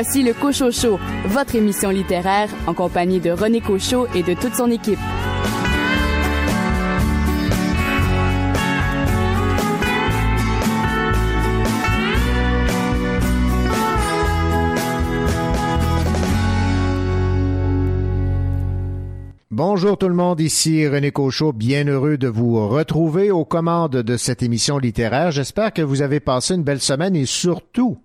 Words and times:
Voici 0.00 0.22
le 0.22 0.32
Cochocho, 0.32 0.96
votre 1.26 1.56
émission 1.56 1.90
littéraire 1.90 2.48
en 2.68 2.72
compagnie 2.72 3.18
de 3.18 3.32
René 3.32 3.60
Cochot 3.60 4.06
et 4.14 4.22
de 4.22 4.32
toute 4.32 4.54
son 4.54 4.70
équipe. 4.70 5.00
Bonjour 19.50 19.98
tout 19.98 20.08
le 20.08 20.14
monde, 20.14 20.40
ici 20.40 20.86
René 20.86 21.10
Cochot, 21.10 21.52
bien 21.52 21.88
heureux 21.88 22.18
de 22.18 22.28
vous 22.28 22.68
retrouver 22.68 23.32
aux 23.32 23.44
commandes 23.44 23.96
de 23.96 24.16
cette 24.16 24.44
émission 24.44 24.78
littéraire. 24.78 25.32
J'espère 25.32 25.72
que 25.72 25.82
vous 25.82 26.02
avez 26.02 26.20
passé 26.20 26.54
une 26.54 26.62
belle 26.62 26.80
semaine 26.80 27.16
et 27.16 27.26
surtout, 27.26 27.98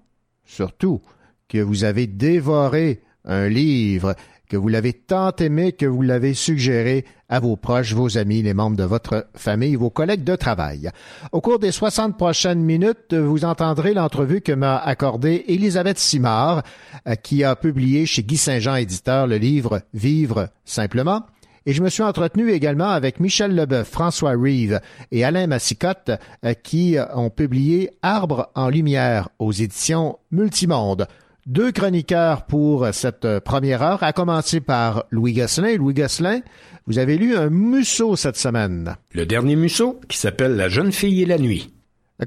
surtout, 0.43 0.99
que 1.47 1.57
vous 1.57 1.83
avez 1.83 2.07
dévoré 2.07 3.01
un 3.25 3.47
livre, 3.47 4.15
que 4.49 4.57
vous 4.57 4.67
l'avez 4.67 4.93
tant 4.93 5.35
aimé 5.37 5.71
que 5.71 5.85
vous 5.85 6.01
l'avez 6.01 6.33
suggéré 6.33 7.05
à 7.27 7.39
vos 7.39 7.55
proches, 7.55 7.93
vos 7.93 8.17
amis, 8.17 8.43
les 8.43 8.53
membres 8.53 8.77
de 8.77 8.83
votre 8.83 9.27
famille, 9.33 9.75
vos 9.75 9.89
collègues 9.89 10.23
de 10.23 10.35
travail. 10.35 10.91
Au 11.31 11.41
cours 11.41 11.57
des 11.57 11.71
60 11.71 12.17
prochaines 12.17 12.61
minutes, 12.61 13.13
vous 13.13 13.45
entendrez 13.45 13.95
l'entrevue 13.95 14.41
que 14.41 14.51
m'a 14.51 14.77
accordée 14.77 15.45
Elisabeth 15.47 15.97
Simard, 15.97 16.61
euh, 17.07 17.15
qui 17.15 17.43
a 17.43 17.55
publié 17.55 18.05
chez 18.05 18.21
Guy 18.23 18.37
Saint-Jean 18.37 18.75
éditeur 18.75 19.25
le 19.25 19.37
livre 19.37 19.81
Vivre 19.93 20.49
simplement 20.65 21.23
et 21.65 21.73
je 21.73 21.81
me 21.81 21.89
suis 21.89 22.03
entretenu 22.03 22.51
également 22.51 22.89
avec 22.89 23.21
Michel 23.21 23.55
Leboeuf, 23.55 23.89
François 23.89 24.33
Reeve 24.33 24.81
et 25.11 25.23
Alain 25.23 25.47
Massicotte 25.47 26.11
euh, 26.45 26.53
qui 26.53 26.97
ont 27.15 27.29
publié 27.29 27.89
Arbre 28.01 28.51
en 28.53 28.69
lumière 28.69 29.29
aux 29.39 29.53
éditions 29.53 30.19
Multimonde. 30.31 31.07
Deux 31.45 31.73
chroniqueurs 31.73 32.45
pour 32.45 32.87
cette 32.93 33.39
première 33.39 33.81
heure, 33.81 34.01
à 34.01 34.13
commencer 34.13 34.61
par 34.61 35.03
Louis 35.11 35.33
Gosselin. 35.33 35.75
Louis 35.75 35.93
Gosselin, 35.93 36.39
vous 36.87 36.99
avez 36.99 37.17
lu 37.17 37.35
un 37.35 37.49
Musso 37.49 38.15
cette 38.15 38.37
semaine. 38.37 38.95
Le 39.13 39.25
dernier 39.25 39.57
Musso, 39.57 39.99
qui 40.07 40.17
s'appelle 40.17 40.55
La 40.55 40.69
jeune 40.69 40.93
fille 40.93 41.21
et 41.21 41.25
la 41.25 41.37
nuit. 41.37 41.73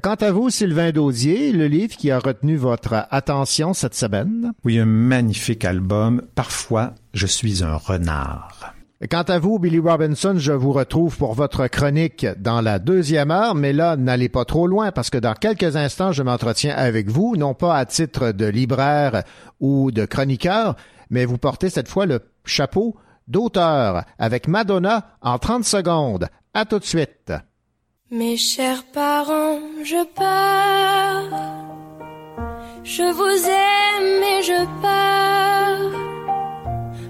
Quant 0.03 0.15
à 0.15 0.31
vous, 0.31 0.51
Sylvain 0.51 0.91
Daudier, 0.91 1.51
le 1.51 1.65
livre 1.65 1.97
qui 1.97 2.11
a 2.11 2.19
retenu 2.19 2.57
votre 2.57 3.07
attention 3.09 3.73
cette 3.73 3.95
semaine? 3.95 4.51
Oui, 4.63 4.77
un 4.77 4.85
magnifique 4.85 5.65
album. 5.65 6.21
Parfois, 6.35 6.93
je 7.15 7.25
suis 7.25 7.63
un 7.63 7.75
renard. 7.75 8.76
Quant 9.11 9.21
à 9.21 9.37
vous, 9.37 9.59
Billy 9.59 9.77
Robinson, 9.77 10.33
je 10.37 10.51
vous 10.51 10.71
retrouve 10.71 11.17
pour 11.17 11.35
votre 11.35 11.67
chronique 11.67 12.25
dans 12.39 12.61
la 12.61 12.79
deuxième 12.79 13.29
heure, 13.29 13.53
mais 13.53 13.71
là, 13.71 13.95
n'allez 13.95 14.27
pas 14.27 14.43
trop 14.43 14.65
loin 14.65 14.91
parce 14.91 15.11
que 15.11 15.19
dans 15.19 15.35
quelques 15.35 15.75
instants, 15.75 16.11
je 16.11 16.23
m'entretiens 16.23 16.73
avec 16.75 17.07
vous, 17.07 17.35
non 17.37 17.53
pas 17.53 17.77
à 17.77 17.85
titre 17.85 18.31
de 18.31 18.47
libraire 18.47 19.21
ou 19.59 19.91
de 19.91 20.05
chroniqueur, 20.05 20.75
mais 21.11 21.25
vous 21.25 21.37
portez 21.37 21.69
cette 21.69 21.87
fois 21.87 22.07
le 22.07 22.21
chapeau 22.43 22.95
d'auteur 23.27 24.03
avec 24.17 24.47
Madonna 24.47 25.11
en 25.21 25.37
30 25.37 25.63
secondes. 25.63 26.27
À 26.55 26.65
tout 26.65 26.79
de 26.79 26.85
suite. 26.85 27.31
Mes 28.09 28.35
chers 28.35 28.83
parents, 28.93 29.59
je 29.83 30.03
pars. 30.15 31.21
Je 32.83 33.13
vous 33.13 33.47
aime 33.47 34.23
et 34.23 34.41
je 34.41 34.81
pars. 34.81 35.96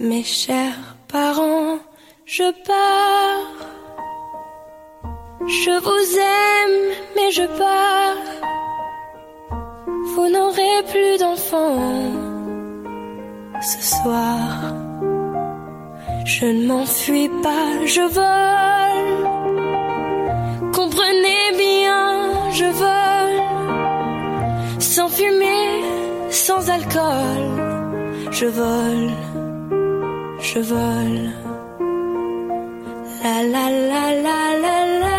Mes 0.00 0.22
chers 0.22 0.96
parents, 1.08 1.78
je 2.26 2.52
pars. 2.66 3.54
Je 5.46 5.80
vous 5.80 6.18
aime, 6.18 6.94
mais 7.16 7.30
je 7.30 7.46
pars. 7.56 8.43
Vous 10.14 10.28
n'aurez 10.28 10.76
plus 10.92 11.18
d'enfants 11.18 12.12
ce 13.60 13.80
soir. 13.82 14.38
Je 16.24 16.46
ne 16.46 16.66
m'enfuis 16.68 17.30
pas, 17.42 17.84
je 17.84 18.04
vole. 18.18 19.12
Comprenez 20.72 21.46
bien, 21.64 22.30
je 22.52 22.66
vole. 22.82 23.38
Sans 24.78 25.08
fumée, 25.08 25.82
sans 26.30 26.70
alcool, 26.70 27.44
je 28.30 28.46
vole, 28.46 29.10
je 30.40 30.60
vole. 30.60 31.30
La 33.22 33.42
la 33.54 33.66
la 33.90 34.04
la 34.26 34.40
la 34.64 34.76
la. 35.00 35.13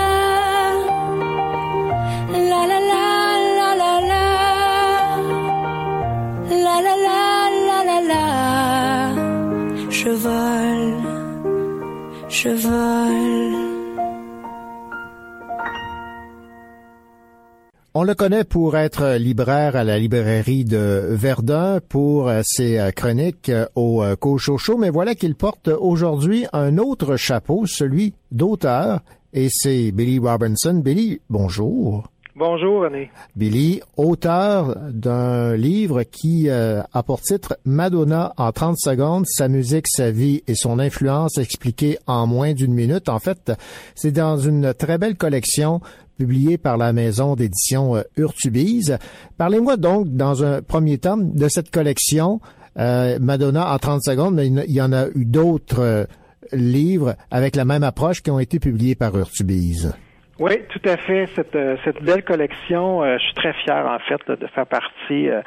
On 17.98 18.04
le 18.04 18.14
connaît 18.14 18.44
pour 18.44 18.76
être 18.76 19.16
libraire 19.16 19.78
à 19.78 19.86
la 19.86 19.98
librairie 19.98 20.66
de 20.66 21.08
Verdun 21.12 21.80
pour 21.88 22.28
euh, 22.28 22.42
ses 22.44 22.78
euh, 22.78 22.92
chroniques 22.92 23.48
euh, 23.48 23.68
au 23.76 24.04
Cochocho, 24.20 24.78
mais 24.78 24.90
voilà 24.90 25.16
qu'il 25.16 25.36
porte 25.36 25.70
aujourd'hui 25.70 26.46
un 26.52 26.78
autre 26.78 27.16
chapeau, 27.16 27.66
celui 27.66 28.14
d'auteur, 28.32 29.00
et 29.32 29.48
c'est 29.50 29.94
Billy 29.94 30.20
Robinson. 30.20 30.74
Billy, 30.74 31.22
bonjour. 31.30 32.10
Bonjour 32.36 32.82
René. 32.82 33.12
Billy, 33.36 33.82
auteur 33.96 34.76
d'un 34.92 35.56
livre 35.56 36.04
qui 36.04 36.50
a 36.50 37.04
pour 37.04 37.22
titre 37.22 37.58
Madonna 37.64 38.34
en 38.36 38.52
30 38.52 38.78
secondes, 38.78 39.26
sa 39.26 39.48
musique, 39.48 39.88
sa 39.88 40.12
vie 40.12 40.44
et 40.46 40.56
son 40.56 40.80
influence 40.80 41.38
expliquée 41.38 41.98
en 42.08 42.28
moins 42.28 42.54
d'une 42.54 42.74
minute. 42.74 43.08
En 43.08 43.20
fait, 43.20 43.54
c'est 43.96 44.12
dans 44.12 44.38
une 44.38 44.74
très 44.74 44.98
belle 44.98 45.16
collection 45.16 45.80
publié 46.18 46.58
par 46.58 46.78
la 46.78 46.94
maison 46.94 47.36
d'édition 47.36 47.96
euh, 47.96 48.04
Urtubise. 48.18 48.98
Parlez-moi 49.38 49.78
donc, 49.78 50.10
dans 50.10 50.44
un 50.44 50.62
premier 50.62 50.98
temps, 50.98 51.18
de 51.18 51.48
cette 51.48 51.72
collection 51.72 52.40
euh, 52.78 53.20
Madonna 53.20 53.74
en 53.74 53.78
30 53.78 54.04
secondes, 54.04 54.36
mais 54.36 54.48
il 54.48 54.72
y 54.72 54.82
en 54.82 54.94
a 54.94 55.08
eu 55.08 55.26
d'autres 55.26 55.80
euh, 55.80 56.06
livres 56.52 57.16
avec 57.32 57.56
la 57.56 57.66
même 57.66 57.84
approche 57.84 58.22
qui 58.22 58.32
ont 58.32 58.40
été 58.40 58.60
publiés 58.60 58.96
par 58.96 59.16
Urtubise. 59.18 59.94
Oui, 60.38 60.52
tout 60.68 60.82
à 60.84 60.98
fait. 60.98 61.28
Cette, 61.34 61.56
euh, 61.56 61.78
cette 61.86 62.04
belle 62.04 62.22
collection, 62.26 63.02
euh, 63.02 63.18
je 63.18 63.24
suis 63.24 63.34
très 63.36 63.54
fier 63.54 63.86
en 63.88 64.00
fait 64.00 64.20
de 64.30 64.48
faire 64.48 64.66
partie, 64.66 65.30
euh, 65.30 65.42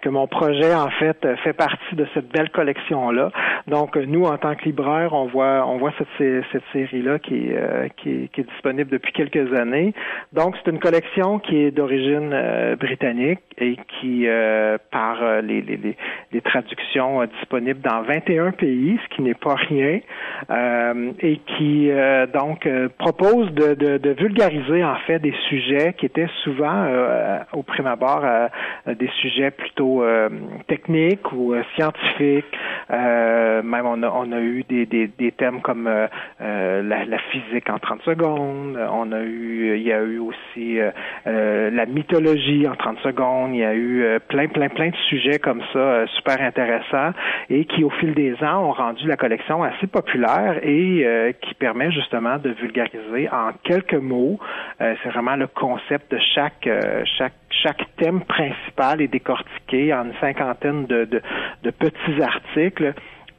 que 0.00 0.08
mon 0.08 0.26
projet 0.28 0.74
en 0.74 0.88
fait 0.88 1.26
fait 1.44 1.52
partie 1.52 1.94
de 1.94 2.06
cette 2.14 2.28
belle 2.32 2.48
collection 2.48 3.10
là. 3.10 3.30
Donc 3.66 3.96
nous, 3.96 4.24
en 4.24 4.38
tant 4.38 4.54
que 4.54 4.64
libraire, 4.64 5.12
on 5.12 5.26
voit 5.26 5.66
on 5.66 5.76
voit 5.76 5.92
cette, 5.98 6.42
cette 6.52 6.62
série 6.72 7.02
là 7.02 7.18
qui, 7.18 7.50
qui, 7.98 8.30
qui, 8.32 8.40
est 8.40 8.50
disponible 8.50 8.88
depuis 8.88 9.12
quelques 9.12 9.54
années. 9.54 9.92
Donc 10.32 10.56
c'est 10.56 10.70
une 10.70 10.78
collection 10.78 11.38
qui 11.38 11.58
est 11.58 11.70
d'origine 11.70 12.34
britannique 12.80 13.40
et 13.58 13.76
qui 14.00 14.26
par 14.90 15.42
les, 15.42 15.60
les, 15.60 15.96
les, 16.32 16.40
traductions 16.40 17.22
disponibles 17.26 17.82
dans 17.82 18.00
21 18.00 18.52
pays, 18.52 18.98
ce 19.04 19.14
qui 19.14 19.20
n'est 19.20 19.34
pas 19.34 19.56
rien, 19.56 20.00
et 21.20 21.40
qui 21.58 21.90
donc 22.32 22.66
propose 22.98 23.52
de, 23.52 23.74
de, 23.74 23.98
de 23.98 24.12
vulgariser 24.30 24.84
en 24.84 24.96
fait 25.06 25.18
des 25.18 25.34
sujets 25.48 25.94
qui 25.94 26.06
étaient 26.06 26.28
souvent 26.44 26.84
euh, 26.86 27.38
au 27.52 27.62
prime 27.62 27.86
abord 27.86 28.22
euh, 28.24 28.48
des 28.86 29.08
sujets 29.20 29.50
plutôt 29.50 30.02
euh, 30.02 30.28
techniques 30.68 31.32
ou 31.32 31.54
scientifiques. 31.74 32.56
même 32.88 33.86
on 33.86 34.02
a, 34.02 34.08
on 34.08 34.32
a 34.32 34.40
eu 34.40 34.64
des, 34.68 34.86
des, 34.86 35.08
des 35.08 35.32
thèmes 35.32 35.60
comme 35.62 35.88
la, 35.88 36.80
la, 36.82 37.18
physique 37.30 37.68
en 37.70 37.78
30 37.78 38.02
secondes. 38.02 38.78
On 38.92 39.12
a 39.12 39.20
eu, 39.22 39.76
il 39.76 39.82
y 39.82 39.92
a 39.92 40.02
eu 40.02 40.18
aussi 40.18 40.78
la 41.26 41.86
mythologie 41.86 42.66
en 42.68 42.74
30 42.74 42.98
secondes. 43.00 43.54
Il 43.54 43.60
y 43.60 43.64
a 43.64 43.74
eu 43.74 44.18
plein, 44.28 44.48
plein, 44.48 44.68
plein 44.68 44.90
de 44.90 44.96
sujets 45.08 45.38
comme 45.38 45.62
ça 45.72 46.06
super 46.16 46.40
intéressants 46.40 47.12
et 47.48 47.64
qui 47.64 47.84
au 47.84 47.90
fil 47.90 48.14
des 48.14 48.34
ans 48.42 48.64
ont 48.68 48.72
rendu 48.72 49.06
la 49.06 49.16
collection 49.16 49.62
assez 49.62 49.86
populaire 49.86 50.58
et 50.62 51.34
qui 51.42 51.54
permet 51.54 51.90
justement 51.92 52.38
de 52.38 52.50
vulgariser 52.50 53.28
en 53.30 53.52
quelques 53.62 53.94
mots 53.94 54.19
euh, 54.80 54.94
c'est 55.02 55.10
vraiment 55.10 55.36
le 55.36 55.46
concept 55.46 56.12
de 56.12 56.18
chaque 56.34 56.66
euh, 56.66 57.02
chaque 57.18 57.34
chaque 57.62 57.84
thème 57.96 58.22
principal 58.22 59.00
est 59.00 59.08
décortiqué 59.08 59.92
en 59.92 60.04
une 60.04 60.14
cinquantaine 60.20 60.86
de, 60.86 61.04
de, 61.04 61.70
petits 61.70 62.22
articles 62.22 62.94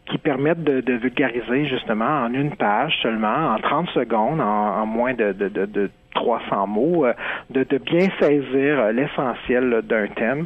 qui 0.06 0.18
permettent 0.18 0.64
de, 0.64 0.94
vulgariser 0.94 1.66
justement 1.68 2.26
en 2.26 2.34
une 2.34 2.56
page 2.56 2.94
seulement, 3.02 3.54
en 3.54 3.58
30 3.58 3.90
secondes, 3.92 4.42
en, 4.42 4.86
moins 4.86 5.14
de, 5.14 5.32
de, 5.32 5.48
de 5.66 5.90
300 6.14 6.68
mots, 6.68 7.06
euh, 7.06 7.14
de 7.50 7.78
bien 7.78 8.08
saisir 8.20 8.92
l'essentiel 8.92 9.82
d'un 9.84 10.08
thème. 10.08 10.46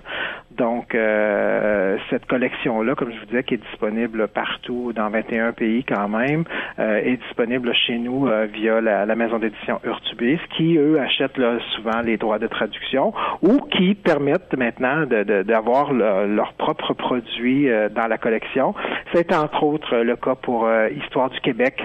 Donc, 0.58 0.96
euh, 0.96 1.98
cette 2.10 2.26
collection-là, 2.28 2.96
comme 2.96 3.12
je 3.12 3.20
vous 3.20 3.26
disais, 3.26 3.44
qui 3.44 3.56
est 3.56 3.64
disponible 3.72 4.28
partout 4.28 4.94
dans 4.94 5.10
21 5.10 5.52
pays 5.52 5.84
quand 5.84 6.08
même, 6.08 6.46
euh, 6.80 6.98
est 6.98 7.18
disponible 7.18 7.74
chez 7.74 7.98
nous 7.98 8.28
euh, 8.28 8.46
via 8.46 8.80
la, 8.82 9.16
maison 9.16 9.40
d'édition 9.40 9.80
Urtubis, 9.84 10.40
qui, 10.56 10.78
eux, 10.78 11.00
achètent 11.00 11.40
souvent 11.76 12.02
les 12.02 12.18
droits 12.18 12.40
de 12.40 12.48
traduction 12.48 13.14
ou 13.42 13.60
qui 13.72 13.96
permettent 13.96 14.56
maintenant 14.58 15.06
d'avoir 15.06 15.94
de, 15.94 16.28
leurs 16.28 16.54
propres 16.54 16.94
produits 16.94 17.70
dans 17.96 18.08
la 18.08 18.18
collection. 18.18 18.74
C'est 19.14 19.34
entre 19.34 19.64
autres 19.64 19.96
le 19.98 20.16
cas 20.16 20.36
pour 20.36 20.70
Histoire 20.92 21.30
du 21.30 21.40
Québec 21.40 21.82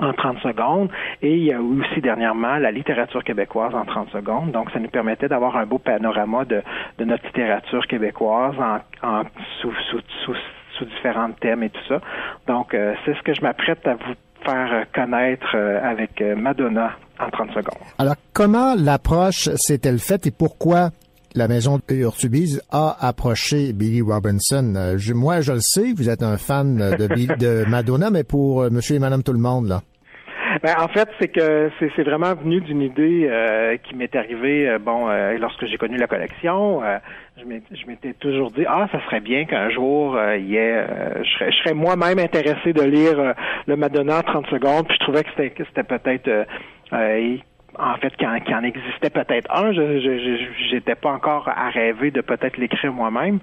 en 0.00 0.12
30 0.12 0.38
secondes. 0.38 0.90
Et 1.22 1.36
il 1.36 1.44
y 1.44 1.52
a 1.52 1.56
eu 1.56 1.80
aussi 1.80 2.00
dernièrement 2.00 2.56
la 2.56 2.70
littérature 2.70 3.22
québécoise 3.24 3.74
en 3.74 3.84
30 3.84 4.10
secondes. 4.10 4.52
Donc, 4.52 4.70
ça 4.70 4.78
nous 4.78 4.88
permettait 4.88 5.28
d'avoir 5.28 5.56
un 5.56 5.66
beau 5.66 5.78
panorama 5.78 6.44
de, 6.44 6.62
notre 7.04 7.24
littérature 7.26 7.86
québécoise 7.86 8.54
en, 8.58 9.08
en 9.08 9.22
sous, 9.60 9.72
sous, 9.90 10.00
sous, 10.24 10.36
sous, 10.78 10.84
différents 10.84 11.30
thèmes 11.32 11.62
et 11.62 11.70
tout 11.70 11.84
ça. 11.88 12.00
Donc, 12.46 12.74
euh, 12.74 12.94
c'est 13.04 13.14
ce 13.14 13.22
que 13.22 13.34
je 13.34 13.42
m'apprête 13.42 13.86
à 13.86 13.94
vous 13.94 14.14
faire 14.44 14.86
connaître 14.94 15.54
euh, 15.54 15.80
avec 15.82 16.20
euh, 16.20 16.36
Madonna 16.36 16.92
en 17.18 17.30
30 17.30 17.50
secondes. 17.50 17.82
Alors, 17.98 18.14
comment 18.32 18.74
l'approche 18.76 19.48
s'est-elle 19.56 19.98
faite 19.98 20.26
et 20.26 20.30
pourquoi 20.30 20.90
la 21.34 21.48
maison 21.48 21.80
Urtubise 21.90 22.62
a 22.70 22.96
approché 23.00 23.72
Billy 23.72 24.00
Robinson. 24.00 24.96
moi, 25.14 25.40
je 25.40 25.52
le 25.52 25.60
sais, 25.60 25.92
vous 25.96 26.08
êtes 26.08 26.22
un 26.22 26.36
fan 26.36 26.76
de, 26.76 27.06
de 27.38 27.64
Madonna, 27.68 28.10
mais 28.10 28.24
pour 28.24 28.70
monsieur 28.70 28.96
et 28.96 28.98
madame 28.98 29.22
tout 29.22 29.32
le 29.32 29.38
monde, 29.38 29.68
là. 29.68 29.82
Ben, 30.62 30.74
en 30.80 30.88
fait, 30.88 31.08
c'est 31.20 31.28
que 31.28 31.70
c'est 31.78 32.02
vraiment 32.02 32.34
venu 32.34 32.60
d'une 32.60 32.82
idée 32.82 33.28
euh, 33.30 33.76
qui 33.76 33.94
m'est 33.94 34.14
arrivée, 34.16 34.68
euh, 34.68 34.78
bon, 34.78 35.08
euh, 35.08 35.36
lorsque 35.38 35.66
j'ai 35.66 35.76
connu 35.76 35.96
la 35.96 36.06
collection, 36.06 36.80
je 37.36 37.86
m'étais 37.86 38.14
toujours 38.14 38.50
dit, 38.50 38.64
ah, 38.66 38.88
ça 38.90 39.00
serait 39.04 39.20
bien 39.20 39.44
qu'un 39.44 39.70
jour, 39.70 40.18
il 40.36 40.48
y 40.48 40.56
ait, 40.56 40.84
je 41.22 41.30
serais, 41.30 41.50
serais 41.62 41.74
moi-même 41.74 42.18
intéressé 42.18 42.72
de 42.72 42.82
lire 42.82 43.34
le 43.66 43.76
Madonna 43.76 44.18
en 44.18 44.22
30 44.22 44.46
secondes, 44.46 44.86
puis 44.88 44.96
je 44.98 45.04
trouvais 45.04 45.22
que 45.22 45.64
c'était 45.64 45.84
peut-être 45.84 46.46
en 47.76 47.94
fait, 47.96 48.16
qu'il 48.16 48.26
en 48.26 48.62
existait 48.62 49.10
peut-être 49.10 49.50
un. 49.54 49.72
Je 49.72 50.74
n'étais 50.74 50.94
pas 50.94 51.10
encore 51.10 51.48
à 51.48 51.68
rêver 51.68 52.10
de 52.10 52.20
peut-être 52.20 52.56
l'écrire 52.56 52.92
moi-même. 52.92 53.38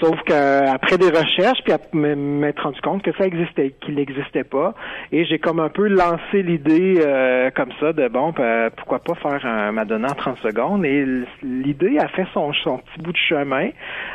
Sauf 0.00 0.20
qu'après 0.24 0.98
des 0.98 1.08
recherches, 1.08 1.60
puis 1.64 1.72
m'être 1.92 2.62
rendu 2.62 2.80
compte 2.80 3.02
que 3.02 3.12
ça 3.16 3.24
existait, 3.24 3.74
qu'il 3.80 3.94
n'existait 3.94 4.44
pas, 4.44 4.74
et 5.10 5.24
j'ai 5.24 5.38
comme 5.38 5.60
un 5.60 5.68
peu 5.68 5.88
lancé 5.88 6.42
l'idée 6.42 6.96
euh, 6.98 7.50
comme 7.54 7.70
ça 7.80 7.92
de 7.92 8.08
bon, 8.08 8.32
ben, 8.32 8.70
pourquoi 8.76 8.98
pas 8.98 9.14
faire 9.14 9.46
un 9.46 9.72
Madonna 9.72 10.08
en 10.10 10.14
30 10.14 10.38
secondes. 10.38 10.84
Et 10.84 11.06
l'idée 11.42 11.98
a 11.98 12.08
fait 12.08 12.26
son, 12.34 12.52
son 12.52 12.78
petit 12.78 13.00
bout 13.00 13.12
de 13.12 13.16
chemin 13.16 13.68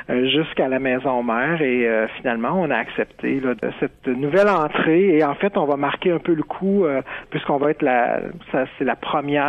euh, 0.09 0.27
jusqu'à 0.29 0.67
la 0.67 0.79
maison 0.79 1.23
mère, 1.23 1.61
et 1.61 1.87
euh, 1.87 2.07
finalement 2.17 2.51
on 2.53 2.69
a 2.69 2.77
accepté 2.77 3.39
là, 3.39 3.55
de 3.55 3.71
cette 3.79 4.07
nouvelle 4.07 4.49
entrée. 4.49 5.17
Et 5.17 5.23
en 5.23 5.35
fait, 5.35 5.57
on 5.57 5.65
va 5.65 5.77
marquer 5.77 6.11
un 6.11 6.19
peu 6.19 6.33
le 6.33 6.43
coup 6.43 6.85
puisqu'on 7.29 7.57
va 7.57 7.71
être 7.71 7.81
la, 7.81 8.19
ça 8.51 8.65
c'est 8.77 8.83
la 8.83 8.95
première 8.95 9.46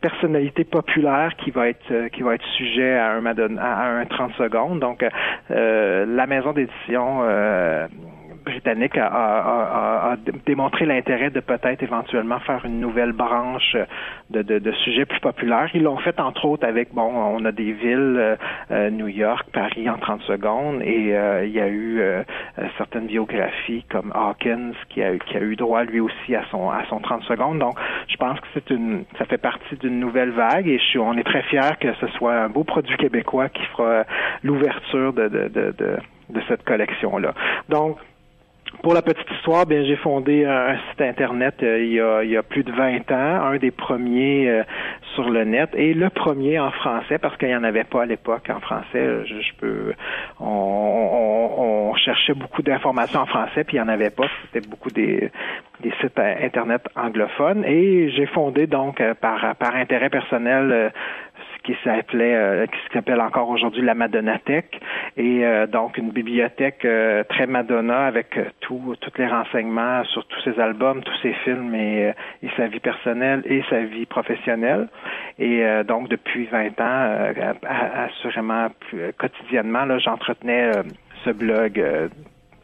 personnalité 0.00 0.64
populaire 0.64 1.34
qui 1.36 1.50
va 1.50 1.68
être 1.68 2.08
qui 2.08 2.22
va 2.22 2.34
être 2.34 2.44
sujet 2.56 2.96
à 2.96 3.12
un 3.12 3.20
Madonna 3.20 3.62
à 3.62 3.86
un 4.00 4.06
30 4.06 4.32
secondes. 4.34 4.80
Donc 4.80 5.04
euh, 5.50 6.06
la 6.06 6.26
maison 6.26 6.52
d'édition 6.52 7.20
euh, 7.22 7.86
britannique 8.46 8.96
a, 8.96 10.16
démontré 10.46 10.86
l'intérêt 10.86 11.30
de 11.30 11.40
peut-être 11.40 11.82
éventuellement 11.82 12.38
faire 12.40 12.64
une 12.64 12.80
nouvelle 12.80 13.12
branche 13.12 13.76
de, 14.30 14.72
sujets 14.84 15.04
plus 15.04 15.20
populaires. 15.20 15.68
Ils 15.74 15.82
l'ont 15.82 15.98
fait 15.98 16.18
entre 16.20 16.44
autres 16.46 16.66
avec, 16.66 16.94
bon, 16.94 17.10
on 17.12 17.44
a 17.44 17.52
des 17.52 17.72
villes, 17.72 18.36
euh, 18.70 18.90
New 18.90 19.08
York, 19.08 19.46
Paris 19.52 19.88
en 19.90 19.98
30 19.98 20.22
secondes, 20.22 20.82
et 20.82 21.14
il 21.44 21.50
y 21.50 21.60
a 21.60 21.68
eu 21.68 22.00
certaines 22.78 23.06
biographies 23.06 23.84
comme 23.90 24.12
Hawkins 24.14 24.72
qui 24.88 25.02
a, 25.02 25.16
qui 25.18 25.36
a 25.36 25.40
eu 25.40 25.56
droit 25.56 25.84
lui 25.84 26.00
aussi 26.00 26.34
à 26.34 26.44
son, 26.50 26.70
à 26.70 26.84
son 26.88 27.00
30 27.00 27.22
secondes. 27.24 27.58
Donc, 27.58 27.78
je 28.08 28.16
pense 28.16 28.38
que 28.40 28.46
c'est 28.54 28.70
une, 28.70 29.04
ça 29.18 29.24
fait 29.24 29.38
partie 29.38 29.76
d'une 29.76 29.98
nouvelle 30.00 30.30
vague 30.30 30.68
et 30.68 30.78
je 30.78 30.84
suis, 30.84 30.98
on 30.98 31.14
est 31.14 31.24
très 31.24 31.42
fiers 31.42 31.76
que 31.80 31.92
ce 31.94 32.06
soit 32.08 32.34
un 32.34 32.48
beau 32.48 32.64
produit 32.64 32.96
québécois 32.96 33.48
qui 33.48 33.64
fera 33.66 34.04
l'ouverture 34.42 35.12
de, 35.12 35.28
de, 35.28 35.48
de, 35.48 35.74
de, 36.30 36.40
cette 36.48 36.64
collection-là. 36.64 37.34
Donc, 37.68 37.98
pour 38.82 38.94
la 38.94 39.02
petite 39.02 39.30
histoire, 39.36 39.66
bien 39.66 39.84
j'ai 39.84 39.96
fondé 39.96 40.44
un, 40.44 40.76
site 40.90 41.00
internet 41.00 41.54
euh, 41.62 42.22
il, 42.24 42.30
y 42.30 42.36
a, 42.36 42.42
plus 42.42 42.62
de 42.62 42.72
20 42.72 43.10
ans, 43.10 43.46
un 43.46 43.56
des 43.56 43.70
premiers 43.70 44.48
euh, 44.48 44.62
sur 45.14 45.28
le 45.30 45.44
net 45.44 45.70
et 45.74 45.94
le 45.94 46.10
premier 46.10 46.58
en 46.58 46.70
français 46.70 47.18
parce 47.18 47.36
qu'il 47.36 47.48
n'y 47.48 47.56
en 47.56 47.64
avait 47.64 47.84
pas 47.84 48.02
à 48.02 48.06
l'époque 48.06 48.48
en 48.50 48.60
français. 48.60 49.24
Je, 49.26 49.54
peux, 49.58 49.92
on, 50.40 51.94
cherchait 51.96 52.34
beaucoup 52.34 52.62
d'informations 52.62 53.20
en 53.20 53.26
français 53.26 53.64
puis 53.64 53.76
il 53.76 53.82
n'y 53.82 53.86
en 53.86 53.92
avait 53.92 54.10
pas. 54.10 54.26
C'était 54.52 54.66
beaucoup 54.66 54.90
des, 54.90 55.30
des 55.80 55.92
sites 56.00 56.18
internet 56.18 56.82
anglophones 56.94 57.64
et 57.64 58.10
j'ai 58.10 58.26
fondé 58.26 58.66
donc 58.66 59.00
euh, 59.00 59.14
par 59.14 59.56
par 59.56 59.74
intérêt 59.74 60.10
personnel 60.10 60.92
qui 61.66 61.76
s'appelait, 61.82 62.66
qui 62.68 62.94
s'appelle 62.94 63.20
encore 63.20 63.48
aujourd'hui 63.48 63.82
la 63.82 63.94
Madonnathèque, 63.94 64.80
et 65.16 65.44
donc 65.70 65.98
une 65.98 66.10
bibliothèque 66.10 66.86
très 67.28 67.46
Madonna 67.46 68.06
avec 68.06 68.38
tout, 68.60 68.94
tous 69.00 69.18
les 69.18 69.26
renseignements 69.26 70.04
sur 70.04 70.24
tous 70.26 70.40
ses 70.42 70.60
albums, 70.60 71.02
tous 71.02 71.16
ses 71.22 71.32
films 71.44 71.74
et, 71.74 72.12
et 72.42 72.48
sa 72.56 72.68
vie 72.68 72.80
personnelle 72.80 73.42
et 73.46 73.62
sa 73.68 73.80
vie 73.80 74.06
professionnelle. 74.06 74.88
Et 75.38 75.64
donc 75.86 76.08
depuis 76.08 76.46
20 76.46 76.80
ans, 76.80 77.32
assurément 78.06 78.68
quotidiennement, 79.18 79.84
là, 79.84 79.98
j'entretenais 79.98 80.70
ce 81.24 81.30
blog 81.30 81.82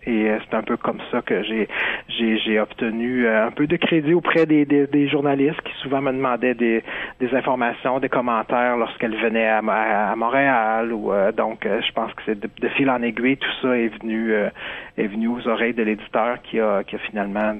et 0.04 0.30
euh, 0.30 0.38
c'est 0.44 0.56
un 0.56 0.62
peu 0.62 0.76
comme 0.76 0.98
ça 1.10 1.22
que 1.22 1.42
j'ai 1.42 1.68
j'ai, 2.08 2.58
obtenu 2.60 3.26
euh, 3.26 3.46
un 3.46 3.50
peu 3.50 3.66
de 3.66 3.76
crédit 3.76 4.14
auprès 4.14 4.46
des, 4.46 4.64
des, 4.64 5.08
journalistes 5.08 5.60
qui 5.62 5.72
souvent 5.80 6.00
me 6.00 6.12
demandaient 6.12 6.54
des, 6.54 6.82
des 7.20 7.34
informations, 7.34 8.00
des 8.00 8.08
commentaires 8.08 8.76
lorsqu'elles 8.76 9.16
venaient 9.16 9.48
à, 9.48 9.58
à, 9.58 10.16
Montréal. 10.16 10.92
Ou 10.92 11.12
euh, 11.12 11.32
donc, 11.32 11.64
je 11.64 11.92
pense 11.92 12.12
que 12.14 12.22
c'est 12.26 12.38
de, 12.38 12.68
fil 12.70 12.90
en 12.90 13.02
aiguille, 13.02 13.36
tout 13.36 13.50
ça 13.62 13.76
est 13.78 13.88
venu 14.00 14.32
est 14.32 15.06
venu 15.06 15.28
aux 15.28 15.48
oreilles 15.48 15.74
de 15.74 15.82
l'éditeur 15.82 16.40
qui 16.42 16.60
a 16.60 16.82
qui 16.84 16.96
a 16.96 16.98
finalement 16.98 17.56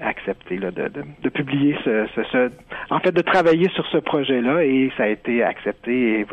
accepté 0.00 0.56
là, 0.56 0.70
de, 0.72 0.90
de, 1.22 1.28
publier 1.28 1.76
ce, 1.84 2.06
ce, 2.16 2.50
en 2.90 2.98
fait 2.98 3.12
de 3.12 3.20
travailler 3.20 3.68
sur 3.70 3.86
ce 3.86 3.98
projet-là 3.98 4.64
et 4.64 4.90
ça 4.96 5.04
a 5.04 5.06
été 5.06 5.44
accepté 5.44 6.20
et, 6.20 6.26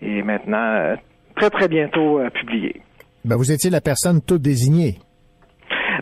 et 0.00 0.22
maintenant 0.22 0.96
très 1.36 1.50
très 1.50 1.68
bientôt 1.68 2.20
publié. 2.32 2.80
Ben, 3.24 3.36
vous 3.36 3.52
étiez 3.52 3.70
la 3.70 3.80
personne 3.80 4.20
toute 4.20 4.42
désignée. 4.42 4.98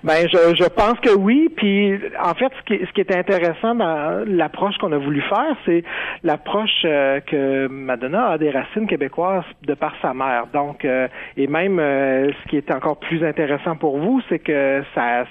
Ben, 0.03 0.27
je, 0.33 0.55
je 0.55 0.69
pense 0.69 0.99
que 1.01 1.15
oui. 1.15 1.51
Puis, 1.55 1.99
en 2.23 2.35
fait, 2.35 2.51
ce 2.59 2.63
qui, 2.65 2.87
ce 2.87 2.93
qui 2.93 3.01
est 3.03 3.15
intéressant 3.15 3.75
dans 3.75 4.25
l'approche 4.27 4.77
qu'on 4.79 4.93
a 4.93 4.99
voulu 4.99 5.21
faire, 5.23 5.57
c'est 5.67 5.85
l'approche 6.23 6.85
euh, 6.87 7.21
que 7.21 7.69
Madonna 7.69 8.31
a 8.31 8.39
des 8.39 8.51
racines 8.51 8.87
québécoises 8.87 9.45
de 9.67 9.75
par 9.75 9.93
sa 10.01 10.15
mère. 10.15 10.47
Donc, 10.55 10.85
euh, 10.85 11.07
et 11.37 11.47
même, 11.47 11.79
euh, 11.79 12.31
ce 12.33 12.49
qui 12.49 12.57
est 12.57 12.73
encore 12.73 12.99
plus 12.99 13.25
intéressant 13.25 13.77
pour 13.77 13.99
vous, 13.99 14.23
c'est 14.31 14.39
que 14.39 14.83
ça, 14.95 15.25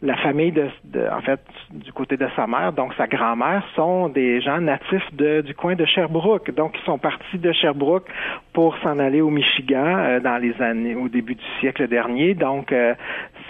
la 0.00 0.16
famille 0.16 0.52
de, 0.52 0.68
en 1.12 1.20
fait, 1.20 1.40
du 1.70 1.92
côté 1.92 2.16
de 2.16 2.26
sa 2.36 2.46
mère, 2.46 2.72
donc 2.72 2.94
sa 2.94 3.06
grand-mère, 3.06 3.64
sont 3.74 4.08
des 4.08 4.40
gens 4.40 4.60
natifs 4.60 5.14
de, 5.14 5.42
du 5.42 5.54
coin 5.54 5.74
de 5.74 5.84
Sherbrooke. 5.84 6.54
Donc, 6.54 6.74
ils 6.80 6.84
sont 6.86 6.98
partis 6.98 7.38
de 7.38 7.52
Sherbrooke 7.52 8.08
pour 8.54 8.78
s'en 8.78 8.98
aller 8.98 9.20
au 9.20 9.30
Michigan 9.30 10.20
dans 10.22 10.38
les 10.38 10.54
années, 10.62 10.94
au 10.94 11.08
début 11.08 11.34
du 11.34 11.44
siècle 11.60 11.86
dernier. 11.88 12.34
Donc, 12.34 12.72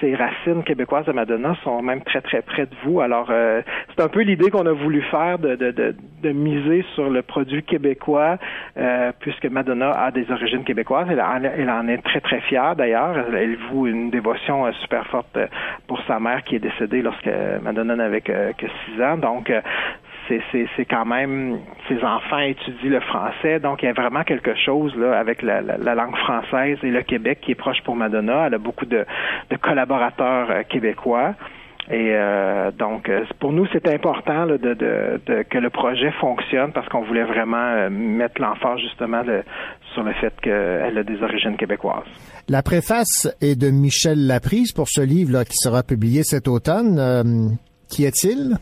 ces 0.01 0.15
racines 0.15 0.63
québécoises 0.65 1.07
de 1.07 1.13
Madonna 1.13 1.57
sont 1.63 1.83
même 1.83 2.03
très 2.03 2.21
très 2.21 2.43
près 2.43 2.67
de 2.67 2.75
vous. 2.85 3.01
Alors 3.01 3.29
euh, 3.31 3.63
c'est 3.95 4.03
un 4.03 4.09
peu 4.09 4.21
l'idée 4.23 4.51
qu'on 4.51 4.67
a 4.67 4.73
voulu 4.73 5.03
faire 5.03 5.39
de, 5.39 5.55
de, 5.55 5.71
de, 5.71 5.95
de, 6.23 6.33
miser 6.33 6.85
sur 6.95 7.11
le 7.11 7.23
produit 7.23 7.63
québécois 7.63 8.39
euh, 8.77 9.13
puisque 9.21 9.47
Madonna 9.47 9.91
a 9.91 10.11
des 10.11 10.31
origines 10.31 10.65
québécoises. 10.65 11.09
Elle, 11.11 11.71
en 11.71 11.89
est 11.89 12.03
très 12.03 12.21
très 12.21 12.41
fière 12.43 12.77
d'ailleurs. 12.77 13.17
Elle, 13.35 13.57
voue 13.71 13.87
une 13.87 14.11
dévotion 14.11 14.67
euh, 14.67 14.73
super 14.83 15.07
forte 15.07 15.39
pour 15.87 16.01
sa 16.07 16.21
mère 16.21 16.43
qui 16.45 16.57
est 16.57 16.61
décédée 16.61 17.03
lorsque 17.03 17.31
Madonna 17.63 17.97
n'avait 17.97 18.21
que, 18.21 18.53
que 18.53 18.67
six 18.67 19.03
ans. 19.03 19.17
Donc 19.17 19.51
c'est 20.29 20.85
quand 20.85 21.05
même 21.05 21.61
ses 21.89 22.03
enfants 22.03 22.39
étudient 22.39 22.91
le 22.91 23.01
français, 23.01 23.61
donc 23.61 23.83
il 23.83 23.87
y 23.87 23.89
a 23.89 23.93
vraiment 23.93 24.25
quelque 24.25 24.55
chose 24.55 24.95
là 24.97 25.19
avec 25.19 25.43
la, 25.43 25.61
langue 25.61 26.17
française 26.17 26.79
et 26.83 26.91
le 26.91 27.03
Québec 27.03 27.39
qui 27.43 27.53
est 27.53 27.57
proche 27.57 27.83
pour 27.85 27.97
Madonna. 27.97 28.47
Elle 28.47 28.55
a 28.55 28.59
beaucoup 28.59 28.87
de, 28.87 29.05
collaborateurs 29.61 30.51
euh, 30.51 30.63
québécois. 30.69 31.35
Et 31.89 32.11
euh, 32.15 32.73
donc, 32.73 33.09
euh, 33.09 33.25
pour 33.39 33.53
nous, 33.53 33.65
c'est 33.73 33.87
important 33.87 34.49
que 34.49 35.59
le 35.59 35.71
projet 35.71 36.11
fonctionne 36.21 36.73
parce 36.73 36.89
qu'on 36.89 37.03
voulait 37.03 37.25
vraiment 37.25 37.89
mettre 37.91 38.41
l'emphase 38.41 38.81
justement 38.81 39.23
sur 39.95 40.03
le 40.03 40.13
fait 40.15 40.35
qu'elle 40.41 40.99
a 40.99 41.03
des 41.05 41.23
origines 41.23 41.57
québécoises. 41.57 42.03
La 42.49 42.65
préface 42.65 43.29
est 43.41 43.55
de 43.55 43.71
Michel 43.71 44.27
Laprise 44.27 44.73
pour 44.73 44.89
ce 44.89 45.01
livre 45.01 45.33
là, 45.33 45.45
qui 45.45 45.57
sera 45.57 45.85
publié 45.85 46.25
cet 46.25 46.49
automne. 46.49 47.57
qui 47.89 48.05
est-il? 48.05 48.57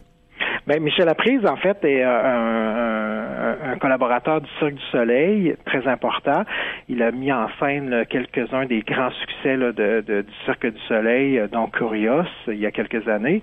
Ben, 0.67 0.83
Michel 0.83 1.05
Laprise, 1.05 1.45
en 1.45 1.57
fait, 1.57 1.85
est 1.85 2.03
euh, 2.03 2.09
un, 2.09 3.73
un, 3.73 3.77
collaborateur 3.77 4.41
du 4.41 4.49
Cirque 4.59 4.75
du 4.75 4.83
Soleil, 4.91 5.55
très 5.67 5.87
important. 5.87 6.45
Il 6.89 7.03
a 7.03 7.11
mis 7.11 7.31
en 7.31 7.49
scène 7.61 8.07
quelques-uns 8.09 8.65
des 8.65 8.81
grands 8.81 9.11
succès 9.11 9.59
là, 9.59 9.73
de, 9.73 10.03
de, 10.07 10.23
du 10.23 10.33
Cirque 10.47 10.67
du 10.67 10.81
Soleil, 10.89 11.39
euh, 11.39 11.49
dont 11.49 11.67
Curios, 11.67 12.25
il 12.49 12.59
y 12.59 12.65
a 12.65 12.71
quelques 12.71 13.07
années. 13.09 13.43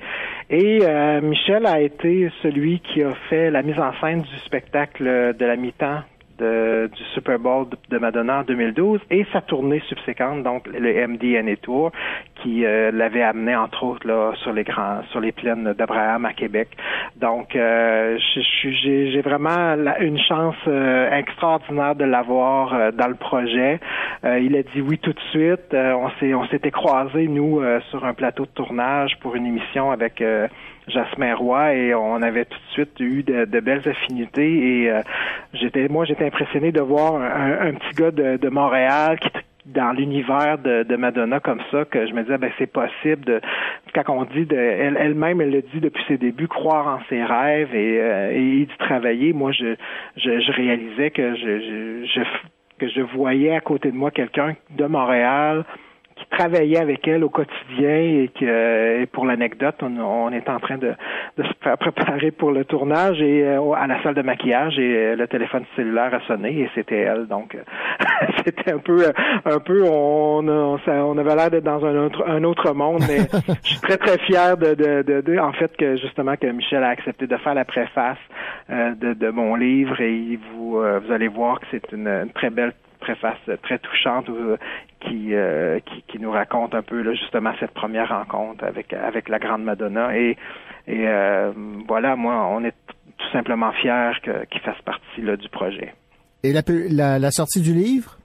Et 0.49 0.79
euh, 0.81 1.21
Michel 1.21 1.67
a 1.67 1.79
été 1.79 2.31
celui 2.41 2.79
qui 2.79 3.03
a 3.03 3.13
fait 3.29 3.51
la 3.51 3.61
mise 3.61 3.79
en 3.79 3.93
scène 4.01 4.21
du 4.21 4.37
spectacle 4.39 5.03
de 5.37 5.45
la 5.45 5.55
mi-temps 5.57 6.01
du 6.41 7.03
Super 7.13 7.39
Bowl 7.39 7.67
de, 7.89 7.97
Madonna 7.97 8.39
en 8.39 8.43
2012 8.43 8.99
et 9.11 9.25
sa 9.31 9.41
tournée 9.41 9.81
subséquente, 9.87 10.43
donc 10.43 10.67
le 10.67 11.07
MDNA 11.07 11.55
Tour, 11.57 11.91
qui 12.41 12.65
euh, 12.65 12.91
l'avait 12.91 13.21
amené 13.21 13.55
entre 13.55 13.83
autres 13.83 14.07
là 14.07 14.33
sur 14.41 14.51
les 15.21 15.31
plaines 15.31 15.73
d'Abraham 15.77 16.25
à 16.25 16.33
Québec. 16.33 16.69
Donc, 17.17 17.55
euh, 17.55 18.17
j'ai 18.63 19.21
vraiment 19.21 19.75
une 19.99 20.19
chance 20.19 20.55
euh, 20.67 21.11
extraordinaire 21.11 21.95
de 21.95 22.05
l'avoir 22.05 22.91
dans 22.93 23.07
le 23.07 23.15
projet. 23.15 23.79
il 24.23 24.55
a 24.55 24.63
dit 24.63 24.81
oui 24.81 24.97
tout 24.97 25.13
de 25.13 25.19
suite. 25.31 25.73
on 25.73 26.09
on 26.21 26.45
s'était 26.47 26.71
croisés 26.71 27.27
nous 27.27 27.61
sur 27.89 28.05
un 28.05 28.13
plateau 28.13 28.45
de 28.45 28.51
tournage 28.51 29.17
pour 29.19 29.35
une 29.35 29.45
émission 29.45 29.91
avec 29.91 30.23
Jasmin 30.91 31.35
Roy 31.35 31.73
et 31.73 31.95
on 31.95 32.21
avait 32.21 32.45
tout 32.45 32.57
de 32.57 32.73
suite 32.73 32.99
eu 32.99 33.23
de, 33.23 33.59
belles 33.59 33.87
affinités 33.87 34.85
et 34.85 34.93
j'étais 35.53 35.87
moi 35.87 36.05
j'étais 36.05 36.25
impressionné 36.25 36.71
de 36.71 36.81
voir 36.81 37.15
un, 37.15 37.73
petit 37.73 37.95
gars 37.95 38.11
de, 38.11 38.37
de 38.37 38.49
Montréal 38.49 39.19
qui 39.19 39.29
dans 39.65 39.91
l'univers 39.91 40.57
de, 40.57 40.83
de, 40.83 40.95
Madonna 40.95 41.39
comme 41.39 41.61
ça 41.71 41.85
que 41.85 42.07
je 42.07 42.13
me 42.13 42.23
disais 42.23 42.37
ben 42.37 42.51
c'est 42.57 42.71
possible 42.71 43.25
de 43.25 43.41
quand 43.93 44.03
on 44.09 44.25
dit 44.25 44.45
de 44.45 44.55
elle 44.55 44.97
elle-même 44.99 45.41
elle 45.41 45.51
le 45.51 45.61
dit 45.61 45.79
depuis 45.79 46.03
ses 46.07 46.17
débuts 46.17 46.47
croire 46.47 46.87
en 46.87 46.99
ses 47.09 47.23
rêves 47.23 47.73
et, 47.75 47.99
euh, 48.01 48.31
et 48.31 48.65
d'y 48.65 48.77
travailler. 48.79 49.33
Moi 49.33 49.51
je, 49.51 49.75
je, 50.17 50.39
je 50.39 50.51
réalisais 50.51 51.11
que 51.11 51.35
je, 51.35 52.05
je, 52.05 52.21
que 52.79 52.87
je 52.89 53.01
voyais 53.01 53.55
à 53.55 53.61
côté 53.61 53.91
de 53.91 53.97
moi 53.97 54.11
quelqu'un 54.11 54.55
de 54.71 54.85
Montréal 54.85 55.63
qui 56.31 56.37
travaillait 56.37 56.79
avec 56.79 57.07
elle 57.07 57.23
au 57.23 57.29
quotidien 57.29 57.89
et 57.89 58.31
que 58.33 58.45
euh, 58.45 59.05
pour 59.11 59.25
l'anecdote, 59.25 59.75
on, 59.81 60.31
est 60.31 60.49
en 60.49 60.59
train 60.59 60.77
de, 60.77 60.93
de, 61.37 61.43
se 61.43 61.53
préparer 61.77 62.31
pour 62.31 62.51
le 62.51 62.65
tournage 62.65 63.21
et 63.21 63.43
euh, 63.43 63.73
à 63.73 63.87
la 63.87 64.01
salle 64.03 64.15
de 64.15 64.21
maquillage 64.21 64.77
et 64.79 64.95
euh, 64.95 65.15
le 65.15 65.27
téléphone 65.27 65.63
cellulaire 65.75 66.13
a 66.13 66.21
sonné 66.27 66.61
et 66.61 66.69
c'était 66.75 66.99
elle. 66.99 67.27
Donc 67.27 67.57
c'était 68.45 68.71
un 68.71 68.79
peu 68.79 69.11
un 69.45 69.59
peu 69.59 69.83
on 69.83 70.47
on, 70.47 71.17
avait 71.17 71.35
l'air 71.35 71.51
d'être 71.51 71.63
dans 71.63 71.85
un 71.85 71.95
autre 71.97 72.23
un 72.27 72.43
autre 72.43 72.73
monde, 72.73 73.03
mais 73.07 73.19
je 73.63 73.69
suis 73.69 73.81
très 73.81 73.97
très 73.97 74.17
fier 74.19 74.57
de, 74.57 74.73
de, 74.73 75.21
de, 75.21 75.37
en 75.37 75.53
fait 75.53 75.75
que 75.77 75.97
justement 75.97 76.35
que 76.35 76.47
Michel 76.47 76.83
a 76.83 76.89
accepté 76.89 77.27
de 77.27 77.37
faire 77.37 77.53
la 77.53 77.65
préface 77.65 78.17
de, 78.69 79.13
de 79.13 79.29
mon 79.29 79.55
livre 79.55 79.99
et 80.01 80.39
vous 80.53 80.71
vous 80.71 81.11
allez 81.11 81.27
voir 81.27 81.59
que 81.59 81.65
c'est 81.71 81.91
une 81.91 82.29
très 82.33 82.49
belle 82.49 82.73
préface 83.01 83.37
très 83.63 83.79
touchante 83.79 84.29
euh, 84.29 84.57
qui, 85.01 85.33
euh, 85.33 85.79
qui, 85.79 86.03
qui 86.07 86.19
nous 86.19 86.31
raconte 86.31 86.73
un 86.73 86.81
peu 86.81 87.03
justement 87.13 87.51
cette 87.59 87.71
première 87.71 88.09
rencontre 88.09 88.63
avec 88.63 88.93
avec 88.93 89.27
la 89.27 89.39
grande 89.39 89.63
Madonna 89.63 90.15
et 90.15 90.37
euh, 90.87 91.51
voilà 91.87 92.15
moi 92.15 92.47
on 92.47 92.63
est 92.63 92.75
tout 93.17 93.31
simplement 93.33 93.71
fiers 93.73 94.13
qu'il 94.23 94.61
fasse 94.61 94.81
partie 94.85 95.21
du 95.21 95.49
projet. 95.49 95.93
Et 96.43 96.53
la, 96.53 97.19
la 97.19 97.31
sortie 97.31 97.61
du 97.61 97.73
livre? 97.73 98.17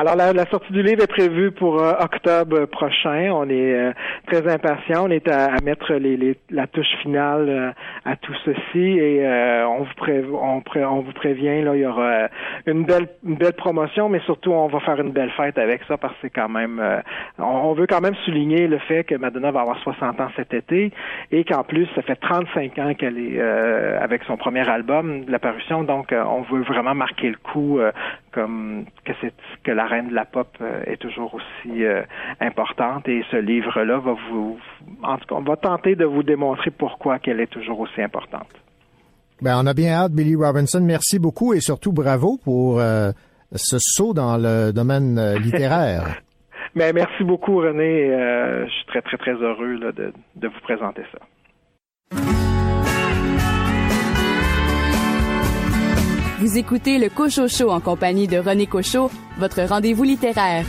Alors, 0.00 0.16
la, 0.16 0.32
la, 0.32 0.46
sortie 0.46 0.72
du 0.72 0.82
livre 0.82 1.02
est 1.02 1.06
prévue 1.06 1.50
pour 1.50 1.78
euh, 1.78 1.92
octobre 2.00 2.64
prochain. 2.64 3.30
On 3.34 3.46
est 3.50 3.74
euh, 3.74 3.92
très 4.26 4.50
impatient. 4.50 5.04
On 5.04 5.10
est 5.10 5.28
à, 5.28 5.50
mettre 5.62 5.92
les, 5.92 6.16
les, 6.16 6.38
la 6.48 6.66
touche 6.66 6.88
finale 7.02 7.46
euh, 7.50 7.70
à 8.06 8.16
tout 8.16 8.32
ceci 8.46 8.78
et 8.78 9.22
on 9.66 9.82
vous 9.82 9.94
pré, 9.98 10.24
on, 10.24 10.62
on, 10.74 11.00
vous 11.00 11.12
prévient 11.12 11.60
là, 11.60 11.76
il 11.76 11.82
y 11.82 11.86
aura 11.86 12.28
une 12.66 12.84
belle 12.84 13.08
une 13.26 13.34
belle 13.34 13.52
promotion, 13.52 14.08
mais 14.08 14.20
surtout 14.20 14.52
on 14.52 14.68
va 14.68 14.80
faire 14.80 14.98
une 14.98 15.10
belle 15.10 15.30
fête 15.32 15.58
avec 15.58 15.82
ça 15.86 15.98
parce 15.98 16.14
que 16.14 16.20
c'est 16.22 16.30
quand 16.30 16.48
même 16.48 16.82
on, 17.38 17.74
veut 17.74 17.86
quand 17.86 18.00
même 18.00 18.14
souligner 18.24 18.68
le 18.68 18.78
fait 18.78 19.04
que 19.04 19.14
Madonna 19.16 19.50
va 19.50 19.60
avoir 19.60 19.78
60 19.80 20.18
ans 20.18 20.28
cet 20.34 20.54
été 20.54 20.92
et 21.30 21.44
qu'en 21.44 21.62
plus 21.62 21.86
ça 21.94 22.00
fait 22.00 22.16
35 22.16 22.78
ans 22.78 22.94
qu'elle 22.94 23.18
est 23.18 23.38
avec 23.38 24.22
son 24.24 24.38
premier 24.38 24.66
album, 24.66 25.24
la 25.28 25.38
parution. 25.38 25.84
Donc 25.84 26.12
on 26.12 26.40
veut 26.42 26.62
vraiment 26.62 26.94
marquer 26.94 27.28
le 27.28 27.36
coup 27.36 27.78
comme 28.32 28.84
que 29.04 29.12
c'est 29.20 29.32
que 29.62 29.70
la 29.70 29.86
reine 29.86 30.08
de 30.08 30.14
la 30.14 30.24
pop 30.24 30.48
euh, 30.60 30.82
est 30.86 30.96
toujours 30.96 31.34
aussi 31.34 31.84
euh, 31.84 32.02
importante 32.40 33.08
et 33.08 33.24
ce 33.30 33.36
livre-là 33.36 33.98
va 33.98 34.14
vous, 34.30 34.58
en 35.02 35.18
tout 35.18 35.26
cas, 35.26 35.34
on 35.36 35.42
va 35.42 35.56
tenter 35.56 35.96
de 35.96 36.04
vous 36.04 36.22
démontrer 36.22 36.70
pourquoi 36.70 37.18
qu'elle 37.18 37.40
est 37.40 37.50
toujours 37.50 37.80
aussi 37.80 38.00
importante. 38.00 38.48
Ben, 39.42 39.58
on 39.62 39.66
a 39.66 39.74
bien 39.74 39.92
hâte, 39.92 40.12
Billy 40.12 40.36
Robinson. 40.36 40.80
Merci 40.82 41.18
beaucoup 41.18 41.54
et 41.54 41.60
surtout 41.60 41.92
bravo 41.92 42.38
pour 42.44 42.80
euh, 42.80 43.10
ce 43.54 43.76
saut 43.78 44.12
dans 44.12 44.36
le 44.36 44.72
domaine 44.72 45.34
littéraire. 45.42 46.20
Mais 46.74 46.92
ben, 46.92 47.06
merci 47.06 47.24
beaucoup, 47.24 47.58
René. 47.58 48.08
je 48.66 48.70
suis 48.70 48.86
très, 48.86 49.02
très, 49.02 49.16
très 49.16 49.34
heureux 49.34 49.78
de, 49.78 50.12
de 50.36 50.48
vous 50.48 50.60
présenter 50.62 51.02
ça. 51.12 51.18
Vous 56.40 56.56
écoutez 56.56 56.96
le 56.96 57.10
Cocho 57.10 57.48
Show 57.48 57.68
en 57.70 57.80
compagnie 57.80 58.26
de 58.26 58.38
René 58.38 58.66
Cocho, 58.66 59.10
votre 59.36 59.60
rendez-vous 59.60 60.04
littéraire. 60.04 60.64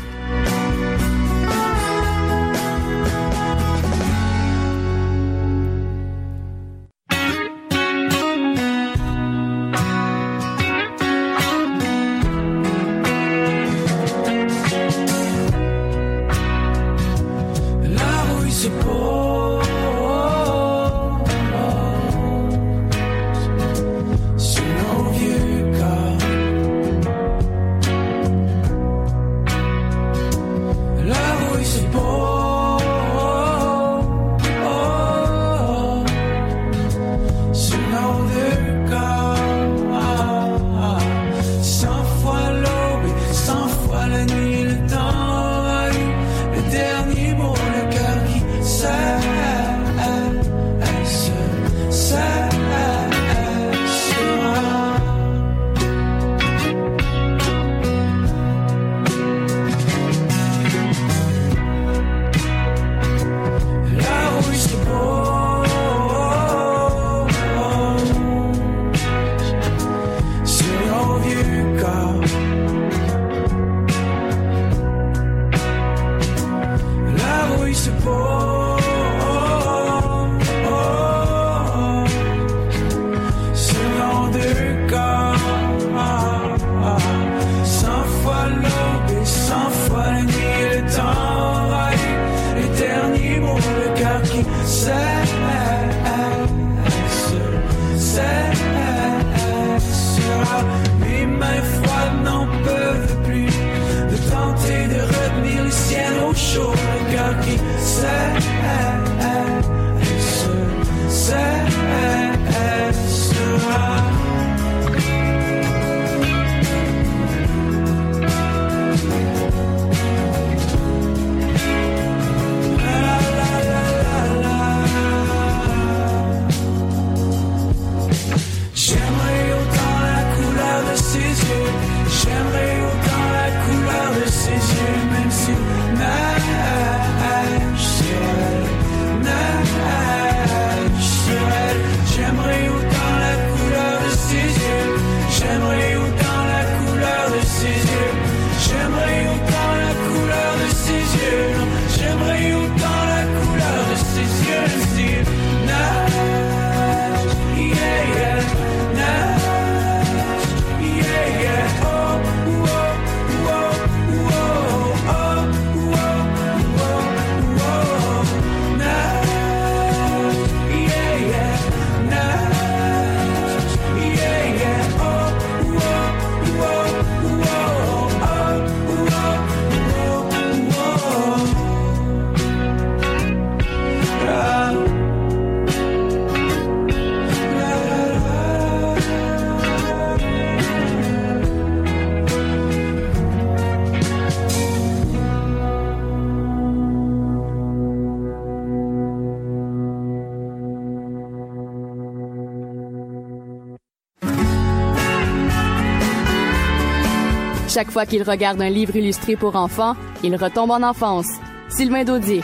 Chaque 207.74 207.90
fois 207.90 208.06
qu'il 208.06 208.22
regarde 208.24 208.62
un 208.62 208.70
livre 208.70 208.98
illustré 208.98 209.38
pour 209.38 209.56
enfants, 209.56 209.96
il 210.24 210.36
retombe 210.36 210.72
en 210.72 210.84
enfance. 210.84 211.28
Sylvain 211.70 212.04
Daudier. 212.04 212.42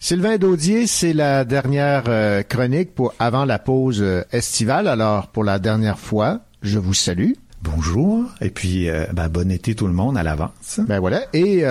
Sylvain 0.00 0.38
Daudier, 0.38 0.88
c'est 0.88 1.12
la 1.12 1.44
dernière 1.44 2.02
euh, 2.08 2.42
chronique 2.42 2.96
pour 2.96 3.14
avant 3.20 3.44
la 3.44 3.60
pause 3.60 4.02
euh, 4.02 4.24
estivale. 4.32 4.88
Alors, 4.88 5.28
pour 5.28 5.44
la 5.44 5.60
dernière 5.60 6.00
fois, 6.00 6.40
je 6.62 6.80
vous 6.80 6.94
salue. 6.94 7.34
Bonjour, 7.62 8.24
et 8.40 8.50
puis 8.50 8.88
euh, 8.88 9.06
ben, 9.12 9.28
bon 9.28 9.52
été 9.52 9.76
tout 9.76 9.86
le 9.86 9.92
monde 9.92 10.18
à 10.18 10.24
l'avance. 10.24 10.80
Ben 10.88 10.98
voilà, 10.98 11.20
et 11.32 11.62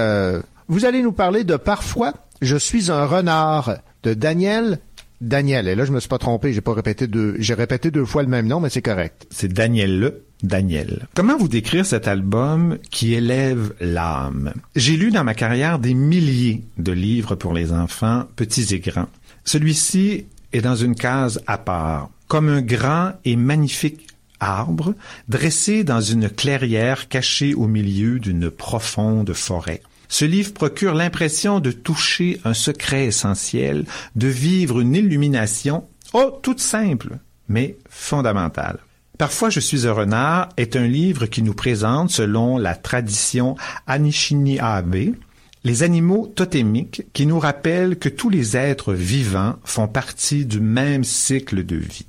vous 0.69 0.85
allez 0.85 1.01
nous 1.01 1.11
parler 1.11 1.43
de 1.43 1.57
Parfois, 1.57 2.13
je 2.41 2.55
suis 2.55 2.89
un 2.91 3.03
renard 3.05 3.73
de 4.03 4.13
Daniel 4.13 4.79
Daniel. 5.21 5.67
Et 5.67 5.75
là, 5.75 5.85
je 5.85 5.91
me 5.91 5.99
suis 5.99 6.09
pas 6.09 6.17
trompé, 6.17 6.53
j'ai 6.53 6.61
pas 6.61 6.73
répété 6.73 7.07
deux, 7.07 7.35
j'ai 7.39 7.53
répété 7.53 7.91
deux 7.91 8.05
fois 8.05 8.23
le 8.23 8.29
même 8.29 8.47
nom, 8.47 8.59
mais 8.59 8.69
c'est 8.69 8.81
correct. 8.81 9.27
C'est 9.29 9.51
Daniel 9.51 9.99
Le. 9.99 10.23
Daniel. 10.41 11.07
Comment 11.15 11.37
vous 11.37 11.49
décrire 11.49 11.85
cet 11.85 12.07
album 12.07 12.77
qui 12.91 13.13
élève 13.13 13.73
l'âme? 13.81 14.53
J'ai 14.75 14.95
lu 14.95 15.11
dans 15.11 15.25
ma 15.25 15.33
carrière 15.33 15.79
des 15.79 15.93
milliers 15.93 16.63
de 16.77 16.93
livres 16.93 17.35
pour 17.35 17.53
les 17.53 17.73
enfants, 17.73 18.23
petits 18.37 18.73
et 18.73 18.79
grands. 18.79 19.09
Celui-ci 19.43 20.27
est 20.53 20.61
dans 20.61 20.77
une 20.77 20.95
case 20.95 21.41
à 21.45 21.57
part, 21.57 22.09
comme 22.27 22.47
un 22.47 22.61
grand 22.61 23.11
et 23.25 23.35
magnifique 23.35 24.07
arbre 24.39 24.95
dressé 25.27 25.83
dans 25.83 25.99
une 25.99 26.29
clairière 26.29 27.09
cachée 27.09 27.53
au 27.53 27.67
milieu 27.67 28.19
d'une 28.19 28.49
profonde 28.49 29.33
forêt. 29.33 29.81
Ce 30.09 30.25
livre 30.25 30.53
procure 30.53 30.95
l'impression 30.95 31.59
de 31.59 31.71
toucher 31.71 32.41
un 32.43 32.55
secret 32.55 33.05
essentiel, 33.05 33.85
de 34.15 34.27
vivre 34.27 34.81
une 34.81 34.95
illumination, 34.95 35.85
oh, 36.13 36.39
toute 36.41 36.59
simple, 36.59 37.19
mais 37.47 37.77
fondamentale. 37.89 38.79
Parfois 39.19 39.49
je 39.49 39.59
suis 39.59 39.85
un 39.85 39.93
renard 39.93 40.49
est 40.57 40.75
un 40.75 40.87
livre 40.87 41.27
qui 41.27 41.43
nous 41.43 41.53
présente, 41.53 42.09
selon 42.09 42.57
la 42.57 42.75
tradition 42.75 43.55
Anishinaabe, 43.85 45.13
les 45.63 45.83
animaux 45.83 46.25
totémiques 46.25 47.03
qui 47.13 47.25
nous 47.25 47.39
rappellent 47.39 47.99
que 47.99 48.09
tous 48.09 48.29
les 48.29 48.57
êtres 48.57 48.93
vivants 48.93 49.57
font 49.63 49.87
partie 49.87 50.45
du 50.45 50.59
même 50.59 51.03
cycle 51.03 51.65
de 51.65 51.75
vie. 51.75 52.05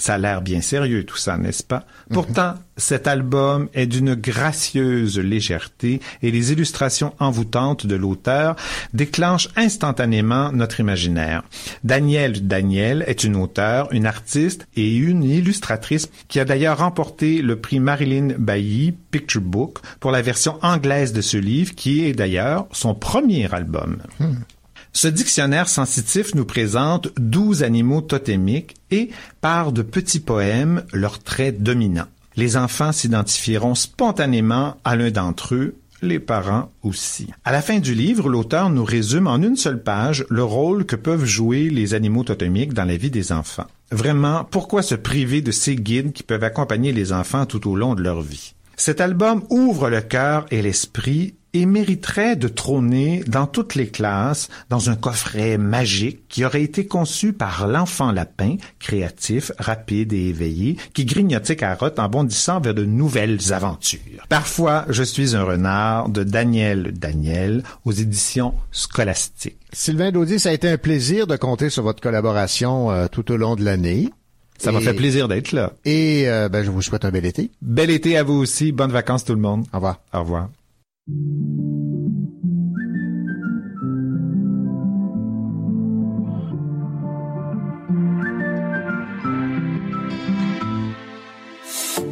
Ça 0.00 0.14
a 0.14 0.18
l'air 0.18 0.40
bien 0.40 0.62
sérieux 0.62 1.04
tout 1.04 1.18
ça, 1.18 1.36
n'est-ce 1.36 1.62
pas? 1.62 1.84
Pourtant, 2.10 2.54
cet 2.78 3.06
album 3.06 3.68
est 3.74 3.86
d'une 3.86 4.14
gracieuse 4.14 5.18
légèreté 5.18 6.00
et 6.22 6.30
les 6.30 6.52
illustrations 6.52 7.12
envoûtantes 7.18 7.86
de 7.86 7.96
l'auteur 7.96 8.56
déclenchent 8.94 9.50
instantanément 9.56 10.52
notre 10.52 10.80
imaginaire. 10.80 11.42
Danielle 11.84 12.48
Daniel 12.48 13.04
est 13.06 13.24
une 13.24 13.36
auteure, 13.36 13.92
une 13.92 14.06
artiste 14.06 14.66
et 14.74 14.96
une 14.96 15.22
illustratrice 15.22 16.08
qui 16.28 16.40
a 16.40 16.46
d'ailleurs 16.46 16.78
remporté 16.78 17.42
le 17.42 17.56
prix 17.56 17.78
Marilyn 17.78 18.28
Bailly 18.38 18.92
Picture 19.10 19.42
Book 19.42 19.80
pour 20.00 20.12
la 20.12 20.22
version 20.22 20.58
anglaise 20.62 21.12
de 21.12 21.20
ce 21.20 21.36
livre 21.36 21.74
qui 21.74 22.06
est 22.06 22.14
d'ailleurs 22.14 22.66
son 22.72 22.94
premier 22.94 23.52
album. 23.54 23.98
Ce 24.92 25.08
dictionnaire 25.08 25.68
sensitif 25.68 26.34
nous 26.34 26.44
présente 26.44 27.08
douze 27.16 27.62
animaux 27.62 28.00
totémiques 28.00 28.74
et, 28.90 29.10
par 29.40 29.72
de 29.72 29.82
petits 29.82 30.20
poèmes, 30.20 30.84
leurs 30.92 31.20
traits 31.20 31.62
dominants. 31.62 32.08
Les 32.36 32.56
enfants 32.56 32.92
s'identifieront 32.92 33.74
spontanément 33.74 34.76
à 34.84 34.96
l'un 34.96 35.10
d'entre 35.10 35.54
eux, 35.54 35.76
les 36.02 36.18
parents 36.18 36.70
aussi. 36.82 37.28
À 37.44 37.52
la 37.52 37.62
fin 37.62 37.78
du 37.78 37.94
livre, 37.94 38.28
l'auteur 38.28 38.70
nous 38.70 38.84
résume 38.84 39.26
en 39.26 39.36
une 39.36 39.56
seule 39.56 39.82
page 39.82 40.24
le 40.28 40.42
rôle 40.42 40.86
que 40.86 40.96
peuvent 40.96 41.24
jouer 41.24 41.70
les 41.70 41.94
animaux 41.94 42.24
totémiques 42.24 42.72
dans 42.72 42.84
la 42.84 42.96
vie 42.96 43.10
des 43.10 43.32
enfants. 43.32 43.66
Vraiment, 43.92 44.44
pourquoi 44.44 44.82
se 44.82 44.94
priver 44.94 45.42
de 45.42 45.50
ces 45.50 45.76
guides 45.76 46.12
qui 46.12 46.22
peuvent 46.22 46.44
accompagner 46.44 46.92
les 46.92 47.12
enfants 47.12 47.46
tout 47.46 47.68
au 47.68 47.76
long 47.76 47.94
de 47.94 48.02
leur 48.02 48.22
vie? 48.22 48.54
Cet 48.76 49.00
album 49.00 49.42
ouvre 49.50 49.90
le 49.90 50.00
cœur 50.00 50.46
et 50.50 50.62
l'esprit 50.62 51.34
et 51.52 51.66
mériterait 51.66 52.36
de 52.36 52.48
trôner 52.48 53.22
dans 53.26 53.46
toutes 53.46 53.74
les 53.74 53.88
classes 53.88 54.48
dans 54.68 54.90
un 54.90 54.96
coffret 54.96 55.58
magique 55.58 56.28
qui 56.28 56.44
aurait 56.44 56.62
été 56.62 56.86
conçu 56.86 57.32
par 57.32 57.66
l'enfant 57.66 58.12
lapin, 58.12 58.56
créatif, 58.78 59.52
rapide 59.58 60.12
et 60.12 60.28
éveillé, 60.28 60.76
qui 60.94 61.04
grignotait 61.04 61.56
carottes 61.56 61.98
en 61.98 62.08
bondissant 62.08 62.60
vers 62.60 62.74
de 62.74 62.84
nouvelles 62.84 63.52
aventures. 63.52 64.26
Parfois, 64.28 64.84
je 64.88 65.02
suis 65.02 65.36
un 65.36 65.42
renard 65.42 66.08
de 66.08 66.22
Daniel 66.22 66.92
Daniel 66.92 67.62
aux 67.84 67.92
éditions 67.92 68.54
scolastiques. 68.70 69.56
Sylvain 69.72 70.10
Daudy, 70.10 70.38
ça 70.38 70.50
a 70.50 70.52
été 70.52 70.68
un 70.68 70.78
plaisir 70.78 71.26
de 71.26 71.36
compter 71.36 71.70
sur 71.70 71.82
votre 71.82 72.02
collaboration 72.02 72.90
euh, 72.90 73.06
tout 73.10 73.30
au 73.32 73.36
long 73.36 73.56
de 73.56 73.64
l'année. 73.64 74.10
Ça 74.58 74.72
m'a 74.72 74.80
fait 74.80 74.92
plaisir 74.92 75.26
d'être 75.26 75.52
là. 75.52 75.72
Et 75.86 76.24
euh, 76.26 76.50
ben, 76.50 76.62
je 76.62 76.70
vous 76.70 76.82
souhaite 76.82 77.06
un 77.06 77.10
bel 77.10 77.24
été. 77.24 77.50
Bel 77.62 77.88
été 77.88 78.18
à 78.18 78.22
vous 78.22 78.34
aussi. 78.34 78.72
Bonnes 78.72 78.92
vacances 78.92 79.24
tout 79.24 79.34
le 79.34 79.40
monde. 79.40 79.64
Au 79.72 79.76
revoir. 79.76 80.00
Au 80.12 80.20
revoir. 80.20 80.50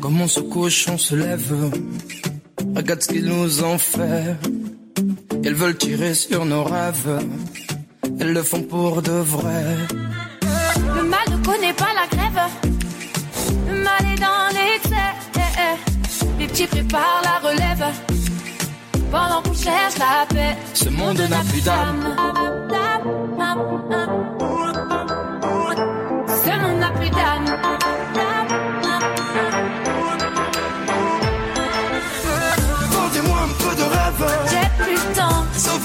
Comment 0.00 0.26
ce 0.26 0.40
cochon 0.40 0.96
se 0.96 1.14
lève 1.14 1.70
Regarde 2.74 3.02
ce 3.02 3.08
qu'ils 3.08 3.26
nous 3.26 3.62
ont 3.62 3.78
fait. 3.78 4.36
Elles 5.44 5.54
veulent 5.54 5.76
tirer 5.76 6.14
sur 6.14 6.44
nos 6.44 6.64
rêves. 6.64 7.20
Elles 8.18 8.32
le 8.32 8.42
font 8.42 8.62
pour 8.62 9.02
de 9.02 9.12
vrai. 9.12 9.76
Le 10.96 11.02
mal 11.02 11.20
ne 11.30 11.44
connaît 11.44 11.74
pas 11.74 11.92
la 11.94 12.06
grève. 12.16 12.50
Le 13.68 13.82
mal 13.82 14.00
est 14.12 14.20
dans 14.20 14.48
l'excès. 14.48 14.96
Les 16.38 16.46
petits 16.46 16.66
préparent 16.66 17.22
la 17.22 17.48
relève. 17.48 18.17
Pendant 19.10 19.42
qu'on 19.42 19.54
cherche 19.54 19.98
la 19.98 20.26
paix. 20.28 20.56
Ce 20.74 20.88
monde 20.88 21.18
n'a 21.18 21.42
plus 21.50 21.62
d'âme. 21.62 22.16
Ce 26.44 26.50
monde 26.60 26.78
n'a 26.78 26.90
plus 26.90 27.10
d'âme. 27.10 27.87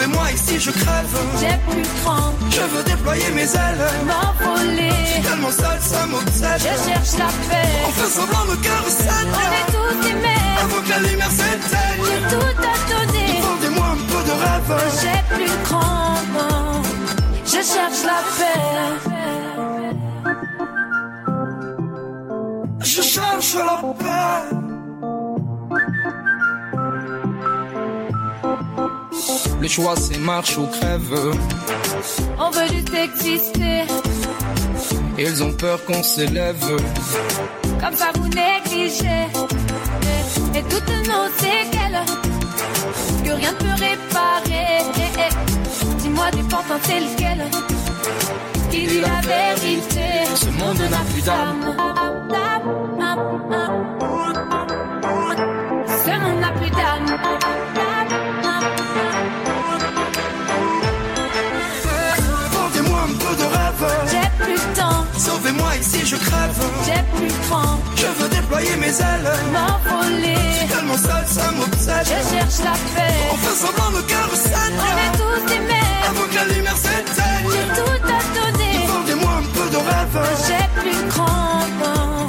Sauvez-moi 0.03 0.31
ici, 0.31 0.59
je 0.59 0.71
crève. 0.71 1.17
J'ai 1.39 1.71
plus 1.71 1.81
le 1.81 1.87
cran. 2.03 2.33
Je 2.49 2.61
veux 2.61 2.83
déployer 2.83 3.29
mes 3.35 3.43
ailes. 3.43 3.87
M'envoler. 4.05 4.89
Tellement 5.23 5.51
seul, 5.51 5.79
ça 5.79 6.05
m'obsède. 6.07 6.59
Je 6.59 6.89
cherche 6.89 7.17
la 7.17 7.27
paix. 7.47 7.69
On 7.87 7.91
fait 7.91 8.09
semblant, 8.09 8.45
nos 8.45 8.57
cœurs 8.57 8.83
On 8.85 8.89
saignent. 8.89 9.29
est 9.59 9.71
tous 9.71 10.07
aimés. 10.09 10.43
Avant 10.61 10.81
que 10.81 10.89
la 10.89 10.99
lumière 10.99 11.31
s'éteigne. 11.31 12.03
J'ai 12.05 12.21
tout 12.35 12.57
à 12.59 12.75
donner. 12.91 13.41
Vendez-moi 13.41 13.85
un 13.85 13.99
peu 14.11 14.21
de 14.27 14.33
rêve. 14.43 14.71
J'ai 15.01 15.35
plus 15.35 15.45
le 15.45 15.63
cran. 15.63 16.15
non. 16.33 16.81
Je 17.45 17.51
cherche 17.51 18.03
la 18.03 18.19
paix. 18.37 18.61
Je 22.81 23.01
cherche 23.01 23.55
la 23.55 23.77
paix. 24.03 24.72
Le 29.63 29.69
choix 29.69 29.95
c'est 29.95 30.17
marche 30.17 30.57
ou 30.57 30.67
crève. 30.67 31.15
On 32.37 32.49
veut 32.51 32.67
juste 32.67 32.93
exister. 32.93 33.83
Ils 35.17 35.41
ont 35.41 35.53
peur 35.53 35.79
qu'on 35.85 36.03
s'élève. 36.03 36.65
Comme 37.79 37.95
ça 37.95 38.11
vous 38.13 38.27
négligez. 38.27 39.25
Et, 40.53 40.57
et 40.57 40.63
toutes 40.63 40.93
nos 41.07 41.27
séquelles. 41.37 42.01
Que 43.23 43.31
rien 43.31 43.53
ne 43.53 43.57
peut 43.57 43.77
réparer. 43.79 44.83
Dis-moi 45.99 46.29
des 46.31 46.43
pantins 46.43 46.81
c'est 46.83 46.99
lequel. 46.99 47.45
Qui 48.69 48.85
dit 48.85 48.99
la 48.99 49.21
vérité. 49.21 50.25
Ce 50.35 50.49
monde 50.61 50.81
n'a 50.91 51.03
plus 51.13 51.21
d'âme. 51.21 51.73
Temps. 65.57 65.63
Sauvez-moi 65.63 65.75
ici, 65.77 66.05
je 66.05 66.15
crève. 66.15 66.59
J'ai 66.85 67.03
plus 67.17 67.33
cran. 67.47 67.79
Je 67.95 68.07
veux 68.23 68.29
déployer 68.29 68.75
mes 68.77 68.87
ailes. 68.87 69.31
M'envoler. 69.53 70.35
Tellement 70.69 70.97
seul, 70.97 71.25
ça 71.27 71.51
m'obsède. 71.51 72.05
Je 72.05 72.35
cherche 72.35 72.59
la 72.63 72.71
paix. 72.95 73.13
On 73.31 73.37
fait 73.37 73.55
semblant, 73.65 73.91
nos 73.91 74.03
cœurs 74.03 74.29
On 74.31 74.35
saignent. 74.35 74.83
est 75.05 75.17
tous 75.17 75.53
aimés. 75.53 75.89
Avant 76.09 76.27
que 76.29 76.35
la 76.35 76.45
lumière 76.53 76.75
J'ai 76.75 76.89
s'éteigne. 76.89 77.75
tout 77.75 78.07
à 78.07 78.21
donner. 78.37 78.87
Vendez-moi 78.87 79.31
un 79.39 79.47
peu 79.55 79.69
de 79.69 79.77
rêve. 79.77 80.19
J'ai 80.47 80.81
plus 80.81 81.01
non. 81.83 82.27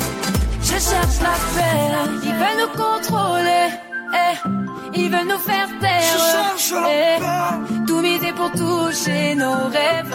Je 0.63 0.73
cherche 0.91 1.21
la 1.23 1.37
paix. 1.55 1.79
Ils 2.25 2.33
veulent 2.33 2.61
nous 2.63 2.83
contrôler. 2.83 3.69
Eh. 4.15 4.99
Ils 5.01 5.11
veulent 5.11 5.27
nous 5.29 5.39
faire 5.39 5.69
taire. 5.81 6.03
Je 6.13 6.19
cherche 6.19 6.83
la 6.83 6.89
Eh. 6.91 7.19
paix. 7.21 7.85
Tout 7.87 8.01
miser 8.01 8.33
pour 8.33 8.51
toucher 8.53 9.35
nos 9.35 9.69
rêves. 9.69 10.15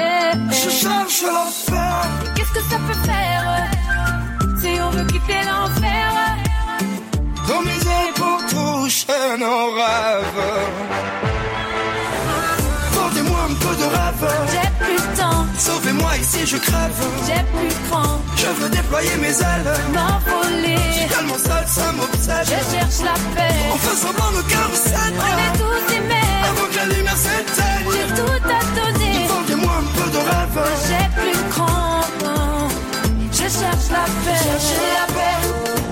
Eh, 0.00 0.32
eh. 0.34 0.52
Je 0.62 0.70
cherche 0.70 1.22
paix. 1.66 2.08
Qu'est-ce 2.34 2.52
que 2.58 2.62
ça 2.70 2.78
peut 2.86 3.00
faire 3.10 3.44
si 4.60 4.70
on 4.84 4.90
veut 4.90 5.04
quitter 5.12 5.40
l'enfer 5.50 6.08
Comme 7.46 7.64
les 7.64 7.82
ailes 7.96 8.14
pour 8.14 8.38
toucher 8.48 9.36
nos 9.38 9.64
rêves. 9.78 10.42
Vendez-moi 12.92 13.38
un 13.50 13.54
peu 13.54 13.74
de 13.82 13.86
rêve. 13.96 14.24
J'ai 14.52 14.84
plus 14.84 14.94
le 15.08 15.16
temps, 15.16 15.46
Sauvez-moi 15.58 16.10
ici, 16.18 16.40
je 16.46 16.56
crève. 16.58 17.00
j'ai 17.26 17.42
plus 17.54 17.68
le 17.68 17.88
cran. 17.90 18.20
Je 18.36 18.46
veux 18.62 18.68
déployer 18.70 19.16
mes 19.16 19.36
ailes. 19.50 19.72
M'envoler, 19.94 21.08
Tellement 21.14 21.38
seul, 21.38 21.64
ça 21.66 21.82
je 21.90 21.96
m'obsède. 21.96 22.46
cherche 22.48 23.00
la 23.04 23.14
paix. 23.34 23.54
On 23.72 23.76
fait 23.76 23.96
semblant, 23.96 24.30
nos 24.32 24.42
cœurs 24.42 24.70
On 24.72 25.38
est 25.46 25.58
tous 25.58 25.94
aimés, 25.94 26.30
Avant 26.48 26.66
que 26.70 26.76
la 26.76 26.86
lumière 26.94 27.16
s'éteigne. 27.16 27.69
J'ai 30.52 31.06
plus 31.14 31.32
le 31.32 31.50
cran. 31.50 32.00
Je 33.32 33.42
cherche 33.42 33.88
la 33.90 34.04
paix, 34.24 34.40
cherche 34.42 34.72
la 34.96 35.06
paix, 35.14 35.38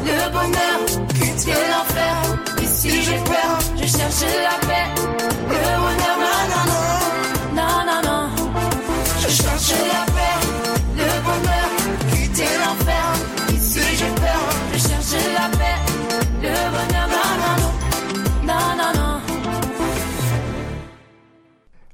le 0.05 0.33
bonheur, 0.33 0.79
quitter 1.15 1.61
l'enfer? 1.71 2.15
Ici 2.63 3.03
j'ai 3.03 3.19
peur, 3.25 3.59
je 3.77 3.87
cherche 3.87 4.25
la 4.43 4.67
paix, 4.67 4.89
le 5.49 5.81
bonheur. 5.81 6.08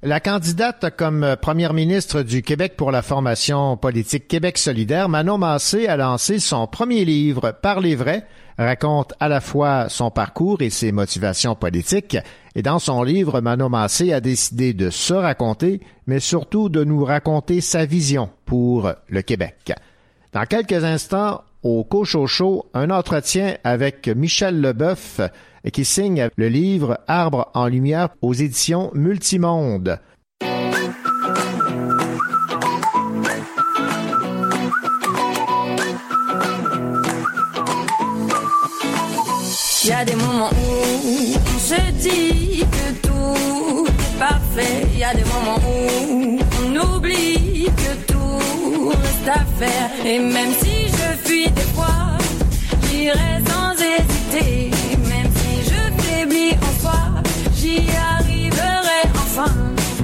La 0.06 0.20
candidate 0.20 0.94
comme 0.98 1.34
première 1.40 1.72
ministre 1.72 2.20
du 2.20 2.42
Québec 2.42 2.74
pour 2.76 2.92
la 2.92 3.00
formation 3.00 3.78
politique 3.78 4.28
Québec 4.28 4.58
solidaire, 4.58 5.08
Manon 5.08 5.38
Massé, 5.38 5.86
a 5.86 5.96
lancé 5.96 6.40
son 6.40 6.66
premier 6.66 7.06
livre, 7.06 7.52
Parler 7.62 7.94
vrai, 7.96 8.26
raconte 8.58 9.14
à 9.18 9.30
la 9.30 9.40
fois 9.40 9.88
son 9.88 10.10
parcours 10.10 10.60
et 10.60 10.68
ses 10.68 10.92
motivations 10.92 11.54
politiques. 11.54 12.18
Et 12.54 12.60
dans 12.60 12.78
son 12.78 13.02
livre, 13.02 13.40
Manon 13.40 13.70
Massé 13.70 14.12
a 14.12 14.20
décidé 14.20 14.74
de 14.74 14.90
se 14.90 15.14
raconter, 15.14 15.80
mais 16.06 16.20
surtout 16.20 16.68
de 16.68 16.84
nous 16.84 17.02
raconter 17.02 17.62
sa 17.62 17.86
vision 17.86 18.28
pour 18.44 18.92
le 19.08 19.22
Québec. 19.22 19.72
Dans 20.34 20.44
quelques 20.44 20.84
instants, 20.84 21.40
au 21.64 21.82
Cochocho, 21.82 22.66
un 22.74 22.90
entretien 22.90 23.56
avec 23.64 24.06
Michel 24.08 24.60
Leboeuf 24.60 25.20
qui 25.72 25.84
signe 25.84 26.28
le 26.36 26.48
livre 26.48 27.00
Arbre 27.08 27.50
en 27.54 27.66
lumière 27.66 28.10
aux 28.22 28.34
éditions 28.34 28.90
Multimonde. 28.94 29.98
Il 39.86 39.90
y 39.90 39.92
a 39.92 40.04
des 40.04 40.14
moments 40.14 40.48
où 40.48 41.34
on 41.54 41.58
se 41.58 41.92
dit 41.92 42.60
que 42.60 43.06
tout 43.06 43.86
est 43.86 44.18
parfait. 44.18 44.86
Il 44.94 44.98
y 44.98 45.04
a 45.04 45.12
des 45.12 45.24
moments 45.24 45.58
où 45.68 46.38
on 46.62 46.96
oublie 46.96 47.66
que 47.76 48.12
tout 48.12 48.88
reste 48.88 49.28
à 49.28 49.44
faire. 49.58 49.90
Et 50.06 50.18
même 50.18 50.52
si 50.62 50.73
des 51.54 51.68
fois, 51.74 52.18
j'irai 52.88 53.42
sans 53.46 53.72
hésiter. 53.74 54.70
Même 55.08 55.30
si 55.36 55.70
je 55.70 56.02
faiblis 56.02 56.54
en 56.62 56.72
soi, 56.80 57.00
j'y 57.54 57.78
arriverai 58.12 59.00
enfin. 59.14 59.52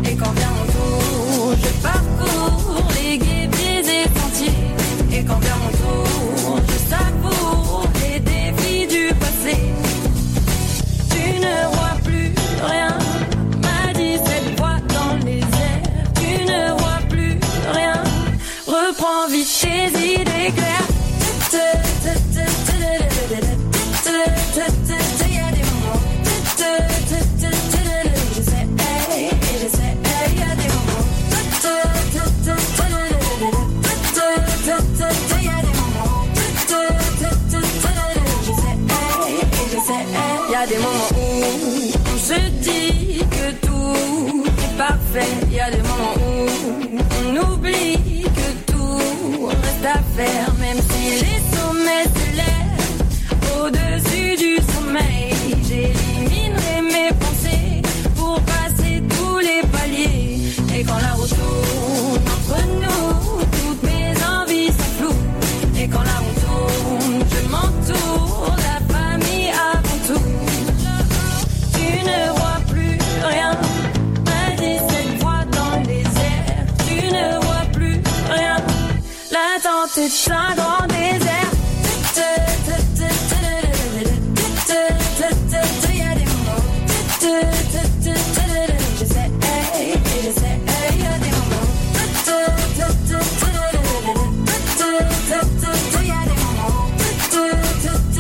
Et 0.04 0.14
quand 0.14 0.32
vient 0.32 0.54
mon 0.58 0.66
tour, 0.72 1.54
je 1.62 1.70
parcours 1.82 2.88
les 2.96 3.18
guépiers 3.18 3.80
et 3.80 4.08
sentiers. 4.18 4.52
Et 5.12 5.24
quand 5.24 5.38
vient 5.38 5.56
mon 5.56 5.70
tour, 5.70 5.80
des 45.70 45.83
moments 45.83 46.16
où 46.18 46.48
on 47.20 47.52
oublie 47.52 48.22
que 48.22 48.72
tout 48.72 49.46
reste 49.46 49.85
à 49.85 49.98
faire, 50.16 50.52
même 50.59 50.78
si 50.90 51.02
les 51.24 51.40
sommets 51.54 52.09
se 52.16 52.26
lèvent 52.40 53.61
au-dessus 53.61 54.37
du 54.37 54.56
sommeil. 54.72 55.35
J'éliminerai 55.68 56.83
mes 56.83 57.11
pensées 57.22 57.83
pour 58.16 58.40
passer 58.42 59.02
tous 59.09 59.38
les 59.38 59.62
paliers. 59.70 60.40
Et 60.76 60.83
quand 60.85 60.98
la 60.98 61.12
route 61.14 61.35
l'attente 80.00 80.28
est 80.28 80.30
un 80.30 80.54
grand 80.54 80.86
désert. 80.86 81.50
Il 85.92 85.98
y 85.98 86.02
a 86.02 86.14
des 86.14 86.24
moments, 86.30 86.60
je 88.98 89.04
sais, 89.04 89.30
je 90.24 90.40
sais, 90.40 90.56
il 90.92 91.00
y 91.00 91.06
a 91.06 91.18
des 91.18 91.30
moments. 91.30 91.64
Il 92.62 92.78
y 92.78 92.82
a 92.82 92.84
des 92.84 93.00
moments, 93.50 94.04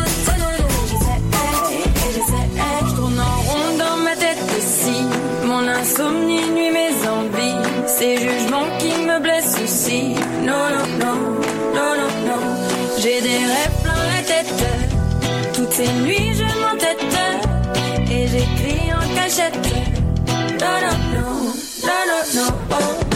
je 0.06 0.96
sais, 0.96 1.96
je 2.12 2.20
sais, 2.20 2.46
je 2.86 2.94
tourne 2.94 3.20
en 3.20 3.36
rond 3.42 3.70
dans 3.78 3.96
ma 3.96 4.14
tête 4.16 4.42
aussi. 4.58 4.98
Mon 5.44 5.66
insomnie 5.68 6.48
nuit 6.50 6.70
mes 6.70 7.08
envies, 7.08 7.60
ces 7.86 8.16
jugements 8.16 8.68
qui 8.78 8.92
me 9.02 9.18
blessent 9.20 9.58
aussi. 9.62 10.14
Ces 15.80 15.92
nuits 16.02 16.34
je 16.34 16.44
m'entête 16.60 17.00
et 18.10 18.26
j'écris 18.28 18.92
en 18.92 19.14
cachette. 19.14 19.56
Non, 20.60 20.76
non, 20.84 20.96
non, 21.14 21.30
non, 21.86 22.02
non, 22.08 22.42
non. 22.42 22.52
Oh. 22.70 23.10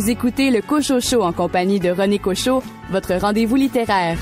Vous 0.00 0.08
écoutez 0.08 0.50
le 0.50 0.62
Cocho 0.62 0.98
Show 0.98 1.20
en 1.20 1.34
compagnie 1.34 1.78
de 1.78 1.90
René 1.90 2.18
Cocho, 2.18 2.62
votre 2.90 3.16
rendez-vous 3.16 3.56
littéraire. 3.56 4.16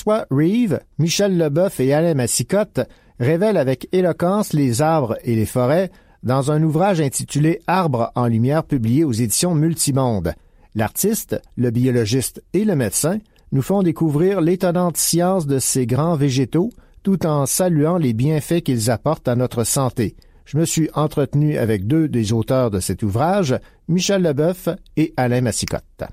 François 0.00 0.26
Reeve, 0.30 0.80
Michel 0.98 1.36
Leboeuf 1.36 1.78
et 1.78 1.92
Alain 1.92 2.14
Massicotte 2.14 2.80
révèlent 3.18 3.58
avec 3.58 3.86
éloquence 3.92 4.54
les 4.54 4.80
arbres 4.80 5.18
et 5.24 5.34
les 5.34 5.44
forêts 5.44 5.90
dans 6.22 6.50
un 6.50 6.62
ouvrage 6.62 7.02
intitulé 7.02 7.60
Arbres 7.66 8.10
en 8.14 8.26
lumière 8.26 8.64
publié 8.64 9.04
aux 9.04 9.12
éditions 9.12 9.54
Multimonde. 9.54 10.32
L'artiste, 10.74 11.38
le 11.58 11.70
biologiste 11.70 12.42
et 12.54 12.64
le 12.64 12.76
médecin 12.76 13.18
nous 13.52 13.60
font 13.60 13.82
découvrir 13.82 14.40
l'étonnante 14.40 14.96
science 14.96 15.46
de 15.46 15.58
ces 15.58 15.84
grands 15.84 16.16
végétaux 16.16 16.70
tout 17.02 17.26
en 17.26 17.44
saluant 17.44 17.98
les 17.98 18.14
bienfaits 18.14 18.62
qu'ils 18.62 18.90
apportent 18.90 19.28
à 19.28 19.36
notre 19.36 19.64
santé. 19.64 20.16
Je 20.46 20.56
me 20.56 20.64
suis 20.64 20.88
entretenu 20.94 21.58
avec 21.58 21.86
deux 21.86 22.08
des 22.08 22.32
auteurs 22.32 22.70
de 22.70 22.80
cet 22.80 23.02
ouvrage, 23.02 23.54
Michel 23.86 24.22
Leboeuf 24.22 24.70
et 24.96 25.12
Alain 25.18 25.42
Massicotte. 25.42 26.04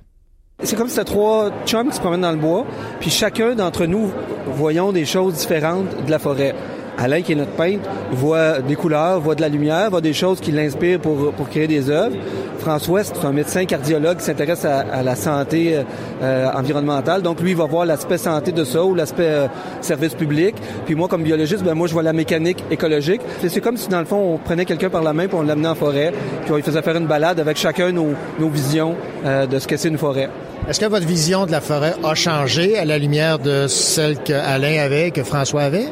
C'est 0.63 0.75
comme 0.75 0.87
si 0.87 0.95
c'était 0.95 1.05
trois 1.05 1.51
chums 1.67 1.89
qui 1.89 1.95
se 1.95 2.01
promènent 2.01 2.21
dans 2.21 2.31
le 2.31 2.37
bois, 2.37 2.65
puis 2.99 3.11
chacun 3.11 3.53
d'entre 3.53 3.85
nous 3.85 4.11
voyons 4.47 4.91
des 4.91 5.05
choses 5.05 5.35
différentes 5.35 6.03
de 6.03 6.09
la 6.09 6.17
forêt. 6.17 6.55
Alain, 6.97 7.21
qui 7.21 7.33
est 7.33 7.35
notre 7.35 7.51
peintre, 7.51 7.87
voit 8.11 8.59
des 8.61 8.75
couleurs, 8.75 9.19
voit 9.19 9.35
de 9.35 9.41
la 9.41 9.49
lumière, 9.49 9.91
voit 9.91 10.01
des 10.01 10.13
choses 10.13 10.39
qui 10.39 10.51
l'inspirent 10.51 10.99
pour, 10.99 11.31
pour 11.31 11.47
créer 11.47 11.67
des 11.67 11.91
œuvres. 11.91 12.15
François, 12.57 13.03
c'est 13.03 13.23
un 13.23 13.33
médecin 13.33 13.65
cardiologue 13.65 14.17
qui 14.17 14.23
s'intéresse 14.23 14.65
à, 14.65 14.79
à, 14.79 15.03
la 15.03 15.15
santé 15.15 15.79
euh, 16.23 16.49
environnementale. 16.51 17.21
Donc, 17.21 17.39
lui, 17.39 17.51
il 17.51 17.55
va 17.55 17.65
voir 17.65 17.85
l'aspect 17.85 18.17
santé 18.17 18.51
de 18.51 18.63
ça 18.63 18.83
ou 18.83 18.95
l'aspect 18.95 19.27
euh, 19.27 19.47
service 19.81 20.15
public. 20.15 20.55
Puis 20.87 20.95
moi, 20.95 21.07
comme 21.07 21.21
biologiste, 21.21 21.63
ben 21.63 21.75
moi, 21.75 21.85
je 21.85 21.93
vois 21.93 22.01
la 22.01 22.13
mécanique 22.13 22.63
écologique. 22.71 23.21
C'est 23.47 23.61
comme 23.61 23.77
si, 23.77 23.89
dans 23.89 23.99
le 23.99 24.05
fond, 24.05 24.33
on 24.33 24.37
prenait 24.39 24.65
quelqu'un 24.65 24.89
par 24.89 25.03
la 25.03 25.13
main 25.13 25.27
puis 25.27 25.37
on 25.37 25.43
l'amenait 25.43 25.67
en 25.67 25.75
forêt, 25.75 26.11
puis 26.41 26.51
on 26.51 26.55
lui 26.55 26.63
faisait 26.63 26.81
faire 26.81 26.97
une 26.97 27.05
balade 27.05 27.39
avec 27.39 27.57
chacun 27.57 27.91
nos, 27.91 28.09
nos 28.39 28.49
visions 28.49 28.95
euh, 29.23 29.45
de 29.45 29.59
ce 29.59 29.67
que 29.67 29.77
c'est 29.77 29.89
une 29.89 29.99
forêt. 29.99 30.29
Est-ce 30.67 30.81
que 30.81 30.85
votre 30.85 31.07
vision 31.07 31.45
de 31.45 31.51
la 31.51 31.61
forêt 31.61 31.93
a 32.03 32.13
changé 32.13 32.77
à 32.77 32.83
la 32.83 32.97
lumière 32.97 33.39
de 33.39 33.67
celle 33.67 34.21
que 34.21 34.33
Alain 34.33 34.83
avait, 34.83 35.11
que 35.11 35.23
François 35.23 35.61
avait? 35.61 35.87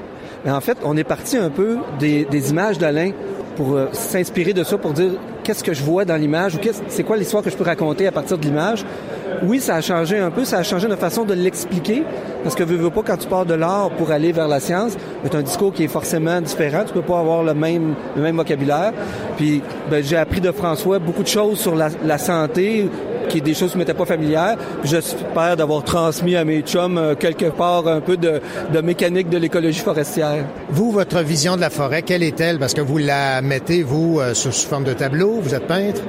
En 0.46 0.60
fait, 0.60 0.78
on 0.84 0.98
est 0.98 1.06
parti 1.06 1.38
un 1.38 1.50
peu 1.50 1.78
des, 1.98 2.50
images 2.50 2.78
d'Alain 2.78 3.12
pour 3.56 3.76
euh, 3.76 3.88
s'inspirer 3.94 4.52
de 4.52 4.66
ça, 4.66 4.78
pour 4.78 4.92
dire 4.92 5.12
qu'est-ce 5.46 5.64
que 5.64 5.74
je 5.74 5.82
vois 5.82 6.04
dans 6.04 6.18
l'image 6.18 6.56
ou 6.56 6.58
c'est 6.90 7.04
quoi 7.04 7.16
l'histoire 7.16 7.42
que 7.42 7.50
je 7.50 7.56
peux 7.56 7.64
raconter 7.64 8.06
à 8.06 8.12
partir 8.12 8.38
de 8.38 8.44
l'image. 8.44 8.84
Oui, 9.44 9.62
ça 9.62 9.76
a 9.76 9.82
changé 9.82 10.18
un 10.18 10.30
peu, 10.30 10.44
ça 10.44 10.58
a 10.58 10.64
changé 10.64 10.90
notre 10.90 11.00
façon 11.00 11.24
de 11.24 11.34
l'expliquer, 11.34 12.04
parce 12.44 12.54
que 12.54 12.64
veux, 12.64 12.76
veux 12.76 12.90
pas, 12.90 13.02
quand 13.02 13.18
tu 13.18 13.30
pars 13.30 13.46
de 13.46 13.54
l'art 13.54 13.92
pour 13.92 14.12
aller 14.12 14.34
vers 14.34 14.50
la 14.50 14.60
science, 14.60 14.98
c'est 15.24 15.36
un 15.36 15.42
discours 15.42 15.72
qui 15.72 15.86
est 15.86 15.88
forcément 15.88 16.42
différent, 16.42 16.84
tu 16.86 16.92
peux 16.92 17.02
pas 17.02 17.20
avoir 17.20 17.44
le 17.44 17.54
même, 17.54 17.96
le 18.18 18.22
même 18.22 18.36
vocabulaire. 18.36 18.92
Puis 19.38 19.62
ben, 19.90 20.04
j'ai 20.04 20.18
appris 20.18 20.42
de 20.42 20.52
François 20.52 21.00
beaucoup 21.00 21.24
de 21.24 21.30
choses 21.30 21.60
sur 21.60 21.76
la 21.76 22.18
santé, 22.18 22.90
qui 23.28 23.40
est 23.40 23.42
des 23.42 23.54
choses 23.54 23.72
qui 23.72 23.78
m'étaient 23.78 23.94
pas 23.94 24.06
familières. 24.06 24.58
J'espère 24.84 25.58
d'avoir 25.58 25.84
transmis 25.84 26.36
à 26.36 26.46
mes 26.46 26.62
chums 26.62 26.98
euh, 26.98 27.16
quelque 27.16 27.46
part 27.46 27.88
un 27.88 28.02
peu 28.02 28.18
de, 28.18 28.42
de 28.74 28.82
mécanique 28.82 29.30
de 29.30 29.38
l'écologie 29.38 29.80
forestière. 29.82 30.46
Vous, 30.70 30.92
votre 30.92 31.20
vision 31.20 31.56
de 31.56 31.62
la 31.62 31.70
forêt, 31.70 32.02
quelle 32.02 32.24
est-elle? 32.24 32.60
Parce 32.60 32.74
que 32.74 32.82
vous 32.82 32.98
la 32.98 33.42
mettez, 33.42 33.84
vous, 33.84 34.20
euh, 34.20 34.34
sous 34.34 34.52
forme 34.52 34.84
de 34.84 34.94
tableau, 34.94 35.40
vous 35.42 35.54
êtes 35.54 35.68
peintre? 35.68 36.02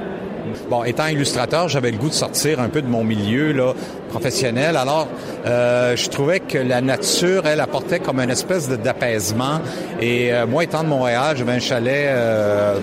Bon, 0.71 0.85
étant 0.85 1.07
illustrateur, 1.09 1.69
j'avais 1.69 1.91
le 1.91 1.99
goût 1.99 2.09
de 2.09 2.15
sortir 2.15 2.61
un 2.61 2.69
peu 2.69 2.81
de 2.81 2.87
mon 2.87 3.05
milieu 3.05 3.53
là, 3.53 3.73
professionnel. 4.11 4.77
Alors, 4.77 5.09
euh, 5.45 5.97
je 5.97 6.09
trouvais 6.09 6.41
que 6.41 6.59
la 6.59 6.81
nature, 6.81 7.47
elle 7.47 7.61
apportait 7.61 7.99
comme 7.99 8.21
une 8.21 8.31
espèce 8.31 8.69
d'apaisement. 8.69 9.61
Et 10.01 10.33
euh, 10.33 10.47
moi, 10.47 10.65
étant 10.65 10.83
de 10.83 10.89
Montréal, 10.89 11.37
j'avais 11.37 11.53
un 11.53 11.59
chalet 11.59 12.07
euh, 12.09 12.79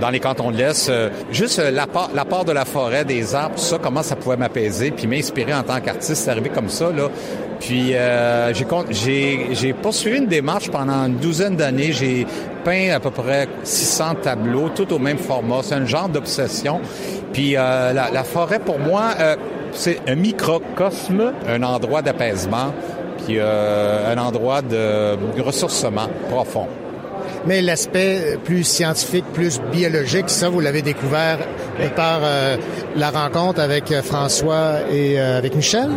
dans 0.00 0.10
les 0.10 0.20
cantons 0.20 0.50
de 0.50 0.56
l'Est. 0.56 0.88
Euh, 0.88 1.10
juste 1.30 1.58
l'apport, 1.58 2.10
l'apport 2.14 2.44
de 2.44 2.52
la 2.52 2.64
forêt, 2.64 3.04
des 3.04 3.34
arbres, 3.34 3.56
tout 3.56 3.62
ça, 3.62 3.78
comment 3.82 4.02
ça 4.02 4.16
pouvait 4.16 4.36
m'apaiser, 4.36 4.90
puis 4.90 5.06
m'inspirer 5.06 5.54
en 5.54 5.62
tant 5.62 5.80
qu'artiste, 5.80 6.24
c'est 6.24 6.30
arrivé 6.30 6.50
comme 6.50 6.68
ça, 6.68 6.90
là. 6.90 7.08
Puis 7.60 7.94
euh, 7.94 8.52
j'ai 8.52 9.72
poursuivi 9.72 10.18
une 10.18 10.26
démarche 10.26 10.70
pendant 10.70 11.06
une 11.06 11.16
douzaine 11.16 11.56
d'années. 11.56 11.92
J'ai 11.92 12.26
peint 12.64 12.90
à 12.94 13.00
peu 13.00 13.10
près 13.10 13.48
600 13.62 14.16
tableaux, 14.22 14.68
tout 14.74 14.92
au 14.92 14.98
même 14.98 15.18
format. 15.18 15.60
C'est 15.62 15.74
un 15.74 15.86
genre 15.86 16.08
d'obsession. 16.08 16.80
Puis 17.32 17.56
euh, 17.56 17.92
la, 17.92 18.10
la, 18.10 18.24
forêt, 18.24 18.58
pour 18.58 18.78
moi, 18.78 19.10
euh, 19.20 19.36
c'est 19.72 20.00
un 20.06 20.14
microcosme, 20.14 21.32
un 21.48 21.62
endroit 21.62 22.02
d'apaisement, 22.02 22.72
puis 23.24 23.36
euh, 23.38 24.12
un 24.14 24.18
endroit 24.18 24.62
de 24.62 25.40
ressourcement 25.40 26.08
profond 26.30 26.68
mais 27.46 27.62
l'aspect 27.62 28.38
plus 28.44 28.64
scientifique, 28.64 29.24
plus 29.32 29.60
biologique, 29.72 30.28
ça, 30.28 30.48
vous 30.48 30.60
l'avez 30.60 30.82
découvert 30.82 31.38
par 31.94 32.20
euh, 32.22 32.56
la 32.96 33.10
rencontre 33.10 33.60
avec 33.60 33.92
François 34.02 34.80
et 34.90 35.20
euh, 35.20 35.38
avec 35.38 35.54
Michel? 35.54 35.88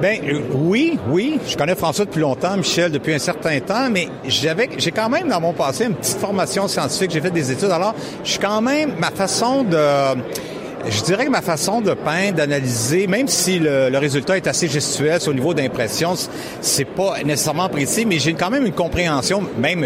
Ben 0.00 0.20
euh, 0.28 0.40
oui, 0.54 0.98
oui, 1.08 1.40
je 1.48 1.56
connais 1.56 1.74
François 1.74 2.04
depuis 2.04 2.20
longtemps, 2.20 2.56
Michel 2.56 2.92
depuis 2.92 3.14
un 3.14 3.18
certain 3.18 3.58
temps, 3.60 3.90
mais 3.90 4.08
j'avais, 4.26 4.68
j'ai 4.78 4.92
quand 4.92 5.08
même 5.08 5.28
dans 5.28 5.40
mon 5.40 5.52
passé 5.52 5.86
une 5.86 5.94
petite 5.94 6.18
formation 6.18 6.68
scientifique. 6.68 7.10
J'ai 7.10 7.20
fait 7.20 7.32
des 7.32 7.50
études. 7.50 7.70
Alors, 7.70 7.94
je 8.22 8.30
suis 8.30 8.38
quand 8.38 8.60
même 8.60 8.92
ma 8.98 9.10
façon 9.10 9.64
de 9.64 9.76
je 10.90 11.02
dirais 11.02 11.26
que 11.26 11.30
ma 11.30 11.42
façon 11.42 11.80
de 11.80 11.94
peindre, 11.94 12.36
d'analyser, 12.36 13.06
même 13.06 13.28
si 13.28 13.58
le, 13.58 13.88
le, 13.90 13.98
résultat 13.98 14.36
est 14.36 14.46
assez 14.46 14.68
gestuel 14.68 15.20
au 15.26 15.32
niveau 15.32 15.54
d'impression, 15.54 16.14
c'est 16.60 16.84
pas 16.84 17.16
nécessairement 17.24 17.68
précis, 17.68 18.06
mais 18.06 18.18
j'ai 18.18 18.34
quand 18.34 18.50
même 18.50 18.66
une 18.66 18.72
compréhension, 18.72 19.42
même 19.58 19.84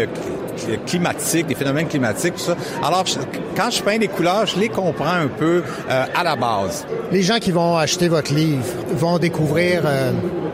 climatique, 0.85 1.47
des 1.47 1.55
phénomènes 1.55 1.87
climatiques, 1.87 2.35
tout 2.35 2.41
ça. 2.41 2.55
Alors, 2.83 3.05
quand 3.55 3.69
je 3.69 3.81
peins 3.81 3.97
des 3.97 4.07
couleurs, 4.07 4.45
je 4.45 4.59
les 4.59 4.69
comprends 4.69 5.13
un 5.13 5.27
peu 5.27 5.63
euh, 5.89 6.05
à 6.13 6.23
la 6.23 6.35
base. 6.35 6.85
Les 7.11 7.21
gens 7.21 7.39
qui 7.39 7.51
vont 7.51 7.77
acheter 7.77 8.07
votre 8.07 8.33
livre 8.33 8.63
vont 8.93 9.17
découvrir 9.19 9.83
euh, 9.85 10.11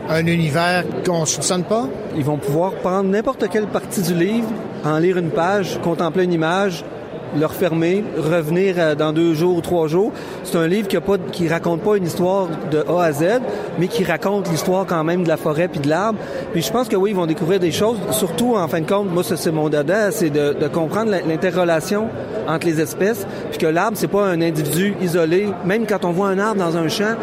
un 0.08 0.26
univers 0.26 0.84
qu'on 1.04 1.20
ne 1.20 1.26
soupçonne 1.26 1.64
pas? 1.64 1.86
Ils 2.16 2.24
vont 2.24 2.38
pouvoir 2.38 2.72
prendre 2.74 3.08
n'importe 3.08 3.48
quelle 3.50 3.66
partie 3.66 4.02
du 4.02 4.14
livre, 4.14 4.48
en 4.84 4.98
lire 4.98 5.18
une 5.18 5.30
page, 5.30 5.78
contempler 5.82 6.24
une 6.24 6.32
image, 6.32 6.84
le 7.38 7.46
refermer, 7.46 8.04
revenir 8.16 8.96
dans 8.96 9.12
deux 9.12 9.34
jours 9.34 9.56
ou 9.56 9.60
trois 9.60 9.88
jours. 9.88 10.12
C'est 10.44 10.58
un 10.58 10.66
livre 10.66 10.88
qui 10.88 10.96
a 10.96 11.00
pas, 11.00 11.16
qui 11.18 11.48
raconte 11.48 11.82
pas 11.82 11.96
une 11.96 12.06
histoire 12.06 12.48
de 12.70 12.84
A 12.88 13.04
à 13.04 13.12
Z, 13.12 13.24
mais 13.78 13.88
qui 13.88 14.04
raconte 14.04 14.50
l'histoire 14.50 14.86
quand 14.86 15.04
même 15.04 15.24
de 15.24 15.28
la 15.28 15.36
forêt 15.36 15.68
puis 15.68 15.80
de 15.80 15.88
l'arbre. 15.88 16.18
Puis 16.52 16.62
je 16.62 16.72
pense 16.72 16.88
que 16.88 16.96
oui, 16.96 17.10
ils 17.10 17.16
vont 17.16 17.26
découvrir 17.26 17.60
des 17.60 17.72
choses. 17.72 17.98
Surtout, 18.10 18.56
en 18.56 18.68
fin 18.68 18.80
de 18.80 18.86
compte, 18.86 19.10
moi, 19.10 19.22
c'est 19.24 19.50
mon 19.50 19.68
dada, 19.68 20.10
c'est 20.10 20.30
de, 20.30 20.52
de, 20.52 20.68
comprendre 20.68 21.10
l'interrelation 21.10 22.08
entre 22.48 22.66
les 22.66 22.80
espèces, 22.80 23.26
puis 23.50 23.58
que 23.58 23.66
l'arbre, 23.66 23.96
c'est 23.96 24.08
pas 24.08 24.24
un 24.26 24.40
individu 24.40 24.94
isolé. 25.00 25.48
Même 25.64 25.86
quand 25.86 26.04
on 26.04 26.10
voit 26.10 26.28
un 26.28 26.38
arbre 26.38 26.60
dans 26.60 26.76
un 26.76 26.88
champ, 26.88 27.16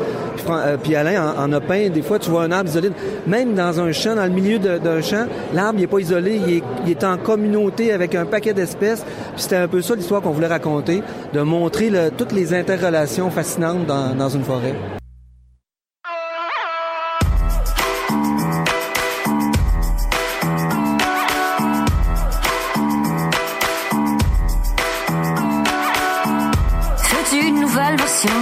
puis, 0.84 0.95
euh, 0.95 0.99
Alain 0.99 1.34
en, 1.38 1.43
en, 1.43 1.53
a 1.53 1.60
peint, 1.60 1.89
des 1.89 2.01
fois, 2.01 2.20
tu 2.20 2.30
vois 2.30 2.43
un 2.43 2.51
arbre 2.51 2.70
isolé. 2.70 2.91
Même 3.26 3.53
dans 3.53 3.80
un 3.80 3.91
champ, 3.91 4.16
dans 4.16 4.24
le 4.24 4.30
milieu 4.32 4.60
d'un 4.60 5.01
champ, 5.01 5.26
l'arbre, 5.53 5.80
il 5.80 5.84
est 5.84 5.88
pas 5.88 5.99
isolé, 5.99 6.39
il 6.47 6.53
est, 6.58 6.64
il 6.86 6.91
est 6.91 7.03
en 7.03 7.18
communauté 7.18 7.91
avec 7.91 8.16
un 8.16 8.26
paquet 8.26 8.53
d'espèces. 8.53 9.03
Puis 9.34 9.43
c'était 9.43 9.58
un 9.58 9.68
peu 9.68 9.82
ça 9.82 9.95
l'histoire 9.98 10.22
qu'on 10.22 10.32
voulait 10.32 10.48
raconter, 10.48 11.04
de 11.34 11.41
montrer 11.41 11.91
toutes 12.18 12.32
les 12.32 12.54
interrelations 12.54 13.30
fascinantes 13.30 13.86
dans, 13.86 14.16
dans 14.16 14.30
une 14.30 14.43
forêt. 14.43 14.76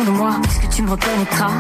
De 0.06 0.12
moi? 0.12 0.32
Est-ce 0.46 0.60
que 0.62 0.74
tu 0.74 0.82
me 0.84 0.92
reconnaîtras? 0.92 1.52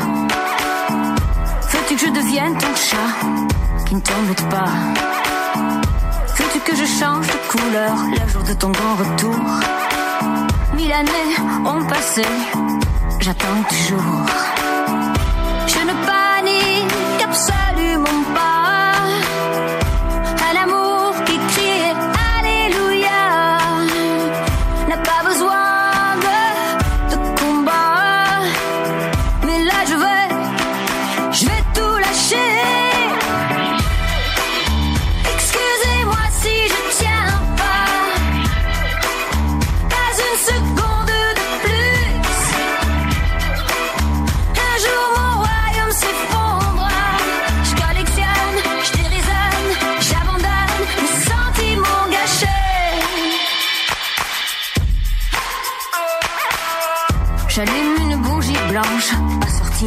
Veux-tu 1.72 1.96
que 1.96 2.02
je 2.02 2.12
devienne 2.12 2.58
ton 2.58 2.74
chat 2.76 3.86
qui 3.86 3.96
ne 3.96 4.00
t'embête 4.00 4.50
pas? 4.50 4.70
Veux-tu 6.38 6.60
que 6.60 6.76
je 6.76 6.86
change 6.86 7.28
de 7.28 7.39
couleur 7.50 7.93
le 8.12 8.32
jour 8.32 8.43
de 8.43 8.54
ton 8.54 8.70
grand 8.72 8.96
retour? 8.96 9.85
Mille 10.76 10.91
années 10.91 11.09
ont 11.65 11.86
passé, 11.88 12.23
j'attends 13.21 13.63
toujours. 13.69 14.64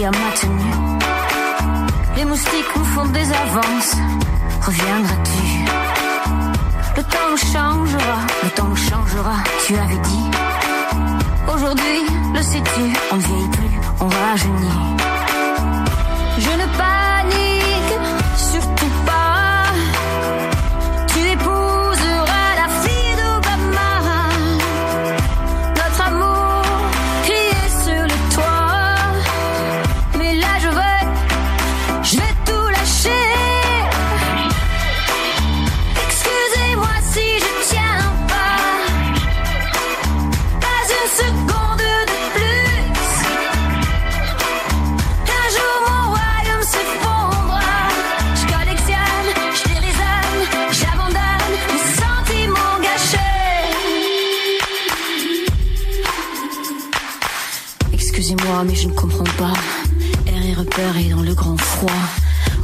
À 0.05 0.11
ma. 0.11 0.19
Les 2.17 2.25
moustiques 2.25 2.77
nous 2.77 2.85
font 2.85 3.07
des 3.07 3.29
avances. 3.33 3.97
Reviendras-tu? 4.63 5.65
Le 6.97 7.03
temps 7.03 7.37
changera, 7.37 8.19
le 8.45 8.51
temps 8.51 8.75
changera, 8.75 9.37
tu 9.67 9.77
avais 9.77 9.99
dit. 9.99 10.31
Aujourd'hui, 11.53 12.07
le 12.35 12.43
sais-tu, 12.43 12.93
on 13.13 13.17
ne 13.17 13.23
vieillit 13.23 13.49
plus, 13.49 13.81
on 14.01 14.09
rajeunit. 14.09 14.88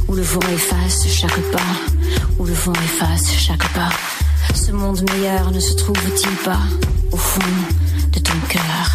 Où 0.07 0.13
le 0.13 0.21
vent 0.21 0.41
efface 0.53 1.07
chaque 1.07 1.41
pas. 1.51 1.73
Où 2.37 2.45
le 2.45 2.53
vent 2.53 2.73
efface 2.73 3.31
chaque 3.37 3.67
pas. 3.73 3.89
Ce 4.53 4.71
monde 4.71 5.01
meilleur 5.11 5.51
ne 5.51 5.59
se 5.59 5.73
trouve-t-il 5.75 6.35
pas 6.43 6.59
au 7.11 7.17
fond 7.17 7.41
de 8.11 8.19
ton 8.19 8.37
cœur? 8.49 8.85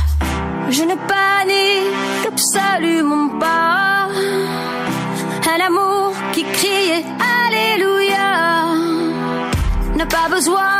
Je 0.68 0.82
ne 0.82 0.94
panique 0.94 2.26
absolument 2.28 3.38
pas. 3.38 4.08
Un 5.54 5.60
amour 5.66 6.12
qui 6.32 6.44
criait 6.44 7.04
Alléluia. 7.46 8.66
N'a 9.96 10.06
pas 10.06 10.28
besoin 10.28 10.79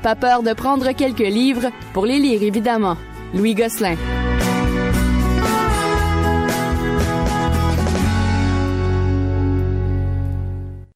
n'a 0.00 0.14
pas 0.14 0.16
peur 0.16 0.42
de 0.42 0.52
prendre 0.54 0.90
quelques 0.92 1.18
livres? 1.18 1.70
Pour 1.92 2.06
les 2.06 2.18
lire, 2.18 2.42
évidemment. 2.42 2.96
Louis 3.34 3.54
Gosselin. 3.54 3.96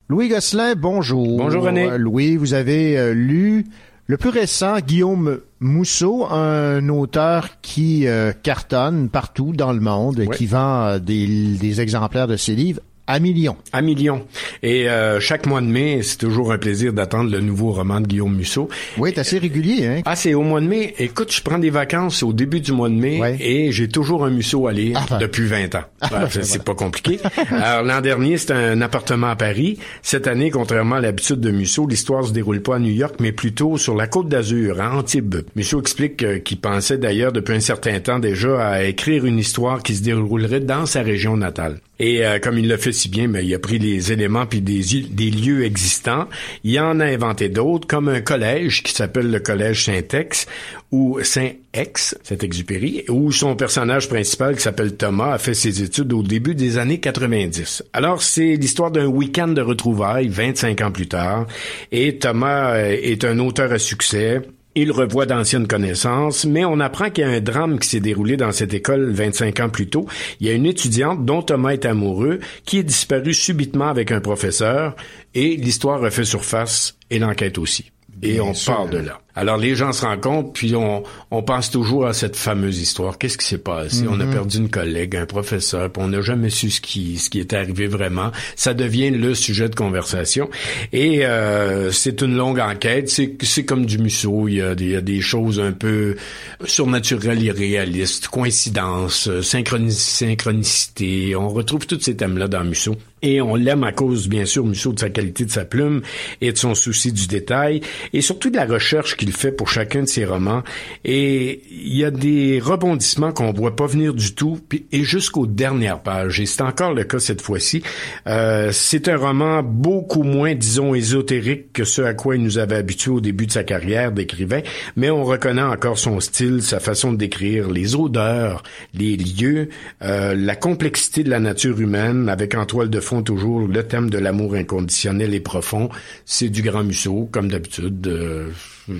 Louis 0.09 0.29
Gosselin, 0.29 0.75
bonjour. 0.77 1.39
Bonjour, 1.39 1.65
René. 1.65 1.91
Euh, 1.91 1.99
Louis, 1.99 2.37
vous 2.37 2.55
avez 2.55 2.97
euh, 2.99 3.15
lu 3.15 3.65
le 4.07 4.17
plus 4.19 4.29
récent, 4.29 4.79
Guillaume 4.81 5.41
Mousseau, 5.61 6.27
un 6.31 6.89
auteur 6.91 7.61
qui 7.63 8.07
euh, 8.07 8.33
cartonne 8.43 9.09
partout 9.09 9.53
dans 9.55 9.73
le 9.73 9.81
monde, 9.81 10.21
et 10.21 10.27
Oui. 10.29 10.37
qui 10.37 10.47
vend 10.47 10.85
euh, 10.85 10.99
des, 10.99 11.27
des 11.59 11.81
exemplaires 11.81 12.29
de 12.29 12.37
ses 12.37 12.55
livres 12.55 12.81
à 13.07 13.19
millions. 13.19 13.57
À 13.73 13.83
millions. 13.83 14.25
Et 14.63 14.89
euh, 14.89 15.21
chaque 15.21 15.47
mois 15.47 15.61
de 15.61 15.67
mai, 15.67 16.01
c'est 16.03 16.17
toujours 16.19 16.53
un 16.53 16.59
plaisir 16.59 16.93
d'attendre 16.93 17.31
le 17.31 17.41
nouveau 17.41 17.73
roman 17.73 18.01
de 18.01 18.07
Guillaume 18.07 18.35
Musso. 18.35 18.69
Oui, 18.99 19.11
c'est 19.15 19.21
assez 19.21 19.39
régulier, 19.39 19.87
hein? 19.87 20.01
Ah, 20.07 20.17
c'est 20.17 20.33
au 20.35 20.43
mois 20.43 20.61
de 20.61 20.67
mai. 20.67 20.95
Écoute, 20.99 21.33
je 21.35 21.43
prends 21.43 21.59
des 21.59 21.71
vacances 21.71 22.23
au 22.23 22.33
début 22.33 22.61
du 22.61 22.73
mois 22.73 22.89
de 22.89 22.95
mai 22.95 23.21
Ouais. 23.21 23.37
et 23.41 23.73
j'ai 23.73 23.89
toujours 23.89 24.25
un 24.25 24.31
Musso 24.31 24.67
à 24.67 24.73
lire 24.73 24.99
Ah, 25.01 25.07
ben. 25.11 25.19
depuis 25.19 25.47
20 25.47 25.75
ans. 25.75 25.83
Ah, 26.01 26.09
ben, 26.11 26.29
c'est 26.31 26.45
voilà. 26.47 26.63
pas 26.65 26.75
compliqué. 26.75 27.19
Alors, 27.51 27.83
l'an 27.85 28.01
dernier, 28.01 28.39
c'était 28.39 28.55
un 28.55 28.81
appartement 28.81 29.29
à 29.29 29.37
Paris. 29.37 29.79
Cette 30.03 30.27
année, 30.27 30.51
contrairement 30.51 30.97
à 30.97 31.01
l'habitude 31.01 31.41
de 31.41 31.51
Musso, 31.51 31.87
l'histoire 31.87 32.25
se 32.25 32.33
déroule 32.33 32.61
pas 32.63 32.77
à 32.77 32.79
New 32.79 32.93
York, 32.93 33.17
mais 33.21 33.33
plutôt 33.33 33.77
sur 33.77 33.95
la 33.95 34.07
côte 34.07 34.29
d'Azur, 34.29 34.81
à 34.81 34.97
Antibes. 34.97 35.37
Musso 35.57 35.81
explique 35.81 36.23
euh, 36.23 36.39
qu'il 36.39 36.59
pensait 36.61 36.99
d'ailleurs 36.99 37.33
depuis 37.33 37.55
un 37.55 37.61
certain 37.61 38.01
temps 38.01 38.19
déjà 38.19 38.67
à 38.67 38.83
écrire 38.85 39.27
une 39.27 39.39
histoire 39.39 39.83
qui 39.83 39.95
se 39.95 40.03
déroulerait 40.03 40.61
dans 40.61 40.87
sa 40.87 41.03
région 41.03 41.37
natale. 41.37 41.81
Et 41.99 42.27
euh, 42.27 42.39
comme 42.39 42.59
il 42.59 42.69
le 42.69 42.77
fait 42.77 42.93
si 42.93 43.09
bien, 43.09 43.29
ben, 43.29 43.45
il 43.45 43.55
a 43.55 43.59
pris 43.59 43.79
les 43.79 44.13
éléments 44.13 44.47
puis 44.47 44.61
des, 44.61 44.83
des 45.11 45.31
lieux 45.31 45.65
existants. 45.65 46.29
Il 46.65 46.79
en 46.81 46.99
a 47.01 47.05
inventé 47.05 47.49
d'autres, 47.49 47.87
comme 47.87 48.09
un 48.09 48.21
collège 48.21 48.83
qui 48.83 48.93
s'appelle 48.93 49.31
le 49.31 49.41
collège 49.41 49.85
Saint-Ex 49.85 50.47
ou 50.91 51.19
Saint-Ex, 51.23 52.17
Saint-Exupéry, 52.23 53.05
où 53.09 53.33
son 53.33 53.57
personnage 53.57 54.09
principal 54.09 54.57
qui 54.57 54.63
s'appelle 54.63 54.97
Thomas 54.97 55.33
a 55.33 55.39
fait 55.39 55.55
ses 55.55 55.83
études 55.83 56.13
au 56.13 56.23
début 56.23 56.55
des 56.55 56.79
années 56.79 57.01
90. 57.01 57.85
Alors 57.93 58.23
c'est 58.23 58.57
l'histoire 58.57 58.91
d'un 58.91 59.07
week-end 59.07 59.49
de 59.49 59.61
retrouvailles 59.61 60.29
25 60.29 60.81
ans 60.83 60.93
plus 60.93 61.09
tard. 61.09 61.47
Et 61.91 62.19
Thomas 62.19 62.75
euh, 62.75 62.97
est 63.01 63.25
un 63.25 63.39
auteur 63.39 63.73
à 63.73 63.79
succès. 63.79 64.43
Il 64.77 64.91
revoit 64.91 65.27
d'anciennes 65.27 65.69
connaissances, 65.69 66.45
mais 66.45 66.65
on 66.65 66.81
apprend 66.81 67.09
qu'il 67.11 67.23
y 67.23 67.27
a 67.27 67.31
un 67.31 67.41
drame 67.41 67.79
qui 67.79 67.89
s'est 67.89 68.01
déroulé 68.01 68.37
dans 68.37 68.51
cette 68.51 68.75
école 68.75 69.11
25 69.13 69.61
ans 69.61 69.69
plus 69.69 69.89
tôt. 69.89 70.07
Il 70.41 70.49
y 70.49 70.51
a 70.51 70.53
une 70.53 70.67
étudiante 70.67 71.25
dont 71.25 71.43
Thomas 71.43 71.71
est 71.71 71.87
amoureux 71.87 72.41
qui 72.65 72.79
est 72.79 72.83
disparue 72.83 73.35
subitement 73.35 73.89
avec 73.89 74.11
un 74.11 74.21
professeur 74.21 74.97
et 75.35 75.57
l'histoire 75.57 76.01
refait 76.01 76.25
surface 76.25 76.97
et 77.11 77.21
l'enquête 77.21 77.59
aussi. 77.59 77.93
Et 78.23 78.41
on 78.41 78.53
sûr. 78.53 78.75
part 78.75 78.89
de 78.89 78.99
là. 78.99 79.21
Alors 79.37 79.57
les 79.57 79.75
gens 79.75 79.93
se 79.93 80.05
rencontrent, 80.05 80.53
puis 80.53 80.75
on, 80.77 81.03
on 81.31 81.43
pense 81.43 81.71
toujours 81.71 82.07
à 82.07 82.13
cette 82.13 82.37
fameuse 82.37 82.79
histoire. 82.81 83.19
Qu'est-ce 83.19 83.37
qui 83.37 83.47
s'est 83.47 83.59
passé? 83.59 84.05
On 84.09 84.21
a 84.21 84.27
perdu 84.27 84.59
une 84.59 84.71
collègue, 84.71 85.17
un 85.17 85.27
professeur, 85.27 85.91
puis 85.91 86.03
on 86.03 86.09
n'a 86.09 86.21
jamais 86.21 86.51
su 86.51 86.71
ce 86.71 86.81
qui, 86.81 87.19
ce 87.19 87.31
qui 87.31 87.41
est 87.41 87.53
arrivé 87.53 87.87
vraiment. 87.87 88.31
Ça 88.55 88.75
devient 88.75 89.11
le 89.11 89.35
sujet 89.35 89.69
de 89.69 89.75
conversation. 89.75 90.49
Et 90.93 91.27
euh, 91.27 91.91
c'est 91.91 92.23
une 92.23 92.37
longue 92.37 92.61
enquête. 92.61 93.09
C'est, 93.11 93.37
c'est 93.43 93.65
comme 93.65 93.87
du 93.87 93.99
Musso. 93.99 94.47
Il 94.49 94.55
y, 94.55 94.63
a 94.63 94.75
des, 94.75 94.85
il 94.85 94.91
y 94.93 94.97
a 94.97 95.01
des 95.01 95.21
choses 95.21 95.59
un 95.59 95.73
peu 95.73 96.17
surnaturelles, 96.65 97.43
irréalistes, 97.43 98.29
coïncidences, 98.29 99.29
euh, 99.29 99.41
synchroni- 99.41 99.91
synchronicité. 99.91 101.35
On 101.37 101.49
retrouve 101.49 101.87
tous 101.87 102.01
ces 102.01 102.17
thèmes-là 102.17 102.49
dans 102.49 102.65
Musso. 102.65 102.95
Et 103.23 103.41
on 103.41 103.55
l'aime 103.55 103.85
à 103.85 103.93
cause, 103.93 104.29
bien 104.29 104.45
sûr, 104.45 104.67
Musso, 104.67 104.93
de 104.93 105.01
sa 105.01 105.09
qualité 105.09 105.47
de 105.47 105.51
sa 105.51 105.65
plume 105.65 106.03
et 106.43 106.53
de 106.53 106.59
son 106.59 106.75
souci 106.75 107.11
du 107.11 107.27
détail, 107.27 107.81
et 108.13 108.21
surtout 108.21 108.51
de 108.51 108.57
la 108.57 108.67
recherche 108.67 109.17
qu'il 109.25 109.33
fait 109.33 109.53
pour 109.53 109.69
chacun 109.69 110.03
de 110.03 110.07
ses 110.07 110.27
romans. 110.27 110.63
Et 111.05 111.63
il 111.71 111.97
y 111.97 112.05
a 112.05 112.11
des 112.11 112.61
rebondissements 112.63 113.33
qu'on 113.33 113.53
voit 113.53 113.75
pas 113.75 113.87
venir 113.87 114.13
du 114.13 114.35
tout, 114.35 114.61
et 114.93 115.03
jusqu'aux 115.03 115.47
dernières 115.47 116.03
pages. 116.03 116.41
Et 116.41 116.47
c'est 116.47 116.63
encore 116.63 116.93
le 116.93 117.05
cas 117.05 117.19
cette 117.19 117.41
fois-ci. 117.41 117.83
Euh, 118.27 118.71
c'est 118.73 119.09
un 119.09 119.17
roman 119.17 119.63
beaucoup 119.63 120.25
moins, 120.25 120.55
disons, 120.55 120.95
ésotérique 120.95 121.73
que 121.73 121.85
ce 121.85 122.03
à 122.03 122.13
quoi 122.13 122.37
il 122.37 122.43
nous 122.43 122.59
avait 122.59 122.77
habitués 122.77 123.11
au 123.11 123.21
début 123.21 123.47
de 123.47 123.53
sa 123.53 123.65
carrière 123.65 124.13
d'écrivain, 124.13 124.61
mais 124.97 125.11
on 125.11 125.25
reconnaît 125.25 125.63
encore 125.63 125.99
son 125.99 126.21
style, 126.21 126.63
sa 126.63 126.81
façon 126.81 127.13
de 127.13 127.17
décrire 127.17 127.71
les 127.71 127.97
odeurs, 127.97 128.63
les 128.93 129.17
lieux, 129.17 129.71
euh, 130.03 130.35
la 130.35 130.57
complexité 130.57 131.25
de 131.25 131.31
la 131.31 131.41
nature 131.41 131.81
humaine, 131.81 132.29
avec 132.29 132.55
en 132.55 132.67
toile 132.67 132.91
de 132.91 133.01
fond 133.01 133.23
toujours 133.23 133.67
le 133.67 133.83
thème 133.85 134.11
de 134.11 134.19
l'amour 134.19 134.55
inconditionnel 134.55 135.33
et 135.33 135.41
profond. 135.41 135.89
C'est 136.27 136.51
du 136.51 136.61
grand 136.61 136.85
Musso, 136.85 137.29
comme 137.33 137.49
d'habitude. 137.49 138.07
Euh, 138.07 138.51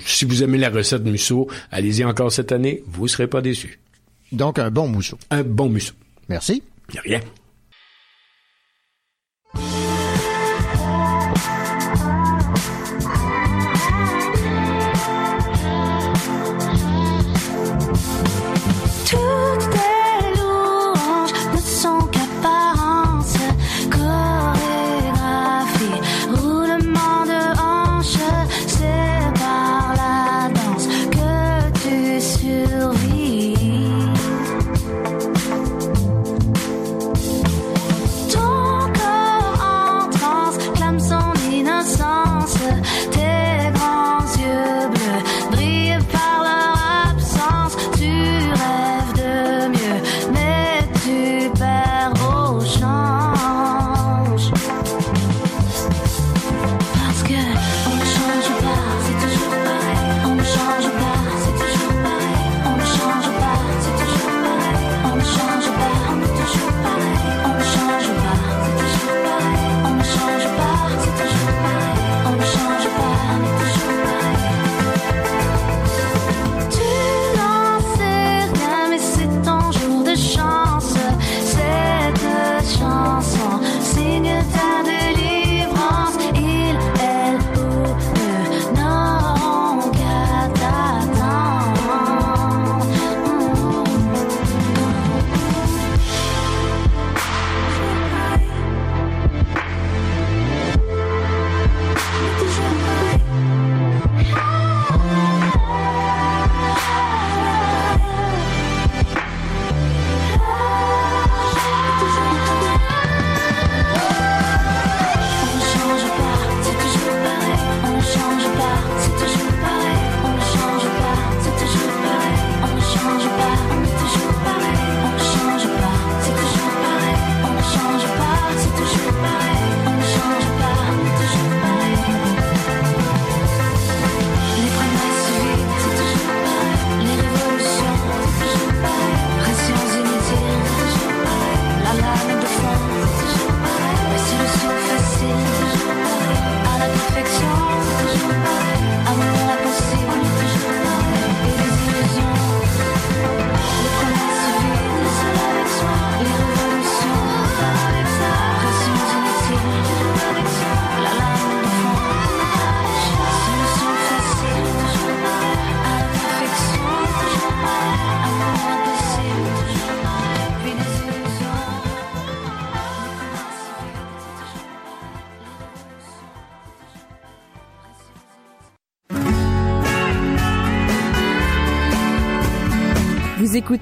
si 0.05 0.25
vous 0.25 0.43
aimez 0.43 0.57
la 0.57 0.69
recette 0.69 1.03
Musso, 1.03 1.47
allez-y 1.71 2.03
encore 2.03 2.31
cette 2.31 2.51
année, 2.51 2.83
vous 2.87 3.07
serez 3.07 3.27
pas 3.27 3.41
déçus. 3.41 3.79
Donc, 4.31 4.59
un 4.59 4.71
bon 4.71 4.87
mousseau. 4.87 5.17
Un 5.29 5.43
bon 5.43 5.69
Musso. 5.69 5.93
Merci. 6.29 6.63
A 6.97 7.01
rien. 7.01 7.19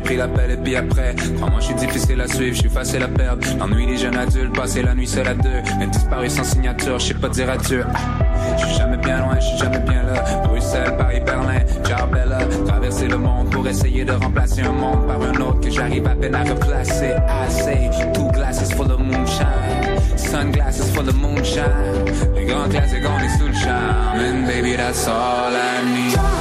J'ai 0.00 0.04
pris 0.04 0.16
l'appel 0.16 0.50
et 0.52 0.56
puis 0.56 0.76
après. 0.76 1.14
Crois-moi, 1.36 1.60
je 1.60 1.66
suis 1.66 1.74
difficile 1.74 2.20
à 2.20 2.28
suivre, 2.28 2.54
je 2.54 2.60
suis 2.60 2.68
facile 2.68 3.02
à 3.02 3.08
perdre. 3.08 3.46
L'ennui 3.58 3.86
des 3.86 3.96
jeunes 3.96 4.16
adultes, 4.16 4.54
passer 4.54 4.82
la 4.82 4.94
nuit 4.94 5.06
seul 5.06 5.26
à 5.26 5.34
deux. 5.34 5.62
Mais 5.78 5.86
disparu 5.86 6.28
sans 6.28 6.44
signature, 6.44 6.98
je 6.98 7.06
sais 7.06 7.14
pas 7.14 7.28
dire 7.28 7.50
adieu. 7.50 7.84
Je 8.58 8.66
suis 8.66 8.76
jamais 8.76 8.96
bien 8.96 9.18
loin, 9.20 9.38
je 9.38 9.46
suis 9.46 9.58
jamais 9.58 9.78
bien 9.80 10.02
là. 10.02 10.22
Bruxelles, 10.44 10.96
Paris, 10.96 11.20
Berlin, 11.20 11.60
ciao 11.84 12.06
Bella. 12.06 12.38
Traverser 12.66 13.08
le 13.08 13.18
monde 13.18 13.50
pour 13.50 13.66
essayer 13.66 14.04
de 14.04 14.12
remplacer 14.12 14.62
un 14.62 14.72
monde 14.72 15.06
par 15.06 15.20
un 15.20 15.34
autre 15.40 15.60
que 15.60 15.70
j'arrive 15.70 16.06
à 16.06 16.14
peine 16.14 16.34
à 16.34 16.44
replacer. 16.44 17.14
I 17.28 17.50
say, 17.50 17.90
two 18.14 18.30
glasses 18.32 18.72
full 18.72 18.90
of 18.90 19.00
moonshine. 19.00 19.98
Sunglasses 20.16 20.90
full 20.94 21.08
of 21.08 21.16
moonshine. 21.16 21.62
Les 22.34 22.46
grands 22.46 22.68
classiques, 22.68 23.04
on 23.04 23.18
est 23.22 23.38
sous 23.38 23.48
le 23.48 23.54
charme. 23.54 24.18
And 24.18 24.46
baby, 24.46 24.76
that's 24.76 25.06
all 25.06 25.52
I 25.52 25.84
need. 25.84 26.39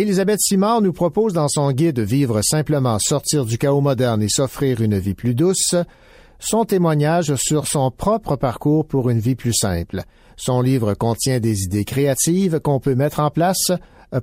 Elisabeth 0.00 0.40
Simard 0.40 0.80
nous 0.80 0.94
propose 0.94 1.34
dans 1.34 1.48
son 1.48 1.70
guide 1.72 2.00
Vivre 2.00 2.40
simplement, 2.42 2.98
sortir 2.98 3.44
du 3.44 3.58
chaos 3.58 3.82
moderne 3.82 4.22
et 4.22 4.30
s'offrir 4.30 4.80
une 4.80 4.98
vie 4.98 5.12
plus 5.12 5.34
douce, 5.34 5.74
son 6.38 6.64
témoignage 6.64 7.34
sur 7.34 7.66
son 7.66 7.90
propre 7.90 8.36
parcours 8.36 8.86
pour 8.86 9.10
une 9.10 9.18
vie 9.18 9.34
plus 9.34 9.52
simple. 9.52 10.04
Son 10.38 10.62
livre 10.62 10.94
contient 10.94 11.38
des 11.38 11.64
idées 11.64 11.84
créatives 11.84 12.60
qu'on 12.60 12.80
peut 12.80 12.94
mettre 12.94 13.20
en 13.20 13.28
place 13.28 13.72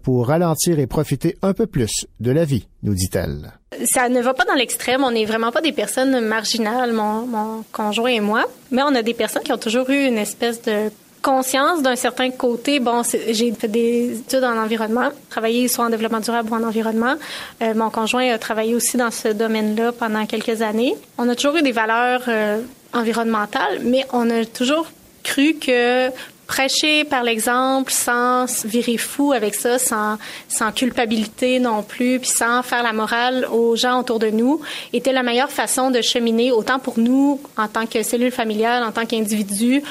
pour 0.01 0.29
ralentir 0.29 0.79
et 0.79 0.87
profiter 0.87 1.37
un 1.43 1.53
peu 1.53 1.67
plus 1.67 2.07
de 2.19 2.31
la 2.31 2.43
vie, 2.43 2.67
nous 2.81 2.95
dit-elle. 2.95 3.53
Ça 3.85 4.09
ne 4.09 4.19
va 4.19 4.33
pas 4.33 4.45
dans 4.45 4.55
l'extrême. 4.55 5.03
On 5.03 5.11
n'est 5.11 5.25
vraiment 5.25 5.51
pas 5.51 5.61
des 5.61 5.73
personnes 5.73 6.21
marginales, 6.21 6.91
mon, 6.91 7.27
mon 7.27 7.63
conjoint 7.71 8.09
et 8.09 8.19
moi. 8.19 8.45
Mais 8.71 8.81
on 8.81 8.95
a 8.95 9.03
des 9.03 9.13
personnes 9.13 9.43
qui 9.43 9.53
ont 9.53 9.59
toujours 9.59 9.91
eu 9.91 10.07
une 10.07 10.17
espèce 10.17 10.59
de 10.63 10.89
conscience 11.21 11.81
d'un 11.81 11.95
certain 11.95 12.31
côté. 12.31 12.79
Bon, 12.79 13.01
j'ai 13.03 13.51
fait 13.51 13.67
des 13.67 14.19
études 14.19 14.43
en 14.43 14.57
environnement, 14.57 15.09
travaillé 15.29 15.67
soit 15.67 15.85
en 15.85 15.89
développement 15.89 16.19
durable 16.19 16.49
ou 16.51 16.55
en 16.55 16.63
environnement. 16.63 17.15
Euh, 17.61 17.73
mon 17.73 17.89
conjoint 17.89 18.29
a 18.31 18.37
travaillé 18.37 18.75
aussi 18.75 18.97
dans 18.97 19.11
ce 19.11 19.29
domaine-là 19.29 19.91
pendant 19.91 20.25
quelques 20.25 20.61
années. 20.61 20.95
On 21.17 21.27
a 21.29 21.35
toujours 21.35 21.57
eu 21.57 21.61
des 21.61 21.71
valeurs 21.71 22.23
euh, 22.27 22.61
environnementales, 22.93 23.79
mais 23.83 24.05
on 24.13 24.29
a 24.29 24.45
toujours 24.45 24.87
cru 25.23 25.55
que 25.55 26.09
prêcher 26.47 27.03
par 27.03 27.23
l'exemple 27.23 27.91
sans 27.91 28.47
se 28.47 28.65
virer 28.65 28.97
fou 28.97 29.33
avec 29.33 29.53
ça, 29.53 29.77
sans, 29.77 30.17
sans 30.47 30.71
culpabilité 30.71 31.59
non 31.59 31.83
plus, 31.83 32.19
puis 32.19 32.29
sans 32.29 32.63
faire 32.63 32.81
la 32.81 32.93
morale 32.93 33.45
aux 33.51 33.75
gens 33.75 33.99
autour 33.99 34.17
de 34.17 34.29
nous, 34.29 34.61
était 34.93 35.11
la 35.11 35.23
meilleure 35.23 35.51
façon 35.51 35.91
de 35.91 36.01
cheminer, 36.01 36.51
autant 36.51 36.79
pour 36.79 36.97
nous 36.97 37.39
en 37.57 37.67
tant 37.67 37.85
que 37.85 38.01
cellule 38.01 38.31
familiale, 38.31 38.83
en 38.83 38.91
tant 38.91 39.05
qu'individu, 39.05 39.83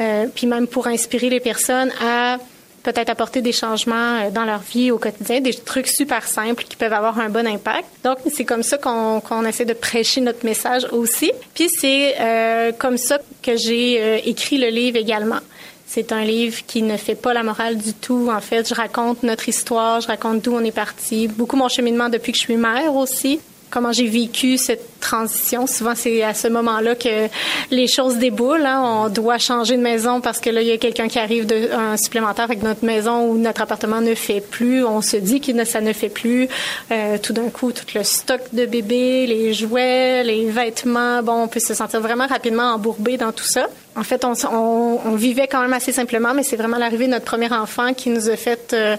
euh, 0.00 0.26
puis 0.34 0.46
même 0.46 0.66
pour 0.66 0.86
inspirer 0.86 1.28
les 1.28 1.40
personnes 1.40 1.92
à 2.02 2.38
peut-être 2.82 3.10
apporter 3.10 3.42
des 3.42 3.52
changements 3.52 4.20
euh, 4.20 4.30
dans 4.30 4.44
leur 4.44 4.60
vie 4.60 4.90
au 4.90 4.98
quotidien, 4.98 5.40
des 5.40 5.52
trucs 5.52 5.86
super 5.86 6.26
simples 6.26 6.64
qui 6.64 6.76
peuvent 6.76 6.92
avoir 6.92 7.18
un 7.18 7.28
bon 7.28 7.46
impact. 7.46 7.86
Donc, 8.02 8.18
c'est 8.32 8.46
comme 8.46 8.62
ça 8.62 8.78
qu'on 8.78 9.44
essaie 9.44 9.66
de 9.66 9.74
prêcher 9.74 10.22
notre 10.22 10.44
message 10.44 10.86
aussi. 10.92 11.30
Puis, 11.54 11.68
c'est 11.68 12.14
euh, 12.18 12.72
comme 12.72 12.96
ça 12.96 13.18
que 13.42 13.56
j'ai 13.56 14.28
écrit 14.28 14.56
le 14.56 14.68
livre 14.68 14.96
également. 14.96 15.40
C'est 15.86 16.12
un 16.12 16.22
livre 16.22 16.62
qui 16.66 16.82
ne 16.82 16.96
fait 16.96 17.16
pas 17.16 17.34
la 17.34 17.42
morale 17.42 17.76
du 17.76 17.92
tout. 17.92 18.30
En 18.32 18.40
fait, 18.40 18.68
je 18.68 18.74
raconte 18.74 19.24
notre 19.24 19.48
histoire, 19.48 20.00
je 20.00 20.06
raconte 20.06 20.42
d'où 20.42 20.54
on 20.54 20.64
est 20.64 20.70
parti, 20.70 21.26
beaucoup 21.26 21.56
mon 21.56 21.68
cheminement 21.68 22.08
depuis 22.08 22.32
que 22.32 22.38
je 22.38 22.44
suis 22.44 22.56
mère 22.56 22.94
aussi 22.94 23.40
comment 23.70 23.92
j'ai 23.92 24.06
vécu 24.06 24.58
cette 24.58 25.00
transition. 25.00 25.66
Souvent, 25.66 25.94
c'est 25.94 26.22
à 26.22 26.34
ce 26.34 26.48
moment-là 26.48 26.94
que 26.94 27.28
les 27.70 27.86
choses 27.86 28.16
déboulent. 28.16 28.66
hein. 28.66 28.82
On 28.84 29.08
doit 29.08 29.38
changer 29.38 29.76
de 29.76 29.82
maison 29.82 30.20
parce 30.20 30.40
que 30.40 30.50
là, 30.50 30.60
il 30.60 30.68
y 30.68 30.72
a 30.72 30.76
quelqu'un 30.76 31.08
qui 31.08 31.18
arrive 31.18 31.46
de, 31.46 31.70
un 31.72 31.96
supplémentaire 31.96 32.44
avec 32.44 32.62
notre 32.62 32.84
maison 32.84 33.24
ou 33.24 33.38
notre 33.38 33.62
appartement 33.62 34.00
ne 34.00 34.14
fait 34.14 34.40
plus. 34.40 34.84
On 34.84 35.00
se 35.00 35.16
dit 35.16 35.40
que 35.40 35.64
ça 35.64 35.80
ne 35.80 35.92
fait 35.92 36.08
plus. 36.08 36.48
Euh, 36.90 37.18
tout 37.18 37.32
d'un 37.32 37.48
coup, 37.48 37.72
tout 37.72 37.84
le 37.94 38.02
stock 38.04 38.40
de 38.52 38.66
bébés, 38.66 39.26
les 39.26 39.54
jouets, 39.54 40.22
les 40.24 40.50
vêtements, 40.50 41.22
bon, 41.22 41.44
on 41.44 41.48
peut 41.48 41.60
se 41.60 41.74
sentir 41.74 42.00
vraiment 42.00 42.26
rapidement 42.26 42.74
embourbé 42.74 43.16
dans 43.16 43.32
tout 43.32 43.44
ça. 43.44 43.68
En 43.96 44.04
fait, 44.04 44.24
on, 44.24 45.14
vivait 45.16 45.48
quand 45.48 45.60
même 45.60 45.72
assez 45.72 45.92
simplement, 45.92 46.32
mais 46.34 46.42
c'est 46.42 46.56
vraiment 46.56 46.78
l'arrivée 46.78 47.06
de 47.06 47.10
notre 47.10 47.24
premier 47.24 47.52
enfant 47.52 47.92
qui 47.92 48.08
nous 48.08 48.28
a 48.30 48.36
fait 48.36 48.72
euh, 48.72 48.96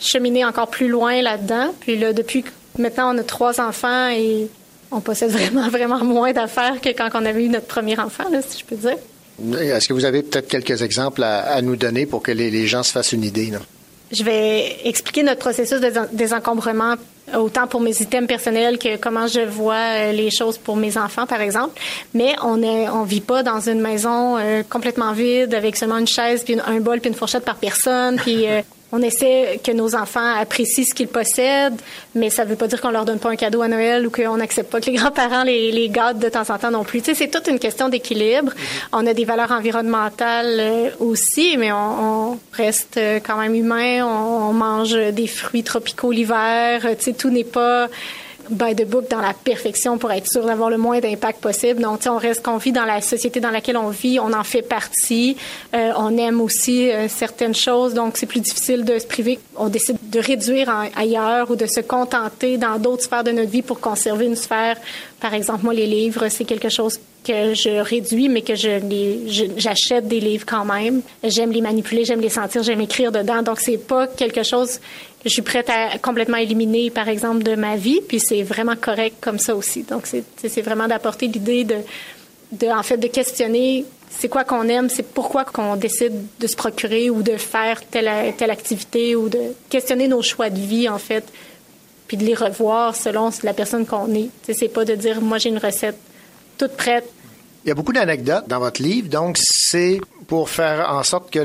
cheminer 0.00 0.44
encore 0.44 0.68
plus 0.68 0.88
loin 0.88 1.20
là-dedans. 1.20 1.74
Puis 1.80 1.98
là, 1.98 2.12
depuis 2.12 2.44
maintenant, 2.78 3.14
on 3.14 3.18
a 3.18 3.22
trois 3.22 3.60
enfants 3.60 4.08
et 4.10 4.48
on 4.90 5.00
possède 5.00 5.30
vraiment, 5.30 5.68
vraiment 5.68 6.04
moins 6.04 6.32
d'affaires 6.32 6.80
que 6.80 6.88
quand 6.90 7.08
on 7.14 7.24
avait 7.24 7.44
eu 7.44 7.48
notre 7.48 7.66
premier 7.66 7.98
enfant, 7.98 8.24
là, 8.30 8.40
si 8.46 8.58
je 8.60 8.64
peux 8.64 8.76
dire. 8.76 8.96
Est-ce 9.60 9.86
que 9.86 9.92
vous 9.92 10.04
avez 10.04 10.22
peut-être 10.22 10.48
quelques 10.48 10.82
exemples 10.82 11.22
à, 11.22 11.40
à 11.52 11.62
nous 11.62 11.76
donner 11.76 12.06
pour 12.06 12.22
que 12.22 12.32
les, 12.32 12.50
les 12.50 12.66
gens 12.66 12.82
se 12.82 12.90
fassent 12.92 13.12
une 13.12 13.22
idée? 13.24 13.46
là? 13.52 13.58
Je 14.10 14.24
vais 14.24 14.76
expliquer 14.84 15.22
notre 15.22 15.38
processus 15.40 15.80
de 15.80 15.90
dés- 15.90 16.00
désencombrement 16.12 16.94
autant 17.36 17.66
pour 17.66 17.82
mes 17.82 18.00
items 18.00 18.26
personnels 18.26 18.78
que 18.78 18.96
comment 18.96 19.26
je 19.26 19.40
vois 19.40 19.74
euh, 19.74 20.12
les 20.12 20.30
choses 20.30 20.56
pour 20.56 20.76
mes 20.76 20.96
enfants, 20.96 21.26
par 21.26 21.42
exemple. 21.42 21.78
Mais 22.14 22.34
on 22.42 22.62
est, 22.62 22.88
on 22.88 23.02
vit 23.04 23.20
pas 23.20 23.42
dans 23.42 23.60
une 23.60 23.80
maison 23.82 24.38
euh, 24.38 24.62
complètement 24.68 25.12
vide 25.12 25.52
avec 25.52 25.76
seulement 25.76 25.98
une 25.98 26.06
chaise, 26.06 26.42
puis 26.42 26.54
une- 26.54 26.62
un 26.66 26.80
bol, 26.80 27.00
puis 27.00 27.10
une 27.10 27.14
fourchette 27.16 27.44
par 27.44 27.56
personne. 27.56 28.16
Puis 28.16 28.48
euh, 28.48 28.62
on 28.90 29.02
essaie 29.02 29.60
que 29.62 29.72
nos 29.72 29.94
enfants 29.94 30.34
apprécient 30.38 30.84
ce 30.84 30.94
qu'ils 30.94 31.08
possèdent, 31.08 31.80
mais 32.14 32.30
ça 32.30 32.44
ne 32.44 32.50
veut 32.50 32.56
pas 32.56 32.66
dire 32.66 32.80
qu'on 32.80 32.90
leur 32.90 33.04
donne 33.04 33.18
pas 33.18 33.30
un 33.30 33.36
cadeau 33.36 33.60
à 33.60 33.68
Noël 33.68 34.06
ou 34.06 34.10
qu'on 34.10 34.36
n'accepte 34.38 34.70
pas 34.70 34.80
que 34.80 34.86
les 34.86 34.92
grands-parents 34.96 35.44
les, 35.44 35.70
les 35.70 35.88
gâtent 35.88 36.18
de 36.18 36.28
temps 36.28 36.48
en 36.48 36.58
temps 36.58 36.70
non 36.70 36.84
plus. 36.84 37.00
Tu 37.00 37.06
sais, 37.06 37.14
c'est 37.14 37.28
toute 37.28 37.48
une 37.48 37.58
question 37.58 37.88
d'équilibre. 37.88 38.52
On 38.92 39.06
a 39.06 39.12
des 39.12 39.24
valeurs 39.24 39.52
environnementales 39.52 40.56
euh, 40.58 40.90
aussi, 41.00 41.56
mais 41.58 41.70
on, 41.72 42.38
reste 42.52 42.96
euh, 42.96 43.20
quand 43.24 43.36
même 43.36 43.54
humain. 43.54 44.04
On, 44.04 44.50
on 44.50 44.52
mange 44.52 44.94
des 44.94 45.26
fruits 45.26 45.62
tropicaux 45.62 46.10
l'hiver. 46.10 46.80
Tu 46.98 47.04
sais, 47.04 47.12
tout 47.12 47.30
n'est 47.30 47.44
pas 47.44 47.88
by 48.50 48.74
the 48.74 48.86
book 48.86 49.08
dans 49.10 49.20
la 49.20 49.34
perfection 49.34 49.98
pour 49.98 50.10
être 50.12 50.28
sûr 50.28 50.44
d'avoir 50.44 50.70
le 50.70 50.78
moins 50.78 51.00
d'impact 51.00 51.40
possible. 51.40 51.82
Donc, 51.82 52.00
on 52.06 52.16
reste 52.16 52.42
qu'on 52.42 52.56
vit 52.56 52.72
dans 52.72 52.84
la 52.84 53.00
société 53.00 53.40
dans 53.40 53.50
laquelle 53.50 53.76
on 53.76 53.90
vit, 53.90 54.18
on 54.20 54.32
en 54.32 54.44
fait 54.44 54.62
partie, 54.62 55.36
euh, 55.74 55.92
on 55.96 56.16
aime 56.16 56.40
aussi 56.40 56.90
euh, 56.90 57.08
certaines 57.08 57.54
choses, 57.54 57.94
donc 57.94 58.16
c'est 58.16 58.26
plus 58.26 58.40
difficile 58.40 58.84
de 58.84 58.98
se 58.98 59.06
priver. 59.06 59.38
On 59.56 59.68
décide 59.68 59.96
de 60.02 60.20
réduire 60.20 60.72
ailleurs 60.96 61.50
ou 61.50 61.56
de 61.56 61.66
se 61.66 61.80
contenter 61.80 62.56
dans 62.58 62.78
d'autres 62.78 63.04
sphères 63.04 63.24
de 63.24 63.32
notre 63.32 63.50
vie 63.50 63.62
pour 63.62 63.80
conserver 63.80 64.26
une 64.26 64.36
sphère. 64.36 64.76
Par 65.20 65.34
exemple, 65.34 65.64
moi, 65.64 65.74
les 65.74 65.86
livres, 65.86 66.28
c'est 66.28 66.44
quelque 66.44 66.68
chose 66.68 67.00
que 67.24 67.54
je 67.54 67.80
réduis, 67.80 68.28
mais 68.28 68.42
que 68.42 68.54
je 68.54 68.78
j'achète 69.56 70.06
des 70.06 70.20
livres 70.20 70.46
quand 70.46 70.64
même. 70.64 71.02
J'aime 71.24 71.50
les 71.50 71.60
manipuler, 71.60 72.04
j'aime 72.04 72.20
les 72.20 72.28
sentir, 72.28 72.62
j'aime 72.62 72.80
écrire 72.80 73.10
dedans. 73.10 73.42
Donc, 73.42 73.60
c'est 73.60 73.78
pas 73.78 74.06
quelque 74.06 74.42
chose 74.42 74.80
je 75.24 75.30
suis 75.30 75.42
prête 75.42 75.68
à 75.68 75.98
complètement 75.98 76.36
éliminer, 76.36 76.90
par 76.90 77.08
exemple, 77.08 77.42
de 77.42 77.54
ma 77.54 77.76
vie, 77.76 78.00
puis 78.06 78.20
c'est 78.20 78.42
vraiment 78.42 78.76
correct 78.76 79.16
comme 79.20 79.38
ça 79.38 79.54
aussi. 79.54 79.82
Donc, 79.82 80.06
c'est 80.06 80.62
vraiment 80.62 80.86
d'apporter 80.86 81.26
l'idée 81.26 81.64
de, 81.64 81.76
de, 82.52 82.68
en 82.68 82.82
fait, 82.82 82.96
de 82.96 83.08
questionner 83.08 83.84
c'est 84.10 84.28
quoi 84.28 84.44
qu'on 84.44 84.68
aime, 84.68 84.88
c'est 84.88 85.02
pourquoi 85.02 85.44
qu'on 85.44 85.76
décide 85.76 86.14
de 86.40 86.46
se 86.46 86.56
procurer 86.56 87.10
ou 87.10 87.22
de 87.22 87.36
faire 87.36 87.84
telle, 87.86 88.10
telle 88.36 88.50
activité 88.50 89.14
ou 89.14 89.28
de 89.28 89.38
questionner 89.68 90.08
nos 90.08 90.22
choix 90.22 90.50
de 90.50 90.58
vie, 90.58 90.88
en 90.88 90.98
fait, 90.98 91.24
puis 92.06 92.16
de 92.16 92.24
les 92.24 92.34
revoir 92.34 92.96
selon 92.96 93.30
la 93.42 93.52
personne 93.52 93.86
qu'on 93.86 94.12
est. 94.14 94.30
C'est 94.42 94.68
pas 94.68 94.84
de 94.84 94.94
dire, 94.94 95.20
moi, 95.20 95.38
j'ai 95.38 95.50
une 95.50 95.58
recette 95.58 95.98
toute 96.56 96.72
prête, 96.72 97.08
il 97.68 97.72
y 97.72 97.72
a 97.72 97.74
beaucoup 97.74 97.92
d'anecdotes 97.92 98.48
dans 98.48 98.60
votre 98.60 98.82
livre, 98.82 99.10
donc 99.10 99.36
c'est 99.38 100.00
pour 100.26 100.48
faire 100.48 100.88
en 100.90 101.02
sorte 101.02 101.30
que 101.30 101.38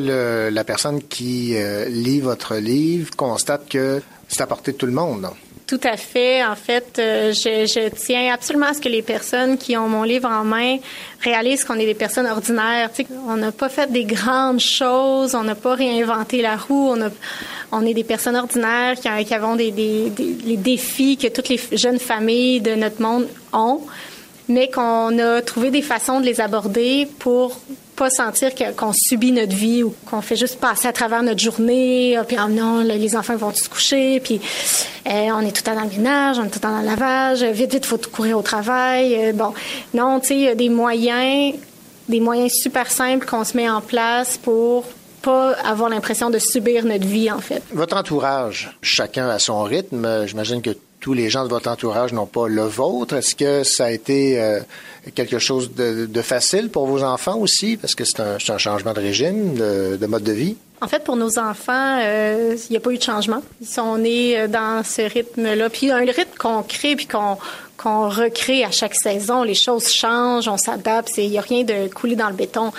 la 0.50 0.64
personne 0.64 1.04
qui 1.04 1.52
euh, 1.58 1.84
lit 1.90 2.22
votre 2.22 2.56
livre 2.56 3.14
constate 3.18 3.68
que 3.68 4.02
c'est 4.30 4.40
à 4.40 4.48
portée 4.48 4.72
de 4.72 4.78
tout 4.78 4.86
le 4.86 4.94
monde. 4.94 5.28
Tout 5.68 5.82
à 5.84 5.98
fait. 5.98 6.42
En 6.46 6.56
fait, 6.56 6.98
euh, 6.98 7.34
je, 7.34 7.90
tiens 7.90 8.34
absolument 8.34 8.68
à 8.68 8.74
ce 8.74 8.80
que 8.80 8.88
les 8.88 9.02
personnes 9.02 9.58
qui 9.58 9.76
ont 9.76 9.90
mon 9.90 10.04
livre 10.04 10.30
en 10.30 10.46
main 10.46 10.78
réalisent 11.22 11.66
qu'on 11.66 11.78
est 11.78 11.86
des 11.86 11.94
personnes 11.94 12.28
ordinaires. 12.28 12.90
On 13.28 13.36
n'a 13.36 13.52
pas 13.52 13.68
fait 13.68 13.92
des 13.92 14.06
grandes 14.06 14.62
choses, 14.62 15.36
on 15.36 15.44
n'a 15.44 15.56
pas 15.56 15.76
réinventé 15.76 16.42
la 16.42 16.56
roue, 16.56 16.96
on, 17.74 17.86
est 17.86 17.94
des 17.94 18.06
personnes 18.06 18.38
ordinaires 18.38 18.96
qui, 18.96 19.34
avons 19.34 19.58
des 19.58 19.72
les 19.72 20.58
défis 20.58 21.18
que 21.18 21.28
toutes 21.28 21.50
les 21.50 21.60
jeunes 21.74 22.00
familles 22.00 22.62
de 22.62 22.76
notre 22.76 23.02
monde 23.02 23.28
ont 23.52 23.82
mais 24.50 24.70
qu'on 24.70 25.18
a 25.20 25.42
trouvé 25.42 25.72
des 25.72 25.82
façons 25.82 26.20
de 26.20 26.26
les 26.26 26.42
aborder 26.42 27.08
pour 27.20 27.60
pas 27.96 28.10
sentir 28.10 28.52
qu'on 28.76 28.92
subit 28.92 29.32
notre 29.32 29.56
vie 29.56 29.84
ou 29.84 29.94
qu'on 30.06 30.22
fait 30.22 30.36
juste 30.36 30.60
passer 30.60 30.88
à 30.88 30.94
travers 30.94 31.22
notre 31.24 31.40
journée, 31.40 32.18
ah, 32.18 32.24
puis 32.24 32.38
oh 32.44 32.50
non, 32.50 32.82
les 32.82 33.16
enfants 33.16 33.36
vont 33.36 33.54
se 33.54 33.70
coucher, 33.70 34.20
puis 34.20 34.42
euh, 35.08 35.30
on 35.34 35.42
est 35.42 35.52
tout 35.52 35.62
le 35.66 35.72
temps 35.72 35.76
dans 35.76 35.84
le 35.84 35.96
ménage, 35.96 36.38
on 36.40 36.44
est 36.44 36.50
tout 36.50 36.56
le 36.56 36.62
temps 36.62 36.72
dans 36.72 36.82
le 36.82 36.86
lavage, 36.86 37.44
vite, 37.44 37.74
vite, 37.74 37.86
faut 37.86 38.00
courir 38.12 38.38
au 38.38 38.42
travail. 38.42 39.16
Euh, 39.16 39.34
bon, 39.34 39.54
non, 39.94 40.20
tu 40.20 40.28
sais, 40.28 40.36
il 40.36 40.42
y 40.42 40.48
a 40.48 40.56
des 40.56 40.70
moyens, 40.70 41.56
des 42.10 42.20
moyens 42.20 42.52
super 42.54 42.90
simples 42.90 43.26
qu'on 43.26 43.44
se 43.44 43.56
met 43.56 43.70
en 43.70 43.82
place 43.82 44.38
pour 44.38 44.86
pas 45.22 45.54
avoir 45.66 45.90
l'impression 45.90 46.30
de 46.30 46.40
subir 46.40 46.86
notre 46.86 47.08
vie, 47.08 47.32
en 47.32 47.40
fait. 47.40 47.62
Votre 47.72 47.96
entourage, 47.96 48.78
chacun 48.82 49.30
à 49.30 49.40
son 49.40 49.64
rythme, 49.64 50.26
j'imagine 50.26 50.62
que 50.62 50.72
tous 51.04 51.14
les 51.14 51.30
gens 51.30 51.44
de 51.44 51.50
votre 51.50 51.70
entourage 51.70 52.14
n'ont 52.14 52.26
pas 52.26 52.48
le 52.48 52.64
vôtre. 52.64 53.16
Est-ce 53.18 53.36
que 53.36 53.66
ça 53.66 53.86
a 53.86 53.92
été 53.92 54.40
euh, 54.40 54.62
quelque 55.14 55.38
chose 55.38 55.72
de, 55.76 56.22
facile 56.22 56.70
pour 56.70 56.88
vos 56.88 57.04
enfants 57.04 57.38
aussi? 57.40 57.76
Parce 57.76 57.94
que 57.94 58.06
c'est 58.06 58.22
un, 58.22 58.38
changement 58.40 58.94
de 58.94 59.02
régime, 59.02 59.54
de, 59.54 60.06
mode 60.08 60.24
de 60.24 60.32
vie. 60.32 60.56
En 60.80 60.88
fait, 60.88 61.04
pour 61.04 61.18
nos 61.18 61.38
enfants, 61.38 62.00
euh, 62.02 62.56
il 62.70 62.72
n'y 62.72 62.78
a 62.78 62.80
pas 62.80 62.92
eu 62.92 62.98
de 62.98 63.04
changement. 63.04 63.42
Ils 63.60 63.68
sont 63.68 63.98
nés 63.98 64.40
euh, 64.40 64.48
dans 64.48 64.82
ce 64.86 65.02
rythme-là. 65.02 65.70
Puis 65.70 65.92
un 65.92 66.06
rythme 66.06 66.38
qu'on 66.40 66.64
crée 66.64 66.96
puis 66.96 67.06
qu'on 67.06 67.38
qu'on 67.76 68.08
recrée 68.08 68.64
à 68.64 68.72
chaque 68.72 68.96
saison. 68.96 69.44
Les 69.44 69.56
choses 69.56 69.92
changent, 69.92 70.48
on 70.48 70.58
s'adapte. 70.58 71.18
Il 71.18 71.32
n'y 71.32 71.38
a 71.38 71.42
rien 71.42 71.64
de 71.64 71.94
coulé 71.94 72.16
dans 72.16 72.30
le 72.30 72.36
béton. 72.36 72.72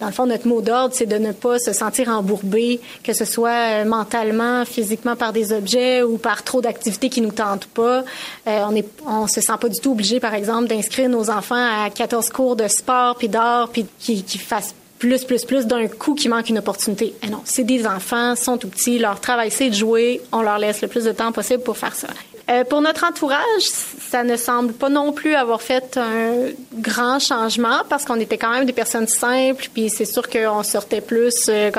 Dans 0.00 0.06
le 0.06 0.12
fond, 0.12 0.26
notre 0.26 0.48
mot 0.48 0.62
d'ordre, 0.62 0.94
c'est 0.94 1.06
de 1.06 1.18
ne 1.18 1.32
pas 1.32 1.58
se 1.58 1.72
sentir 1.74 2.08
embourbé, 2.08 2.80
que 3.04 3.12
ce 3.12 3.26
soit 3.26 3.50
euh, 3.50 3.84
mentalement, 3.84 4.64
physiquement 4.64 5.14
par 5.14 5.32
des 5.32 5.52
objets 5.52 6.02
ou 6.02 6.16
par 6.16 6.42
trop 6.42 6.62
d'activités 6.62 7.10
qui 7.10 7.20
nous 7.20 7.32
tentent 7.32 7.66
pas. 7.66 8.04
Euh, 8.46 8.62
on 8.68 8.74
est, 8.74 8.86
on 9.06 9.26
se 9.26 9.42
sent 9.42 9.52
pas 9.60 9.68
du 9.68 9.78
tout 9.78 9.92
obligé, 9.92 10.18
par 10.18 10.34
exemple, 10.34 10.68
d'inscrire 10.68 11.10
nos 11.10 11.28
enfants 11.28 11.54
à 11.54 11.90
14 11.90 12.30
cours 12.30 12.56
de 12.56 12.66
sport 12.66 13.16
puis 13.16 13.28
d'art 13.28 13.68
puis 13.68 13.84
qui, 13.98 14.22
qui 14.22 14.38
fassent 14.38 14.74
plus, 14.98 15.24
plus, 15.24 15.44
plus 15.44 15.66
d'un 15.66 15.88
coup 15.88 16.14
qui 16.14 16.28
manque 16.28 16.48
une 16.48 16.58
opportunité. 16.58 17.14
Eh 17.22 17.28
non, 17.28 17.40
c'est 17.44 17.64
des 17.64 17.86
enfants, 17.86 18.36
sont 18.36 18.58
tout 18.58 18.68
petits, 18.68 18.98
leur 18.98 19.20
travail 19.20 19.50
c'est 19.50 19.70
de 19.70 19.74
jouer, 19.74 20.20
on 20.32 20.42
leur 20.42 20.58
laisse 20.58 20.82
le 20.82 20.88
plus 20.88 21.04
de 21.04 21.12
temps 21.12 21.32
possible 21.32 21.62
pour 21.62 21.76
faire 21.76 21.94
ça. 21.94 22.08
Euh, 22.50 22.64
pour 22.64 22.80
notre 22.80 23.04
entourage, 23.04 23.62
ça 24.10 24.24
ne 24.24 24.36
semble 24.36 24.72
pas 24.72 24.88
non 24.88 25.12
plus 25.12 25.36
avoir 25.36 25.62
fait 25.62 25.96
un 25.96 26.48
grand 26.74 27.20
changement 27.20 27.82
parce 27.88 28.04
qu'on 28.04 28.18
était 28.18 28.38
quand 28.38 28.50
même 28.50 28.64
des 28.64 28.72
personnes 28.72 29.06
simples, 29.06 29.68
puis 29.72 29.88
c'est 29.88 30.04
sûr 30.04 30.28
qu'on 30.28 30.64
sortait 30.64 31.00
plus 31.00 31.46
euh, 31.48 31.70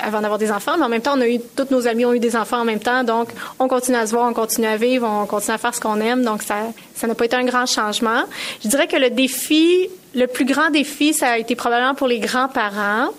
avant 0.00 0.20
d'avoir 0.20 0.38
des 0.38 0.52
enfants, 0.52 0.76
mais 0.78 0.84
en 0.84 0.88
même 0.88 1.02
temps, 1.02 1.14
on 1.16 1.20
a 1.20 1.28
eu, 1.28 1.40
tous 1.56 1.72
nos 1.72 1.88
amis 1.88 2.04
ont 2.04 2.12
eu 2.12 2.20
des 2.20 2.36
enfants 2.36 2.60
en 2.60 2.64
même 2.64 2.78
temps, 2.78 3.02
donc 3.02 3.30
on 3.58 3.66
continue 3.66 3.96
à 3.96 4.06
se 4.06 4.12
voir, 4.12 4.28
on 4.28 4.32
continue 4.32 4.68
à 4.68 4.76
vivre, 4.76 5.08
on 5.08 5.26
continue 5.26 5.54
à 5.54 5.58
faire 5.58 5.74
ce 5.74 5.80
qu'on 5.80 6.00
aime, 6.00 6.24
donc 6.24 6.44
ça, 6.44 6.58
ça 6.94 7.08
n'a 7.08 7.16
pas 7.16 7.24
été 7.24 7.34
un 7.34 7.44
grand 7.44 7.66
changement. 7.66 8.22
Je 8.62 8.68
dirais 8.68 8.86
que 8.86 8.96
le 8.96 9.10
défi 9.10 9.90
le 10.12 10.26
plus 10.26 10.44
grand 10.44 10.70
défi, 10.70 11.12
ça 11.12 11.28
a 11.28 11.38
été 11.38 11.54
probablement 11.54 11.94
pour 11.94 12.08
les 12.08 12.18
grands-parents, 12.18 13.10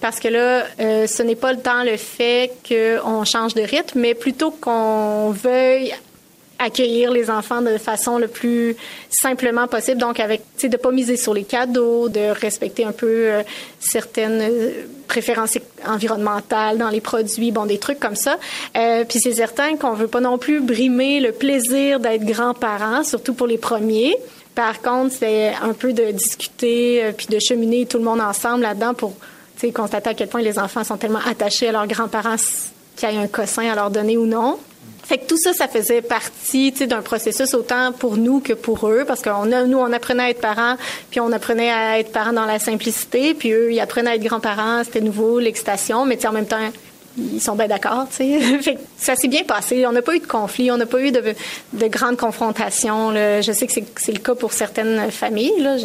parce 0.00 0.18
que 0.20 0.28
là, 0.28 0.64
euh, 0.80 1.06
ce 1.06 1.22
n'est 1.22 1.36
pas 1.36 1.54
tant 1.54 1.84
le 1.84 1.96
fait 1.96 2.52
qu'on 2.68 3.24
change 3.24 3.54
de 3.54 3.62
rythme, 3.62 4.00
mais 4.00 4.14
plutôt 4.14 4.50
qu'on 4.50 5.30
veuille 5.30 5.94
accueillir 6.62 7.10
les 7.10 7.30
enfants 7.30 7.62
de 7.62 7.78
façon 7.78 8.18
le 8.18 8.28
plus 8.28 8.76
simplement 9.10 9.66
possible. 9.66 10.00
Donc, 10.00 10.20
avec, 10.20 10.40
tu 10.56 10.62
sais, 10.62 10.68
de 10.68 10.76
pas 10.76 10.90
miser 10.90 11.16
sur 11.16 11.34
les 11.34 11.44
cadeaux, 11.44 12.08
de 12.08 12.30
respecter 12.30 12.84
un 12.84 12.92
peu 12.92 13.06
euh, 13.06 13.42
certaines 13.80 14.40
euh, 14.42 14.70
préférences 15.08 15.58
environnementales 15.86 16.78
dans 16.78 16.88
les 16.88 17.00
produits, 17.00 17.50
bon, 17.50 17.66
des 17.66 17.78
trucs 17.78 18.00
comme 18.00 18.16
ça. 18.16 18.38
Euh, 18.76 19.04
puis 19.04 19.20
c'est 19.20 19.34
certain 19.34 19.76
qu'on 19.76 19.94
veut 19.94 20.08
pas 20.08 20.20
non 20.20 20.38
plus 20.38 20.60
brimer 20.60 21.20
le 21.20 21.32
plaisir 21.32 22.00
d'être 22.00 22.24
grands-parents, 22.24 23.04
surtout 23.04 23.34
pour 23.34 23.46
les 23.46 23.58
premiers. 23.58 24.16
Par 24.54 24.82
contre, 24.82 25.14
c'est 25.18 25.52
un 25.62 25.72
peu 25.72 25.92
de 25.92 26.10
discuter 26.10 27.10
puis 27.16 27.26
de 27.26 27.38
cheminer 27.38 27.86
tout 27.86 27.96
le 27.96 28.04
monde 28.04 28.20
ensemble 28.20 28.62
là-dedans 28.62 28.92
pour 28.92 29.14
constater 29.70 30.10
à 30.10 30.14
quel 30.14 30.28
point 30.28 30.42
les 30.42 30.58
enfants 30.58 30.82
sont 30.82 30.96
tellement 30.96 31.20
attachés 31.24 31.68
à 31.68 31.72
leurs 31.72 31.86
grands-parents 31.86 32.36
qu'il 32.96 33.10
y 33.10 33.12
ait 33.12 33.18
un 33.18 33.28
cossin 33.28 33.70
à 33.70 33.76
leur 33.76 33.90
donner 33.90 34.16
ou 34.16 34.26
non. 34.26 34.58
Fait 35.04 35.18
que 35.18 35.26
tout 35.26 35.36
ça, 35.36 35.52
ça 35.52 35.68
faisait 35.68 36.00
partie 36.00 36.70
d'un 36.72 37.02
processus 37.02 37.54
autant 37.54 37.92
pour 37.92 38.16
nous 38.16 38.40
que 38.40 38.52
pour 38.52 38.88
eux, 38.88 39.04
parce 39.06 39.20
que 39.20 39.66
nous, 39.66 39.78
on 39.78 39.92
apprenait 39.92 40.22
à 40.22 40.30
être 40.30 40.40
parents, 40.40 40.76
puis 41.10 41.20
on 41.20 41.32
apprenait 41.32 41.70
à 41.70 41.98
être 41.98 42.12
parents 42.12 42.32
dans 42.32 42.46
la 42.46 42.58
simplicité, 42.58 43.34
puis 43.34 43.52
eux, 43.52 43.72
ils 43.72 43.80
apprenaient 43.80 44.10
à 44.10 44.14
être 44.14 44.22
grands-parents, 44.22 44.84
c'était 44.84 45.00
nouveau, 45.00 45.40
l'excitation, 45.40 46.06
mais 46.06 46.24
en 46.24 46.32
même 46.32 46.46
temps, 46.46 46.70
ils 47.18 47.40
sont 47.40 47.56
bien 47.56 47.68
d'accord, 47.68 48.06
tu 48.08 48.16
sais. 48.16 48.78
ça 48.96 49.16
s'est 49.16 49.28
bien 49.28 49.44
passé. 49.44 49.86
On 49.86 49.92
n'a 49.92 50.02
pas 50.02 50.14
eu 50.14 50.20
de 50.20 50.26
conflit, 50.26 50.70
on 50.70 50.76
n'a 50.76 50.86
pas 50.86 51.00
eu 51.00 51.10
de, 51.10 51.34
de 51.72 51.86
grandes 51.88 52.16
confrontations. 52.16 53.12
Je 53.12 53.52
sais 53.52 53.66
que 53.66 53.72
c'est 53.96 54.12
le 54.12 54.20
cas 54.20 54.34
pour 54.34 54.52
certaines 54.52 55.10
familles, 55.10 55.60
là, 55.60 55.76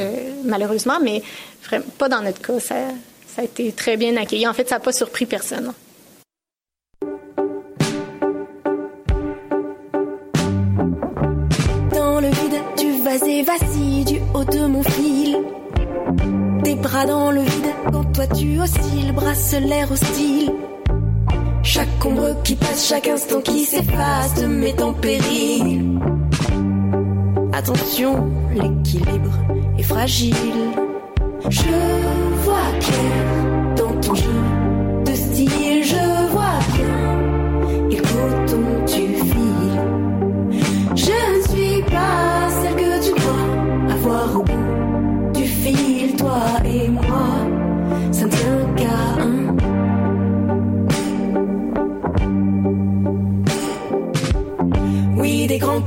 malheureusement, 0.46 1.00
mais 1.02 1.22
vraiment, 1.66 1.86
pas 1.98 2.08
dans 2.08 2.22
notre 2.22 2.42
cas. 2.42 2.60
Ça 2.60 2.76
a 3.38 3.44
été 3.44 3.72
très 3.72 3.98
bien 3.98 4.16
accueilli. 4.16 4.48
En 4.48 4.54
fait, 4.54 4.70
ça 4.70 4.76
n'a 4.76 4.80
pas 4.80 4.94
surpris 4.94 5.26
personne. 5.26 5.74
Et 13.26 13.44
vacille 13.44 14.06
du 14.06 14.20
haut 14.34 14.44
de 14.44 14.68
mon 14.68 14.84
fil. 14.84 15.38
Tes 16.64 16.76
bras 16.76 17.06
dans 17.06 17.32
le 17.32 17.42
vide 17.42 17.74
quand 17.92 18.04
toi 18.14 18.28
tu 18.28 18.60
oscilles, 18.60 19.14
l'air 19.66 19.92
hostile. 19.92 20.52
Chaque 21.64 22.06
ombre 22.06 22.36
qui 22.44 22.56
passe, 22.56 22.88
chaque 22.88 23.08
instant 23.08 23.42
qui 23.42 23.66
s'efface 23.66 24.36
te 24.36 24.46
met 24.46 24.82
en 24.82 24.94
péril. 24.94 26.00
Attention, 27.54 28.30
l'équilibre 28.54 29.38
est 29.78 29.84
fragile. 29.84 30.34
Je 31.50 31.62
vois 32.44 32.72
clair 32.80 33.57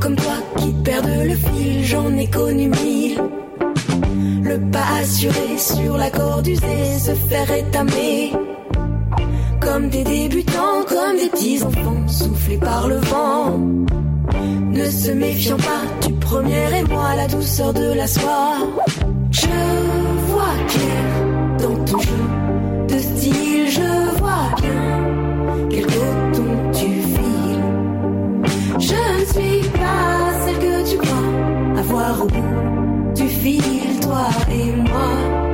comme 0.00 0.16
toi 0.16 0.32
qui 0.56 0.72
perdent 0.84 1.24
le 1.24 1.34
fil, 1.34 1.84
j'en 1.84 2.16
ai 2.16 2.26
connu 2.28 2.68
mille. 2.68 3.20
Le 4.42 4.58
pas 4.72 5.00
assuré 5.00 5.58
sur 5.58 5.96
la 5.96 6.10
corde 6.10 6.46
usée, 6.46 6.98
se 6.98 7.12
faire 7.28 7.50
étamer. 7.52 8.32
Comme 9.60 9.88
des 9.90 10.02
débutants, 10.02 10.82
comme 10.88 11.16
des 11.18 11.28
petits 11.28 11.62
enfants, 11.62 12.08
soufflés 12.08 12.58
par 12.58 12.88
le 12.88 12.96
vent. 12.96 13.58
Ne 14.72 14.84
se 14.84 15.10
méfiant 15.12 15.58
pas 15.58 16.06
du 16.06 16.14
premier 16.14 16.78
et 16.78 16.84
moi, 16.84 17.14
la 17.16 17.28
douceur 17.28 17.72
de 17.74 17.92
la 17.92 18.06
soie. 18.06 18.56
Je 19.30 19.46
vois 20.30 20.56
clair 20.68 21.04
dans 21.58 21.84
ton 21.84 22.00
jeu 22.00 22.24
de 22.88 22.98
style, 22.98 23.70
je 23.70 24.18
vois 24.18 24.48
bien 24.60 25.68
quel 25.70 25.86
coton. 25.86 26.49
Je 28.80 28.94
ne 28.94 29.24
suis 29.26 29.68
pas 29.68 30.32
celle 30.44 30.58
que 30.58 30.90
tu 30.90 30.96
crois 30.96 31.78
avoir 31.78 32.22
au 32.22 32.26
bout 32.26 33.12
du 33.14 33.28
fil, 33.28 34.00
toi 34.00 34.28
et 34.50 34.72
moi. 34.88 35.49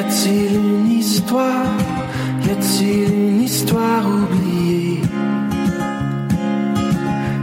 Y 0.00 0.02
a-t-il 0.02 0.56
une 0.56 0.90
histoire? 0.92 1.76
Y 2.42 2.50
a-t-il 2.50 3.14
une 3.14 3.42
histoire 3.42 4.02
oubliée? 4.06 5.02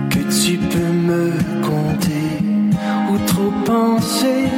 Que 0.09 0.21
tu 0.41 0.57
peux 0.57 0.93
me 1.09 1.33
conter? 1.61 2.31
Ou 3.11 3.17
trop 3.27 3.53
penser? 3.63 4.49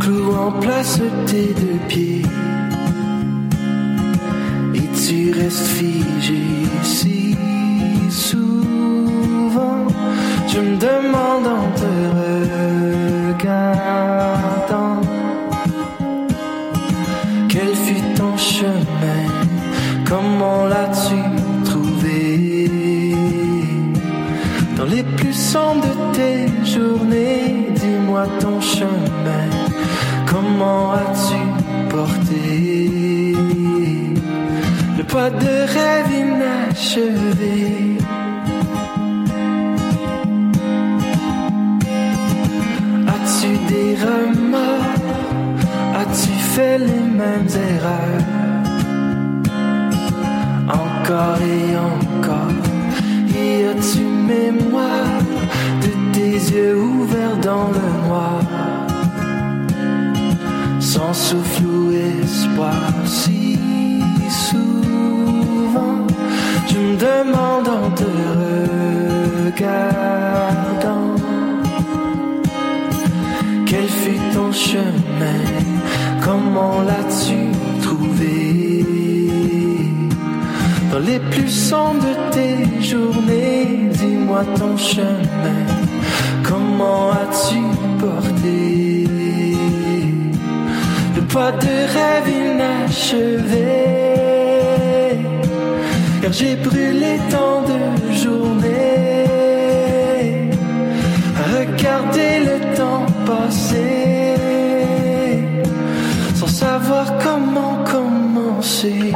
Clou 0.00 0.34
en 0.34 0.52
place 0.60 1.00
tes 1.24 1.54
Comment 30.60 30.92
as-tu 30.92 31.40
porté 31.88 33.34
Le 34.98 35.04
poids 35.04 35.30
de 35.30 35.54
rêve 35.74 36.12
inachevé? 36.24 37.96
As-tu 43.14 43.50
des 43.72 43.96
remords? 44.04 45.00
As-tu 46.02 46.32
fait 46.54 46.76
les 46.76 47.04
mêmes 47.20 47.48
erreurs? 47.72 48.26
Encore 50.68 51.40
et 51.40 51.74
encore 51.90 52.60
Et 53.34 53.64
as-tu 53.64 54.02
mémoire 54.02 55.22
De 55.80 56.12
tes 56.12 56.36
yeux 56.54 56.76
ouverts 56.76 57.38
dans 57.38 57.68
le 57.68 58.06
noir? 58.06 58.59
Sans 61.00 61.14
souffle 61.14 61.64
ou 61.64 61.92
espoir 61.92 62.92
Si 63.06 63.58
souvent. 64.28 66.06
Je 66.68 66.76
me 66.76 66.94
demande 67.08 67.68
en 67.68 67.90
te 68.00 68.04
regardant 69.46 71.14
quel 73.64 73.88
fut 73.88 74.20
ton 74.34 74.52
chemin 74.52 75.42
Comment 76.22 76.82
l'as-tu 76.82 77.38
trouvé? 77.82 78.84
Dans 80.92 80.98
les 80.98 81.20
plus 81.30 81.48
sombres 81.48 82.02
de 82.02 82.14
tes 82.34 82.82
journées 82.82 83.88
Dis-moi 83.90 84.42
ton 84.54 84.76
chemin 84.76 85.64
Comment 86.42 87.12
as-tu 87.12 87.60
porté? 87.98 88.89
Poids 91.30 91.52
de 91.52 91.74
rêve 91.94 92.28
inachevé. 92.28 93.70
Car 96.20 96.32
j'ai 96.32 96.56
brûlé 96.56 97.20
tant 97.30 97.62
de 97.70 97.78
journées. 98.20 99.30
À 101.38 101.42
regarder 101.56 102.32
le 102.48 102.56
temps 102.76 103.06
passer. 103.26 104.34
Sans 106.34 106.48
savoir 106.48 107.06
comment 107.22 107.76
commencer. 107.84 109.14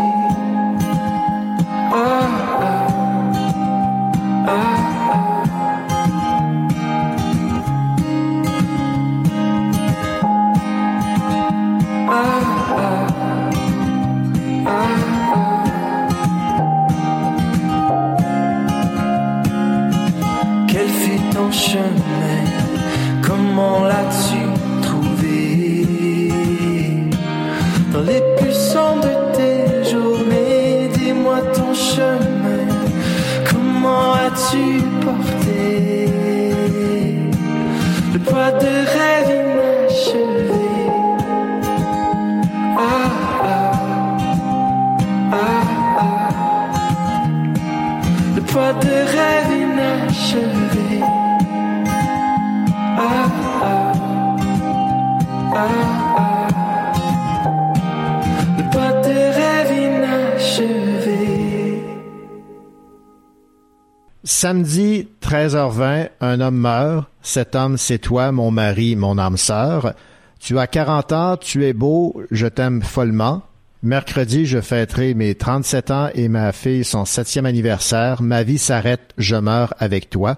Samedi, 64.45 65.09
13h20, 65.23 66.11
un 66.21 66.41
homme 66.43 66.59
meurt. 66.59 67.07
Cet 67.23 67.55
homme, 67.55 67.79
c'est 67.79 67.97
toi, 67.97 68.31
mon 68.31 68.51
mari, 68.51 68.95
mon 68.95 69.17
âme 69.17 69.39
sœur. 69.39 69.95
Tu 70.39 70.59
as 70.59 70.67
40 70.67 71.13
ans, 71.13 71.37
tu 71.39 71.65
es 71.65 71.73
beau, 71.73 72.23
je 72.31 72.47
t'aime 72.47 72.83
follement. 72.83 73.41
Mercredi, 73.83 74.45
je 74.45 74.61
fêterai 74.61 75.15
mes 75.15 75.35
37 75.35 75.91
ans 75.91 76.11
et 76.15 76.29
ma 76.29 76.53
fille 76.53 76.85
son 76.85 77.07
septième 77.07 77.47
anniversaire. 77.47 78.21
Ma 78.21 78.43
vie 78.43 78.59
s'arrête, 78.59 79.15
je 79.17 79.37
meurs 79.37 79.73
avec 79.79 80.11
toi. 80.11 80.37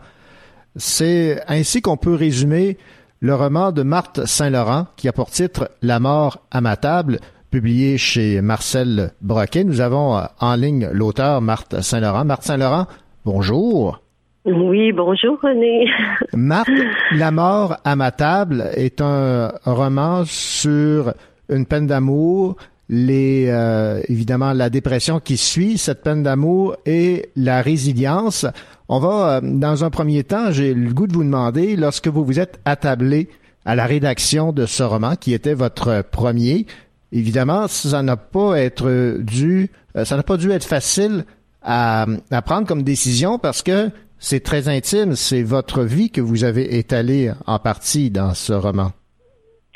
C'est 0.76 1.42
ainsi 1.48 1.82
qu'on 1.82 1.96
peut 1.96 2.14
résumer 2.14 2.78
le 3.18 3.34
roman 3.34 3.72
de 3.72 3.82
Marthe 3.82 4.24
Saint-Laurent 4.24 4.86
qui 4.94 5.08
a 5.08 5.12
pour 5.12 5.32
titre 5.32 5.68
La 5.82 5.98
mort 5.98 6.46
à 6.52 6.60
ma 6.60 6.76
table, 6.76 7.18
publié 7.50 7.98
chez 7.98 8.40
Marcel 8.40 9.10
Broquet. 9.20 9.64
Nous 9.64 9.80
avons 9.80 10.22
en 10.38 10.54
ligne 10.54 10.90
l'auteur 10.92 11.40
Marthe 11.40 11.80
Saint-Laurent. 11.80 12.24
Marthe 12.24 12.44
Saint-Laurent, 12.44 12.86
bonjour. 13.26 14.00
Oui, 14.44 14.92
bonjour 14.92 15.36
René. 15.42 15.88
Marthe, 16.32 16.70
La 17.10 17.32
mort 17.32 17.76
à 17.84 17.96
ma 17.96 18.12
table 18.12 18.70
est 18.76 19.00
un 19.00 19.52
roman 19.64 20.22
sur 20.24 21.12
une 21.48 21.66
peine 21.66 21.88
d'amour, 21.88 22.56
les 22.88 23.46
euh, 23.48 24.00
évidemment 24.08 24.52
la 24.52 24.70
dépression 24.70 25.18
qui 25.18 25.36
suit 25.36 25.76
cette 25.76 26.04
peine 26.04 26.22
d'amour 26.22 26.76
et 26.86 27.30
la 27.34 27.62
résilience. 27.62 28.46
On 28.88 29.00
va, 29.00 29.38
euh, 29.38 29.40
dans 29.42 29.82
un 29.82 29.90
premier 29.90 30.22
temps, 30.22 30.52
j'ai 30.52 30.72
le 30.72 30.94
goût 30.94 31.08
de 31.08 31.12
vous 31.12 31.24
demander, 31.24 31.74
lorsque 31.74 32.06
vous 32.06 32.24
vous 32.24 32.38
êtes 32.38 32.60
attablé 32.64 33.28
à 33.64 33.74
la 33.74 33.86
rédaction 33.86 34.52
de 34.52 34.66
ce 34.66 34.84
roman, 34.84 35.16
qui 35.16 35.34
était 35.34 35.54
votre 35.54 36.04
premier, 36.12 36.66
évidemment, 37.10 37.66
ça 37.66 38.04
n'a 38.04 38.16
pas 38.16 38.60
être 38.60 39.18
dû, 39.18 39.72
euh, 39.96 40.04
ça 40.04 40.16
n'a 40.16 40.22
pas 40.22 40.36
dû 40.36 40.52
être 40.52 40.64
facile 40.64 41.24
à, 41.66 42.06
prendre 42.42 42.66
comme 42.66 42.82
décision 42.82 43.38
parce 43.38 43.62
que 43.62 43.90
c'est 44.18 44.42
très 44.42 44.68
intime, 44.68 45.14
c'est 45.14 45.42
votre 45.42 45.82
vie 45.82 46.10
que 46.10 46.20
vous 46.20 46.44
avez 46.44 46.78
étalée 46.78 47.30
en 47.46 47.58
partie 47.58 48.10
dans 48.10 48.34
ce 48.34 48.52
roman. 48.52 48.92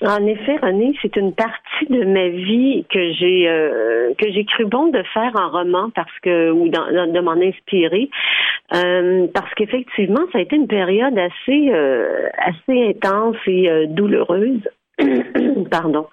En 0.02 0.26
effet, 0.26 0.56
René, 0.62 0.94
c'est 1.02 1.14
une 1.16 1.34
partie 1.34 1.86
de 1.90 2.04
ma 2.06 2.28
vie 2.28 2.86
que 2.90 3.12
j'ai 3.12 3.46
euh, 3.46 4.14
que 4.16 4.32
j'ai 4.32 4.46
cru 4.46 4.64
bon 4.64 4.86
de 4.86 5.02
faire 5.12 5.32
en 5.34 5.50
roman 5.50 5.90
parce 5.94 6.18
que 6.22 6.50
ou 6.50 6.70
de 6.70 7.20
m'en 7.20 7.32
inspirer 7.32 8.08
euh, 8.74 9.26
parce 9.34 9.52
qu'effectivement, 9.56 10.22
ça 10.32 10.38
a 10.38 10.40
été 10.40 10.56
une 10.56 10.68
période 10.68 11.18
assez 11.18 11.70
euh, 11.70 12.28
assez 12.38 12.88
intense 12.88 13.36
et 13.46 13.86
douloureuse. 13.88 14.62
Pardon. 15.70 16.06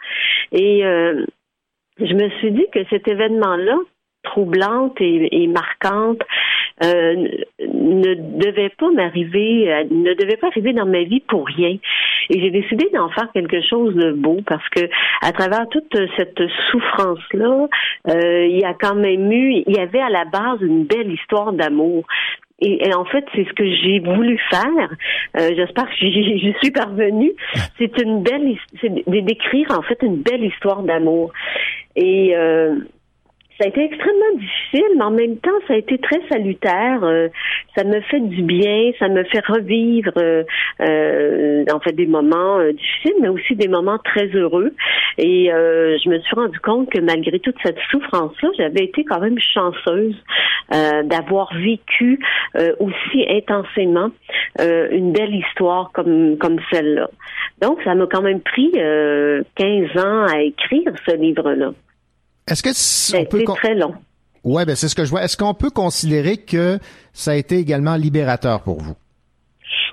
Et 0.52 0.82
je 2.00 2.14
me 2.14 2.30
suis 2.40 2.52
dit 2.52 2.66
que 2.74 2.84
cet 2.90 3.08
événement-là, 3.08 3.78
troublante 4.24 5.00
et, 5.00 5.48
marquante 5.48 6.22
euh, 6.84 7.28
ne 7.60 8.14
devait 8.14 8.72
pas 8.78 8.92
m'arriver, 8.92 9.72
euh, 9.72 9.84
ne 9.90 10.14
devait 10.14 10.38
pas 10.38 10.48
arriver 10.48 10.74
dans 10.74 10.86
ma 10.86 11.04
vie 11.04 11.22
pour 11.22 11.48
rien. 11.48 11.78
Et 12.30 12.42
j'ai 12.42 12.52
décidé 12.52 12.90
d'en 12.94 13.10
faire 13.10 13.30
quelque 13.34 13.62
chose 13.62 13.96
de 13.96 14.12
beau 14.12 14.40
parce 14.46 14.68
que 14.70 14.82
à 15.22 15.32
travers 15.32 15.68
toute 15.70 15.96
cette 16.18 16.42
souffrance-là, 16.72 17.68
euh, 18.10 18.46
il 18.46 18.60
y 18.60 18.66
a 18.66 18.74
quand 18.74 18.96
même 18.96 19.32
eu, 19.32 19.64
il 19.66 19.76
y 19.76 19.80
avait 19.80 20.02
à 20.02 20.10
la 20.10 20.26
base 20.26 20.62
une 20.62 20.86
belle 20.86 21.12
histoire 21.12 21.54
d'amour. 21.54 22.06
Et, 22.60 22.92
en 22.96 23.06
fait, 23.06 23.24
c'est 23.36 23.48
ce 23.48 23.54
que 23.54 23.72
j'ai 23.72 24.00
voulu 24.00 24.40
faire. 24.50 24.90
J'espère 25.56 25.86
que 25.86 25.96
j'y 25.96 26.56
suis 26.60 26.72
parvenue. 26.72 27.32
C'est 27.78 28.02
une 28.02 28.24
belle, 28.24 28.56
c'est 28.82 28.92
d'écrire 29.08 29.78
en 29.78 29.84
fait 29.84 30.00
une 30.02 30.24
belle 30.24 30.44
histoire 30.44 30.82
d'amour. 30.82 31.32
Et 31.96 32.34
ça 33.58 33.66
a 33.66 33.68
été 33.70 33.86
extrêmement 33.86 34.36
difficile, 34.36 34.96
mais 34.98 35.04
en 35.04 35.12
même 35.12 35.38
temps, 35.38 35.60
ça 35.68 35.74
a 35.74 35.78
été 35.78 35.98
très 35.98 36.22
salutaire. 36.30 37.04
Euh, 37.04 37.28
ça 37.76 37.84
me 37.84 38.02
fait 38.02 38.20
du 38.20 38.44
bien, 38.44 38.92
ça 39.00 39.08
me 39.08 39.24
fait 39.24 39.44
revivre 39.46 40.12
euh, 40.18 40.44
euh 40.82 41.66
en 41.74 41.80
fait 41.80 41.94
des 41.94 42.06
moments 42.06 42.60
euh, 42.60 42.72
difficiles, 42.72 43.16
mais 43.20 43.30
aussi 43.30 43.56
des 43.56 43.68
moments 43.68 43.98
très 43.98 44.28
heureux. 44.28 44.74
Et 45.18 45.50
je 45.50 46.10
me 46.10 46.20
suis 46.20 46.36
rendu 46.36 46.60
compte 46.60 46.90
que 46.92 47.00
malgré 47.02 47.40
toute 47.40 47.56
cette 47.64 47.80
souffrance-là, 47.90 48.50
j'avais 48.58 48.84
été 48.84 49.04
quand 49.04 49.20
même 49.20 49.40
chanceuse 49.40 50.16
d'avoir 51.06 51.52
vécu 51.56 52.20
aussi 52.80 53.26
intensément 53.28 54.12
une 54.60 55.12
belle 55.14 55.34
histoire 55.34 55.92
comme 55.94 56.38
comme 56.38 56.60
celle-là. 56.72 57.10
Donc, 57.62 57.82
ça 57.84 57.96
m'a 57.96 58.06
quand 58.06 58.22
même 58.22 58.42
pris 58.42 58.72
15 58.74 59.98
ans 59.98 60.26
à 60.26 60.42
écrire 60.42 60.92
ce 61.08 61.16
livre-là. 61.16 61.72
Est-ce 62.48 62.64
que 62.64 62.74
ça 62.74 63.26
peut 63.26 63.44
très 63.44 63.76
long. 63.76 63.94
Ouais, 64.44 64.66
ben 64.66 64.76
c'est 64.76 64.88
ce 64.88 64.96
que 64.96 65.04
je 65.04 65.10
vois. 65.10 65.24
Est-ce 65.24 65.36
qu'on 65.36 65.54
peut 65.54 65.70
considérer 65.70 66.38
que 66.38 66.80
ça 67.12 67.32
a 67.32 67.36
été 67.36 67.58
également 67.58 67.96
libérateur 67.96 68.62
pour 68.62 68.80
vous? 68.80 68.96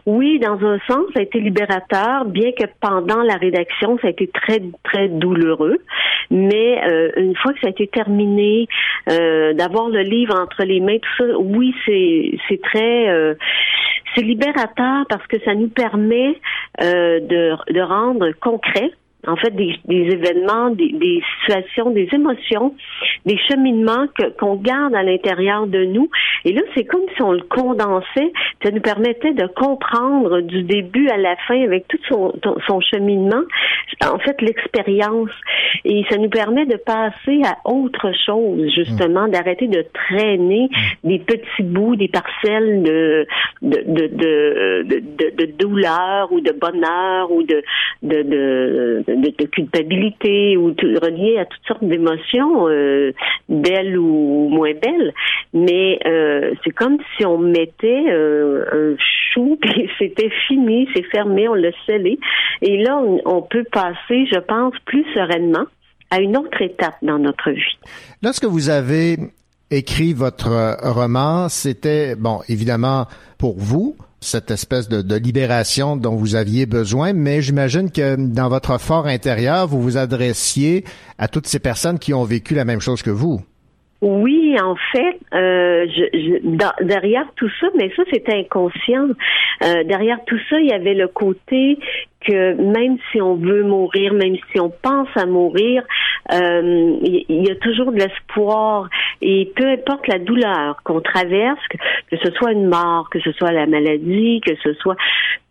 Oui, 0.07 0.39
dans 0.39 0.59
un 0.65 0.79
sens, 0.87 1.07
ça 1.15 1.21
a 1.21 1.23
été 1.23 1.41
libérateur, 1.41 2.27
bien 2.27 2.53
que 2.53 2.65
pendant 2.81 3.23
la 3.23 3.37
rédaction, 3.37 3.99
ça 4.03 4.09
a 4.09 4.11
été 4.11 4.29
très, 4.29 4.61
très 4.85 5.09
douloureux. 5.09 5.79
Mais 6.31 6.83
euh, 6.87 7.11
une 7.17 7.35
fois 7.37 7.55
que 7.55 7.61
ça 7.61 7.69
a 7.69 7.71
été 7.71 7.87
terminé, 7.87 8.69
euh, 9.11 9.55
d'avoir 9.55 9.89
le 9.89 10.03
livre 10.03 10.39
entre 10.39 10.63
les 10.65 10.81
mains, 10.81 10.99
tout 10.99 11.25
ça, 11.25 11.39
oui, 11.39 11.75
c'est, 11.87 12.39
c'est 12.49 12.61
très... 12.61 13.09
Euh, 13.09 13.35
c'est 14.15 14.23
libérateur 14.23 15.07
parce 15.09 15.27
que 15.27 15.41
ça 15.45 15.57
nous 15.57 15.67
permet 15.67 16.39
de, 16.81 17.73
de 17.73 17.81
rendre 17.81 18.31
concret 18.41 18.93
en 19.27 19.37
fait 19.37 19.51
des, 19.51 19.75
événements, 19.89 20.71
des, 20.71 21.23
situations, 21.41 21.91
des 21.91 22.09
émotions, 22.13 22.75
des 23.27 23.39
cheminements 23.49 24.07
qu'on 24.39 24.57
garde 24.57 24.95
à 24.95 25.03
l'intérieur 25.03 25.67
de 25.67 25.85
nous. 25.85 26.11
Et 26.45 26.53
là, 26.53 26.63
c'est 26.75 26.85
comme 26.85 27.05
si 27.15 27.23
on 27.23 27.33
le 27.33 27.43
condensait. 27.43 28.33
Ça 28.63 28.71
nous 28.71 28.81
permettait 28.81 29.33
de 29.33 29.47
comprendre 29.47 30.41
du 30.41 30.63
début 30.63 31.09
à 31.09 31.17
la 31.17 31.37
fin 31.49 31.63
avec 31.63 31.87
tout 31.89 31.99
son, 32.09 32.33
son 32.67 32.81
cheminement, 32.81 33.43
en 34.05 34.19
fait, 34.19 34.41
l'expérience. 34.41 35.31
Et 35.85 36.05
ça 36.11 36.17
nous 36.17 36.31
permet 36.31 36.67
de 36.67 36.77
passer 36.77 37.43
à 37.45 37.69
autre 37.69 38.13
chose, 38.27 38.71
justement, 38.75 39.29
d'arrêter 39.29 39.69
de 39.69 39.85
traîner 39.93 40.69
des 41.03 41.19
petits 41.19 41.63
bouts, 41.63 41.97
des 41.97 42.09
parcelles 42.09 42.83
de, 42.83 43.27
de, 43.63 43.83
de, 43.87 44.83
de, 44.85 45.37
de, 45.37 45.53
douleur 45.59 46.33
ou 46.33 46.41
de 46.41 46.53
bonheur 46.53 47.31
ou 47.31 47.43
de, 47.43 47.63
de, 48.03 49.05
de 49.17 49.47
culpabilité 49.47 50.57
ou 50.57 50.75
relié 51.03 51.39
à 51.39 51.45
toutes 51.45 51.67
sortes 51.67 51.85
d'émotions, 51.85 52.69
euh, 52.69 53.13
belles 53.49 53.99
ou 53.99 54.49
moins 54.49 54.73
belles. 54.73 55.13
Mais 55.53 55.99
euh, 56.07 56.53
c'est 56.63 56.71
comme 56.71 56.99
si 57.17 57.25
on 57.25 57.39
mettait 57.39 58.05
euh, 58.09 58.65
un 58.73 58.97
chou, 59.33 59.59
puis 59.63 59.89
c'était 59.99 60.31
fini, 60.49 60.89
c'est 60.95 61.05
fermé, 61.05 61.49
on 61.49 61.55
l'a 61.55 61.71
scellé. 61.87 62.19
Et 62.63 62.83
là, 62.83 63.01
on, 63.25 63.43
peut 63.43 63.65
passer, 63.71 64.27
je 64.33 64.39
pense, 64.39 64.75
plus 64.87 65.05
sereinement 65.15 65.67
à 66.11 66.21
une 66.21 66.37
autre 66.37 66.63
étape 66.63 66.97
dans 67.03 67.19
notre 67.19 67.51
vie. 67.51 67.79
Lorsque 68.23 68.45
vous 68.45 68.71
avez 68.71 69.17
écrit 69.71 70.13
votre 70.13 70.77
roman, 70.83 71.49
c'était, 71.49 72.15
bon, 72.15 72.41
évidemment, 72.49 73.07
pour 73.39 73.59
vous, 73.59 73.97
cette 74.25 74.51
espèce 74.51 74.89
de, 74.89 75.17
libération 75.17 75.97
dont 75.97 76.17
vous 76.17 76.35
aviez 76.35 76.67
besoin, 76.67 77.13
mais 77.13 77.41
j'imagine 77.41 77.91
que 77.91 78.17
dans 78.17 78.49
votre 78.49 78.81
fort 78.81 79.07
intérieur, 79.07 79.67
vous 79.67 79.81
vous 79.81 79.97
adressiez 79.97 80.85
à 81.19 81.29
toutes 81.29 81.47
ces 81.47 81.61
personnes 81.61 81.99
qui 81.99 82.13
ont 82.13 82.25
vécu 82.25 82.55
la 82.55 82.65
même 82.65 82.81
chose 82.81 83.03
que 83.03 83.11
vous. 83.11 83.41
Oui, 84.01 84.57
en 84.61 84.75
fait, 84.93 85.19
euh, 85.35 85.87
derrière 86.83 87.27
tout 87.37 87.49
ça, 87.61 87.69
mais 87.77 87.91
ça 87.97 88.03
c'était 88.13 88.35
inconscient. 88.35 89.09
Euh, 89.63 89.85
derrière 89.85 90.19
tout 90.27 90.39
ça, 90.51 90.61
il 90.61 90.69
y 90.69 90.75
avait 90.75 90.95
le 90.95 91.09
côté 91.09 91.79
que 92.27 92.55
même 92.55 92.99
si 93.11 93.21
on 93.21 93.35
veut 93.35 93.63
mourir, 93.63 94.13
même 94.15 94.37
si 94.53 94.61
on 94.61 94.71
pense 94.71 95.09
à 95.15 95.27
mourir, 95.27 95.83
euh, 96.33 96.97
il 97.03 97.45
y, 97.47 97.51
a 97.51 97.55
toujours 97.57 97.93
de 97.93 97.99
l'espoir. 97.99 98.89
Et 99.21 99.53
peu 99.55 99.67
importe 99.69 100.07
la 100.09 100.19
douleur 100.19 100.81
qu'on 100.85 101.01
traverse, 101.01 101.61
que, 101.69 102.17
ce 102.17 102.31
soit 102.33 102.53
une 102.53 102.69
mort, 102.69 103.09
que 103.11 103.21
ce 103.21 103.33
soit 103.33 103.53
la 103.53 103.67
maladie, 103.67 104.41
que 104.45 104.55
ce 104.63 104.73
soit, 104.75 104.97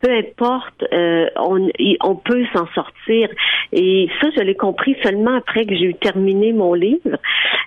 peu 0.01 0.11
importe, 0.11 0.83
euh, 0.91 1.27
on, 1.37 1.69
on 2.01 2.15
peut 2.15 2.45
s'en 2.53 2.67
sortir. 2.73 3.29
Et 3.71 4.09
ça, 4.19 4.29
je 4.35 4.41
l'ai 4.41 4.55
compris 4.55 4.95
seulement 5.03 5.35
après 5.35 5.65
que 5.65 5.75
j'ai 5.75 5.85
eu 5.85 5.95
terminé 5.95 6.53
mon 6.53 6.73
livre 6.73 7.17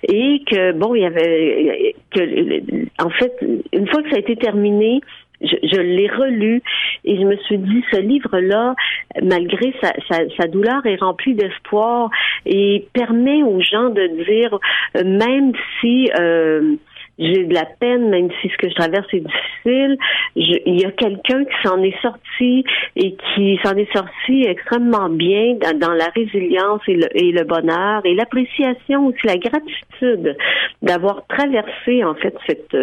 et 0.03 0.41
que 0.45 0.73
bon, 0.73 0.95
il 0.95 1.01
y 1.01 1.05
avait 1.05 1.95
que 2.11 3.03
en 3.03 3.09
fait, 3.09 3.33
une 3.73 3.87
fois 3.87 4.03
que 4.03 4.09
ça 4.09 4.17
a 4.17 4.19
été 4.19 4.35
terminé, 4.35 5.01
je, 5.41 5.79
l'ai 5.79 6.07
relu 6.07 6.61
et 7.03 7.17
je 7.17 7.23
me 7.23 7.35
suis 7.37 7.57
dit, 7.57 7.83
ce 7.91 7.99
livre-là, 7.99 8.75
malgré 9.21 9.73
sa, 9.81 9.93
sa, 10.37 10.47
douleur, 10.47 10.85
est 10.85 10.97
rempli 10.97 11.35
d'espoir 11.35 12.09
et 12.45 12.87
permet 12.93 13.43
aux 13.43 13.61
gens 13.61 13.89
de 13.89 14.07
dire, 14.25 14.57
euh, 14.95 15.03
même 15.03 15.53
si 15.79 16.09
euh, 16.19 16.75
j'ai 17.19 17.45
de 17.45 17.53
la 17.53 17.65
peine, 17.65 18.09
même 18.09 18.29
si 18.41 18.49
ce 18.49 18.57
que 18.57 18.69
je 18.69 18.75
traverse 18.75 19.07
est 19.13 19.21
difficile. 19.21 19.97
il 20.35 20.79
y 20.79 20.85
a 20.85 20.91
quelqu'un 20.91 21.43
qui 21.45 21.67
s'en 21.67 21.81
est 21.81 21.99
sorti 22.01 22.63
et 22.95 23.15
qui 23.15 23.59
s'en 23.63 23.75
est 23.75 23.91
sorti 23.95 24.43
extrêmement 24.47 25.09
bien 25.09 25.55
dans, 25.79 25.93
la 25.93 26.09
résilience 26.15 26.81
et 26.87 26.95
le, 26.95 27.07
et 27.15 27.31
le 27.31 27.43
bonheur 27.43 28.01
et 28.05 28.13
l'appréciation 28.13 29.07
aussi, 29.07 29.19
la 29.25 29.37
gratitude 29.37 30.37
d'avoir 30.81 31.25
traversé 31.27 32.03
en 32.03 32.13
fait 32.15 32.35
cette 32.47 32.77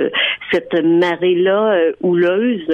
cette 0.53 0.75
marée-là 0.85 1.75
euh, 1.75 1.93
houleuse 2.03 2.69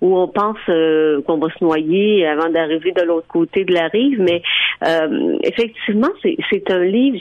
où 0.00 0.16
on 0.16 0.28
pense 0.28 0.58
euh, 0.68 1.22
qu'on 1.22 1.38
va 1.38 1.48
se 1.48 1.64
noyer 1.64 2.26
avant 2.26 2.50
d'arriver 2.50 2.92
de 2.92 3.02
l'autre 3.02 3.26
côté 3.28 3.64
de 3.64 3.72
la 3.72 3.88
rive, 3.88 4.20
mais 4.20 4.42
euh, 4.86 5.38
effectivement, 5.42 6.10
c'est 6.22 6.70
un 6.70 6.84
livre 6.84 7.18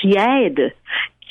qui 0.00 0.16
aide 0.16 0.72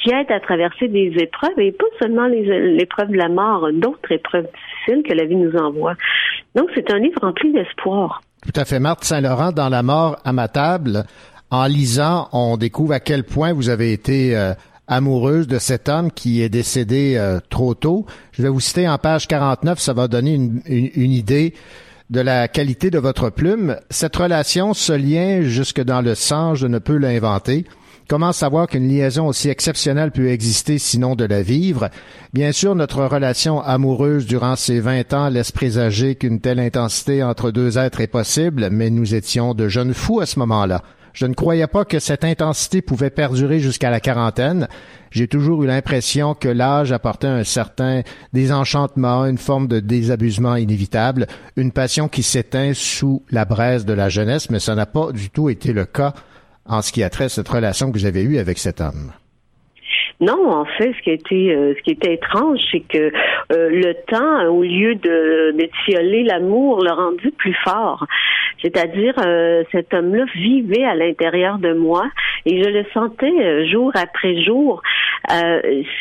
qui 0.06 0.14
aide 0.14 0.32
à 0.32 0.40
traverser 0.40 0.88
des 0.88 1.14
épreuves 1.18 1.58
et 1.60 1.72
pas 1.72 1.86
seulement 2.00 2.28
l'épreuve 2.28 3.10
de 3.10 3.18
la 3.18 3.30
mort, 3.30 3.68
d'autres 3.74 4.12
épreuves 4.12 4.46
difficiles 4.46 5.04
que 5.04 5.14
la 5.14 5.26
vie 5.26 5.36
nous 5.36 5.58
envoie. 5.58 5.96
Donc, 6.54 6.70
c'est 6.76 6.92
un 6.92 7.00
livre 7.00 7.20
rempli 7.22 7.52
d'espoir. 7.52 8.22
Tout 8.44 8.60
à 8.60 8.66
fait. 8.66 8.80
Marthe 8.80 9.04
Saint-Laurent, 9.04 9.52
dans 9.52 9.70
La 9.70 9.82
mort 9.82 10.18
à 10.24 10.32
ma 10.32 10.48
table, 10.48 11.06
en 11.50 11.66
lisant, 11.66 12.30
on 12.34 12.58
découvre 12.58 12.94
à 12.94 13.00
quel 13.00 13.24
point 13.24 13.52
vous 13.54 13.70
avez 13.70 13.92
été 13.92 14.38
euh, 14.38 14.54
amoureuse 14.88 15.48
de 15.48 15.58
cet 15.58 15.90
homme 15.90 16.12
qui 16.12 16.44
est 16.44 16.50
décédé 16.50 17.16
euh, 17.18 17.40
trop 17.50 17.74
tôt. 17.74 18.06
Je 18.32 18.44
vais 18.44 18.50
vous 18.50 18.60
citer 18.60 18.88
en 18.88 19.00
page 19.00 19.28
49, 19.28 19.80
ça 19.80 19.94
va 19.94 20.08
donner 20.08 20.36
une, 20.36 20.62
une 20.68 21.12
idée 21.12 21.56
de 22.12 22.22
la 22.22 22.48
qualité 22.48 22.92
de 22.92 23.00
votre 23.00 23.32
plume. 23.32 23.78
Cette 23.90 24.16
relation, 24.16 24.76
ce 24.76 24.94
lien 24.94 25.42
jusque 25.42 25.82
dans 25.82 26.02
le 26.02 26.14
sang, 26.14 26.54
je 26.54 26.68
ne 26.68 26.78
peux 26.78 26.98
l'inventer. 26.98 27.66
Comment 28.08 28.34
savoir 28.34 28.68
qu'une 28.68 28.88
liaison 28.88 29.26
aussi 29.26 29.50
exceptionnelle 29.50 30.12
peut 30.12 30.30
exister 30.30 30.78
sinon 30.78 31.16
de 31.16 31.26
la 31.26 31.42
vivre? 31.42 31.90
Bien 32.34 32.52
sûr, 32.52 32.76
notre 32.76 33.04
relation 33.04 33.62
amoureuse 33.62 34.28
durant 34.28 34.56
ces 34.56 34.80
vingt 34.80 35.12
ans 35.12 35.30
laisse 35.30 35.52
présager 35.52 36.14
qu'une 36.14 36.40
telle 36.40 36.60
intensité 36.60 37.24
entre 37.24 37.50
deux 37.50 37.80
êtres 37.80 38.02
est 38.02 38.08
possible, 38.08 38.70
mais 38.72 38.92
nous 38.92 39.16
étions 39.16 39.56
de 39.56 39.68
jeunes 39.68 39.96
fous 39.96 40.20
à 40.20 40.28
ce 40.28 40.38
moment-là. 40.38 40.84
Je 41.14 41.26
ne 41.26 41.34
croyais 41.34 41.66
pas 41.66 41.84
que 41.84 41.98
cette 41.98 42.24
intensité 42.24 42.84
pouvait 42.84 43.10
perdurer 43.10 43.60
jusqu'à 43.60 43.90
la 43.90 44.00
quarantaine. 44.00 44.68
J'ai 45.10 45.28
toujours 45.28 45.64
eu 45.64 45.68
l'impression 45.68 46.36
que 46.36 46.50
l'âge 46.50 46.92
apportait 46.92 47.26
un 47.26 47.44
certain 47.44 48.04
désenchantement, 48.34 49.26
une 49.26 49.40
forme 49.40 49.68
de 49.68 49.80
désabusement 49.80 50.58
inévitable, 50.58 51.26
une 51.56 51.72
passion 51.72 52.08
qui 52.08 52.22
s'éteint 52.22 52.74
sous 52.76 53.24
la 53.32 53.46
braise 53.46 53.84
de 53.84 53.94
la 53.94 54.10
jeunesse, 54.10 54.52
mais 54.52 54.60
ça 54.60 54.76
n'a 54.76 54.86
pas 54.86 55.12
du 55.12 55.32
tout 55.32 55.50
été 55.50 55.74
le 55.74 55.86
cas 55.86 56.14
en 56.66 56.82
ce 56.82 56.92
qui 56.92 57.04
a 57.04 57.10
trait 57.10 57.26
à 57.26 57.30
cette 57.30 57.48
relation 57.48 57.92
que 57.92 58.00
j'avais 58.00 58.24
eue 58.24 58.38
avec 58.38 58.58
cet 58.58 58.82
homme. 58.82 59.12
Non, 60.22 60.50
en 60.50 60.66
fait, 60.66 60.94
ce 60.98 61.02
qui 61.04 61.12
était 61.12 61.54
euh, 61.54 61.74
ce 61.78 61.82
qui 61.84 61.92
était 61.92 62.14
étrange, 62.14 62.60
c'est 62.72 62.80
que 62.80 63.12
euh, 63.52 63.70
le 63.70 63.94
temps, 64.08 64.48
au 64.48 64.64
lieu 64.64 64.96
de, 64.96 65.52
de 65.52 65.70
tioler 65.84 66.24
l'amour, 66.24 66.82
l'a 66.82 66.94
rendu 66.94 67.32
plus 67.32 67.56
fort. 67.66 68.06
C'est-à-dire, 68.62 69.14
euh, 69.26 69.64
cet 69.74 69.94
homme-là 69.94 70.24
vivait 70.34 70.86
à 70.86 70.96
l'intérieur 70.96 71.58
de 71.58 71.74
moi 71.74 72.06
et 72.46 72.64
je 72.64 72.70
le 72.70 72.86
sentais 72.94 73.70
jour 73.70 73.92
après 73.96 74.42
jour, 74.44 74.82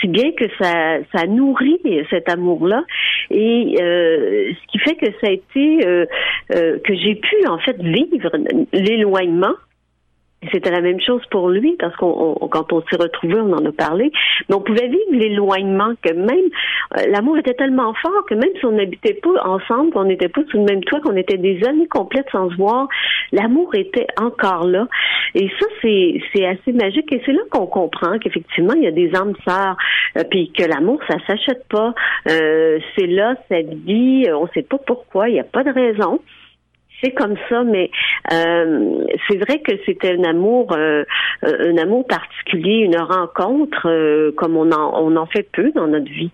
si 0.01 0.09
bien 0.09 0.31
que 0.33 0.45
ça, 0.61 0.99
ça 1.12 1.27
nourrit 1.27 1.81
cet 2.11 2.29
amour-là. 2.29 2.85
Et 3.31 3.75
ce 3.79 4.67
qui 4.69 4.79
fait 4.79 4.95
que 4.95 5.07
ça 5.21 5.29
a 5.29 5.31
été 5.31 6.07
que 6.51 6.95
j'ai 6.95 7.15
pu 7.15 7.47
en 7.49 7.59
fait 7.59 7.81
vivre 7.81 8.31
l'éloignement 8.73 9.55
c'était 10.53 10.71
la 10.71 10.81
même 10.81 11.01
chose 11.01 11.23
pour 11.31 11.49
lui 11.49 11.77
parce 11.79 11.95
qu'on 11.97 12.35
quand 12.51 12.73
on 12.73 12.83
s'est 12.83 12.97
retrouvés, 12.97 13.41
on 13.41 13.53
en 13.53 13.65
a 13.65 13.73
parlé, 13.73 14.11
mais 14.49 14.55
on 14.55 14.61
pouvait 14.61 14.89
vivre 14.89 15.13
l'éloignement 15.13 15.93
que 16.03 16.13
même 16.13 16.49
euh, 16.97 17.03
l'amour 17.11 17.39
était 17.39 17.55
tellement 17.55 17.95
fort 17.95 18.25
que 18.29 18.35
même 18.35 18.51
si 18.59 18.65
on 18.67 18.73
n'habitait 18.73 19.15
pas 19.15 19.47
ensemble, 19.47 19.93
qu'on 19.93 20.05
n'était 20.05 20.29
pas 20.29 20.43
sous 20.51 20.59
le 20.59 20.65
même 20.65 20.83
toit, 20.85 21.01
qu'on 21.01 21.17
était 21.17 21.39
des 21.39 21.63
années 21.65 21.87
complètes 21.87 22.29
sans 22.33 22.51
se 22.51 22.57
voir, 22.57 22.89
l'amour 23.33 23.75
était 23.75 24.07
encore 24.21 24.67
là. 24.67 24.89
Et 25.35 25.49
ça 25.61 25.67
c'est 25.83 26.21
c'est 26.35 26.47
assez 26.47 26.73
magique 26.73 27.13
et 27.13 27.23
c'est 27.25 27.33
là 27.33 27.43
qu'on 27.51 27.67
comprend 27.67 28.19
qu'effectivement 28.19 28.75
il 28.75 28.85
y 28.85 28.89
a 28.89 28.93
des 28.93 29.15
âmes 29.15 29.35
sœurs 29.47 29.77
euh, 30.17 30.25
puis 30.31 30.53
que 30.53 30.65
l'amour 30.65 31.01
ça 31.09 31.17
s'achète 31.27 31.67
pas. 31.69 31.95
Euh, 32.29 32.79
c'est 32.97 33.07
là 33.07 33.35
cette 33.49 33.75
vie, 33.75 34.27
on 34.33 34.49
sait 34.49 34.63
pas 34.63 34.79
pourquoi, 34.79 35.29
il 35.29 35.35
n'y 35.35 35.41
a 35.41 35.45
pas 35.45 35.65
de 35.65 35.71
raison 35.71 36.21
c'est 37.03 37.13
comme 37.13 37.37
ça, 37.49 37.63
mais 37.65 37.91
euh, 38.33 39.05
c'est 39.29 39.37
vrai 39.37 39.61
que 39.61 39.73
c'était 39.85 40.17
un 40.17 40.25
amour, 40.25 40.73
euh, 40.73 41.05
un 41.43 41.77
amour 41.79 42.07
particulier, 42.07 42.79
une 42.79 42.99
rencontre 42.99 43.89
euh, 43.89 44.33
comme 44.37 44.57
on 44.57 44.71
en, 44.73 45.03
on 45.03 45.17
en 45.17 45.27
fait 45.27 45.49
peu 45.53 45.71
dans 45.73 45.87
notre 45.87 46.11
vie. 46.11 46.31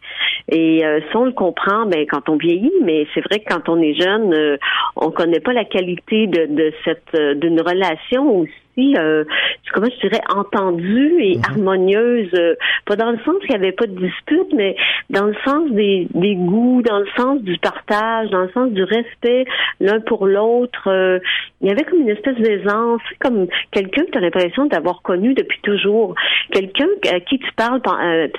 Et 0.48 0.82
ça, 0.82 1.18
on 1.18 1.26
le 1.26 1.32
comprend, 1.32 1.86
ben 1.86 2.06
quand 2.08 2.28
on 2.28 2.36
vieillit, 2.36 2.72
mais 2.82 3.06
c'est 3.14 3.20
vrai 3.20 3.38
que 3.38 3.54
quand 3.54 3.68
on 3.68 3.80
est 3.80 3.94
jeune, 3.94 4.58
on 4.96 5.10
connaît 5.12 5.38
pas 5.38 5.52
la 5.52 5.64
qualité 5.64 6.26
de, 6.26 6.46
de 6.46 6.72
cette 6.84 7.38
d'une 7.38 7.60
relation 7.60 8.38
aussi 8.38 8.50
euh, 8.96 9.24
comment 9.72 9.88
je 9.90 10.08
dirais, 10.08 10.22
entendue 10.34 11.16
et 11.20 11.36
mhm. 11.36 11.42
harmonieuse. 11.48 12.30
Euh, 12.34 12.54
pas 12.86 12.96
dans 12.96 13.10
le 13.10 13.18
sens 13.18 13.36
qu'il 13.40 13.50
n'y 13.50 13.56
avait 13.56 13.72
pas 13.72 13.86
de 13.86 13.94
dispute, 13.94 14.52
mais 14.54 14.76
dans 15.10 15.26
le 15.26 15.34
sens 15.44 15.70
des, 15.70 16.08
des 16.14 16.34
goûts, 16.34 16.82
dans 16.82 16.98
le 16.98 17.08
sens 17.16 17.40
du 17.42 17.58
partage, 17.58 18.30
dans 18.30 18.42
le 18.42 18.50
sens 18.50 18.70
du 18.70 18.82
respect 18.82 19.44
l'un 19.80 20.00
pour 20.00 20.26
l'autre. 20.26 20.88
Euh, 20.88 21.18
il 21.60 21.68
y 21.68 21.70
avait 21.70 21.84
comme 21.84 22.00
une 22.00 22.10
espèce 22.10 22.36
d'aisance, 22.36 23.02
comme 23.20 23.46
quelqu'un 23.70 24.04
que 24.04 24.10
tu 24.10 24.18
as 24.18 24.20
l'impression 24.20 24.66
d'avoir 24.66 25.02
connu 25.02 25.34
depuis 25.34 25.60
toujours. 25.62 26.14
Quelqu'un 26.52 26.88
à 27.12 27.20
qui 27.20 27.38
tu 27.38 27.52
parles, 27.56 27.80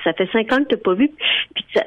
ça 0.04 0.12
fait 0.12 0.28
cinq 0.32 0.52
ans 0.52 0.58
que 0.58 0.68
tu 0.68 0.74
n'as 0.74 0.80
pas 0.82 0.94
vu, 0.94 1.10
puis 1.54 1.64
tu 1.72 1.78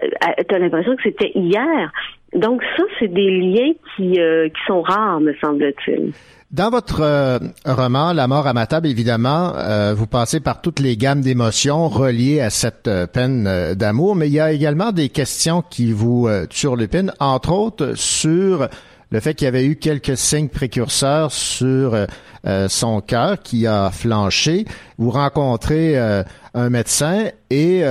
as 0.56 0.60
l'impression 0.60 0.96
que 0.96 1.04
c'était 1.04 1.32
hier. 1.36 1.92
Donc 2.34 2.64
ça, 2.78 2.84
c'est 3.00 3.14
des 3.14 3.30
liens 3.30 3.74
qui, 3.96 4.14
qui 4.14 4.66
sont 4.66 4.82
rares, 4.82 5.20
me 5.20 5.34
semble-t-il. 5.36 6.14
Dans 6.56 6.70
votre 6.70 7.02
euh, 7.02 7.38
roman 7.66 8.14
La 8.14 8.30
mort 8.30 8.48
à 8.48 8.54
ma 8.54 8.66
table, 8.66 8.88
évidemment, 8.88 9.52
euh, 9.58 9.94
vous 9.94 10.08
passez 10.08 10.40
par 10.40 10.62
toutes 10.62 10.80
les 10.80 10.96
gammes 10.96 11.20
d'émotions 11.20 11.90
reliées 11.90 12.40
à 12.40 12.50
cette 12.50 12.88
euh, 12.88 13.08
peine 13.08 13.74
d'amour, 13.74 14.16
mais 14.16 14.30
il 14.30 14.34
y 14.36 14.40
a 14.40 14.54
également 14.54 14.94
des 14.94 15.10
questions 15.10 15.62
qui 15.70 15.92
vous 15.92 16.30
surlupinent, 16.50 17.12
entre 17.20 17.52
autres 17.52 17.96
sur 17.96 18.70
le 19.10 19.20
fait 19.20 19.34
qu'il 19.34 19.44
y 19.44 19.48
avait 19.50 19.66
eu 19.66 19.76
quelques 19.76 20.16
signes 20.16 20.48
précurseurs 20.48 21.34
sur 21.34 22.08
son 22.70 23.02
cœur 23.02 23.42
qui 23.42 23.68
a 23.68 23.92
flanché. 23.92 24.66
Vous 24.98 25.12
rencontrez 25.12 25.98
un 25.98 26.70
médecin 26.70 27.26
et 27.50 27.84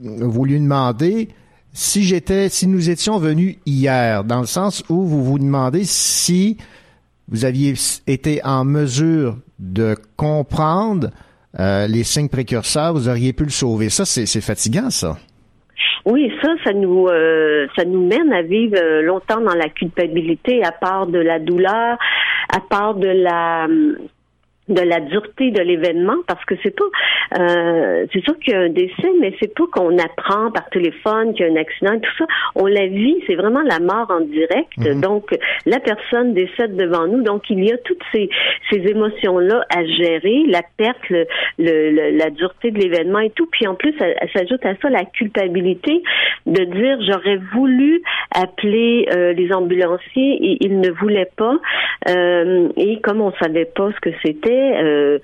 vous 0.00 0.44
lui 0.46 0.58
demandez 0.58 1.28
si 1.72 2.02
j'étais, 2.04 2.48
si 2.48 2.66
nous 2.66 2.88
étions 2.88 3.18
venus 3.18 3.58
hier, 3.66 4.24
dans 4.24 4.40
le 4.40 4.46
sens 4.46 4.82
où 4.88 5.04
vous 5.04 5.22
vous 5.22 5.38
demandez 5.38 5.84
si 5.84 6.56
vous 7.30 7.44
aviez 7.44 7.74
été 8.06 8.40
en 8.44 8.64
mesure 8.64 9.36
de 9.58 9.94
comprendre 10.16 11.10
euh, 11.58 11.86
les 11.86 12.04
signes 12.04 12.28
précurseurs, 12.28 12.92
vous 12.92 13.08
auriez 13.08 13.32
pu 13.32 13.44
le 13.44 13.50
sauver. 13.50 13.88
Ça, 13.88 14.04
c'est 14.04 14.40
fatigant, 14.40 14.90
ça. 14.90 15.16
Oui, 16.06 16.32
ça, 16.42 16.48
ça 16.64 16.72
nous, 16.72 17.08
euh, 17.08 17.66
ça 17.76 17.84
nous 17.84 18.06
mène 18.06 18.32
à 18.32 18.42
vivre 18.42 18.76
euh, 18.80 19.02
longtemps 19.02 19.40
dans 19.40 19.54
la 19.54 19.68
culpabilité, 19.68 20.62
à 20.64 20.72
part 20.72 21.06
de 21.06 21.18
la 21.18 21.38
douleur, 21.38 21.98
à 22.52 22.60
part 22.68 22.94
de 22.94 23.08
la 23.08 23.66
de 24.70 24.80
la 24.80 25.00
dureté 25.00 25.50
de 25.50 25.60
l'événement 25.60 26.16
parce 26.26 26.44
que 26.44 26.54
c'est 26.62 26.74
pas 26.74 26.84
euh, 27.38 28.06
c'est 28.12 28.22
sûr 28.24 28.38
qu'il 28.38 28.54
y 28.54 28.56
a 28.56 28.60
un 28.60 28.70
décès 28.70 29.10
mais 29.20 29.34
c'est 29.40 29.54
pas 29.54 29.64
qu'on 29.72 29.98
apprend 29.98 30.50
par 30.50 30.68
téléphone 30.70 31.34
qu'il 31.34 31.46
y 31.46 31.48
a 31.48 31.52
un 31.52 31.56
accident 31.56 31.98
tout 31.98 32.16
ça. 32.18 32.26
On 32.54 32.66
la 32.66 32.86
vit 32.86 33.16
c'est 33.26 33.34
vraiment 33.34 33.62
la 33.62 33.80
mort 33.80 34.10
en 34.10 34.20
direct. 34.20 34.76
Mhm. 34.78 35.00
donc 35.00 35.36
la 35.66 35.80
personne 35.80 36.34
décède 36.34 36.76
devant 36.76 37.06
nous. 37.06 37.22
Donc 37.22 37.48
il 37.50 37.64
y 37.64 37.72
a 37.72 37.78
toutes 37.78 38.02
ces 38.12 38.28
ces 38.70 38.78
émotions 38.88 39.38
là 39.38 39.64
à 39.74 39.84
gérer 39.84 40.44
la 40.46 40.62
perte 40.76 41.08
le, 41.10 41.26
le, 41.58 42.16
la 42.16 42.30
dureté 42.30 42.70
de 42.70 42.78
l'événement 42.78 43.20
et 43.20 43.30
tout. 43.30 43.46
Puis 43.50 43.66
en 43.66 43.74
plus 43.74 43.94
s'ajoute 44.34 44.64
à 44.64 44.74
ça 44.76 44.90
la 44.90 45.04
culpabilité 45.04 46.02
de 46.46 46.64
dire 46.64 46.98
j'aurais 47.06 47.38
voulu 47.54 48.02
appeler 48.34 49.06
euh, 49.12 49.32
les 49.32 49.52
ambulanciers 49.52 50.38
et 50.40 50.58
ils 50.60 50.80
ne 50.80 50.90
voulaient 50.90 51.30
pas. 51.36 51.56
Euh, 52.08 52.68
et 52.76 53.00
comme 53.00 53.20
on 53.20 53.32
savait 53.32 53.64
pas 53.66 53.90
ce 53.92 54.00
que 54.00 54.10
c'était 54.24 54.59
euh, 54.60 55.18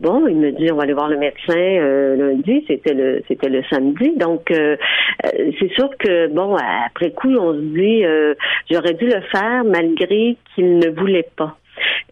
bon, 0.00 0.26
il 0.26 0.36
me 0.36 0.52
dit 0.52 0.70
on 0.72 0.76
va 0.76 0.84
aller 0.84 0.92
voir 0.92 1.08
le 1.08 1.18
médecin 1.18 1.56
euh, 1.56 2.16
lundi, 2.16 2.64
c'était 2.66 2.94
le 2.94 3.22
c'était 3.28 3.48
le 3.48 3.62
samedi. 3.70 4.16
Donc 4.16 4.50
euh, 4.50 4.76
c'est 5.58 5.72
sûr 5.72 5.90
que 5.98 6.28
bon, 6.28 6.56
après 6.86 7.10
coup, 7.10 7.34
on 7.34 7.54
se 7.54 7.60
dit 7.60 8.04
j'aurais 8.70 8.94
dû 8.94 9.06
le 9.06 9.20
faire 9.32 9.64
malgré 9.64 10.36
qu'il 10.54 10.78
ne 10.78 10.90
voulait 10.90 11.28
pas. 11.36 11.56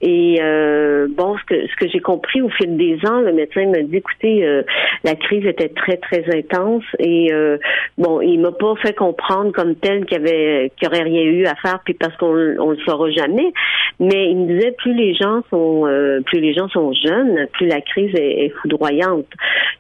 Et 0.01 0.39
euh, 0.41 1.09
bon, 1.11 1.37
ce 1.39 1.45
que 1.45 1.67
ce 1.67 1.77
que 1.77 1.89
j'ai 1.89 2.01
compris 2.01 2.41
au 2.41 2.49
fil 2.49 2.77
des 2.77 2.99
ans, 3.07 3.21
le 3.21 3.33
médecin 3.33 3.67
m'a 3.67 3.83
dit, 3.83 3.97
écoutez, 3.97 4.45
euh, 4.45 4.63
la 5.05 5.15
crise 5.15 5.45
était 5.47 5.69
très 5.69 5.99
très 5.99 6.25
intense 6.35 6.85
et 6.99 7.33
euh, 7.33 7.59
bon, 7.99 8.21
il 8.21 8.41
m'a 8.41 8.53
pas 8.53 8.75
fait 8.77 8.95
comprendre 8.95 9.53
comme 9.53 9.75
tel 9.75 10.07
qu'il 10.07 10.19
y 10.19 10.21
avait 10.21 10.73
qu'il 10.77 10.89
y 10.89 10.91
aurait 10.91 11.03
rien 11.05 11.23
eu 11.23 11.47
à 11.47 11.55
faire, 11.57 11.81
puis 11.85 11.95
parce 11.95 12.17
qu'on 12.17 12.35
on 12.59 12.71
le 12.71 12.79
saura 12.87 13.11
jamais. 13.11 13.53
Mais 13.99 14.31
il 14.31 14.37
me 14.39 14.47
disait, 14.47 14.73
plus 14.73 14.95
les 14.95 15.15
gens 15.15 15.43
sont 15.51 15.83
plus 16.27 16.41
les 16.41 16.55
gens 16.55 16.69
sont 16.69 16.93
jeunes, 16.95 17.47
plus 17.53 17.67
la 17.67 17.83
crise 17.83 18.15
est, 18.15 18.47
est 18.47 18.53
foudroyante. 18.63 19.27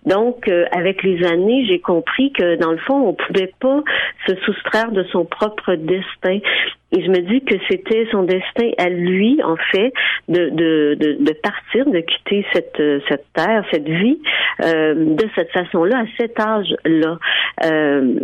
Donc, 0.04 0.50
avec 0.72 1.02
les 1.02 1.24
années, 1.26 1.64
j'ai 1.66 1.78
compris 1.78 2.32
que 2.32 2.56
dans 2.56 2.72
le 2.72 2.78
fond, 2.78 3.08
on 3.08 3.14
pouvait 3.14 3.52
pas 3.60 3.82
se 4.26 4.34
soustraire 4.44 4.92
de 4.92 5.04
son 5.04 5.24
propre 5.24 5.74
destin. 5.74 6.38
Et 6.92 7.02
je 7.04 7.10
me 7.10 7.20
dis 7.20 7.40
que 7.42 7.54
c'était 7.68 8.06
son 8.10 8.24
destin 8.24 8.70
à 8.78 8.88
lui, 8.88 9.40
en 9.42 9.56
fait, 9.56 9.92
de, 10.28 10.48
de, 10.50 10.96
de, 11.20 11.32
partir, 11.34 11.86
de 11.86 12.00
quitter 12.00 12.44
cette, 12.52 12.82
cette 13.08 13.26
terre, 13.32 13.64
cette 13.70 13.88
vie, 13.88 14.18
euh, 14.64 14.94
de 15.14 15.24
cette 15.34 15.50
façon-là, 15.52 16.00
à 16.00 16.04
cet 16.18 16.38
âge-là. 16.40 17.18
Euh, 17.64 18.20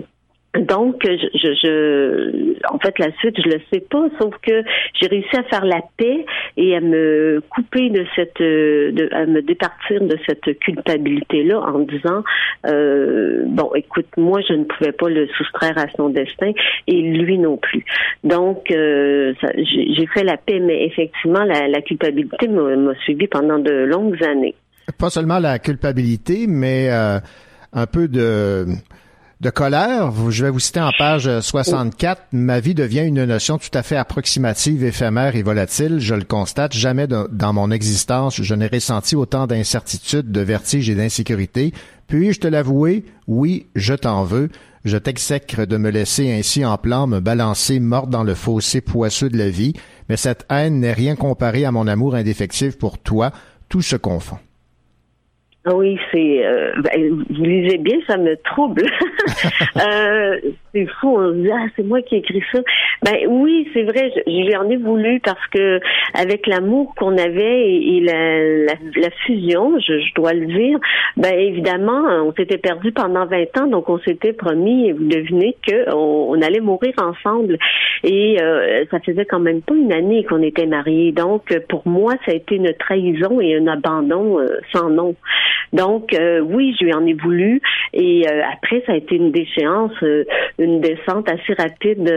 donc, 0.61 1.03
je, 1.05 1.55
je, 1.63 2.55
en 2.73 2.79
fait, 2.79 2.99
la 2.99 3.13
suite, 3.19 3.37
je 3.39 3.49
le 3.49 3.61
sais 3.73 3.81
pas, 3.81 4.07
sauf 4.21 4.35
que 4.43 4.63
j'ai 5.01 5.07
réussi 5.09 5.37
à 5.37 5.43
faire 5.45 5.65
la 5.65 5.81
paix 5.97 6.25
et 6.57 6.77
à 6.77 6.81
me 6.81 7.43
couper 7.51 7.91
de 7.91 8.05
cette, 8.15 8.41
de, 8.41 9.09
à 9.13 9.27
me 9.27 9.43
départir 9.43 10.03
de 10.03 10.17
cette 10.27 10.59
culpabilité-là 10.59 11.61
en 11.61 11.81
disant, 11.81 12.23
euh, 12.67 13.45
bon, 13.47 13.71
écoute, 13.75 14.07
moi, 14.17 14.41
je 14.49 14.55
ne 14.55 14.65
pouvais 14.65 14.93
pas 14.93 15.09
le 15.09 15.27
soustraire 15.37 15.77
à 15.79 15.87
son 15.97 16.09
destin 16.09 16.53
et 16.87 17.03
lui 17.03 17.39
non 17.39 17.57
plus. 17.57 17.85
Donc, 18.25 18.71
euh, 18.71 19.35
j'ai 19.57 20.07
fait 20.07 20.25
la 20.25 20.37
paix, 20.37 20.61
mais 20.61 20.87
effectivement, 20.87 21.45
la, 21.45 21.81
culpabilité 21.83 22.49
m'a 22.49 22.95
suivi 23.05 23.27
pendant 23.27 23.59
de 23.59 23.73
longues 23.73 24.23
années. 24.25 24.55
Pas 24.99 25.11
seulement 25.11 25.39
la 25.39 25.59
culpabilité, 25.59 26.47
mais 26.49 26.89
euh, 26.91 27.19
un 27.73 27.87
peu 27.87 28.09
de 28.09 28.65
de 29.41 29.51
colère. 29.51 30.13
Je 30.31 30.45
vais 30.45 30.51
vous 30.51 30.61
citer 30.61 30.81
en 30.81 30.91
page 30.97 31.41
64. 31.41 32.23
Ma 32.33 32.61
vie 32.61 32.75
devient 32.75 33.05
une 33.05 33.25
notion 33.25 33.59
tout 33.59 33.71
à 33.75 33.83
fait 33.83 33.97
approximative, 33.97 34.85
éphémère 34.85 35.37
et 35.37 35.43
volatile. 35.43 35.99
Je 35.99 36.15
le 36.15 36.25
constate. 36.25 36.75
Jamais 36.75 37.07
dans 37.07 37.53
mon 37.53 37.71
existence, 37.71 38.41
je 38.43 38.55
n'ai 38.55 38.67
ressenti 38.67 39.17
autant 39.17 39.47
d'incertitude, 39.47 40.33
de 40.33 40.41
vertige 40.41 40.89
et 40.89 40.95
d'insécurité. 40.95 41.73
Puis-je 42.09 42.41
te 42.41 42.49
l'avouer? 42.49 43.05
Oui, 43.27 43.67
je 43.75 43.95
t'en 43.95 44.25
veux. 44.25 44.49
Je 44.85 44.97
t'exècre 44.97 45.67
de 45.67 45.77
me 45.77 45.91
laisser 45.91 46.33
ainsi 46.33 46.65
en 46.65 46.79
plan 46.79 47.09
me 47.09 47.19
balancer 47.19 47.81
morte 47.81 48.09
dans 48.09 48.23
le 48.23 48.35
fossé 48.35 48.81
poisseux 48.81 49.29
de 49.29 49.37
la 49.37 49.49
vie. 49.49 49.73
Mais 50.09 50.17
cette 50.17 50.47
haine 50.49 50.81
n'est 50.81 50.93
rien 50.93 51.17
comparé 51.17 51.65
à 51.65 51.73
mon 51.73 51.89
amour 51.89 52.15
indéfectible 52.15 52.75
pour 52.75 52.99
toi. 52.99 53.33
Tout 53.69 53.83
se 53.83 53.97
confond. 53.97 54.39
Ah 55.69 55.75
oui, 55.75 55.99
c'est. 56.13 56.47
Euh, 56.47 56.71
ben, 56.81 57.25
vous 57.29 57.45
lisez 57.45 57.79
bien, 57.79 57.97
ça 58.07 58.17
me 58.17 58.37
trouble. 58.45 58.85
euh, 59.77 60.39
c'est 60.73 60.87
fou, 61.01 61.17
on 61.19 61.33
se 61.33 61.39
dit 61.39 61.51
ah 61.51 61.67
c'est 61.77 61.85
moi 61.85 62.03
qui 62.03 62.17
ai 62.17 62.19
écrit 62.19 62.43
ça. 62.53 62.61
Ben 63.03 63.17
oui, 63.29 63.69
c'est 63.73 63.83
vrai, 63.83 64.13
je, 64.15 64.31
lui 64.31 64.57
en 64.57 64.69
ai 64.71 64.77
voulu 64.77 65.21
parce 65.21 65.47
que 65.49 65.81
avec 66.15 66.47
l'amour 66.47 66.95
qu'on 66.97 67.17
avait 67.17 67.75
et, 67.75 68.01
la, 68.01 69.11
fusion, 69.27 69.79
je, 69.79 70.15
dois 70.15 70.33
le 70.33 70.47
dire, 70.47 70.79
ben 71.17 71.35
évidemment, 71.39 72.03
on 72.25 72.33
s'était 72.35 72.59
perdu 72.59 72.93
pendant 72.93 73.27
20 73.27 73.59
ans, 73.59 73.67
donc 73.67 73.89
on 73.89 73.99
s'était 74.01 74.33
promis, 74.33 74.89
et 74.89 74.93
vous 74.93 75.05
devinez 75.05 75.57
que 75.67 75.95
on, 75.95 76.41
allait 76.43 76.61
mourir 76.61 76.93
ensemble. 76.99 77.59
Et 78.05 78.41
euh, 78.41 78.85
ça 78.91 79.01
faisait 79.01 79.25
quand 79.25 79.41
même 79.41 79.63
pas 79.63 79.75
une 79.75 79.93
année 79.93 80.25
qu'on 80.25 80.43
était 80.43 80.67
mariés. 80.67 81.13
Donc 81.13 81.57
pour 81.69 81.83
moi, 81.87 82.15
ça 82.25 82.33
a 82.33 82.35
été 82.35 82.57
une 82.57 82.73
trahison 82.75 83.41
et 83.41 83.57
un 83.57 83.67
abandon 83.67 84.39
euh, 84.39 84.47
sans 84.73 84.91
nom. 84.91 85.15
Donc, 85.73 86.15
euh, 86.15 86.41
oui, 86.41 86.77
je 86.79 86.85
lui 86.85 86.95
en 86.95 87.05
ai 87.07 87.15
voulu. 87.15 87.61
Et 87.93 88.27
après, 88.53 88.83
ça 88.87 88.93
a 88.93 88.97
été 88.97 89.16
une 89.17 89.31
déchéance, 89.31 89.93
euh, 90.03 90.25
une 90.59 90.81
descente 90.81 91.29
assez 91.29 91.55
rapide 91.55 92.09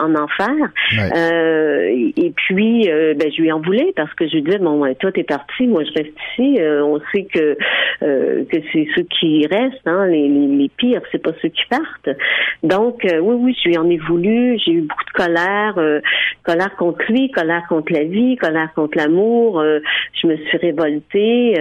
en 0.00 0.14
enfer. 0.14 0.54
et 0.88 2.32
puis, 2.36 2.88
ben, 2.88 3.32
je 3.32 3.42
lui 3.42 3.52
en 3.52 3.60
voulais 3.60 3.92
parce 3.96 4.12
que 4.14 4.26
je 4.26 4.34
lui 4.34 4.42
disais, 4.42 4.58
bon, 4.58 4.82
toi, 4.94 5.12
t'es 5.12 5.22
parti, 5.22 5.66
moi, 5.66 5.82
je 5.84 5.92
reste 5.92 6.16
ici. 6.32 6.58
on 6.62 7.00
sait 7.12 7.24
que 7.24 7.56
que 8.00 8.56
c'est 8.72 8.86
ceux 8.94 9.04
qui 9.04 9.46
restent, 9.46 9.86
hein, 9.86 10.06
les, 10.06 10.28
les, 10.28 10.46
les 10.46 10.68
pires, 10.68 11.00
c'est 11.10 11.22
pas 11.22 11.32
ceux 11.40 11.48
qui 11.48 11.62
partent. 11.70 12.16
Donc, 12.62 13.00
oui, 13.04 13.34
oui, 13.38 13.56
je 13.62 13.70
lui 13.70 13.78
en 13.78 13.88
ai 13.88 13.96
voulu. 13.96 14.58
J'ai 14.58 14.72
eu 14.72 14.80
beaucoup 14.82 15.04
de 15.04 15.24
colère, 15.24 16.00
colère 16.42 16.76
contre 16.76 17.00
lui, 17.08 17.30
colère 17.30 17.64
contre 17.68 17.92
la 17.92 18.04
vie, 18.04 18.36
colère 18.36 18.72
contre 18.74 18.98
l'amour. 18.98 19.62
je 19.62 20.26
me 20.26 20.36
suis 20.36 20.58
révoltée. 20.58 21.54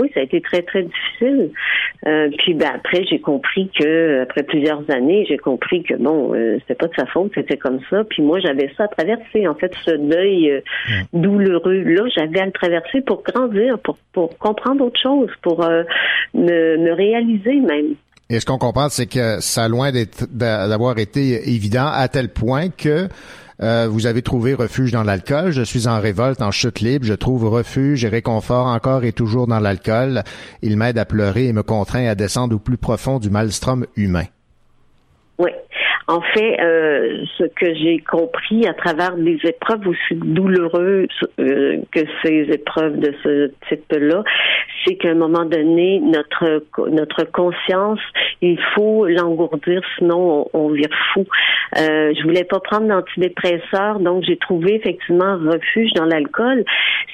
oui, 0.00 0.10
ça 0.14 0.20
a 0.20 0.22
été 0.22 0.40
très 0.40 0.62
très 0.62 0.82
difficile. 0.82 1.50
Euh, 2.06 2.28
puis 2.38 2.54
ben, 2.54 2.70
après, 2.74 3.04
j'ai 3.04 3.20
compris 3.20 3.70
que, 4.12 4.22
après 4.22 4.42
plusieurs 4.42 4.82
années, 4.90 5.24
j'ai 5.28 5.38
compris 5.38 5.82
que 5.82 5.94
bon, 5.94 6.34
euh, 6.34 6.58
c'était 6.60 6.74
pas 6.74 6.88
de 6.88 6.94
sa 6.94 7.06
faute, 7.06 7.32
c'était 7.34 7.56
comme 7.56 7.80
ça. 7.90 8.04
Puis 8.04 8.22
moi, 8.22 8.38
j'avais 8.40 8.70
ça 8.76 8.84
à 8.84 8.88
traverser. 8.88 9.46
En 9.46 9.54
fait, 9.54 9.72
ce 9.84 9.92
deuil 9.92 10.50
euh, 10.50 10.60
douloureux 11.12 11.82
là, 11.82 12.08
j'avais 12.14 12.40
à 12.40 12.46
le 12.46 12.52
traverser 12.52 13.00
pour 13.00 13.22
grandir, 13.22 13.78
pour, 13.78 13.96
pour 14.12 14.36
comprendre 14.38 14.84
autre 14.84 15.00
chose, 15.00 15.30
pour 15.42 15.60
me, 16.34 16.76
me 16.76 16.92
réaliser 16.92 17.60
même. 17.60 17.94
Et 18.30 18.40
ce 18.40 18.46
qu'on 18.46 18.58
comprend, 18.58 18.88
c'est 18.88 19.06
que 19.06 19.40
ça 19.40 19.64
a 19.64 19.68
loin 19.68 19.90
d'avoir 20.30 20.98
été 20.98 21.50
évident 21.50 21.86
à 21.92 22.08
tel 22.08 22.30
point 22.30 22.70
que 22.70 23.08
euh, 23.62 23.86
vous 23.88 24.06
avez 24.06 24.22
trouvé 24.22 24.54
refuge 24.54 24.90
dans 24.90 25.04
l'alcool. 25.04 25.52
Je 25.52 25.62
suis 25.62 25.86
en 25.86 26.00
révolte, 26.00 26.42
en 26.42 26.50
chute 26.50 26.80
libre. 26.80 27.06
Je 27.06 27.14
trouve 27.14 27.48
refuge 27.48 28.04
et 28.04 28.08
réconfort 28.08 28.66
encore 28.66 29.04
et 29.04 29.12
toujours 29.12 29.46
dans 29.46 29.60
l'alcool. 29.60 30.22
Il 30.62 30.76
m'aide 30.76 30.98
à 30.98 31.04
pleurer 31.04 31.46
et 31.46 31.52
me 31.52 31.62
contraint 31.62 32.06
à 32.06 32.14
descendre 32.14 32.56
au 32.56 32.58
plus 32.58 32.76
profond 32.76 33.18
du 33.18 33.30
maelstrom 33.30 33.86
humain. 33.96 34.24
Oui. 35.38 35.50
En 36.08 36.20
fait, 36.20 36.60
euh, 36.60 37.24
ce 37.38 37.44
que 37.44 37.74
j'ai 37.74 37.98
compris 37.98 38.66
à 38.66 38.74
travers 38.74 39.16
des 39.16 39.38
épreuves 39.44 39.86
aussi 39.86 40.14
douloureuses 40.14 41.08
euh, 41.38 41.78
que 41.92 42.00
ces 42.24 42.48
épreuves 42.52 42.98
de 42.98 43.14
ce 43.22 43.52
type-là, 43.68 44.24
c'est 44.84 44.96
qu'à 44.96 45.10
un 45.10 45.14
moment 45.14 45.44
donné, 45.44 46.00
notre 46.00 46.64
notre 46.90 47.24
conscience, 47.24 48.00
il 48.40 48.58
faut 48.74 49.06
l'engourdir, 49.06 49.80
sinon 49.96 50.48
on, 50.52 50.68
vire 50.70 50.88
fou. 51.12 51.24
Euh, 51.78 52.12
je 52.16 52.22
voulais 52.24 52.44
pas 52.44 52.58
prendre 52.60 52.88
d'antidépresseurs, 52.88 54.00
donc 54.00 54.24
j'ai 54.24 54.36
trouvé 54.36 54.74
effectivement 54.74 55.38
refuge 55.38 55.92
dans 55.94 56.04
l'alcool, 56.04 56.64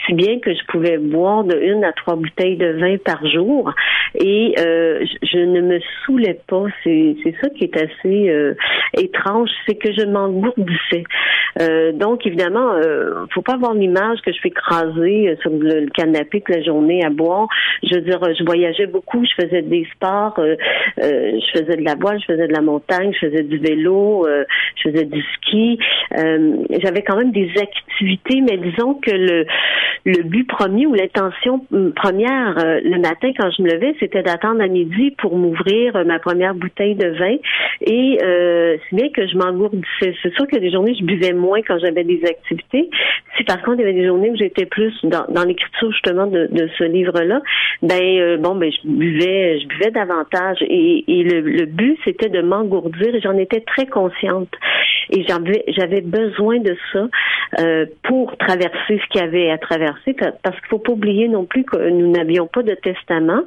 si 0.07 0.15
bien 0.15 0.39
que 0.41 0.55
je 0.55 0.65
pouvais 0.69 0.97
boire 0.99 1.45
de 1.45 1.59
une 1.61 1.85
à 1.85 1.93
trois 1.93 2.17
bouteilles 2.17 2.57
de 2.57 2.73
vin 2.73 2.97
par 3.05 3.27
jour 3.27 3.73
et 4.15 4.55
euh, 4.59 5.05
je, 5.23 5.39
ne 5.39 5.61
me 5.61 5.81
saoulais 6.05 6.41
pas. 6.47 6.65
C'est 6.83 7.17
c'est 7.23 7.35
ça 7.41 7.49
qui 7.51 7.65
est 7.65 7.77
assez 7.77 8.31
euh, 8.31 8.55
étrange, 8.97 9.51
c'est 9.67 9.77
que 9.77 9.93
je 9.93 10.05
m'engourdissais. 10.07 11.05
Euh, 11.61 11.93
donc, 11.93 12.27
évidemment, 12.27 12.75
euh, 12.75 13.27
faut 13.33 13.43
pas 13.43 13.55
avoir 13.55 13.75
l'image 13.75 14.21
que 14.25 14.33
je 14.33 14.41
fais 14.41 14.49
écraser 14.49 15.29
euh, 15.29 15.37
sur 15.41 15.51
le, 15.51 15.87
canapé 15.91 16.41
toute 16.41 16.55
la 16.55 16.63
journée 16.63 17.05
à 17.05 17.11
boire. 17.11 17.49
Je 17.83 17.97
veux 17.97 18.01
dire, 18.03 18.21
je 18.39 18.45
voyageais 18.45 18.87
beaucoup, 18.87 19.25
je 19.25 19.43
faisais 19.43 19.63
des 19.63 19.87
sports, 19.95 20.39
euh, 20.39 20.57
je 20.97 21.59
faisais 21.59 21.77
de 21.77 21.85
la 21.85 21.95
voile, 21.95 22.21
je 22.21 22.33
faisais 22.33 22.47
de 22.47 22.53
la 22.53 22.61
montagne, 22.61 23.13
je 23.13 23.27
faisais 23.27 23.43
du 23.43 23.59
vélo, 23.59 24.27
je 24.77 24.91
faisais 24.91 25.05
du 25.05 25.23
ski. 25.35 25.79
J'avais 26.13 27.03
quand 27.03 27.17
même 27.17 27.33
des 27.33 27.51
activités, 27.61 28.41
mais 28.41 28.57
disons 28.59 28.95
que 28.95 29.11
le, 29.11 29.47
le 30.05 30.23
but 30.23 30.47
premier 30.47 30.87
ou 30.87 30.95
l'intention 30.95 31.65
première 31.97 32.55
le 32.57 32.99
matin 32.99 33.33
quand 33.39 33.51
je 33.57 33.63
me 33.63 33.71
levais, 33.71 33.95
c'était 34.01 34.23
d'attendre 34.23 34.63
à 34.63 34.69
midi 34.69 35.13
pour 35.19 35.37
m'ouvrir 35.37 36.05
ma 36.05 36.19
première 36.19 36.55
bouteille 36.55 36.95
de 36.95 37.09
vin. 37.09 37.37
Et 37.81 38.19
si 38.89 38.95
bien 38.95 39.09
que 39.11 39.27
je 39.27 39.37
m'engourdissais. 39.37 40.15
C'est 40.23 40.35
sûr 40.35 40.47
que 40.47 40.57
des 40.57 40.71
journées, 40.71 40.95
je 40.99 41.05
buvais 41.05 41.33
moins 41.33 41.61
quand 41.63 41.79
j'avais 41.79 42.05
des 42.05 42.23
activités. 42.25 42.91
Si 43.37 43.45
par 43.45 43.63
contre, 43.63 43.79
il 43.79 43.81
y 43.81 43.85
avait 43.85 43.99
des 43.99 44.07
journées 44.07 44.31
où 44.31 44.37
j'étais 44.37 44.67
plus 44.67 44.93
dans, 45.05 45.45
l'écriture 45.45 45.93
justement 45.93 46.27
de, 46.27 46.69
ce 46.77 46.85
livre-là, 46.85 47.41
ben 47.83 48.03
euh, 48.03 48.37
bon, 48.37 48.57
ben 48.57 48.71
je 48.71 48.89
buvais, 48.89 49.61
je 49.61 49.67
buvais 49.67 49.91
davantage. 49.91 50.59
Et, 50.63 51.05
le, 51.09 51.67
but, 51.67 51.99
c'était 52.05 52.29
de 52.29 52.43
m'engourdir. 52.43 53.15
Et 53.15 53.21
j'en 53.21 53.37
étais 53.37 53.61
très 53.61 53.87
consciente. 53.87 54.51
Et 55.11 55.25
j'avais, 55.27 56.01
besoin 56.01 56.59
de 56.59 56.77
ça 56.93 57.09
euh, 57.61 57.87
pour 58.03 58.37
traverser 58.37 59.01
ce 59.03 59.09
qu'il 59.11 59.21
y 59.21 59.25
avait 59.25 59.51
à 59.51 59.59
traverser. 59.59 60.15
Parce 60.15 60.57
qu'il 60.59 60.69
faut 60.69 60.79
pas 60.79 60.93
oublier 60.93 61.29
non 61.29 61.45
plus 61.45 61.65
que 61.65 61.89
nous 61.91 62.11
n'avions 62.11 62.47
pas 62.47 62.63
de 62.63 62.75
testament. 62.75 63.43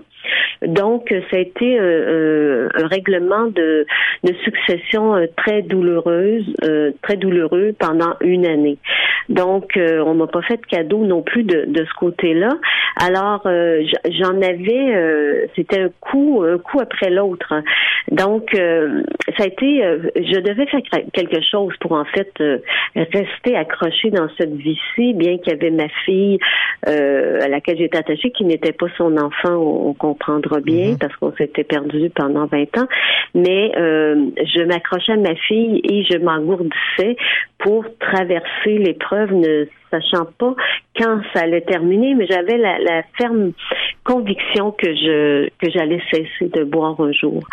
Donc, 0.62 1.14
ça 1.32 1.38
a 1.38 1.40
été 1.40 1.80
un 1.80 2.88
règlement 2.88 3.48
de 3.48 3.86
succession 4.44 5.11
très 5.38 5.62
douloureuse, 5.62 6.46
très 7.02 7.18
douloureux 7.18 7.74
pendant 7.78 8.16
une 8.22 8.46
année. 8.46 8.78
Donc, 9.30 9.78
on 9.78 10.14
m'a 10.14 10.28
pas 10.28 10.42
fait 10.42 10.58
de 10.58 10.66
cadeau 10.66 11.06
non 11.06 11.22
plus 11.22 11.44
de, 11.44 11.66
de 11.68 11.86
ce 11.86 11.94
côté-là. 12.00 12.50
Alors, 12.98 13.42
j'en 13.46 14.42
avais, 14.42 15.48
c'était 15.56 15.82
un 15.82 15.90
coup, 16.00 16.44
un 16.46 16.58
coup 16.58 16.80
après 16.80 17.10
l'autre. 17.10 17.54
Donc, 18.12 18.50
ça 18.54 19.44
a 19.44 19.48
été, 19.48 19.84
je 20.16 20.40
devais 20.40 20.66
faire 20.66 20.82
quelque 21.14 21.42
chose 21.50 21.74
pour 21.80 21.94
en 21.94 22.06
fait 22.06 22.32
rester 22.96 23.56
accrochée 23.56 24.12
dans 24.12 24.28
cette 24.38 24.54
vie-ci, 24.54 25.14
bien 25.14 25.38
qu'il 25.38 25.54
y 25.54 25.56
avait 25.56 25.72
ma 25.72 25.88
fille 26.06 26.40
à 26.86 27.48
laquelle 27.48 27.78
j'étais 27.78 27.98
attachée, 27.98 28.32
qui 28.32 28.44
n'était 28.44 28.74
pas 28.74 28.88
son 28.98 29.18
enfant, 29.18 29.56
on, 29.56 29.94
comprendra 29.94 30.60
bien, 30.60 30.92
mhm. 30.92 30.98
parce 30.98 31.16
qu'on 31.18 31.34
s'était 31.34 31.64
perdu 31.64 32.10
pendant 32.10 32.46
20 32.46 32.78
ans. 32.78 32.88
Mais 33.36 33.72
euh, 33.78 34.16
je 34.38 34.64
m'accrochais 34.64 35.01
à 35.10 35.16
ma 35.16 35.36
fille 35.36 35.82
et 35.84 36.04
je 36.04 36.18
m'engourdissais 36.18 37.16
pour 37.60 37.86
traverser 38.00 38.78
l'épreuve, 38.78 39.34
ne 39.34 39.66
sachant 39.90 40.26
pas 40.38 40.56
quand 40.98 41.22
ça 41.34 41.42
allait 41.42 41.62
terminer, 41.62 42.16
mais 42.16 42.26
j'avais 42.28 42.58
la, 42.58 42.80
la, 42.80 43.04
ferme 43.18 43.52
conviction 44.04 44.72
que 44.72 44.88
je 44.88 45.50
que 45.60 45.70
j'allais 45.70 46.02
cesser 46.12 46.50
de 46.54 46.64
boire 46.64 47.00
un 47.00 47.12
jour. 47.12 47.44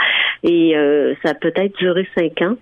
Et 0.43 0.77
euh, 0.77 1.15
ça 1.23 1.31
a 1.31 1.35
peut-être 1.35 1.77
duré 1.79 2.07
cinq 2.17 2.43
ans. 2.43 2.57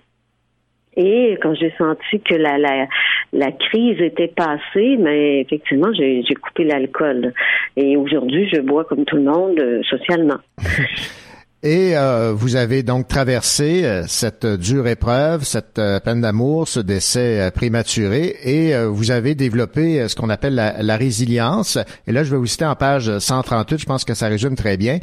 Et 0.99 1.37
quand 1.43 1.53
j'ai 1.53 1.71
senti 1.77 2.19
que 2.21 2.33
la, 2.33 2.57
la, 2.57 2.87
la 3.31 3.51
crise 3.51 4.01
était 4.01 4.29
passée, 4.29 4.97
mais 4.97 5.41
effectivement, 5.41 5.93
j'ai 5.93 6.23
coupé 6.41 6.63
l'alcool. 6.63 7.33
Et 7.75 7.95
aujourd'hui, 7.95 8.49
je 8.51 8.61
bois 8.61 8.83
comme 8.83 9.05
tout 9.05 9.17
le 9.17 9.23
monde, 9.23 9.59
euh, 9.59 9.83
socialement. 9.83 10.39
Et 11.63 11.97
euh, 11.97 12.33
vous 12.35 12.55
avez 12.55 12.83
donc 12.83 13.07
traversé 13.07 13.83
euh, 13.83 14.03
cette 14.07 14.45
dure 14.45 14.87
épreuve, 14.87 15.43
cette 15.43 15.81
peine 16.03 16.21
d'amour, 16.21 16.67
ce 16.67 16.79
décès 16.79 17.51
prématuré, 17.53 18.35
et 18.43 18.75
vous 18.85 19.11
avez 19.11 19.33
développé 19.33 20.07
ce 20.07 20.15
qu'on 20.15 20.29
appelle 20.29 20.55
la, 20.55 20.83
la, 20.83 20.97
résilience. 20.97 21.77
Et 22.05 22.11
là, 22.11 22.23
je 22.23 22.31
vais 22.31 22.37
vous 22.37 22.45
citer 22.45 22.65
en 22.65 22.75
page 22.75 23.17
138, 23.17 23.79
je 23.79 23.85
pense 23.85 24.05
que 24.05 24.13
ça 24.13 24.27
résume 24.27 24.55
très 24.55 24.77
bien. 24.77 24.99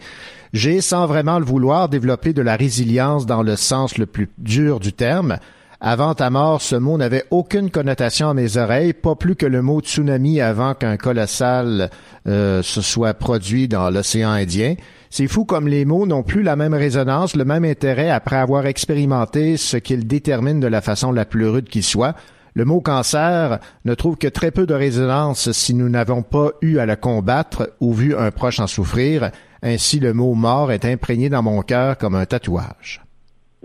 J'ai, 0.53 0.81
sans 0.81 1.07
vraiment 1.07 1.41
le 1.41 1.45
vouloir, 1.45 1.89
développé 1.89 2.33
de 2.33 2.43
la 2.43 2.55
résilience 2.55 3.27
dans 3.27 3.43
le 3.43 3.57
sens 3.57 3.99
le 3.99 4.07
plus 4.07 4.29
dur 4.39 4.79
du 4.79 4.93
terme. 4.93 5.39
Avant 5.87 6.15
ta 6.15 6.31
mort, 6.31 6.63
ce 6.63 6.77
mot 6.77 6.97
n'avait 6.97 7.25
aucune 7.31 7.71
connotation 7.71 8.31
à 8.31 8.35
mes 8.35 8.57
oreilles, 8.57 8.95
pas 8.95 9.17
plus 9.17 9.37
que 9.37 9.45
le 9.45 9.61
mot 9.61 9.83
tsunami 9.83 10.41
avant 10.41 10.73
qu'un 10.73 10.97
colossal 10.97 11.91
euh, 12.27 12.63
se 12.63 12.81
soit 12.81 13.13
produit 13.13 13.69
dans 13.69 13.91
l'océan 13.91 14.31
Indien. 14.31 14.77
C'est 15.11 15.27
fou 15.27 15.45
comme 15.45 15.69
les 15.69 15.85
mots 15.85 16.07
n'ont 16.07 16.23
plus 16.23 16.43
la 16.43 16.57
même 16.57 16.73
résonance, 16.73 17.37
le 17.37 17.45
même 17.45 17.67
intérêt 17.67 18.09
après 18.09 18.37
avoir 18.37 18.65
expérimenté 18.65 19.59
ce 19.59 19.77
qu'ils 19.77 20.07
déterminent 20.07 20.59
de 20.59 20.69
la 20.69 20.81
façon 20.81 21.13
la 21.13 21.27
plus 21.27 21.47
rude 21.47 21.69
qui 21.69 21.83
soit. 21.83 22.15
Le 22.55 22.65
mot 22.65 22.81
cancer 22.81 23.59
ne 23.85 23.93
trouve 23.93 24.17
que 24.17 24.29
très 24.29 24.53
peu 24.53 24.65
de 24.65 24.73
résonance 24.73 25.53
si 25.53 25.75
nous 25.75 25.91
n'avons 25.91 26.23
pas 26.23 26.53
eu 26.63 26.79
à 26.79 26.87
le 26.87 26.97
combattre 26.97 27.75
ou 27.81 27.93
vu 27.93 28.17
un 28.17 28.31
proche 28.31 28.59
en 28.59 28.67
souffrir. 28.67 29.33
Ainsi, 29.63 30.01
le 30.01 30.15
mot 30.15 30.33
mort 30.33 30.73
est 30.73 30.87
imprégné 30.87 31.29
dans 31.29 31.43
mon 31.43 31.61
cœur 31.61 31.99
comme 31.99 32.15
un 32.15 32.25
tatouage. 32.25 33.03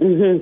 Mm-hmm 0.02 0.42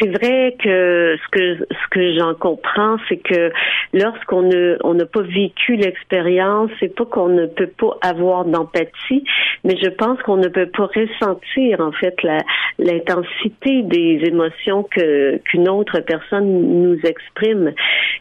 c'est 0.00 0.08
vrai 0.08 0.56
que 0.62 1.16
ce 1.16 1.28
que 1.30 1.56
ce 1.58 1.88
que 1.90 2.14
j'en 2.18 2.34
comprends, 2.34 2.96
c'est 3.08 3.18
que 3.18 3.52
lorsqu'on 3.92 4.42
ne 4.42 4.76
on 4.82 4.94
n'a 4.94 5.06
pas 5.06 5.22
vécu 5.22 5.76
l'expérience, 5.76 6.70
c'est 6.80 6.94
pas 6.94 7.04
qu'on 7.04 7.28
ne 7.28 7.46
peut 7.46 7.66
pas 7.68 7.98
avoir 8.02 8.44
d'empathie, 8.44 9.24
mais 9.64 9.76
je 9.76 9.90
pense 9.90 10.20
qu'on 10.22 10.38
ne 10.38 10.48
peut 10.48 10.70
pas 10.70 10.86
ressentir 10.86 11.80
en 11.80 11.92
fait 11.92 12.22
la 12.22 12.38
l'intensité 12.78 13.82
des 13.82 14.20
émotions 14.24 14.84
que 14.84 15.36
qu'une 15.38 15.68
autre 15.68 16.00
personne 16.00 16.82
nous 16.82 16.98
exprime. 17.04 17.72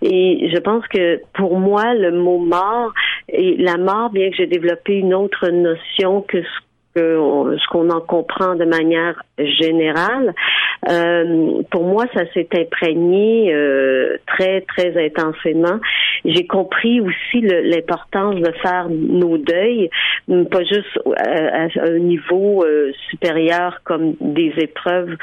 Et 0.02 0.50
je 0.54 0.60
pense 0.60 0.86
que 0.88 1.22
pour 1.34 1.60
moi, 1.60 1.94
le 1.94 2.12
mot 2.12 2.40
mort 2.40 2.94
et 3.30 3.56
la 3.58 3.78
mort, 3.78 4.10
bien 4.10 4.30
que 4.30 4.36
j'ai 4.36 4.48
développé 4.48 4.94
une 4.96 5.14
autre 5.14 5.50
notion 5.50 6.22
que 6.22 6.42
ce 6.42 6.60
que 6.96 7.56
ce 7.58 7.68
qu'on 7.70 7.90
en 7.90 8.02
comprend 8.02 8.56
de 8.56 8.66
manière 8.66 9.22
générale, 9.40 10.34
euh, 10.88 11.62
pour 11.72 11.84
moi, 11.84 12.06
ça 12.14 12.24
s'est 12.34 12.48
imprégné 12.56 13.54
euh, 13.54 14.18
très, 14.28 14.62
très 14.62 14.94
intensément. 15.06 15.80
J'ai 16.26 16.48
compris 16.48 17.02
aussi 17.02 17.42
l'importance 17.42 18.36
de 18.36 18.52
faire 18.62 18.88
nos 18.90 19.38
deuils, 19.38 19.90
pas 20.28 20.64
juste 20.64 21.00
à, 21.18 21.68
un 21.82 22.00
niveau 22.00 22.64
euh, 22.64 22.92
supérieur 23.10 23.82
comme 23.84 24.16
des 24.22 24.54
épreuves 24.58 25.16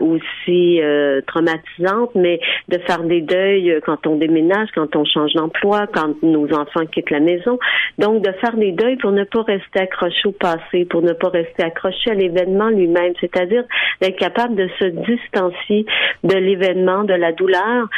aussi 0.00 0.80
traumatisantes, 1.26 2.14
mais 2.14 2.38
de 2.68 2.78
faire 2.78 3.02
des 3.02 3.20
deuils 3.20 3.80
quand 3.84 4.06
on 4.06 4.16
déménage, 4.16 4.68
quand 4.74 4.94
on 4.94 5.04
change 5.04 5.32
d'emploi, 5.32 5.86
quand 5.92 6.22
nos 6.22 6.46
enfants 6.52 6.86
quittent 6.86 7.10
la 7.10 7.20
maison. 7.20 7.58
Donc, 7.98 8.22
de 8.22 8.30
faire 8.32 8.56
des 8.56 8.72
deuils 8.72 8.96
pour 8.96 9.10
ne 9.10 9.24
pas 9.24 9.42
rester 9.42 9.80
accroché 9.80 10.28
au 10.28 10.32
passé, 10.32 10.84
pour 10.88 11.02
ne 11.02 11.12
pas 11.12 11.28
rester 11.28 11.64
accroché 11.64 12.10
à 12.10 12.14
l'événement 12.14 12.68
lui-même, 12.68 13.14
c'est-à-dire 13.36 13.64
d'être 14.00 14.16
capable 14.16 14.54
de 14.54 14.68
se 14.78 14.84
distancier 14.84 15.86
de 16.24 16.36
l'événement, 16.36 17.04
de 17.04 17.14
la 17.14 17.32
douleur, 17.32 17.88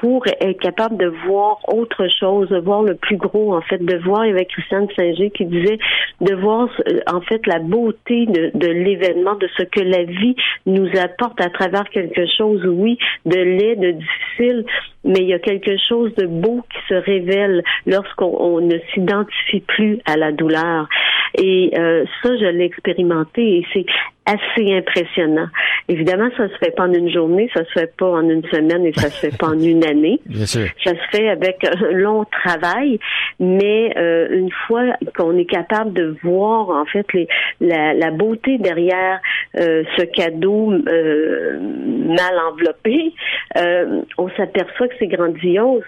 pour 0.00 0.26
être 0.26 0.60
capable 0.60 0.96
de 0.96 1.06
voir 1.26 1.58
autre 1.68 2.06
chose, 2.20 2.48
de 2.48 2.58
voir 2.58 2.82
le 2.82 2.94
plus 2.94 3.16
gros, 3.16 3.54
en 3.54 3.62
fait, 3.62 3.82
de 3.82 3.96
voir 3.96 4.22
avec 4.22 4.48
Christiane 4.48 4.88
Singer 4.96 5.30
qui 5.30 5.44
disait 5.46 5.78
de 6.20 6.34
voir 6.34 6.68
euh, 6.88 7.00
en 7.06 7.20
fait 7.22 7.46
la 7.46 7.58
beauté 7.58 8.26
de, 8.26 8.50
de 8.54 8.66
l'événement, 8.66 9.34
de 9.36 9.48
ce 9.56 9.62
que 9.64 9.80
la 9.80 10.04
vie 10.04 10.36
nous 10.66 10.88
apporte 10.98 11.40
à 11.40 11.50
travers 11.50 11.84
quelque 11.84 12.26
chose, 12.36 12.62
oui, 12.66 12.98
de 13.24 13.38
laid, 13.38 13.76
de 13.76 13.90
difficile, 13.92 14.64
mais 15.06 15.20
il 15.20 15.28
y 15.28 15.34
a 15.34 15.38
quelque 15.38 15.76
chose 15.88 16.14
de 16.16 16.26
beau 16.26 16.62
qui 16.70 16.78
se 16.88 16.94
révèle 16.94 17.62
lorsqu'on 17.86 18.60
ne 18.60 18.78
s'identifie 18.92 19.60
plus 19.60 19.98
à 20.04 20.16
la 20.16 20.32
douleur. 20.32 20.88
Et 21.38 21.72
euh, 21.78 22.04
ça, 22.22 22.36
je 22.36 22.46
l'ai 22.46 22.64
expérimenté 22.64 23.58
et 23.58 23.66
c'est 23.72 23.86
assez 24.26 24.74
impressionnant. 24.74 25.46
Évidemment, 25.88 26.28
ça 26.36 26.48
se 26.48 26.56
fait 26.58 26.74
pas 26.74 26.84
en 26.84 26.92
une 26.92 27.10
journée, 27.10 27.48
ça 27.54 27.64
se 27.64 27.70
fait 27.70 27.96
pas 27.96 28.10
en 28.10 28.28
une 28.28 28.44
semaine 28.46 28.84
et 28.84 28.92
ça 28.92 29.08
se 29.08 29.26
fait 29.26 29.38
pas 29.38 29.48
en 29.48 29.60
une 29.60 29.84
année. 29.84 30.20
Bien 30.26 30.46
sûr. 30.46 30.66
Ça 30.82 30.90
se 30.90 31.16
fait 31.16 31.28
avec 31.28 31.64
un 31.64 31.92
long 31.92 32.24
travail, 32.24 32.98
mais 33.38 33.96
euh, 33.96 34.26
une 34.30 34.50
fois 34.66 34.82
qu'on 35.16 35.38
est 35.38 35.48
capable 35.48 35.92
de 35.92 36.16
voir 36.24 36.70
en 36.70 36.84
fait 36.86 37.06
les, 37.12 37.28
la, 37.60 37.94
la 37.94 38.10
beauté 38.10 38.58
derrière 38.58 39.20
euh, 39.58 39.84
ce 39.96 40.02
cadeau 40.02 40.72
euh, 40.72 41.60
mal 41.60 42.36
enveloppé, 42.50 43.12
euh, 43.56 44.02
on 44.18 44.28
s'aperçoit 44.30 44.88
que 44.88 44.95
c'est 44.98 45.06
grandiose. 45.06 45.82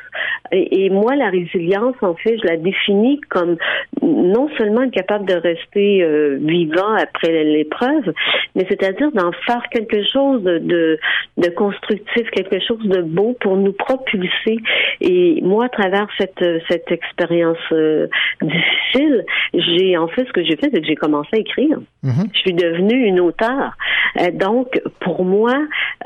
Et, 0.52 0.84
et, 0.84 0.90
moi, 0.90 1.16
la 1.16 1.30
résilience, 1.30 1.96
en 2.02 2.14
fait, 2.14 2.38
je 2.38 2.46
la 2.46 2.56
définis 2.56 3.20
comme 3.28 3.56
non 4.02 4.48
seulement 4.56 4.82
être 4.82 4.92
capable 4.92 5.26
de 5.26 5.34
rester 5.34 6.38
vivant 6.38 6.94
après 6.94 7.44
l'épreuve, 7.44 8.12
mais 8.54 8.66
c'est-à-dire 8.68 9.10
d'en 9.12 9.32
faire 9.46 9.62
quelque 9.70 10.02
chose 10.12 10.42
de, 10.42 10.98
de, 11.36 11.48
constructif, 11.50 12.30
quelque 12.30 12.60
chose 12.66 12.84
de 12.86 13.02
beau 13.02 13.36
pour 13.40 13.56
nous 13.56 13.72
propulser. 13.72 14.58
Et 15.00 15.40
moi, 15.42 15.66
à 15.66 15.68
travers 15.68 16.08
cette, 16.18 16.44
cette 16.68 16.90
expérience 16.90 17.58
euh, 17.72 18.06
difficile, 18.42 19.24
j'ai 19.54 19.96
en 19.96 20.08
fait 20.08 20.26
ce 20.26 20.32
que 20.32 20.44
j'ai 20.44 20.56
fait, 20.56 20.70
c'est 20.72 20.80
que 20.80 20.86
j'ai 20.86 20.94
commencé 20.94 21.28
à 21.34 21.38
écrire. 21.38 21.78
Mm-hmm. 22.04 22.28
Je 22.32 22.38
suis 22.38 22.54
devenue 22.54 23.06
une 23.06 23.20
auteure. 23.20 23.72
Euh, 24.20 24.30
donc, 24.32 24.80
pour 25.00 25.24
moi, 25.24 25.54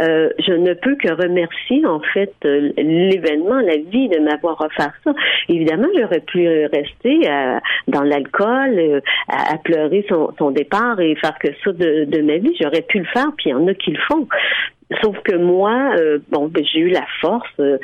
euh, 0.00 0.30
je 0.38 0.52
ne 0.52 0.74
peux 0.74 0.96
que 0.96 1.12
remercier 1.12 1.84
en 1.86 2.00
fait 2.00 2.34
l'événement, 2.92 3.60
la 3.60 3.76
vie 3.76 4.08
de 4.08 4.18
m'avoir 4.18 4.60
offert 4.60 4.92
ça. 5.04 5.12
Évidemment, 5.48 5.88
j'aurais 5.98 6.20
pu 6.20 6.46
rester 6.66 7.28
dans 7.88 8.02
l'alcool, 8.02 9.02
à, 9.28 9.58
pleurer 9.58 10.04
son, 10.08 10.32
son, 10.38 10.50
départ 10.50 11.00
et 11.00 11.14
faire 11.16 11.38
que 11.38 11.48
ça 11.64 11.72
de, 11.72 12.04
de 12.04 12.22
ma 12.22 12.38
vie. 12.38 12.54
J'aurais 12.60 12.82
pu 12.82 12.98
le 12.98 13.06
faire, 13.06 13.28
puis 13.36 13.50
il 13.50 13.50
y 13.50 13.54
en 13.54 13.66
a 13.66 13.74
qui 13.74 13.92
le 13.92 14.00
font. 14.08 14.26
Sauf 15.00 15.16
que 15.20 15.36
moi, 15.36 15.94
euh, 15.98 16.18
bon, 16.30 16.48
ben, 16.48 16.64
j'ai 16.64 16.80
eu 16.80 16.88
la 16.88 17.04
force. 17.20 17.48
Euh, 17.60 17.78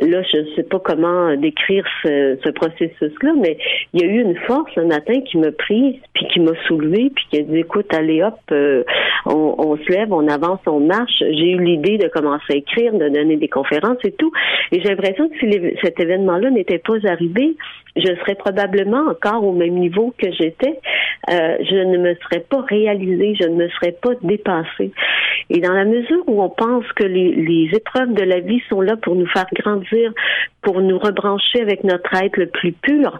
là, 0.00 0.22
je 0.22 0.38
ne 0.38 0.54
sais 0.54 0.62
pas 0.62 0.78
comment 0.78 1.34
décrire 1.36 1.84
ce, 2.02 2.50
processus-là, 2.50 3.32
mais 3.40 3.56
il 3.92 4.02
y 4.02 4.04
a 4.04 4.06
eu 4.06 4.20
une 4.20 4.36
force 4.46 4.70
un 4.76 4.84
matin 4.84 5.20
qui 5.22 5.38
m'a 5.38 5.50
pris, 5.50 6.00
puis 6.14 6.26
qui 6.28 6.40
m'a 6.40 6.52
soulevé, 6.66 7.10
puis 7.14 7.24
qui 7.30 7.38
a 7.38 7.42
dit 7.42 7.58
"Écoute, 7.58 7.92
allez 7.94 8.22
hop, 8.22 8.38
euh, 8.50 8.84
on, 9.26 9.76
se 9.76 9.90
lève, 9.90 10.12
on 10.12 10.28
avance, 10.28 10.60
on 10.66 10.80
marche." 10.80 11.18
J'ai 11.20 11.52
eu 11.52 11.62
l'idée 11.62 11.98
de 11.98 12.08
commencer 12.08 12.52
à 12.52 12.56
écrire, 12.56 12.92
de 12.92 13.08
donner 13.08 13.36
des 13.36 13.48
conférences 13.48 13.98
et 14.04 14.12
tout. 14.12 14.32
Et 14.70 14.80
j'ai 14.80 14.88
l'impression 14.90 15.28
que 15.28 15.38
si 15.38 15.76
cet 15.82 15.98
événement-là 15.98 16.50
n'était 16.50 16.78
pas 16.78 16.96
arrivé, 17.04 17.56
je 17.96 18.14
serais 18.20 18.34
probablement 18.34 19.10
encore 19.10 19.44
au 19.44 19.52
même 19.52 19.74
niveau 19.74 20.14
que 20.18 20.30
j'étais. 20.32 20.80
je 21.28 21.84
ne 21.84 21.98
me 21.98 22.14
serais 22.16 22.40
pas 22.40 22.62
réalisée, 22.62 23.34
je 23.40 23.46
ne 23.46 23.56
me 23.56 23.68
serais 23.68 23.92
pas 23.92 24.14
dépassée. 24.22 24.92
Et 25.50 25.60
dans 25.60 25.72
la 25.72 25.84
mesure 25.84 26.22
où 26.26 26.42
on 26.42 26.48
pense 26.48 26.84
que 26.94 27.04
les, 27.04 27.68
épreuves 27.72 28.14
de 28.14 28.22
la 28.22 28.40
vie 28.40 28.62
sont 28.68 28.80
là 28.80 28.96
pour 28.96 29.14
nous 29.14 29.26
faire 29.26 29.46
grandir, 29.52 30.12
pour 30.62 30.80
nous 30.80 30.98
rebrancher 30.98 31.60
avec 31.60 31.84
notre 31.84 32.14
être 32.14 32.36
le 32.36 32.46
plus 32.46 32.72
pur, 32.72 33.18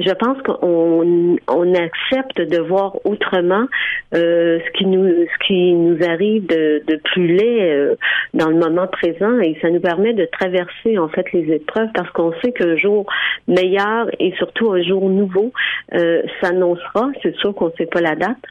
je 0.00 0.12
pense 0.14 0.40
qu'on 0.42 1.36
on 1.48 1.74
accepte 1.74 2.40
de 2.40 2.58
voir 2.58 2.96
autrement 3.04 3.66
euh, 4.14 4.58
ce 4.64 4.70
qui 4.72 4.86
nous 4.86 5.06
ce 5.06 5.46
qui 5.46 5.74
nous 5.74 6.02
arrive 6.04 6.46
de, 6.46 6.82
de 6.86 6.96
plus 6.96 7.26
laid 7.26 7.60
euh, 7.62 7.94
dans 8.34 8.48
le 8.48 8.56
moment 8.56 8.86
présent 8.86 9.38
et 9.40 9.56
ça 9.60 9.70
nous 9.70 9.80
permet 9.80 10.12
de 10.12 10.26
traverser 10.26 10.98
en 10.98 11.08
fait 11.08 11.32
les 11.32 11.54
épreuves 11.54 11.88
parce 11.94 12.10
qu'on 12.10 12.32
sait 12.42 12.52
qu'un 12.52 12.76
jour 12.76 13.06
meilleur 13.48 14.08
et 14.18 14.32
surtout 14.38 14.72
un 14.72 14.82
jour 14.82 15.08
nouveau 15.08 15.52
euh, 15.94 16.22
s'annoncera. 16.40 17.10
C'est 17.22 17.34
sûr 17.36 17.54
qu'on 17.54 17.66
ne 17.66 17.72
sait 17.78 17.86
pas 17.86 18.00
la 18.00 18.16
date, 18.16 18.42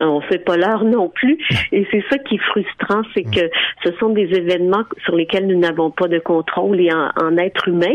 on 0.00 0.20
fait 0.20 0.38
pas 0.38 0.56
l'heure 0.56 0.84
non 0.84 1.08
plus. 1.08 1.38
Et 1.72 1.86
c'est 1.90 2.04
ça 2.10 2.18
qui 2.18 2.36
est 2.36 2.44
frustrant, 2.50 3.02
c'est 3.14 3.22
que 3.22 3.50
ce 3.84 3.92
sont 3.98 4.10
des 4.10 4.28
événements 4.34 4.84
sur 5.04 5.16
lesquels 5.16 5.46
nous 5.46 5.58
n'avons 5.58 5.90
pas 5.90 6.08
de 6.08 6.18
contrôle. 6.18 6.80
Et 6.80 6.90
en, 6.92 7.36
être 7.38 7.68
humain, 7.68 7.94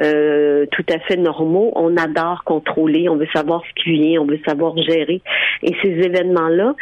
euh, 0.00 0.66
tout 0.72 0.84
à 0.92 0.98
fait 1.00 1.16
normaux, 1.16 1.72
on 1.76 1.96
adore 1.96 2.44
contrôler, 2.44 3.08
on 3.08 3.16
veut 3.16 3.28
savoir 3.32 3.62
ce 3.68 3.82
qui 3.82 3.92
vient, 3.92 4.22
on 4.22 4.26
veut 4.26 4.40
savoir 4.46 4.76
gérer. 4.76 5.22
Et 5.62 5.74
ces 5.82 5.88
événements-là, 5.88 6.74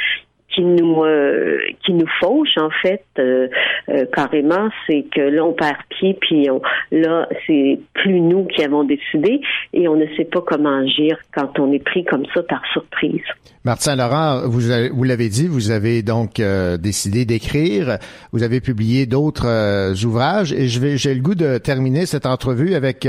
qui 0.54 0.62
nous 0.62 1.04
euh, 1.04 1.58
qui 1.84 1.92
nous 1.92 2.08
fauche 2.20 2.56
en 2.56 2.70
fait 2.82 3.04
euh, 3.18 3.48
euh, 3.88 4.04
carrément 4.12 4.68
c'est 4.86 5.04
que 5.14 5.20
là 5.20 5.44
on 5.44 5.52
perd 5.52 5.76
pied 5.88 6.16
puis 6.20 6.50
on, 6.50 6.60
là 6.90 7.28
c'est 7.46 7.78
plus 7.94 8.20
nous 8.20 8.46
qui 8.46 8.64
avons 8.64 8.84
décidé 8.84 9.40
et 9.72 9.88
on 9.88 9.96
ne 9.96 10.06
sait 10.16 10.24
pas 10.24 10.40
comment 10.40 10.78
agir 10.78 11.18
quand 11.34 11.58
on 11.58 11.72
est 11.72 11.84
pris 11.84 12.04
comme 12.04 12.24
ça 12.34 12.42
par 12.42 12.62
surprise. 12.72 13.22
Martin 13.64 13.94
Laurent, 13.94 14.48
vous 14.48 14.60
vous 14.92 15.04
l'avez 15.04 15.28
dit, 15.28 15.46
vous 15.46 15.70
avez 15.70 16.02
donc 16.02 16.40
décidé 16.80 17.26
d'écrire, 17.26 17.98
vous 18.32 18.42
avez 18.42 18.60
publié 18.60 19.04
d'autres 19.04 20.04
ouvrages 20.04 20.52
et 20.52 20.66
je 20.66 20.80
vais 20.80 20.96
j'ai 20.96 21.14
le 21.14 21.20
goût 21.20 21.34
de 21.34 21.58
terminer 21.58 22.06
cette 22.06 22.24
entrevue 22.24 22.74
avec 22.74 23.06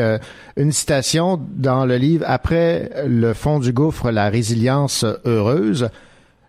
une 0.58 0.72
citation 0.72 1.40
dans 1.56 1.86
le 1.86 1.96
livre 1.96 2.26
Après 2.28 2.90
le 3.08 3.34
fond 3.34 3.60
du 3.60 3.72
gouffre 3.72 4.12
la 4.12 4.30
résilience 4.30 5.06
heureuse. 5.26 5.90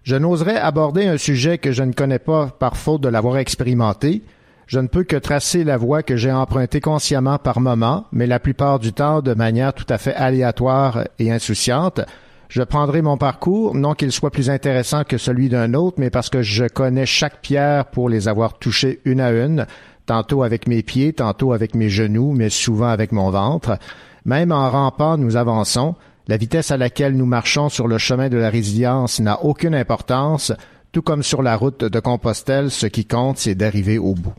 Je 0.04 0.16
n'oserais 0.16 0.56
aborder 0.56 1.06
un 1.06 1.16
sujet 1.16 1.58
que 1.58 1.70
je 1.70 1.84
ne 1.84 1.92
connais 1.92 2.18
pas 2.18 2.48
par 2.48 2.76
faute 2.76 3.02
de 3.02 3.08
l'avoir 3.08 3.36
expérimenté. 3.36 4.22
Je 4.66 4.80
ne 4.80 4.88
peux 4.88 5.04
que 5.04 5.16
tracer 5.16 5.62
la 5.62 5.76
voie 5.76 6.02
que 6.02 6.16
j'ai 6.16 6.32
empruntée 6.32 6.80
consciemment 6.80 7.38
par 7.38 7.60
moments, 7.60 8.06
mais 8.10 8.26
la 8.26 8.40
plupart 8.40 8.80
du 8.80 8.92
temps 8.92 9.22
de 9.22 9.34
manière 9.34 9.74
tout 9.74 9.86
à 9.88 9.98
fait 9.98 10.14
aléatoire 10.14 11.04
et 11.20 11.30
insouciante. 11.30 12.00
Je 12.48 12.62
prendrai 12.62 13.00
mon 13.00 13.16
parcours, 13.16 13.76
non 13.76 13.94
qu'il 13.94 14.10
soit 14.10 14.32
plus 14.32 14.50
intéressant 14.50 15.04
que 15.04 15.18
celui 15.18 15.48
d'un 15.48 15.72
autre, 15.72 15.98
mais 15.98 16.10
parce 16.10 16.30
que 16.30 16.42
je 16.42 16.64
connais 16.64 17.06
chaque 17.06 17.40
pierre 17.40 17.86
pour 17.86 18.08
les 18.08 18.26
avoir 18.26 18.58
touchées 18.58 19.00
une 19.04 19.20
à 19.20 19.30
une, 19.30 19.66
tantôt 20.06 20.42
avec 20.42 20.66
mes 20.66 20.82
pieds, 20.82 21.12
tantôt 21.12 21.52
avec 21.52 21.76
mes 21.76 21.88
genoux, 21.88 22.32
mais 22.36 22.50
souvent 22.50 22.88
avec 22.88 23.12
mon 23.12 23.30
ventre. 23.30 23.78
Même 24.24 24.50
en 24.50 24.68
rampant, 24.68 25.16
nous 25.16 25.36
avançons. 25.36 25.94
La 26.28 26.36
vitesse 26.36 26.70
à 26.70 26.76
laquelle 26.76 27.16
nous 27.16 27.26
marchons 27.26 27.68
sur 27.68 27.88
le 27.88 27.98
chemin 27.98 28.28
de 28.28 28.36
la 28.36 28.50
résilience 28.50 29.20
n'a 29.20 29.42
aucune 29.44 29.74
importance, 29.74 30.52
tout 30.92 31.02
comme 31.02 31.22
sur 31.22 31.42
la 31.42 31.56
route 31.56 31.84
de 31.84 32.00
Compostelle, 32.00 32.70
ce 32.70 32.86
qui 32.86 33.04
compte, 33.04 33.38
c'est 33.38 33.54
d'arriver 33.54 33.98
au 33.98 34.14
bout. 34.14 34.34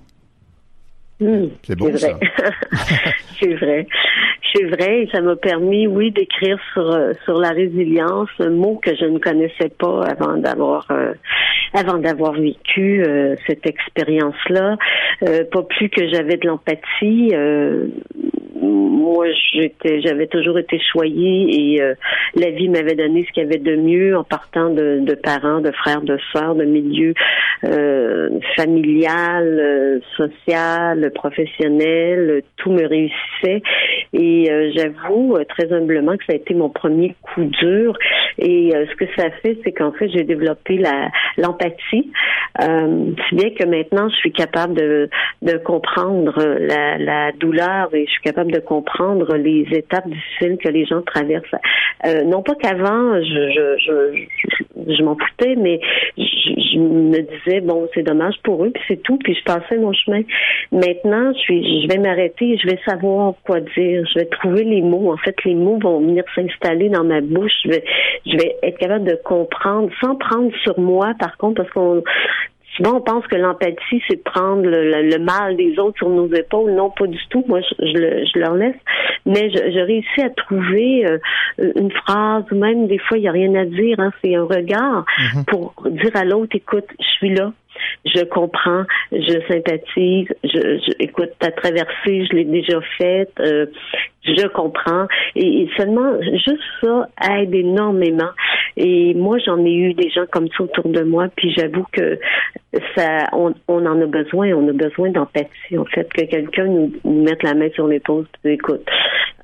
Hmm, 1.19 1.47
c'est 1.65 1.75
beau, 1.75 1.95
ça. 1.97 2.17
c'est 3.39 3.53
vrai. 3.55 3.87
C'est 4.53 4.65
vrai, 4.65 5.07
ça 5.11 5.21
m'a 5.21 5.35
permis, 5.35 5.87
oui, 5.87 6.11
d'écrire 6.11 6.59
sur 6.73 6.91
euh, 6.91 7.13
sur 7.23 7.39
la 7.39 7.49
résilience, 7.49 8.29
un 8.39 8.51
mot 8.51 8.75
que 8.75 8.95
je 8.95 9.05
ne 9.05 9.17
connaissais 9.17 9.69
pas 9.69 10.03
avant 10.03 10.37
d'avoir 10.37 10.85
euh, 10.91 11.13
avant 11.73 11.97
d'avoir 11.97 12.33
vécu 12.33 13.03
euh, 13.03 13.35
cette 13.47 13.65
expérience-là. 13.65 14.77
pas 15.21 15.63
plus 15.63 15.89
que 15.89 16.07
j'avais 16.09 16.37
de 16.37 16.47
l'empathie 16.47 17.33
moi, 18.55 19.25
j'étais, 19.53 20.01
j'avais 20.01 20.27
toujours 20.27 20.57
été 20.57 20.79
choyée 20.79 21.73
et 21.75 21.81
la 22.35 22.49
vie 22.51 22.69
m'avait 22.69 22.95
donné 22.95 23.25
ce 23.25 23.31
qu'il 23.33 23.43
y 23.43 23.45
avait 23.45 23.57
de 23.57 23.75
mieux 23.75 24.15
en 24.15 24.23
partant 24.23 24.69
de, 24.69 25.15
parents, 25.21 25.59
de 25.59 25.71
frères, 25.71 26.01
de 26.01 26.17
sœurs, 26.31 26.55
de 26.55 26.63
milieux 26.63 27.13
familial, 28.55 30.01
social, 30.15 31.11
professionnel, 31.13 32.43
tout 32.55 32.71
me 32.71 32.87
réussissait. 32.87 33.61
Et 34.13 34.42
euh, 34.49 34.71
j'avoue 34.75 35.37
très 35.49 35.71
humblement 35.71 36.17
que 36.17 36.25
ça 36.25 36.33
a 36.33 36.35
été 36.35 36.53
mon 36.53 36.69
premier 36.69 37.15
coup 37.21 37.43
dur. 37.43 37.97
Et 38.37 38.71
ce 38.73 38.95
que 38.95 39.05
ça 39.15 39.29
fait, 39.41 39.57
c'est 39.63 39.71
qu'en 39.71 39.91
fait, 39.91 40.09
j'ai 40.09 40.23
développé 40.23 40.77
la 40.77 41.09
l'empathie, 41.37 42.11
si 42.59 43.35
bien 43.35 43.49
que 43.51 43.65
maintenant, 43.65 44.09
je 44.09 44.15
suis 44.15 44.31
capable 44.31 44.73
de, 44.73 45.09
de 45.41 45.57
comprendre 45.57 46.33
la, 46.37 46.97
la 46.97 47.31
douleur 47.33 47.93
et 47.93 48.05
je 48.05 48.11
suis 48.11 48.21
capable 48.21 48.51
de 48.51 48.59
comprendre 48.59 49.35
les 49.35 49.67
étapes 49.71 50.07
difficiles 50.07 50.57
que 50.57 50.69
les 50.69 50.85
gens 50.85 51.01
traversent. 51.01 51.55
Euh, 52.05 52.23
non 52.23 52.41
pas 52.41 52.55
qu'avant, 52.55 53.21
je, 53.21 53.51
je, 53.51 53.77
je, 53.77 54.93
je 54.93 55.03
m'en 55.03 55.15
foutais, 55.15 55.55
mais 55.55 55.79
je, 56.73 56.79
me 56.79 57.21
disais, 57.21 57.61
bon, 57.61 57.87
c'est 57.93 58.03
dommage 58.03 58.35
pour 58.43 58.63
eux, 58.65 58.71
puis 58.71 58.83
c'est 58.87 59.01
tout, 59.03 59.17
puis 59.17 59.35
je 59.35 59.43
passais 59.43 59.77
mon 59.77 59.93
chemin. 59.93 60.21
Maintenant, 60.71 61.31
je, 61.33 61.39
suis, 61.39 61.83
je 61.83 61.87
vais 61.87 61.99
m'arrêter, 61.99 62.57
je 62.57 62.67
vais 62.67 62.79
savoir 62.85 63.33
quoi 63.45 63.59
dire, 63.59 64.05
je 64.13 64.19
vais 64.19 64.25
trouver 64.25 64.63
les 64.63 64.81
mots. 64.81 65.11
En 65.11 65.17
fait, 65.17 65.35
les 65.45 65.55
mots 65.55 65.79
vont 65.79 65.99
venir 65.99 66.23
s'installer 66.35 66.89
dans 66.89 67.03
ma 67.03 67.21
bouche. 67.21 67.51
Je 67.63 67.69
vais, 67.69 67.83
je 68.25 68.37
vais 68.37 68.55
être 68.63 68.77
capable 68.77 69.05
de 69.05 69.19
comprendre, 69.23 69.89
sans 70.01 70.15
prendre 70.15 70.51
sur 70.63 70.79
moi, 70.79 71.13
par 71.19 71.37
contre, 71.37 71.63
parce 71.63 71.69
qu'on 71.71 72.03
Souvent, 72.75 72.97
on 72.97 73.01
pense 73.01 73.25
que 73.27 73.35
l'empathie, 73.35 74.01
c'est 74.07 74.23
prendre 74.23 74.63
le, 74.63 75.17
mal 75.19 75.55
des 75.55 75.77
autres 75.77 75.97
sur 75.97 76.09
nos 76.09 76.27
épaules. 76.33 76.71
Non, 76.71 76.89
pas 76.89 77.07
du 77.07 77.19
tout. 77.29 77.43
Moi, 77.47 77.61
je, 77.61 78.25
je, 78.33 78.39
leur 78.39 78.55
laisse. 78.55 78.75
Mais 79.25 79.49
je, 79.51 79.57
je 79.57 79.79
réussis 79.79 80.21
à 80.21 80.29
trouver 80.29 81.05
euh, 81.05 81.17
une 81.75 81.91
phrase, 81.91 82.45
ou 82.51 82.55
même 82.55 82.87
des 82.87 82.97
fois, 82.99 83.17
il 83.17 83.21
n'y 83.21 83.27
a 83.27 83.31
rien 83.31 83.53
à 83.55 83.65
dire. 83.65 83.99
Hein, 83.99 84.11
c'est 84.23 84.35
un 84.35 84.45
regard 84.45 85.05
mm-hmm. 85.05 85.45
pour 85.45 85.73
dire 85.89 86.15
à 86.15 86.25
l'autre, 86.25 86.55
écoute, 86.55 86.87
je 86.99 87.05
suis 87.17 87.33
là 87.33 87.51
je 88.05 88.23
comprends, 88.23 88.83
je 89.11 89.39
sympathise, 89.47 90.27
je, 90.43 90.59
je 90.59 90.91
écoute 90.99 91.31
ta 91.39 91.51
traversée, 91.51 92.25
je 92.25 92.35
l'ai 92.35 92.45
déjà 92.45 92.79
faite, 92.97 93.31
euh, 93.39 93.65
je 94.23 94.47
comprends. 94.47 95.07
Et, 95.35 95.67
seulement, 95.77 96.19
juste 96.21 96.61
ça 96.81 97.09
aide 97.29 97.53
énormément. 97.53 98.29
Et 98.77 99.13
moi, 99.13 99.37
j'en 99.45 99.63
ai 99.63 99.73
eu 99.73 99.93
des 99.93 100.09
gens 100.09 100.25
comme 100.31 100.47
ça 100.57 100.63
autour 100.63 100.89
de 100.89 101.03
moi, 101.03 101.27
puis 101.35 101.51
j'avoue 101.51 101.85
que 101.91 102.19
ça, 102.95 103.27
on, 103.33 103.53
on, 103.67 103.85
en 103.85 104.01
a 104.01 104.05
besoin, 104.05 104.53
on 104.53 104.67
a 104.67 104.73
besoin 104.73 105.11
d'empathie, 105.11 105.77
en 105.77 105.85
fait, 105.85 106.11
que 106.11 106.25
quelqu'un 106.25 106.65
nous, 106.65 106.91
mette 107.05 107.43
la 107.43 107.53
main 107.53 107.69
sur 107.73 107.87
l'épaule, 107.87 108.25
puis 108.43 108.53
écoute, 108.53 108.85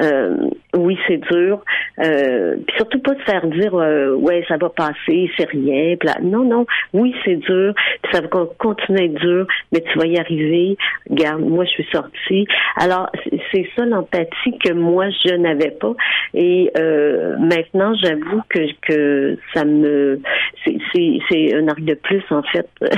euh, 0.01 0.35
oui, 0.75 0.97
c'est 1.07 1.17
dur, 1.17 1.63
euh, 1.99 2.55
puis 2.65 2.75
surtout 2.77 2.99
pas 2.99 3.13
de 3.13 3.21
faire 3.21 3.45
dire, 3.47 3.75
euh, 3.75 4.15
ouais, 4.15 4.43
ça 4.47 4.57
va 4.57 4.69
passer, 4.69 5.29
c'est 5.37 5.49
rien, 5.49 5.95
non, 6.21 6.43
non, 6.43 6.65
oui, 6.93 7.13
c'est 7.23 7.35
dur, 7.35 7.73
ça 8.11 8.21
va 8.21 8.27
continuer 8.57 9.01
à 9.01 9.03
être 9.05 9.13
dur, 9.15 9.47
mais 9.71 9.81
tu 9.81 9.97
vas 9.97 10.05
y 10.05 10.17
arriver. 10.17 10.77
Regarde, 11.09 11.41
moi, 11.41 11.65
je 11.65 11.69
suis 11.69 11.87
sortie. 11.91 12.47
Alors, 12.77 13.09
c'est 13.51 13.67
ça 13.75 13.85
l'empathie 13.85 14.57
que 14.63 14.73
moi, 14.73 15.09
je 15.25 15.35
n'avais 15.35 15.71
pas. 15.71 15.93
Et 16.33 16.71
euh, 16.77 17.37
maintenant, 17.39 17.93
j'avoue 17.95 18.41
que, 18.49 18.59
que 18.81 19.18
ça 19.53 19.65
me... 19.65 20.21
C'est 20.65 21.55
un 21.55 21.67
arc 21.67 21.81
de 21.81 21.95
plus, 21.95 22.23
en 22.29 22.43
fait. 22.43 22.69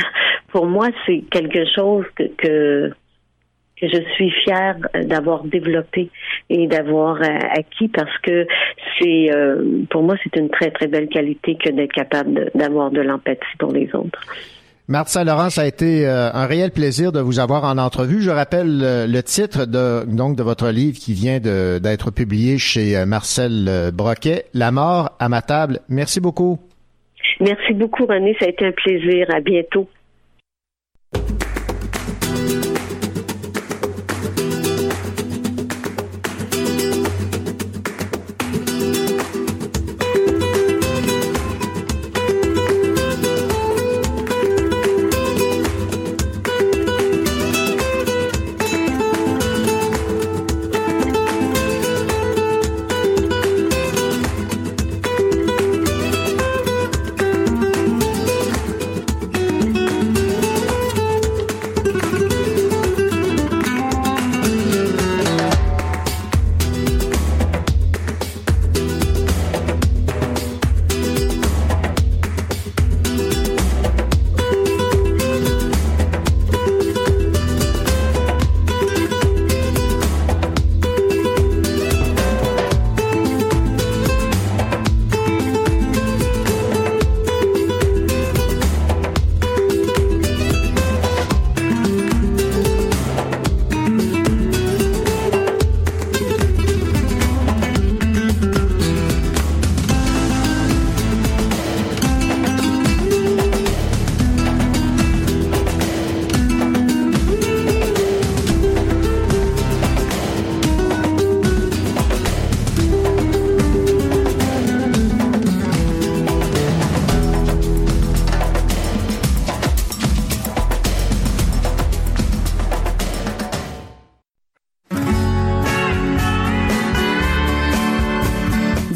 Pour 0.52 0.66
moi, 0.66 0.90
c'est 1.06 1.24
quelque 1.32 1.66
chose 1.76 2.06
que, 2.18 2.92
que 3.82 3.88
je 3.88 4.02
suis 4.16 4.32
fière 4.44 4.78
d'avoir 4.94 5.44
développé 5.44 6.10
et 6.50 6.68
d'avoir 6.68 7.22
euh, 7.22 7.38
acquis 7.58 7.88
parce 7.88 8.16
que 8.20 8.46
c'est 9.00 9.34
euh, 9.34 9.84
pour 9.90 10.04
moi 10.04 10.16
c'est 10.24 10.36
une 10.40 10.50
très 10.50 10.70
très 10.72 10.88
belle 10.88 11.08
qualité 11.08 11.56
que 11.56 11.70
d'être 11.70 11.94
capable 11.94 12.52
d'avoir 12.54 12.92
de 12.92 13.02
l'empathie 13.02 13.58
pour 13.58 13.72
les 13.72 13.90
autres. 13.96 14.22
Marthe 14.88 15.10
Saint-Laurent, 15.10 15.50
ça 15.50 15.62
a 15.62 15.66
été 15.66 16.06
euh, 16.08 16.32
un 16.34 16.46
réel 16.46 16.72
plaisir 16.72 17.12
de 17.12 17.20
vous 17.20 17.40
avoir 17.40 17.64
en 17.64 17.78
entrevue. 17.78 18.22
Je 18.22 18.32
rappelle 18.32 18.82
euh, 18.84 19.08
le 19.08 19.24
titre 19.24 19.66
de, 19.66 20.04
donc, 20.06 20.36
de 20.36 20.44
votre 20.44 20.70
livre 20.70 20.98
qui 20.98 21.14
vient 21.14 21.40
d'être 21.40 22.12
publié 22.12 22.58
chez 22.58 22.98
euh, 22.98 23.06
Marcel 23.06 23.92
Broquet, 23.94 24.46
La 24.54 24.72
mort 24.72 25.12
à 25.20 25.30
ma 25.30 25.42
table. 25.42 25.80
Merci 25.88 26.20
beaucoup. 26.20 26.60
Merci 27.40 27.74
beaucoup, 27.74 28.06
René. 28.06 28.36
Ça 28.40 28.46
a 28.46 28.50
été 28.50 28.66
un 28.66 28.72
plaisir. 28.72 29.28
À 29.34 29.40
bientôt. 29.40 29.88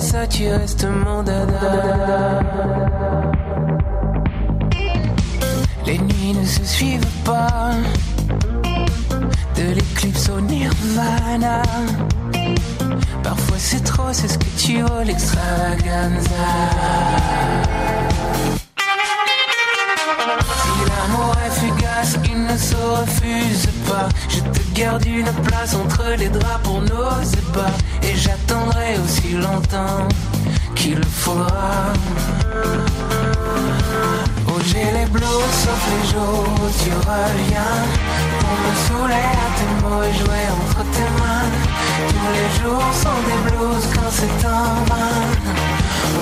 Ça, 0.00 0.26
tu 0.26 0.48
restes 0.48 0.86
mon 0.86 1.22
dada. 1.22 2.40
Les 5.86 5.98
nuits 5.98 6.34
ne 6.34 6.44
se 6.44 6.64
suivent 6.64 7.22
pas, 7.24 7.72
de 9.56 9.74
l'éclipse 9.74 10.28
au 10.28 10.40
nirvana. 10.40 11.62
Parfois 13.22 13.58
c'est 13.58 13.82
trop, 13.82 14.12
c'est 14.12 14.28
ce 14.28 14.38
que 14.38 14.58
tu 14.58 14.82
veux, 14.82 15.04
l'extravaganza. 15.04 16.28
Il 22.24 22.42
ne 22.44 22.56
se 22.56 22.74
refuse 22.76 23.66
pas. 23.86 24.08
Je 24.28 24.40
te 24.40 24.80
garde 24.80 25.04
une 25.04 25.32
place 25.44 25.74
entre 25.74 26.04
les 26.16 26.28
draps 26.28 26.62
pour 26.62 26.80
nos 26.80 27.22
ébats. 27.22 27.76
Et 28.02 28.14
j'attendrai 28.16 28.96
aussi 29.04 29.32
longtemps 29.32 30.08
qu'il 30.74 30.96
le 30.96 31.06
faudra. 31.06 31.92
Oh, 34.46 34.60
j'ai 34.66 34.90
les 34.98 35.06
bleus 35.06 35.48
sauf 35.62 35.82
les 35.92 36.08
jours 36.10 36.44
tu 36.82 36.90
reviens. 36.92 37.76
Pour 38.40 38.54
me 38.64 38.72
saouler 38.86 39.26
à 39.44 39.48
tes 39.56 39.72
mots 39.82 40.02
et 40.02 40.14
jouer 40.14 40.46
entre 40.60 40.80
tes 40.94 41.10
mains. 41.20 41.50
Tous 42.08 42.30
les 42.38 42.48
jours 42.62 42.90
sont 43.02 43.20
des 43.28 43.50
blues 43.50 43.86
quand 43.94 44.10
c'est 44.10 44.46
en 44.46 44.84
vain. 44.88 45.18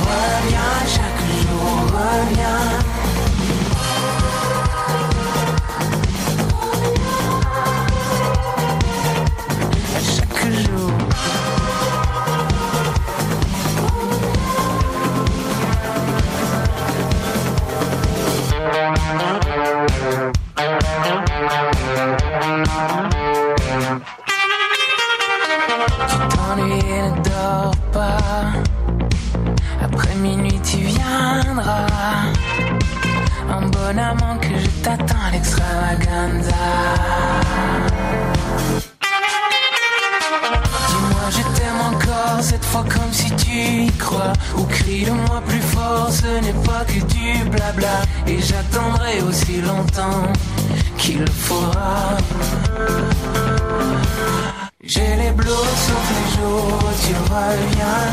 Reviens 0.08 0.78
chaque 0.86 1.22
jour, 1.42 1.68
reviens. 1.92 3.05
Dis-moi 40.88 41.30
je 41.30 41.42
t'aime 41.56 41.80
encore 41.80 42.42
cette 42.42 42.64
fois 42.64 42.84
comme 42.88 43.12
si 43.12 43.30
tu 43.36 43.86
y 43.86 43.92
crois. 43.92 44.32
Ou 44.56 44.64
crie-le-moi 44.64 45.42
plus 45.46 45.60
fort, 45.60 46.10
ce 46.10 46.26
n'est 46.44 46.60
pas 46.64 46.84
que 46.84 47.00
du 47.14 47.44
blabla. 47.50 48.02
Et 48.26 48.40
j'attendrai 48.40 49.20
aussi 49.22 49.60
longtemps 49.62 50.32
qu'il 50.98 51.20
le 51.20 51.26
faudra 51.26 52.16
J'ai 54.82 55.16
les 55.16 55.30
bleus 55.30 55.70
sauf 55.86 56.04
les 56.16 56.28
jours 56.36 56.90
tu 57.02 57.14
reviens. 57.14 58.04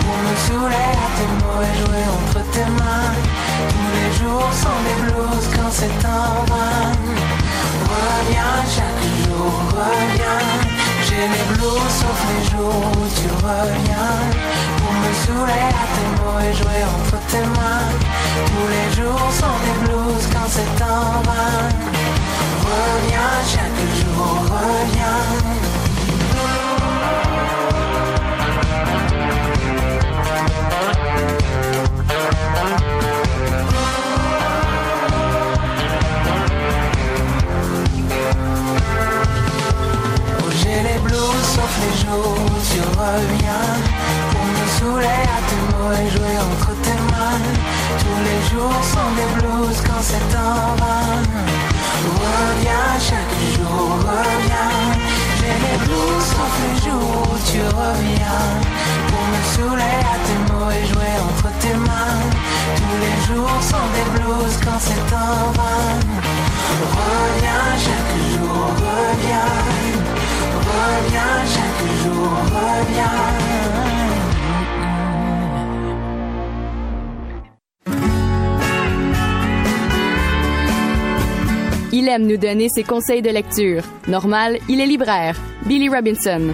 Pour 0.00 0.18
me 0.26 0.34
saouler 0.46 0.92
tes 1.16 1.30
mots 1.38 1.62
et 1.62 1.74
jouer 1.78 2.04
entre 2.18 2.40
tes 2.50 2.68
mains. 2.78 3.12
Tous 3.68 3.90
les 3.96 4.10
jours 4.18 4.50
sont 4.62 4.80
des 4.86 4.96
blues 5.02 5.46
quand 5.54 5.70
c'est 5.70 6.06
en 6.06 6.44
vain 6.52 6.92
Reviens 7.92 8.58
chaque 8.76 9.04
jour, 9.22 9.52
reviens 9.76 10.44
J'ai 11.06 11.26
les 11.34 11.44
blues 11.52 11.90
sauf 12.00 12.18
les 12.30 12.42
jours 12.50 12.84
où 12.96 13.04
tu 13.18 13.28
reviens. 13.44 14.14
Pour 14.78 14.92
me 15.02 15.10
saouler 15.22 15.66
à 15.82 15.86
tes 15.94 16.08
mots 16.16 16.40
et 16.40 16.54
jouer 16.60 16.82
entre 16.96 17.18
tes 17.30 17.46
mains. 17.56 17.90
Tous 18.50 18.68
les 18.74 18.88
jours 18.96 19.28
sont 19.40 19.58
des 19.64 19.76
blues 19.84 20.24
quand 20.32 20.48
c'est 20.48 20.74
en 20.82 21.20
vain. 21.28 21.60
Reviens 22.64 23.36
chaque 23.52 23.82
jour, 24.00 24.30
reviens 24.54 25.52
les 41.82 41.94
jours 42.00 42.36
tu 42.70 42.80
reviens. 42.98 43.68
Pour 44.30 44.44
me 44.54 44.64
saouler 44.78 45.22
à 45.36 45.40
tes 45.48 45.62
mots 45.70 45.92
et 45.92 46.10
jouer 46.10 46.36
entre 46.50 46.70
tes 46.84 47.00
mains. 47.10 47.42
Tous 48.02 48.20
les 48.28 48.40
jours 48.50 48.82
sont 48.92 49.10
des 49.18 49.28
blues 49.36 49.78
quand 49.86 50.02
c'est 50.02 50.36
en 50.36 50.76
vain. 50.80 51.22
Reviens 52.22 52.92
chaque 53.08 53.38
jour, 53.54 53.96
reviens. 54.08 54.72
J'ai 55.38 55.56
les 55.66 55.78
blues 55.84 56.24
sauf 56.32 56.52
les 56.64 56.76
jours 56.84 57.36
tu 57.50 57.60
reviens. 57.60 58.48
Pour 59.08 59.24
me 59.32 59.40
saouler 59.52 59.98
à 60.12 60.16
tes 60.26 60.40
mots 60.48 60.70
et 60.70 60.86
jouer 60.86 61.14
entre 61.28 61.48
tes 61.60 61.74
mains. 61.74 62.22
Tous 62.76 62.96
les 63.04 63.16
jours 63.26 63.58
sont 63.70 63.88
des 63.96 64.06
blues 64.14 64.56
quand 64.64 64.80
c'est 64.80 65.14
en 65.14 65.52
vain. 65.58 65.88
Reviens 66.96 67.68
chaque 67.86 68.14
jour, 68.32 68.66
reviens. 68.76 69.92
Reviens 70.72 71.44
aime 82.12 82.26
nous 82.26 82.36
donner 82.36 82.68
ses 82.68 82.84
conseils 82.84 83.22
de 83.22 83.30
lecture. 83.30 83.82
Normal, 84.06 84.58
il 84.68 84.80
est 84.80 84.86
libraire. 84.86 85.34
Billy 85.64 85.88
Robinson. 85.88 86.52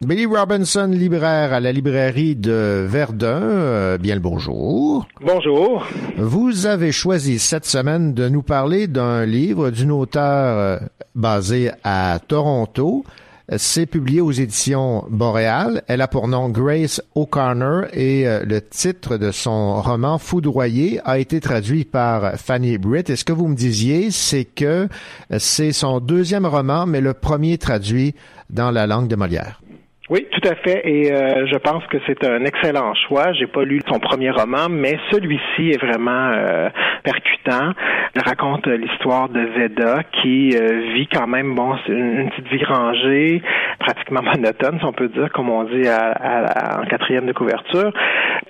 Billy 0.00 0.24
Robinson, 0.24 0.86
libraire 0.86 1.52
à 1.52 1.60
la 1.60 1.72
librairie 1.72 2.36
de 2.36 2.86
Verdun. 2.88 3.42
Euh, 3.42 3.98
bien 3.98 4.14
le 4.14 4.22
bonjour. 4.22 5.06
Bonjour. 5.20 5.86
Vous 6.16 6.64
avez 6.64 6.92
choisi 6.92 7.38
cette 7.38 7.66
semaine 7.66 8.14
de 8.14 8.30
nous 8.30 8.42
parler 8.42 8.86
d'un 8.86 9.26
livre 9.26 9.70
d'une 9.70 9.92
auteure 9.92 10.58
euh, 10.58 10.78
basée 11.14 11.70
à 11.84 12.18
Toronto. 12.26 13.04
C'est 13.56 13.86
publié 13.86 14.20
aux 14.20 14.32
éditions 14.32 15.04
Boréal. 15.08 15.82
Elle 15.86 16.00
a 16.00 16.08
pour 16.08 16.26
nom 16.26 16.48
Grace 16.48 17.00
O'Connor 17.14 17.84
et 17.92 18.26
euh, 18.26 18.44
le 18.44 18.60
titre 18.60 19.18
de 19.18 19.30
son 19.30 19.80
roman 19.80 20.18
Foudroyé 20.18 21.00
a 21.04 21.18
été 21.18 21.40
traduit 21.40 21.84
par 21.84 22.34
Fanny 22.40 22.76
Britt. 22.76 23.08
Et 23.08 23.14
ce 23.14 23.24
que 23.24 23.32
vous 23.32 23.46
me 23.46 23.54
disiez, 23.54 24.10
c'est 24.10 24.44
que 24.44 24.88
c'est 25.38 25.72
son 25.72 26.00
deuxième 26.00 26.44
roman, 26.44 26.86
mais 26.86 27.00
le 27.00 27.14
premier 27.14 27.56
traduit 27.56 28.14
dans 28.50 28.72
la 28.72 28.86
langue 28.88 29.08
de 29.08 29.16
Molière. 29.16 29.60
Oui, 30.08 30.24
tout 30.30 30.48
à 30.48 30.54
fait. 30.54 30.82
Et 30.84 31.12
euh, 31.12 31.46
je 31.46 31.56
pense 31.56 31.84
que 31.86 31.96
c'est 32.06 32.24
un 32.24 32.44
excellent 32.44 32.94
choix. 32.94 33.32
J'ai 33.32 33.48
pas 33.48 33.64
lu 33.64 33.80
son 33.88 33.98
premier 33.98 34.30
roman, 34.30 34.68
mais 34.70 34.96
celui-ci 35.10 35.70
est 35.70 35.84
vraiment 35.84 36.30
euh, 36.30 36.68
percutant. 37.02 37.72
Il 38.14 38.22
raconte 38.24 38.68
l'histoire 38.68 39.28
de 39.28 39.40
Veda 39.40 40.04
qui 40.22 40.56
euh, 40.56 40.92
vit 40.94 41.08
quand 41.08 41.26
même 41.26 41.56
bon 41.56 41.74
une, 41.88 42.30
petite 42.30 42.48
vie 42.48 42.64
rangée, 42.64 43.42
pratiquement 43.80 44.22
monotone, 44.22 44.78
si 44.78 44.84
on 44.84 44.92
peut 44.92 45.08
dire, 45.08 45.28
comme 45.32 45.50
on 45.50 45.64
dit 45.64 45.88
à, 45.88 46.12
à, 46.12 46.80
en 46.82 46.84
quatrième 46.86 47.26
de 47.26 47.32
couverture. 47.32 47.92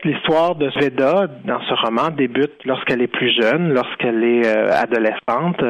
L'histoire 0.04 0.56
de 0.56 0.70
Veda 0.78 1.26
dans 1.46 1.60
ce 1.62 1.74
roman 1.86 2.10
débute 2.10 2.52
lorsqu'elle 2.66 3.00
est 3.00 3.06
plus 3.06 3.34
jeune, 3.40 3.72
lorsqu'elle 3.72 4.22
est 4.22 4.46
adolescente. 4.46 5.62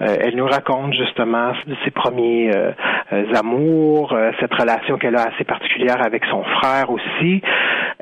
elle 0.00 0.34
nous 0.34 0.46
raconte 0.46 0.94
justement 0.94 1.52
ses 1.84 1.90
premiers 1.90 2.50
amours, 3.34 4.16
cette 4.40 4.54
relation 4.54 4.96
qu'elle 4.96 5.16
a 5.16 5.25
assez 5.26 5.44
particulière 5.44 6.02
avec 6.04 6.24
son 6.26 6.42
frère 6.44 6.90
aussi. 6.90 7.42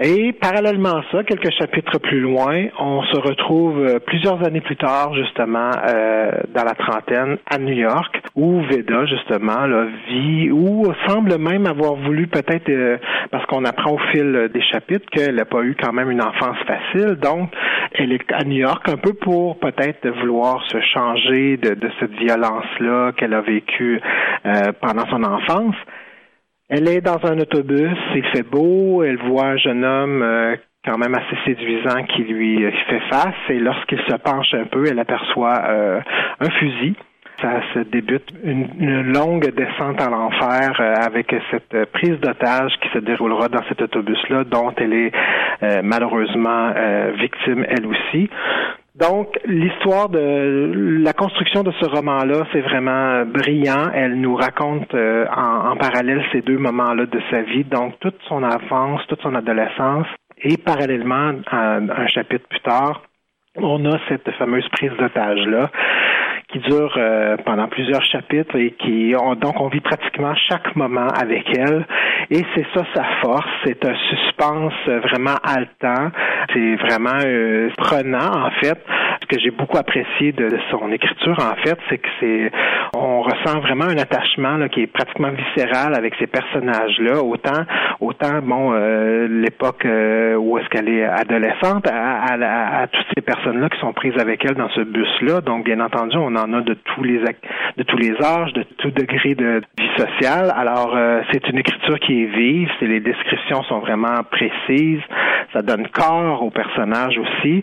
Et 0.03 0.33
parallèlement 0.33 0.97
à 0.97 1.05
ça, 1.13 1.23
quelques 1.23 1.53
chapitres 1.53 1.99
plus 2.01 2.19
loin, 2.19 2.67
on 2.81 3.05
se 3.05 3.17
retrouve 3.17 3.79
euh, 3.79 3.99
plusieurs 4.05 4.45
années 4.45 4.61
plus 4.61 4.77
tard, 4.77 5.15
justement, 5.15 5.71
euh, 5.89 6.33
dans 6.53 6.65
la 6.65 6.75
trentaine, 6.75 7.39
à 7.49 7.59
New 7.59 7.75
York, 7.75 8.21
où 8.35 8.61
Veda, 8.63 9.07
justement, 9.07 9.67
là, 9.67 9.87
vit, 10.09 10.51
ou 10.51 10.93
semble 11.07 11.39
même 11.39 11.67
avoir 11.67 11.95
voulu 11.95 12.27
peut-être, 12.27 12.69
euh, 12.71 12.97
parce 13.31 13.47
qu'on 13.47 13.65
apprend 13.65 13.93
au 13.93 13.99
fil 14.11 14.51
des 14.53 14.63
chapitres 14.63 15.09
qu'elle 15.13 15.37
n'a 15.37 15.45
pas 15.45 15.63
eu 15.63 15.77
quand 15.81 15.93
même 15.93 16.11
une 16.11 16.23
enfance 16.23 16.59
facile, 16.67 17.15
donc 17.15 17.51
elle 17.93 18.13
est 18.13 18.33
à 18.33 18.43
New 18.43 18.59
York 18.59 18.89
un 18.89 18.97
peu 18.97 19.13
pour 19.13 19.61
peut-être 19.61 20.09
vouloir 20.21 20.61
se 20.73 20.81
changer 20.81 21.57
de, 21.57 21.75
de 21.75 21.91
cette 22.01 22.15
violence-là 22.15 23.13
qu'elle 23.17 23.35
a 23.35 23.43
vécue 23.43 24.01
pendant 24.81 25.07
son 25.09 25.23
enfance. 25.23 25.77
Elle 26.71 26.89
est 26.89 27.03
dans 27.03 27.19
un 27.25 27.39
autobus, 27.39 27.99
il 28.15 28.25
fait 28.33 28.43
beau, 28.43 29.03
elle 29.03 29.19
voit 29.19 29.49
un 29.49 29.57
jeune 29.59 29.85
homme 29.85 30.23
euh, 30.23 30.57
quand 30.83 30.97
même 30.97 31.15
assez 31.15 31.37
séduisant 31.45 32.03
qui 32.05 32.23
lui 32.23 32.65
fait 32.89 33.03
face 33.11 33.35
et 33.51 33.59
lorsqu'il 33.59 33.99
se 33.99 34.17
penche 34.17 34.55
un 34.55 34.65
peu, 34.65 34.87
elle 34.87 34.99
aperçoit 34.99 35.63
euh, 35.69 36.01
un 36.41 36.51
fusil. 36.51 36.95
Ça 37.43 37.61
se 37.75 37.81
débute 37.81 38.31
une, 38.45 39.13
longue 39.13 39.53
descente 39.55 40.01
à 40.01 40.09
l'enfer 40.09 40.73
euh, 40.81 40.95
avec 41.05 41.35
cette 41.51 41.91
prise 41.93 42.19
d'otage 42.21 42.73
qui 42.81 42.89
se 42.95 42.99
déroulera 42.99 43.49
dans 43.49 43.63
cet 43.69 43.83
autobus-là, 43.83 44.45
dont 44.45 44.73
elle 44.79 44.95
est 44.95 45.13
malheureusement 45.83 46.73
victime 47.19 47.67
elle 47.69 47.87
aussi. 47.87 48.31
Donc, 48.95 49.39
l'histoire 49.45 50.09
de 50.09 51.01
la 51.03 51.13
construction 51.13 51.65
de 51.65 51.73
ce 51.81 51.85
roman-là, 51.85 52.47
c'est 52.53 52.61
vraiment 52.61 53.25
brillant. 53.27 53.91
Elle 53.93 54.21
nous 54.21 54.37
raconte 54.37 54.95
euh, 54.95 55.27
en, 55.35 55.77
parallèle 55.77 56.23
ces 56.31 56.43
deux 56.43 56.59
moments-là 56.59 57.07
de 57.07 57.21
sa 57.31 57.43
vie, 57.43 57.65
donc 57.65 57.99
toute 57.99 58.19
son 58.29 58.45
enfance, 58.45 59.01
toute 59.09 59.21
son 59.23 59.35
adolescence, 59.35 60.07
et 60.39 60.57
parallèlement, 60.57 61.33
un 61.51 62.07
chapitre 62.07 62.47
plus 62.49 62.61
tard, 62.61 63.03
on 63.57 63.85
a 63.87 63.99
cette 64.09 64.31
fameuse 64.33 64.69
prise 64.71 64.93
d'otage-là 64.99 65.71
qui 66.55 66.61
dure 66.61 66.95
euh, 66.97 67.37
pendant 67.45 67.67
plusieurs 67.67 68.05
chapitres 68.05 68.57
et 68.57 68.71
qui 68.79 69.13
donc 69.41 69.61
on 69.61 69.69
vit 69.69 69.81
pratiquement 69.81 70.35
chaque 70.49 70.75
moment 70.77 71.09
avec 71.09 71.45
elle. 71.57 71.85
Et 72.31 72.43
c'est 72.55 72.67
ça 72.75 72.85
sa 72.95 73.05
force. 73.23 73.49
C'est 73.65 73.85
un 73.85 73.95
suspense 74.09 74.73
vraiment 74.87 75.37
haletant. 75.43 76.11
C'est 76.53 76.77
vraiment 76.77 77.19
euh, 77.25 77.71
prenant 77.77 78.47
en 78.47 78.51
fait. 78.63 78.79
Ce 79.21 79.27
que 79.27 79.41
j'ai 79.41 79.51
beaucoup 79.51 79.79
apprécié 79.79 80.33
de, 80.33 80.49
son 80.71 80.93
écriture 80.93 81.39
en 81.39 81.57
fait 81.63 81.79
c'est 81.89 81.99
que 81.99 82.09
c'est 82.21 82.51
on 82.95 83.23
ressent 83.23 83.61
vraiment 83.61 83.85
un 83.85 83.97
attachement 83.97 84.57
là, 84.57 84.69
qui 84.69 84.83
est 84.83 84.87
pratiquement 84.87 85.31
viscéral 85.31 85.95
avec 85.97 86.15
ces 86.19 86.27
personnages 86.27 86.99
là 86.99 87.23
autant 87.23 87.65
autant 88.01 88.41
bon 88.43 88.73
euh, 88.75 89.27
l'époque 89.29 89.87
où 89.87 90.59
est-ce 90.59 90.69
qu'elle 90.69 90.89
est 90.91 91.05
adolescente 91.05 91.87
à, 91.87 92.35
à, 92.35 92.83
à, 92.83 92.87
toutes 92.89 93.07
ces 93.17 93.23
personnes 93.23 93.61
là 93.61 93.69
qui 93.71 93.81
sont 93.81 93.93
prises 93.95 94.19
avec 94.21 94.45
elle 94.45 94.57
dans 94.57 94.69
ce 94.71 94.83
bus 94.83 95.09
là 95.23 95.41
donc 95.41 95.65
bien 95.65 95.81
entendu 95.81 96.17
on 96.19 96.35
en 96.37 96.44
a 96.53 96.61
de 96.61 96.75
tous 96.75 97.03
les 97.03 97.21
de 97.77 97.83
tous 97.83 97.97
les 97.97 98.13
âges, 98.23 98.53
de 98.53 98.63
tout 98.79 98.91
degré 98.91 99.35
de 99.35 99.63
vie 99.79 99.91
sociale. 99.97 100.53
Alors 100.55 100.95
euh, 100.95 101.23
c'est 101.33 101.49
une 101.49 101.59
écriture 101.59 101.99
qui 102.01 102.23
est 102.23 102.27
vive, 102.27 102.69
les 102.81 103.01
descriptions 103.01 103.63
sont 103.65 103.81
vraiment 103.81 104.23
précises, 104.31 105.03
ça 105.53 105.63
donne 105.63 105.89
corps 105.89 106.43
au 106.43 106.51
personnage 106.51 107.19
aussi. 107.19 107.63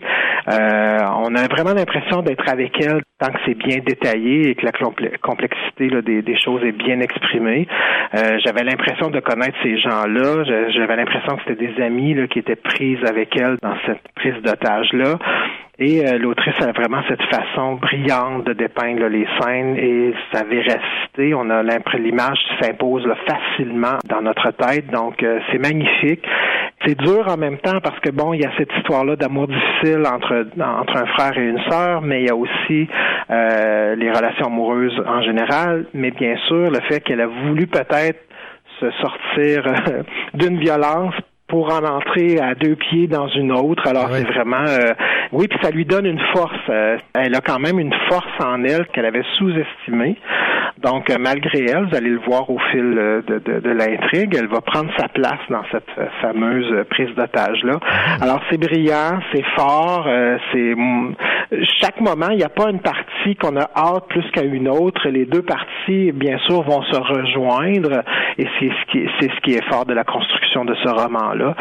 Euh, 0.50 0.98
on 1.24 1.34
a 1.34 1.46
vraiment 1.48 1.74
l'impression 1.74 2.22
d'être 2.22 2.48
avec 2.50 2.72
elle 2.80 3.02
tant 3.18 3.32
que 3.32 3.38
c'est 3.46 3.54
bien 3.54 3.78
détaillé 3.84 4.50
et 4.50 4.54
que 4.54 4.66
la 4.66 4.72
complexité 5.18 5.88
des, 6.02 6.38
choses 6.38 6.62
est 6.64 6.72
bien 6.72 7.00
exprimée. 7.00 7.68
Euh, 8.14 8.38
j'avais 8.44 8.64
l'impression 8.64 9.10
de 9.10 9.20
connaître 9.20 9.56
ces 9.62 9.78
gens-là. 9.78 10.44
J'avais 10.70 10.96
l'impression 10.96 11.36
que 11.36 11.42
c'était 11.46 11.66
des 11.66 11.82
amis 11.82 12.14
là, 12.14 12.26
qui 12.26 12.40
étaient 12.40 12.56
prises 12.56 12.98
avec 13.08 13.36
elle 13.36 13.56
dans 13.62 13.76
cette 13.86 14.02
prise 14.16 14.34
d'otage-là. 14.42 15.18
Et 15.78 16.06
euh, 16.06 16.18
l'autrice 16.18 16.54
a 16.60 16.70
vraiment 16.72 17.02
cette 17.08 17.22
façon 17.22 17.76
brillante 17.76 18.44
de 18.44 18.52
dépeindre 18.52 19.06
les 19.06 19.26
scènes 19.40 19.76
et 19.78 20.12
sa 20.30 20.44
véracité. 20.44 21.32
On 21.34 21.48
a 21.48 21.62
l'image 21.62 22.38
s'impose 22.60 23.08
facilement 23.26 23.96
dans 24.06 24.20
notre 24.20 24.50
tête. 24.50 24.90
Donc 24.90 25.22
euh, 25.22 25.40
c'est 25.50 25.58
magnifique. 25.58 26.22
C'est 26.84 26.98
dur 26.98 27.26
en 27.26 27.38
même 27.38 27.56
temps 27.58 27.80
parce 27.82 27.98
que 28.00 28.10
bon, 28.10 28.34
il 28.34 28.42
y 28.42 28.44
a 28.44 28.50
cette 28.58 28.70
histoire-là 28.76 29.16
d'amour 29.16 29.48
difficile 29.48 30.02
entre 30.06 30.46
entre 30.60 30.96
un 30.96 31.06
frère 31.06 31.38
et 31.38 31.48
une 31.48 31.60
sœur, 31.70 32.02
mais 32.02 32.20
il 32.20 32.26
y 32.26 32.30
a 32.30 32.36
aussi 32.36 32.88
euh, 33.30 33.94
les 33.94 34.10
relations 34.10 34.46
amoureuses 34.46 35.02
en 35.06 35.22
général. 35.22 35.86
Mais 35.94 36.10
bien 36.10 36.36
sûr, 36.48 36.70
le 36.70 36.80
fait 36.86 37.00
qu'elle 37.00 37.20
a 37.22 37.28
voulu 37.28 37.66
peut-être 37.66 38.20
se 38.78 38.90
sortir 39.00 39.64
d'une 40.34 40.58
violence 40.58 41.14
pour 41.52 41.70
en 41.70 41.84
entrer 41.84 42.40
à 42.40 42.54
deux 42.54 42.76
pieds 42.76 43.06
dans 43.06 43.28
une 43.28 43.52
autre. 43.52 43.86
Alors 43.86 44.08
c'est 44.10 44.24
vraiment 44.24 44.64
euh, 44.66 44.94
oui, 45.32 45.48
puis 45.48 45.58
ça 45.62 45.70
lui 45.70 45.84
donne 45.84 46.06
une 46.06 46.20
force. 46.34 46.56
Euh, 46.70 46.96
elle 47.14 47.34
a 47.34 47.42
quand 47.42 47.58
même 47.58 47.78
une 47.78 47.92
force 48.08 48.42
en 48.42 48.64
elle 48.64 48.86
qu'elle 48.86 49.04
avait 49.04 49.22
sous-estimée. 49.36 50.16
Donc 50.78 51.10
euh, 51.10 51.16
malgré 51.18 51.64
elle, 51.64 51.88
vous 51.88 51.96
allez 51.96 52.10
le 52.10 52.20
voir 52.20 52.48
au 52.50 52.58
fil 52.70 52.82
de, 52.82 53.38
de, 53.38 53.60
de 53.60 53.70
l'intrigue, 53.70 54.34
elle 54.38 54.48
va 54.48 54.60
prendre 54.60 54.90
sa 54.98 55.08
place 55.08 55.40
dans 55.48 55.64
cette 55.70 55.90
fameuse 56.20 56.84
prise 56.90 57.14
d'otage 57.16 57.62
là. 57.64 57.74
Mhm. 57.74 58.22
Alors 58.22 58.40
c'est 58.50 58.58
brillant, 58.58 59.20
c'est 59.32 59.44
fort, 59.56 60.08
c'est 60.52 60.74
chaque 61.80 62.00
moment, 62.00 62.28
il 62.30 62.38
n'y 62.38 62.44
a 62.44 62.48
pas 62.48 62.70
une 62.70 62.80
partie 62.80 63.36
qu'on 63.36 63.56
a 63.56 63.68
hâte 63.76 64.08
plus 64.08 64.24
qu'à 64.32 64.42
une 64.42 64.68
autre. 64.68 65.08
Les 65.08 65.26
deux 65.26 65.42
parties, 65.42 66.12
bien 66.12 66.38
sûr, 66.46 66.62
vont 66.62 66.82
se 66.82 66.96
rejoindre 66.96 68.02
et 68.38 68.46
c'est 68.58 68.70
ce 68.70 68.90
qui 68.90 69.08
c'est 69.20 69.30
ce 69.30 69.40
qui 69.40 69.54
est 69.54 69.64
fort 69.70 69.84
de 69.84 69.94
la 69.94 70.04
construction 70.04 70.64
de 70.64 70.74
ce 70.82 70.88
roman-là. 70.88 71.54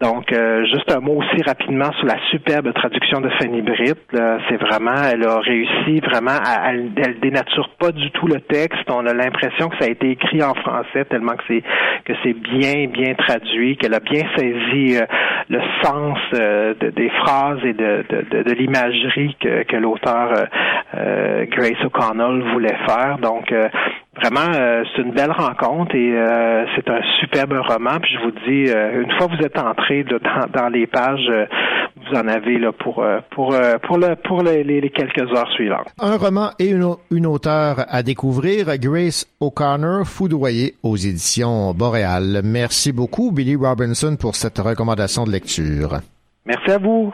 Donc, 0.00 0.32
euh, 0.32 0.64
juste 0.66 0.90
un 0.92 1.00
mot 1.00 1.18
aussi 1.22 1.42
rapidement 1.46 1.90
sur 1.92 2.06
la 2.06 2.16
superbe 2.30 2.72
traduction 2.74 3.20
de 3.20 3.28
Fanny 3.38 3.62
Britt. 3.62 3.96
C'est 4.48 4.56
vraiment, 4.56 5.02
elle 5.10 5.24
a 5.24 5.38
réussi 5.38 6.00
vraiment 6.00 6.32
à, 6.32 6.72
elle, 6.72 7.20
dénature 7.20 7.70
pas 7.78 7.92
du 7.92 8.10
tout 8.10 8.26
le 8.26 8.40
texte. 8.48 8.88
On 8.90 9.06
a 9.06 9.12
l'impression 9.12 9.68
que 9.68 9.76
ça 9.78 9.86
a 9.86 9.90
été 9.90 10.10
écrit 10.10 10.42
en 10.42 10.54
français 10.54 11.04
tellement 11.10 11.36
que 11.36 11.44
c'est 11.48 11.62
que 12.04 12.12
c'est 12.22 12.34
bien 12.34 12.86
bien 12.86 13.14
traduit, 13.14 13.76
qu'elle 13.76 13.94
a 13.94 14.00
bien 14.00 14.22
saisi 14.36 14.96
euh, 14.96 15.06
le 15.48 15.60
sens 15.82 16.18
euh, 16.34 16.74
des 16.74 17.10
phrases 17.10 17.64
et 17.64 17.72
de, 17.72 18.04
de, 18.08 18.52
l'imagerie 18.52 19.36
que, 19.40 19.62
que 19.64 19.76
l'auteur 19.76 20.46
Grace 20.94 21.84
O'Connell 21.84 22.42
voulait 22.52 22.76
faire. 22.86 23.18
Donc 23.20 23.52
Vraiment, 24.16 24.52
euh, 24.54 24.84
c'est 24.94 25.02
une 25.02 25.12
belle 25.12 25.32
rencontre 25.32 25.94
et 25.94 26.16
euh, 26.16 26.64
c'est 26.76 26.88
un 26.88 27.00
superbe 27.20 27.52
roman. 27.52 27.98
Puis 28.00 28.12
je 28.14 28.24
vous 28.24 28.30
dis, 28.46 28.70
euh, 28.70 29.02
une 29.02 29.10
fois 29.16 29.26
que 29.26 29.36
vous 29.36 29.44
êtes 29.44 29.58
entré 29.58 30.04
dans, 30.04 30.68
les 30.68 30.86
pages, 30.86 31.30
vous 31.96 32.16
en 32.16 32.28
avez 32.28 32.58
là 32.58 32.72
pour 32.72 33.04
pour 33.30 33.54
pour 33.82 33.98
le 33.98 34.14
pour 34.16 34.42
les, 34.42 34.90
quelques 34.90 35.30
heures 35.36 35.50
suivantes. 35.52 35.92
Un 36.00 36.16
roman 36.16 36.50
et 36.58 36.70
une, 36.70 36.94
une 37.10 37.26
auteure 37.26 37.84
à 37.88 38.02
découvrir, 38.02 38.66
Grace 38.78 39.26
O'Connor, 39.40 40.06
foudroyée 40.06 40.74
aux 40.82 40.96
éditions 40.96 41.72
Boréal. 41.74 42.42
Merci 42.44 42.92
beaucoup, 42.92 43.32
Billy 43.32 43.56
Robinson, 43.56 44.16
pour 44.20 44.36
cette 44.36 44.58
recommandation 44.58 45.24
de 45.24 45.32
lecture. 45.32 45.98
Merci 46.46 46.70
à 46.70 46.78
vous. 46.78 47.12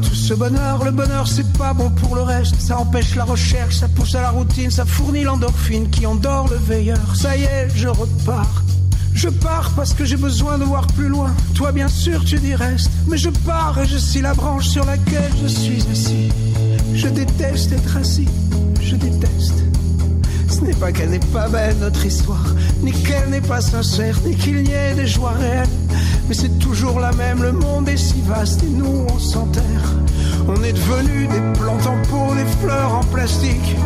Tout 0.00 0.14
ce 0.14 0.34
bonheur. 0.34 0.84
Le 0.84 0.90
bonheur, 0.90 1.26
c'est 1.28 1.50
pas 1.58 1.72
bon 1.72 1.90
pour 1.90 2.14
le 2.14 2.22
reste. 2.22 2.60
Ça 2.60 2.78
empêche 2.78 3.14
la 3.14 3.24
recherche, 3.24 3.76
ça 3.76 3.88
pousse 3.88 4.14
à 4.14 4.22
la 4.22 4.30
routine, 4.30 4.70
ça 4.70 4.84
fournit 4.84 5.24
l'endorphine 5.24 5.88
qui 5.90 6.06
endort 6.06 6.48
le 6.48 6.56
veilleur. 6.56 7.16
Ça 7.16 7.36
y 7.36 7.42
est, 7.42 7.68
je 7.74 7.88
repars. 7.88 8.62
Je 9.14 9.28
pars 9.28 9.70
parce 9.76 9.92
que 9.92 10.04
j'ai 10.04 10.16
besoin 10.16 10.58
de 10.58 10.64
voir 10.64 10.86
plus 10.88 11.08
loin. 11.08 11.34
Toi, 11.54 11.72
bien 11.72 11.88
sûr, 11.88 12.24
tu 12.24 12.38
dis 12.38 12.54
reste. 12.54 12.90
Mais 13.06 13.18
je 13.18 13.30
pars 13.30 13.78
et 13.78 13.86
je 13.86 13.98
suis 13.98 14.20
la 14.20 14.34
branche 14.34 14.68
sur 14.68 14.84
laquelle 14.84 15.32
je 15.42 15.48
suis 15.48 15.82
assis. 15.90 16.28
Je 16.94 17.08
déteste 17.08 17.72
être 17.72 17.96
assis. 17.96 18.28
Je 18.80 18.96
déteste. 18.96 19.64
N'est 20.62 20.74
pas 20.74 20.92
qu'elle 20.92 21.10
n'est 21.10 21.18
pas 21.18 21.48
belle, 21.48 21.76
notre 21.80 22.06
histoire, 22.06 22.54
ni 22.82 22.92
qu'elle 22.92 23.30
n'est 23.30 23.40
pas 23.40 23.60
sincère, 23.60 24.16
ni 24.24 24.36
qu'il 24.36 24.62
n'y 24.62 24.72
ait 24.72 24.94
des 24.94 25.08
joies 25.08 25.32
réelles. 25.32 25.68
Mais 26.28 26.34
c'est 26.34 26.56
toujours 26.60 27.00
la 27.00 27.10
même, 27.12 27.42
le 27.42 27.50
monde 27.50 27.88
est 27.88 27.96
si 27.96 28.20
vaste 28.20 28.62
et 28.62 28.68
nous 28.68 29.06
on 29.12 29.18
s'enterre. 29.18 29.62
On 30.46 30.62
est 30.62 30.72
devenus 30.72 31.28
des 31.28 31.58
plantes 31.58 31.86
en 31.86 31.96
pot, 32.08 32.34
des 32.36 32.46
fleurs 32.60 32.94
en 32.94 33.02
plastique. 33.04 33.76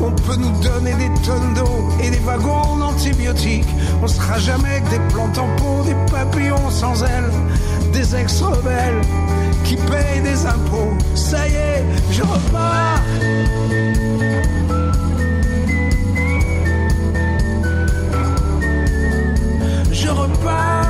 On 0.00 0.12
peut 0.12 0.36
nous 0.36 0.52
donner 0.62 0.94
des 0.94 1.10
tonnes 1.26 1.54
d'eau 1.54 1.88
et 2.02 2.10
des 2.10 2.20
wagons 2.20 2.76
d'antibiotiques. 2.76 3.66
On 4.00 4.06
sera 4.06 4.38
jamais 4.38 4.82
que 4.82 4.90
des 4.90 5.12
plantes 5.12 5.36
en 5.36 5.48
pot, 5.56 5.84
des 5.84 6.12
papillons 6.12 6.70
sans 6.70 7.02
ailes, 7.02 7.32
des 7.92 8.14
ex-rebelles 8.14 9.02
qui 9.64 9.74
payent 9.74 10.22
des 10.22 10.46
impôts. 10.46 10.94
Ça 11.16 11.48
y 11.48 11.54
est, 11.54 11.84
je 12.12 12.22
repars. 12.22 13.02
Je 20.10 20.89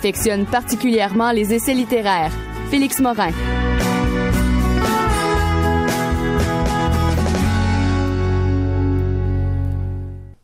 Affectionne 0.00 0.46
particulièrement 0.46 1.30
les 1.30 1.52
essais 1.52 1.74
littéraires. 1.74 2.32
Félix 2.70 3.00
Morin. 3.00 3.32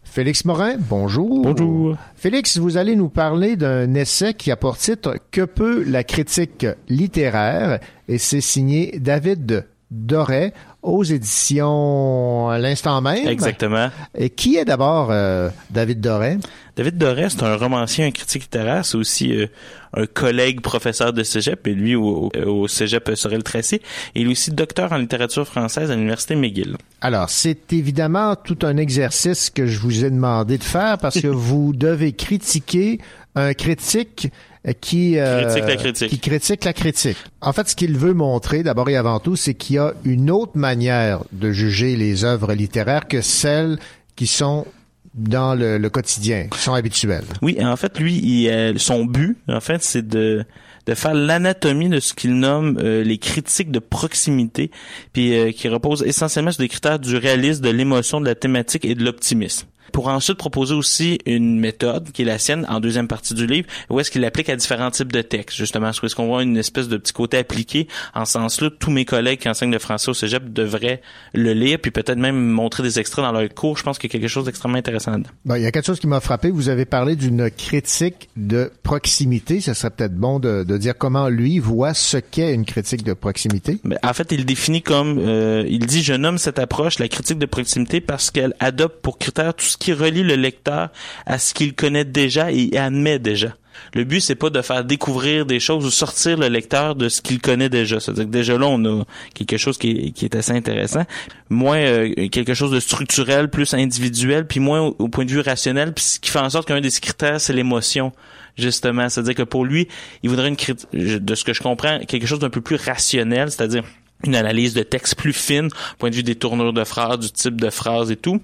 Félix 0.02 0.44
Morin, 0.44 0.74
bonjour. 0.78 1.40
Bonjour. 1.40 1.96
Félix, 2.16 2.58
vous 2.58 2.76
allez 2.76 2.96
nous 2.96 3.08
parler 3.08 3.56
d'un 3.56 3.94
essai 3.94 4.34
qui 4.34 4.50
a 4.50 4.56
pour 4.56 4.76
titre 4.76 5.16
Que 5.30 5.46
peut 5.46 5.82
la 5.84 6.04
critique 6.04 6.66
littéraire 6.90 7.80
et 8.08 8.18
c'est 8.18 8.42
signé 8.42 8.98
David 8.98 9.66
Doré 9.90 10.52
aux 10.86 11.02
éditions 11.02 12.48
à 12.48 12.58
l'instant 12.58 13.00
même. 13.00 13.26
Exactement. 13.26 13.90
Et 14.16 14.30
qui 14.30 14.56
est 14.56 14.64
d'abord 14.64 15.08
euh, 15.10 15.50
David 15.70 16.00
Doré? 16.00 16.38
David 16.76 16.96
Doré, 16.96 17.28
c'est 17.28 17.42
un 17.42 17.56
romancier, 17.56 18.04
un 18.04 18.10
critique 18.10 18.42
littéraire, 18.42 18.84
c'est 18.84 18.96
aussi 18.96 19.34
euh, 19.34 19.46
un 19.94 20.06
collègue 20.06 20.60
professeur 20.60 21.12
de 21.12 21.22
cégep, 21.22 21.66
et 21.66 21.74
lui 21.74 21.96
au, 21.96 22.30
au, 22.46 22.68
cégep 22.68 23.10
Sorel-Tracy. 23.14 23.76
Et 24.14 24.20
il 24.20 24.28
est 24.28 24.30
aussi 24.30 24.52
docteur 24.52 24.92
en 24.92 24.98
littérature 24.98 25.46
française 25.46 25.90
à 25.90 25.96
l'université 25.96 26.36
McGill. 26.36 26.76
Alors, 27.00 27.30
c'est 27.30 27.72
évidemment 27.72 28.36
tout 28.36 28.58
un 28.62 28.76
exercice 28.76 29.50
que 29.50 29.66
je 29.66 29.80
vous 29.80 30.04
ai 30.04 30.10
demandé 30.10 30.58
de 30.58 30.64
faire 30.64 30.98
parce 30.98 31.20
que 31.20 31.26
vous 31.28 31.72
devez 31.72 32.12
critiquer 32.12 33.00
un 33.34 33.54
critique 33.54 34.28
qui, 34.74 35.18
euh, 35.18 35.42
Critique 35.44 35.68
la 35.68 35.76
critique. 35.76 36.08
qui 36.10 36.18
critique 36.18 36.64
la 36.64 36.72
critique. 36.72 37.16
En 37.40 37.52
fait, 37.52 37.68
ce 37.68 37.76
qu'il 37.76 37.96
veut 37.96 38.14
montrer, 38.14 38.62
d'abord 38.62 38.88
et 38.88 38.96
avant 38.96 39.20
tout, 39.20 39.36
c'est 39.36 39.54
qu'il 39.54 39.76
y 39.76 39.78
a 39.78 39.94
une 40.04 40.30
autre 40.30 40.56
manière 40.56 41.20
de 41.32 41.52
juger 41.52 41.96
les 41.96 42.24
œuvres 42.24 42.52
littéraires 42.54 43.06
que 43.06 43.20
celles 43.20 43.78
qui 44.16 44.26
sont 44.26 44.66
dans 45.14 45.54
le, 45.54 45.78
le 45.78 45.90
quotidien, 45.90 46.48
qui 46.50 46.58
sont 46.58 46.74
habituelles. 46.74 47.24
Oui, 47.42 47.56
en 47.60 47.76
fait, 47.76 47.98
lui, 47.98 48.16
il, 48.16 48.48
euh, 48.48 48.74
son 48.76 49.04
but, 49.04 49.38
en 49.48 49.60
fait, 49.60 49.82
c'est 49.82 50.06
de 50.06 50.44
de 50.86 50.94
faire 50.94 51.14
l'anatomie 51.14 51.88
de 51.88 52.00
ce 52.00 52.14
qu'il 52.14 52.38
nomme 52.38 52.78
euh, 52.80 53.02
les 53.02 53.18
critiques 53.18 53.70
de 53.70 53.80
proximité, 53.80 54.70
puis 55.12 55.34
euh, 55.36 55.52
qui 55.52 55.68
repose 55.68 56.02
essentiellement 56.06 56.52
sur 56.52 56.60
des 56.60 56.68
critères 56.68 56.98
du 56.98 57.16
réalisme, 57.16 57.62
de 57.62 57.70
l'émotion, 57.70 58.20
de 58.20 58.26
la 58.26 58.34
thématique 58.34 58.84
et 58.84 58.94
de 58.94 59.04
l'optimisme. 59.04 59.66
Pour 59.96 60.08
ensuite 60.08 60.36
proposer 60.36 60.74
aussi 60.74 61.20
une 61.24 61.58
méthode 61.58 62.12
qui 62.12 62.20
est 62.20 62.26
la 62.26 62.38
sienne 62.38 62.66
en 62.68 62.80
deuxième 62.80 63.08
partie 63.08 63.32
du 63.32 63.46
livre, 63.46 63.66
où 63.88 63.98
est-ce 63.98 64.10
qu'il 64.10 64.20
l'applique 64.20 64.50
à 64.50 64.56
différents 64.56 64.90
types 64.90 65.10
de 65.10 65.22
textes, 65.22 65.56
justement. 65.56 65.88
Est-ce 65.88 66.14
qu'on 66.14 66.26
voit 66.26 66.42
une 66.42 66.58
espèce 66.58 66.88
de 66.88 66.98
petit 66.98 67.14
côté 67.14 67.38
appliqué? 67.38 67.88
En 68.14 68.26
ce 68.26 68.32
sens-là, 68.32 68.68
tous 68.78 68.90
mes 68.90 69.06
collègues 69.06 69.38
qui 69.38 69.48
enseignent 69.48 69.72
le 69.72 69.78
français 69.78 70.10
au 70.10 70.12
cégep 70.12 70.52
devraient 70.52 71.00
le 71.32 71.54
lire, 71.54 71.78
puis 71.80 71.90
peut-être 71.90 72.18
même 72.18 72.38
montrer 72.38 72.82
des 72.82 72.98
extraits 72.98 73.24
dans 73.24 73.32
leur 73.32 73.48
cours. 73.54 73.78
Je 73.78 73.84
pense 73.84 73.98
qu'il 73.98 74.12
y 74.12 74.14
a 74.14 74.20
quelque 74.20 74.28
chose 74.28 74.44
d'extrêmement 74.44 74.76
intéressant 74.76 75.12
dedans. 75.12 75.30
Bon, 75.46 75.54
il 75.54 75.62
y 75.62 75.66
a 75.66 75.72
quelque 75.72 75.86
chose 75.86 75.98
qui 75.98 76.08
m'a 76.08 76.20
frappé. 76.20 76.50
Vous 76.50 76.68
avez 76.68 76.84
parlé 76.84 77.16
d'une 77.16 77.50
critique 77.50 78.28
de 78.36 78.70
proximité. 78.82 79.62
Ce 79.62 79.72
serait 79.72 79.88
peut-être 79.88 80.14
bon 80.14 80.40
de, 80.40 80.62
de 80.62 80.76
dire 80.76 80.92
comment 80.98 81.30
lui 81.30 81.58
voit 81.58 81.94
ce 81.94 82.18
qu'est 82.18 82.52
une 82.52 82.66
critique 82.66 83.02
de 83.02 83.14
proximité. 83.14 83.78
Ben, 83.82 83.98
en 84.02 84.12
fait, 84.12 84.30
il 84.30 84.44
définit 84.44 84.82
comme, 84.82 85.18
euh, 85.20 85.64
il 85.66 85.86
dit, 85.86 86.02
je 86.02 86.12
nomme 86.12 86.36
cette 86.36 86.58
approche 86.58 86.98
la 86.98 87.08
critique 87.08 87.38
de 87.38 87.46
proximité 87.46 88.02
parce 88.02 88.30
qu'elle 88.30 88.52
adopte 88.60 89.00
pour 89.00 89.16
critère 89.16 89.54
tout 89.54 89.64
ce 89.64 89.78
qui 89.78 89.85
relie 89.92 90.22
le 90.22 90.34
lecteur 90.34 90.88
à 91.26 91.38
ce 91.38 91.54
qu'il 91.54 91.74
connaît 91.74 92.04
déjà 92.04 92.50
et 92.52 92.76
admet 92.76 93.18
déjà. 93.18 93.54
Le 93.94 94.04
but, 94.04 94.20
c'est 94.20 94.34
pas 94.34 94.50
de 94.50 94.60
faire 94.62 94.84
découvrir 94.84 95.46
des 95.46 95.60
choses 95.60 95.84
ou 95.84 95.90
sortir 95.90 96.36
le 96.36 96.48
lecteur 96.48 96.94
de 96.94 97.08
ce 97.08 97.20
qu'il 97.20 97.40
connaît 97.40 97.68
déjà. 97.68 98.00
C'est-à-dire 98.00 98.24
que 98.24 98.30
déjà 98.30 98.58
là, 98.58 98.66
on 98.66 98.84
a 98.84 99.04
quelque 99.34 99.56
chose 99.56 99.78
qui 99.78 99.90
est, 99.90 100.10
qui 100.10 100.28
assez 100.36 100.52
intéressant. 100.52 101.04
Moins 101.48 101.78
euh, 101.78 102.28
quelque 102.28 102.54
chose 102.54 102.70
de 102.70 102.80
structurel, 102.80 103.48
plus 103.48 103.74
individuel, 103.74 104.46
puis 104.46 104.60
moins 104.60 104.80
au, 104.80 105.08
point 105.08 105.24
de 105.24 105.30
vue 105.30 105.40
rationnel, 105.40 105.92
puis 105.92 106.04
ce 106.04 106.20
qui 106.20 106.30
fait 106.30 106.38
en 106.38 106.50
sorte 106.50 106.68
qu'un 106.68 106.80
des 106.80 106.90
critères, 106.90 107.40
c'est 107.40 107.52
l'émotion 107.52 108.12
justement. 108.58 109.08
C'est-à-dire 109.08 109.34
que 109.34 109.42
pour 109.42 109.64
lui, 109.64 109.88
il 110.22 110.30
voudrait 110.30 110.48
une 110.48 110.56
de 110.94 111.34
ce 111.34 111.44
que 111.44 111.52
je 111.52 111.62
comprends, 111.62 111.98
quelque 112.00 112.26
chose 112.26 112.38
d'un 112.38 112.50
peu 112.50 112.60
plus 112.60 112.76
rationnel, 112.76 113.50
c'est-à-dire 113.50 113.84
une 114.26 114.36
analyse 114.36 114.74
de 114.74 114.82
texte 114.82 115.14
plus 115.14 115.32
fine, 115.32 115.68
point 115.98 116.10
de 116.10 116.14
vue 116.14 116.22
des 116.22 116.34
tournures 116.34 116.72
de 116.72 116.84
phrases, 116.84 117.18
du 117.18 117.30
type 117.30 117.60
de 117.60 117.70
phrase 117.70 118.10
et 118.10 118.16
tout. 118.16 118.40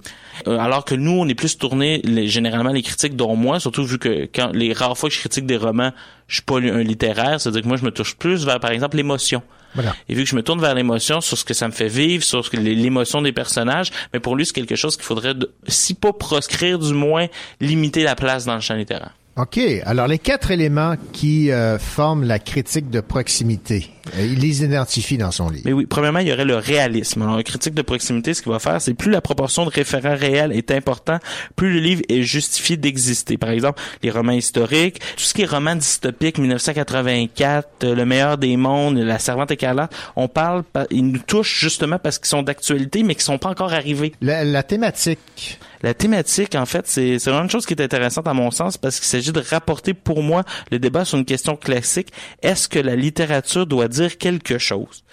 Euh, 0.46 0.58
alors 0.58 0.84
que 0.84 0.94
nous, 0.94 1.12
on 1.12 1.28
est 1.28 1.34
plus 1.34 1.58
tourné, 1.58 2.00
les, 2.04 2.28
généralement 2.28 2.70
les 2.70 2.82
critiques, 2.82 3.16
dont 3.16 3.36
moi, 3.36 3.60
surtout 3.60 3.84
vu 3.84 3.98
que 3.98 4.28
quand 4.34 4.50
les 4.52 4.72
rares 4.72 4.96
fois 4.96 5.08
que 5.08 5.14
je 5.14 5.20
critique 5.20 5.46
des 5.46 5.56
romans, 5.56 5.92
je 6.28 6.36
suis 6.36 6.42
pas 6.42 6.58
un 6.58 6.82
littéraire, 6.82 7.40
c'est-à-dire 7.40 7.62
que 7.62 7.68
moi, 7.68 7.76
je 7.76 7.84
me 7.84 7.90
touche 7.90 8.16
plus 8.16 8.44
vers, 8.44 8.60
par 8.60 8.70
exemple, 8.70 8.96
l'émotion. 8.96 9.42
Voilà. 9.74 9.94
Et 10.08 10.14
vu 10.14 10.24
que 10.24 10.28
je 10.28 10.36
me 10.36 10.42
tourne 10.42 10.60
vers 10.60 10.74
l'émotion, 10.74 11.20
sur 11.20 11.38
ce 11.38 11.44
que 11.44 11.54
ça 11.54 11.66
me 11.66 11.72
fait 11.72 11.88
vivre, 11.88 12.22
sur 12.22 12.48
l'émotion 12.52 13.22
des 13.22 13.32
personnages, 13.32 13.90
mais 14.12 14.20
pour 14.20 14.36
lui, 14.36 14.46
c'est 14.46 14.52
quelque 14.52 14.76
chose 14.76 14.96
qu'il 14.96 15.04
faudrait, 15.04 15.34
de, 15.34 15.50
si 15.66 15.94
pas 15.94 16.12
proscrire, 16.12 16.78
du 16.78 16.92
moins 16.92 17.26
limiter 17.60 18.02
la 18.02 18.14
place 18.14 18.44
dans 18.44 18.54
le 18.54 18.60
champ 18.60 18.74
littéraire. 18.74 19.12
OK. 19.36 19.58
Alors, 19.86 20.08
les 20.08 20.18
quatre 20.18 20.50
éléments 20.50 20.96
qui 21.12 21.50
euh, 21.50 21.78
forment 21.78 22.24
la 22.24 22.38
critique 22.38 22.90
de 22.90 23.00
proximité, 23.00 23.88
euh, 24.18 24.26
il 24.26 24.40
les 24.40 24.62
identifie 24.62 25.16
dans 25.16 25.30
son 25.30 25.48
livre. 25.48 25.62
Mais 25.64 25.72
oui, 25.72 25.86
premièrement, 25.86 26.18
il 26.18 26.28
y 26.28 26.32
aurait 26.34 26.44
le 26.44 26.56
réalisme. 26.56 27.22
Alors, 27.22 27.38
la 27.38 27.42
critique 27.42 27.72
de 27.72 27.80
proximité, 27.80 28.34
ce 28.34 28.42
qu'il 28.42 28.52
va 28.52 28.58
faire, 28.58 28.78
c'est 28.82 28.92
plus 28.92 29.10
la 29.10 29.22
proportion 29.22 29.64
de 29.64 29.70
référents 29.70 30.16
réels 30.16 30.52
est 30.52 30.70
important, 30.70 31.18
plus 31.56 31.72
le 31.72 31.80
livre 31.80 32.02
est 32.10 32.20
justifié 32.20 32.76
d'exister. 32.76 33.38
Par 33.38 33.48
exemple, 33.50 33.80
les 34.02 34.10
romans 34.10 34.32
historiques, 34.32 34.98
tout 34.98 35.24
ce 35.24 35.32
qui 35.32 35.42
est 35.42 35.46
roman 35.46 35.76
dystopique, 35.76 36.36
1984, 36.36 37.84
euh, 37.84 37.94
Le 37.94 38.04
meilleur 38.04 38.36
des 38.36 38.58
mondes, 38.58 38.98
La 38.98 39.18
servante 39.18 39.50
écarlate, 39.50 39.94
on 40.14 40.28
parle, 40.28 40.62
ils 40.90 41.06
nous 41.06 41.18
touchent 41.18 41.58
justement 41.58 41.98
parce 41.98 42.18
qu'ils 42.18 42.28
sont 42.28 42.42
d'actualité, 42.42 43.02
mais 43.02 43.14
qui 43.14 43.24
sont 43.24 43.38
pas 43.38 43.48
encore 43.48 43.72
arrivés. 43.72 44.12
La, 44.20 44.44
la 44.44 44.62
thématique 44.62 45.58
la 45.82 45.94
thématique, 45.94 46.54
en 46.54 46.64
fait, 46.64 46.86
c'est 46.86 47.16
vraiment 47.24 47.42
une 47.42 47.50
chose 47.50 47.66
qui 47.66 47.74
est 47.74 47.82
intéressante 47.82 48.28
à 48.28 48.34
mon 48.34 48.52
sens 48.52 48.78
parce 48.78 49.00
qu'il 49.00 49.08
s'agit 49.22 49.32
de 49.32 49.40
rapporter 49.40 49.94
pour 49.94 50.22
moi 50.22 50.44
le 50.70 50.78
débat 50.78 51.04
sur 51.04 51.18
une 51.18 51.24
question 51.24 51.56
classique. 51.56 52.08
Est-ce 52.42 52.68
que 52.68 52.78
la 52.78 52.96
littérature 52.96 53.66
doit 53.66 53.88
dire 53.88 54.18
quelque 54.18 54.58
chose? 54.58 55.04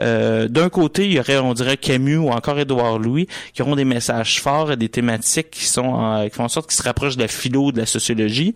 Euh, 0.00 0.48
D'un 0.48 0.68
côté, 0.68 1.06
il 1.06 1.12
y 1.12 1.20
aurait, 1.20 1.38
on 1.38 1.54
dirait, 1.54 1.76
Camus 1.76 2.16
ou 2.16 2.30
encore 2.30 2.58
Édouard 2.58 2.98
Louis 2.98 3.28
qui 3.52 3.62
auront 3.62 3.76
des 3.76 3.84
messages 3.84 4.40
forts 4.40 4.72
et 4.72 4.76
des 4.76 4.88
thématiques 4.88 5.50
qui 5.50 5.64
sont 5.64 6.26
qui 6.28 6.34
font 6.34 6.44
en 6.44 6.48
sorte 6.48 6.68
qu'ils 6.68 6.76
se 6.76 6.82
rapprochent 6.82 7.16
de 7.16 7.22
la 7.22 7.28
philo, 7.28 7.72
de 7.72 7.78
la 7.78 7.86
sociologie. 7.86 8.54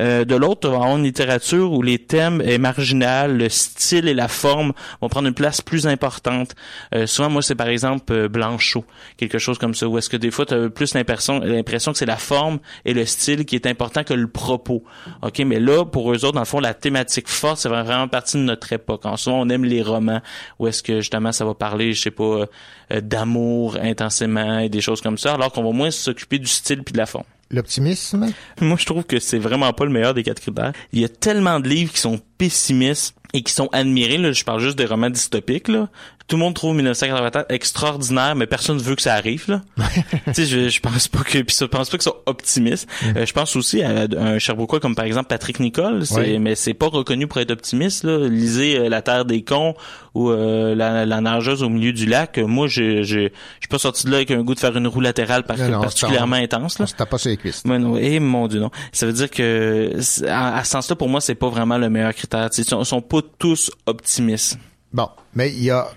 Euh, 0.00 0.24
de 0.24 0.34
l'autre, 0.34 0.68
on 0.68 0.72
va 0.72 0.76
avoir 0.78 0.96
une 0.96 1.04
littérature 1.04 1.72
où 1.72 1.82
les 1.82 1.98
thèmes 1.98 2.40
est 2.40 2.58
marginal, 2.58 3.36
le 3.36 3.48
style 3.48 4.08
et 4.08 4.14
la 4.14 4.28
forme 4.28 4.72
vont 5.00 5.08
prendre 5.08 5.28
une 5.28 5.34
place 5.34 5.60
plus 5.60 5.86
importante. 5.86 6.54
Euh, 6.94 7.06
souvent, 7.06 7.28
moi, 7.28 7.42
c'est 7.42 7.54
par 7.54 7.68
exemple 7.68 8.12
euh, 8.12 8.28
Blanchot, 8.28 8.84
quelque 9.16 9.38
chose 9.38 9.58
comme 9.58 9.74
ça, 9.74 9.86
où 9.88 9.98
est-ce 9.98 10.08
que 10.08 10.16
des 10.16 10.30
fois, 10.30 10.46
tu 10.46 10.54
as 10.54 10.70
plus 10.70 10.94
l'impression, 10.94 11.40
l'impression 11.40 11.92
que 11.92 11.98
c'est 11.98 12.06
la 12.06 12.16
forme 12.16 12.60
et 12.84 12.94
le 12.94 13.04
style 13.04 13.44
qui 13.44 13.54
est 13.54 13.66
important 13.66 14.02
que 14.02 14.14
le 14.14 14.28
propos. 14.28 14.82
Ok, 15.22 15.40
mais 15.40 15.60
là, 15.60 15.84
pour 15.84 16.12
eux 16.12 16.24
autres, 16.24 16.32
dans 16.32 16.40
le 16.40 16.46
fond, 16.46 16.60
la 16.60 16.74
thématique 16.74 17.28
forte, 17.28 17.58
c'est 17.58 17.68
vraiment 17.68 18.08
partie 18.08 18.38
de 18.38 18.42
notre 18.42 18.72
époque. 18.72 19.04
En 19.04 19.16
souvent, 19.16 19.40
on 19.40 19.48
aime 19.50 19.64
les 19.64 19.82
romans 19.82 20.22
où 20.58 20.66
est-ce 20.66 20.82
que 20.82 21.00
justement 21.00 21.32
ça 21.32 21.44
va 21.44 21.54
parler, 21.54 21.92
je 21.92 22.00
sais 22.00 22.10
pas, 22.10 22.46
euh, 22.92 23.00
d'amour 23.00 23.76
intensément 23.82 24.58
et 24.58 24.68
des 24.68 24.80
choses 24.80 25.00
comme 25.00 25.18
ça, 25.18 25.34
alors 25.34 25.52
qu'on 25.52 25.62
va 25.62 25.72
moins 25.72 25.90
s'occuper 25.90 26.38
du 26.38 26.46
style 26.46 26.82
puis 26.82 26.92
de 26.92 26.98
la 26.98 27.06
forme. 27.06 27.24
L'optimisme? 27.50 28.32
Moi, 28.60 28.76
je 28.78 28.86
trouve 28.86 29.04
que 29.04 29.18
c'est 29.18 29.38
vraiment 29.38 29.72
pas 29.72 29.84
le 29.84 29.90
meilleur 29.90 30.14
des 30.14 30.22
quatre 30.22 30.40
critères. 30.40 30.72
Il 30.92 31.00
y 31.00 31.04
a 31.04 31.08
tellement 31.08 31.58
de 31.58 31.68
livres 31.68 31.92
qui 31.92 32.00
sont 32.00 32.20
pessimistes 32.38 33.16
et 33.32 33.42
qui 33.42 33.52
sont 33.52 33.68
admirés. 33.72 34.18
Là, 34.18 34.32
je 34.32 34.44
parle 34.44 34.60
juste 34.60 34.78
des 34.78 34.86
romans 34.86 35.10
dystopiques. 35.10 35.68
Là. 35.68 35.88
Tout 36.30 36.36
le 36.36 36.42
monde 36.44 36.54
trouve 36.54 36.76
1984 36.76 37.50
extraordinaire, 37.50 38.36
mais 38.36 38.46
personne 38.46 38.76
ne 38.76 38.80
veut 38.82 38.94
que 38.94 39.02
ça 39.02 39.14
arrive. 39.14 39.46
Là. 39.48 39.62
tu 40.26 40.34
sais, 40.34 40.46
je, 40.46 40.68
je 40.68 40.80
pense 40.80 41.08
pas 41.08 41.24
que, 41.24 41.38
puis 41.42 41.56
je 41.58 41.64
pense 41.64 41.90
pas 41.90 41.96
qu'ils 41.98 42.04
sont 42.04 42.14
optimistes. 42.26 42.88
Euh, 43.16 43.26
je 43.26 43.32
pense 43.32 43.56
aussi 43.56 43.82
à, 43.82 44.06
un 44.16 44.38
Sherbrookeois 44.38 44.78
comme 44.78 44.94
par 44.94 45.06
exemple 45.06 45.26
Patrick 45.26 45.58
Nicole, 45.58 46.06
c'est, 46.06 46.20
Oui. 46.20 46.38
mais 46.38 46.54
c'est 46.54 46.72
pas 46.72 46.86
reconnu 46.86 47.26
pour 47.26 47.40
être 47.40 47.50
optimiste. 47.50 48.04
Là. 48.04 48.28
Lisez 48.28 48.78
euh, 48.78 48.88
La 48.88 49.02
Terre 49.02 49.24
des 49.24 49.42
cons 49.42 49.74
ou 50.14 50.30
euh, 50.30 50.76
la, 50.76 51.04
la 51.04 51.20
nageuse 51.20 51.64
au 51.64 51.68
milieu 51.68 51.92
du 51.92 52.06
lac. 52.06 52.38
Moi, 52.38 52.68
je, 52.68 53.02
je, 53.02 53.02
je 53.02 53.28
suis 53.58 53.68
pas 53.68 53.78
sorti 53.78 54.06
de 54.06 54.10
là 54.12 54.18
avec 54.18 54.30
un 54.30 54.42
goût 54.42 54.54
de 54.54 54.60
faire 54.60 54.76
une 54.76 54.86
roue 54.86 55.00
latérale 55.00 55.42
par- 55.42 55.58
Non, 55.58 55.68
non, 55.68 55.80
particulièrement 55.80 56.36
intense. 56.36 56.78
Là. 56.78 56.86
On 56.96 57.06
pas 57.06 57.18
sur 57.18 57.30
les 57.30 57.38
cuisses. 57.38 57.62
Ouais, 57.64 57.80
non, 57.80 57.96
eh, 57.96 58.20
mon 58.20 58.46
dieu, 58.46 58.60
non. 58.60 58.70
Ça 58.92 59.04
veut 59.06 59.12
dire 59.12 59.30
que, 59.30 59.96
à, 60.28 60.58
à 60.58 60.62
ce 60.64 60.70
sens-là, 60.70 60.94
pour 60.94 61.08
moi, 61.08 61.20
c'est 61.20 61.34
pas 61.34 61.48
vraiment 61.48 61.76
le 61.76 61.90
meilleur 61.90 62.14
critère. 62.14 62.50
Tu 62.50 62.56
sais, 62.56 62.62
Ils 62.62 62.68
sont, 62.68 62.80
ils 62.82 62.86
sont 62.86 63.02
pas 63.02 63.18
tous 63.38 63.72
optimistes. 63.86 64.58
Bon, 64.92 65.08
mais 65.34 65.50
il 65.50 65.64
y 65.64 65.70
a 65.70 65.88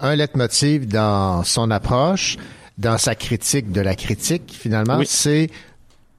un 0.00 0.14
leitmotiv 0.16 0.86
dans 0.86 1.42
son 1.44 1.70
approche, 1.70 2.36
dans 2.78 2.98
sa 2.98 3.14
critique 3.14 3.72
de 3.72 3.80
la 3.80 3.94
critique, 3.94 4.54
finalement, 4.56 4.98
Oui. 4.98 5.06
c'est 5.08 5.50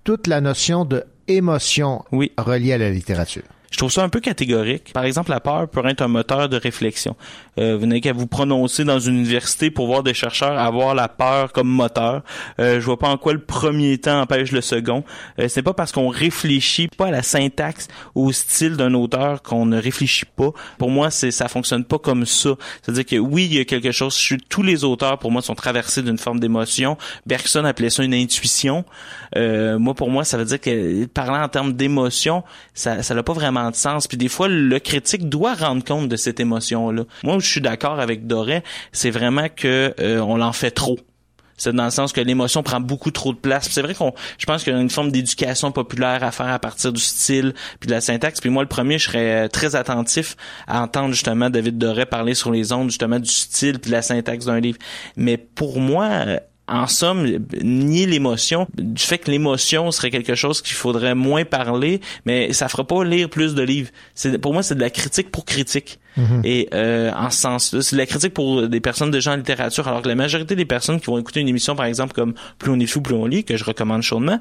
toute 0.04 0.28
la 0.28 0.42
notion 0.42 0.86
de 0.86 1.04
émotion 1.28 2.04
reliée 2.38 2.74
à 2.74 2.78
la 2.78 2.90
littérature. 2.90 3.44
Je 3.72 3.78
trouve 3.78 3.92
ça 3.92 4.04
un 4.04 4.10
peu 4.10 4.20
catégorique. 4.20 4.94
Par 4.94 5.04
exemple, 5.04 5.30
la 5.30 5.40
peur 5.40 5.68
peut 5.68 5.86
être 5.88 6.02
un 6.02 6.08
moteur 6.08 6.50
de 6.50 6.58
réflexion. 6.58 7.16
Euh, 7.60 7.78
vous 7.78 7.86
n'avez 7.86 8.02
qu'à 8.02 8.14
vous 8.14 8.28
prononcer 8.28 8.84
dans 8.84 9.00
une 9.00 9.16
université 9.16 9.70
pour 9.70 9.88
voir 9.88 10.04
des 10.04 10.14
chercheurs 10.14 10.58
avoir 10.58 10.96
la 10.96 11.08
peur 11.08 11.52
comme 11.52 11.68
moteur. 11.68 12.24
Euh, 12.60 12.80
je 12.80 12.86
vois 12.86 12.98
pas 12.98 13.10
en 13.10 13.18
quoi 13.18 13.34
le 13.34 13.40
premier 13.40 13.98
temps 13.98 14.22
empêche 14.22 14.52
le 14.52 14.62
second. 14.62 15.04
Euh, 15.40 15.48
c'est 15.48 15.62
pas 15.62 15.74
parce 15.74 15.92
qu'on 15.92 16.10
réfléchit 16.10 16.88
pas 16.88 17.08
à 17.08 17.12
la 17.12 17.24
syntaxe 17.24 17.88
ou 18.16 18.28
au 18.28 18.32
style 18.32 18.76
d'un 18.76 18.94
auteur 18.94 19.42
qu'on 19.42 19.66
ne 19.66 19.80
réfléchit 19.80 20.26
pas. 20.26 20.52
Pour 20.78 20.90
moi, 20.90 21.12
c'est 21.12 21.32
ça 21.32 21.48
fonctionne 21.48 21.84
pas 21.86 22.00
comme 22.00 22.26
ça. 22.26 22.52
C'est-à-dire 22.82 23.06
que 23.06 23.16
oui, 23.18 23.46
il 23.46 23.56
y 23.56 23.60
a 23.60 23.66
quelque 23.66 23.92
chose. 23.92 24.18
Je 24.18 24.36
tous 24.50 24.64
les 24.64 24.84
auteurs, 24.84 25.20
pour 25.20 25.32
moi, 25.32 25.42
sont 25.42 25.56
traversés 25.56 26.02
d'une 26.02 26.18
forme 26.18 26.40
d'émotion. 26.40 26.98
Bergson 27.26 27.66
appelait 27.66 27.90
ça 27.90 28.04
une 28.04 28.14
intuition. 28.14 28.86
Euh, 29.36 29.78
moi, 29.78 29.94
pour 29.94 30.10
moi, 30.10 30.24
ça 30.24 30.38
veut 30.38 30.46
dire 30.46 30.60
que 30.60 31.06
parlant 31.06 31.44
en 31.44 31.50
termes 31.50 31.74
d'émotion, 31.74 32.44
ça, 32.74 33.04
ça 33.04 33.14
n'a 33.14 33.24
pas 33.24 33.34
vraiment 33.34 33.59
Puis 34.08 34.18
des 34.18 34.30
fois, 34.30 34.48
le 34.48 34.80
critique 34.80 35.30
doit 35.30 35.54
rendre 35.54 35.84
compte 35.84 36.10
de 36.10 36.16
cette 36.16 36.40
émotion-là. 36.40 37.04
Moi, 37.24 37.40
je 37.40 37.48
suis 37.48 37.62
d'accord 37.62 38.00
avec 38.00 38.28
Doré, 38.28 38.64
c'est 38.92 39.12
vraiment 39.12 39.48
que 39.54 39.94
euh, 40.00 40.20
on 40.20 40.38
l'en 40.38 40.54
fait 40.54 40.72
trop. 40.72 40.98
C'est 41.60 41.74
dans 41.74 41.86
le 41.86 41.92
sens 41.92 42.14
que 42.14 42.22
l'émotion 42.22 42.64
prend 42.64 42.80
beaucoup 42.80 43.12
trop 43.12 43.34
de 43.34 43.38
place. 43.38 43.68
C'est 43.70 43.82
vrai 43.82 43.94
qu'on, 43.94 44.14
je 44.38 44.46
pense 44.46 44.64
qu'il 44.64 44.74
y 44.74 44.76
a 44.76 44.80
une 44.80 44.90
forme 44.90 45.12
d'éducation 45.12 45.72
populaire 45.72 46.24
à 46.24 46.32
faire 46.32 46.48
à 46.48 46.60
partir 46.60 46.94
du 46.94 47.02
style 47.02 47.54
puis 47.80 47.88
de 47.88 47.92
la 47.92 48.02
syntaxe. 48.02 48.40
Puis 48.40 48.50
moi, 48.50 48.64
le 48.64 48.70
premier, 48.70 48.98
je 48.98 49.10
serais 49.10 49.46
euh, 49.46 49.48
très 49.50 49.76
attentif 49.76 50.38
à 50.68 50.82
entendre 50.82 51.14
justement 51.14 51.50
David 51.50 51.78
Doré 51.78 52.06
parler 52.06 52.34
sur 52.34 52.52
les 52.52 52.72
ondes 52.72 52.90
justement 52.90 53.20
du 53.20 53.30
style 53.30 53.80
puis 53.80 53.92
de 53.92 53.96
la 53.96 54.02
syntaxe 54.02 54.46
d'un 54.46 54.60
livre. 54.60 54.78
Mais 55.18 55.38
pour 55.38 55.82
moi, 55.82 56.06
euh, 56.06 56.40
en 56.70 56.88
somme, 56.88 57.28
nier 57.62 58.06
l'émotion, 58.06 58.68
du 58.78 59.02
fait 59.02 59.18
que 59.18 59.32
l'émotion 59.32 59.92
serait 59.92 60.12
quelque 60.12 60.36
chose 60.36 60.62
qu'il 60.62 60.76
faudrait 60.76 61.16
moins 61.16 61.46
parler, 61.46 62.02
mais 62.26 62.54
ça 62.54 62.68
fera 62.68 62.86
pas 62.86 63.04
lire 63.04 63.30
plus 63.30 63.56
de 63.56 63.62
livres. 63.62 63.90
C'est 64.16 64.38
pour 64.38 64.54
moi, 64.54 64.64
c'est 64.64 64.76
de 64.76 64.82
la 64.82 64.90
critique 64.90 65.32
pour 65.32 65.46
critique. 65.46 66.00
Mhm. 66.18 66.42
Et 66.44 66.70
euh, 66.74 67.12
en 67.14 67.30
ce 67.30 67.40
sens-là, 67.42 67.82
c'est 67.82 67.96
de 67.96 68.02
la 68.02 68.06
critique 68.06 68.34
pour 68.34 68.68
des 68.68 68.80
personnes 68.80 69.12
déjà 69.12 69.34
en 69.34 69.36
littérature, 69.36 69.88
alors 69.88 70.02
que 70.02 70.08
la 70.08 70.16
majorité 70.16 70.56
des 70.56 70.66
personnes 70.66 71.00
qui 71.00 71.08
vont 71.08 71.18
écouter 71.18 71.40
une 71.40 71.48
émission, 71.48 71.76
par 71.76 71.86
exemple, 71.86 72.14
comme 72.14 72.34
Plus 72.58 72.72
on 72.72 72.80
est 72.80 72.88
fou, 72.88 73.02
plus 73.02 73.16
on 73.16 73.26
lit, 73.26 73.44
que 73.44 73.58
je 73.58 73.64
recommande 73.64 74.02
chaudement, 74.02 74.40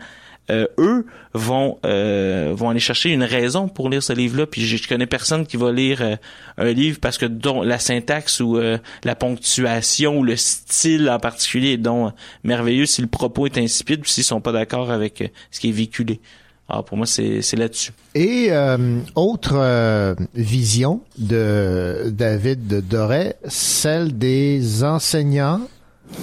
euh, 0.51 0.67
eux 0.79 1.07
vont 1.35 1.79
euh, 1.85 2.53
vont 2.55 2.71
aller 2.71 2.81
chercher 2.81 3.11
une 3.11 3.23
raison 3.23 3.69
pour 3.69 3.91
lire 3.91 4.03
ce 4.03 4.13
livre-là. 4.13 4.47
Puis 4.47 4.63
je, 4.63 4.77
je 4.77 4.89
connais 4.89 5.07
personne 5.07 5.47
qui 5.47 5.57
va 5.57 5.73
lire 5.73 6.03
euh, 6.03 6.17
un 6.57 6.73
livre 6.73 6.99
parce 7.01 7.19
que 7.19 7.27
dont 7.27 7.63
la 7.63 7.79
syntaxe 7.79 8.41
ou 8.41 8.57
euh, 8.57 8.79
la 9.05 9.15
ponctuation 9.15 10.19
ou 10.19 10.25
le 10.25 10.37
style 10.37 11.09
en 11.11 11.19
particulier 11.19 11.73
est 11.73 11.77
donc 11.77 12.13
merveilleux 12.45 12.87
si 12.87 13.01
le 13.01 13.09
propos 13.09 13.47
est 13.47 13.59
insipide 13.59 14.01
ou 14.01 14.05
s'ils 14.05 14.25
sont 14.25 14.41
pas 14.41 14.53
d'accord 14.53 14.91
avec 14.91 15.21
euh, 15.21 15.29
ce 15.51 15.61
qui 15.61 15.69
est 15.69 15.73
véhiculé. 15.73 16.21
Alors 16.71 16.85
pour 16.85 16.99
moi 16.99 17.07
c'est 17.07 17.41
c'est 17.41 17.57
là-dessus. 17.57 17.93
Et 18.15 18.49
euh, 18.51 18.99
autre 19.15 19.55
euh, 19.55 20.15
vision 20.35 21.01
de 21.17 22.11
David 22.11 22.87
Doré, 22.87 23.35
celle 23.47 24.19
des 24.19 24.85
enseignants 24.85 25.63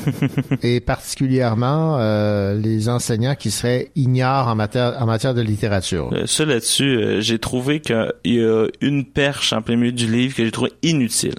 et 0.63 0.79
particulièrement 0.79 1.97
euh, 1.99 2.55
les 2.55 2.89
enseignants 2.89 3.35
qui 3.35 3.51
seraient 3.51 3.89
ignares 3.95 4.47
en 4.47 4.55
matière 4.55 4.95
en 4.99 5.05
matière 5.05 5.33
de 5.33 5.41
littérature. 5.41 6.09
Euh, 6.13 6.25
ça 6.25 6.45
là-dessus, 6.45 6.97
euh, 6.97 7.21
j'ai 7.21 7.39
trouvé 7.39 7.79
qu'il 7.79 8.13
y 8.25 8.39
a 8.39 8.67
une 8.81 9.05
perche 9.05 9.53
en 9.53 9.61
plein 9.61 9.75
milieu 9.75 9.91
du 9.91 10.11
livre 10.11 10.35
que 10.35 10.43
j'ai 10.45 10.51
trouvé 10.51 10.73
inutile. 10.83 11.35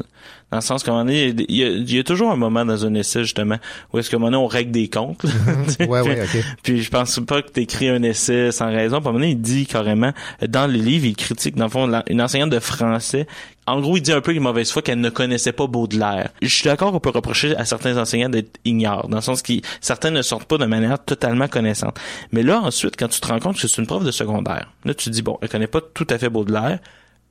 Dans 0.50 0.58
le 0.58 0.62
sens 0.62 0.84
qu'à 0.84 0.92
un 0.92 0.94
moment 0.94 1.06
donné, 1.06 1.34
il 1.48 1.56
y, 1.56 1.64
a, 1.64 1.68
il 1.68 1.92
y 1.92 1.98
a 1.98 2.04
toujours 2.04 2.30
un 2.30 2.36
moment 2.36 2.64
dans 2.64 2.86
un 2.86 2.94
essai, 2.94 3.24
justement, 3.24 3.56
où 3.92 3.98
est-ce 3.98 4.10
qu'à 4.10 4.16
un 4.16 4.20
moment 4.20 4.30
donné, 4.30 4.44
on 4.44 4.46
règle 4.46 4.70
des 4.70 4.88
comptes. 4.88 5.24
Ouais, 5.80 6.00
ouais, 6.00 6.22
ok. 6.22 6.44
Puis 6.62 6.82
je 6.82 6.90
pense 6.90 7.20
pas 7.26 7.42
que 7.42 7.50
t'écris 7.50 7.88
un 7.88 8.02
essai 8.02 8.52
sans 8.52 8.66
raison. 8.66 8.98
Puis 9.00 9.06
à 9.06 9.10
un 9.10 9.12
moment 9.12 9.20
donné, 9.20 9.32
il 9.32 9.40
dit 9.40 9.66
carrément, 9.66 10.12
dans 10.46 10.66
le 10.66 10.78
livre, 10.78 11.06
il 11.06 11.16
critique, 11.16 11.56
dans 11.56 11.64
le 11.64 11.70
fond, 11.70 11.90
une 12.08 12.22
enseignante 12.22 12.50
de 12.50 12.60
français. 12.60 13.26
En 13.66 13.80
gros, 13.80 13.96
il 13.96 14.00
dit 14.00 14.12
un 14.12 14.20
peu 14.20 14.30
les 14.30 14.40
mauvaises 14.40 14.70
fois 14.70 14.82
qu'elle 14.82 15.00
ne 15.00 15.10
connaissait 15.10 15.52
pas 15.52 15.66
Baudelaire. 15.66 16.30
Je 16.40 16.48
suis 16.48 16.64
d'accord 16.64 16.92
qu'on 16.92 17.00
peut 17.00 17.10
reprocher 17.10 17.56
à 17.56 17.64
certains 17.64 17.98
enseignants 17.98 18.28
d'être 18.28 18.58
ignorants, 18.64 19.08
dans 19.08 19.16
le 19.16 19.22
sens 19.22 19.42
que 19.42 19.54
certains 19.80 20.10
ne 20.10 20.22
sortent 20.22 20.46
pas 20.46 20.58
de 20.58 20.66
manière 20.66 21.04
totalement 21.04 21.48
connaissante. 21.48 21.98
Mais 22.30 22.42
là, 22.44 22.60
ensuite, 22.60 22.96
quand 22.96 23.08
tu 23.08 23.20
te 23.20 23.26
rends 23.26 23.40
compte 23.40 23.56
que 23.56 23.66
c'est 23.66 23.80
une 23.80 23.86
prof 23.86 24.04
de 24.04 24.12
secondaire, 24.12 24.72
là, 24.84 24.94
tu 24.94 25.06
te 25.06 25.10
dis, 25.10 25.22
bon, 25.22 25.38
elle 25.42 25.48
connaît 25.48 25.66
pas 25.66 25.80
tout 25.80 26.06
à 26.10 26.18
fait 26.18 26.28
Baudelaire, 26.28 26.78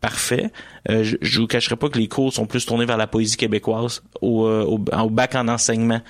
parfait. 0.06 0.52
Euh, 0.90 1.04
je, 1.04 1.16
je 1.20 1.40
vous 1.40 1.48
cacherai 1.48 1.76
pas 1.78 1.90
que 1.90 1.98
les 1.98 2.08
cours 2.08 2.32
sont 2.32 2.46
plus 2.46 2.64
tournés 2.64 2.86
vers 2.86 2.98
la 2.98 3.08
poésie 3.08 3.38
québécoise 3.38 4.04
au, 4.22 4.46
euh, 4.46 4.64
au, 4.64 4.76
au 4.76 5.10
bac 5.10 5.34
en 5.34 5.48
enseignement. 5.48 6.02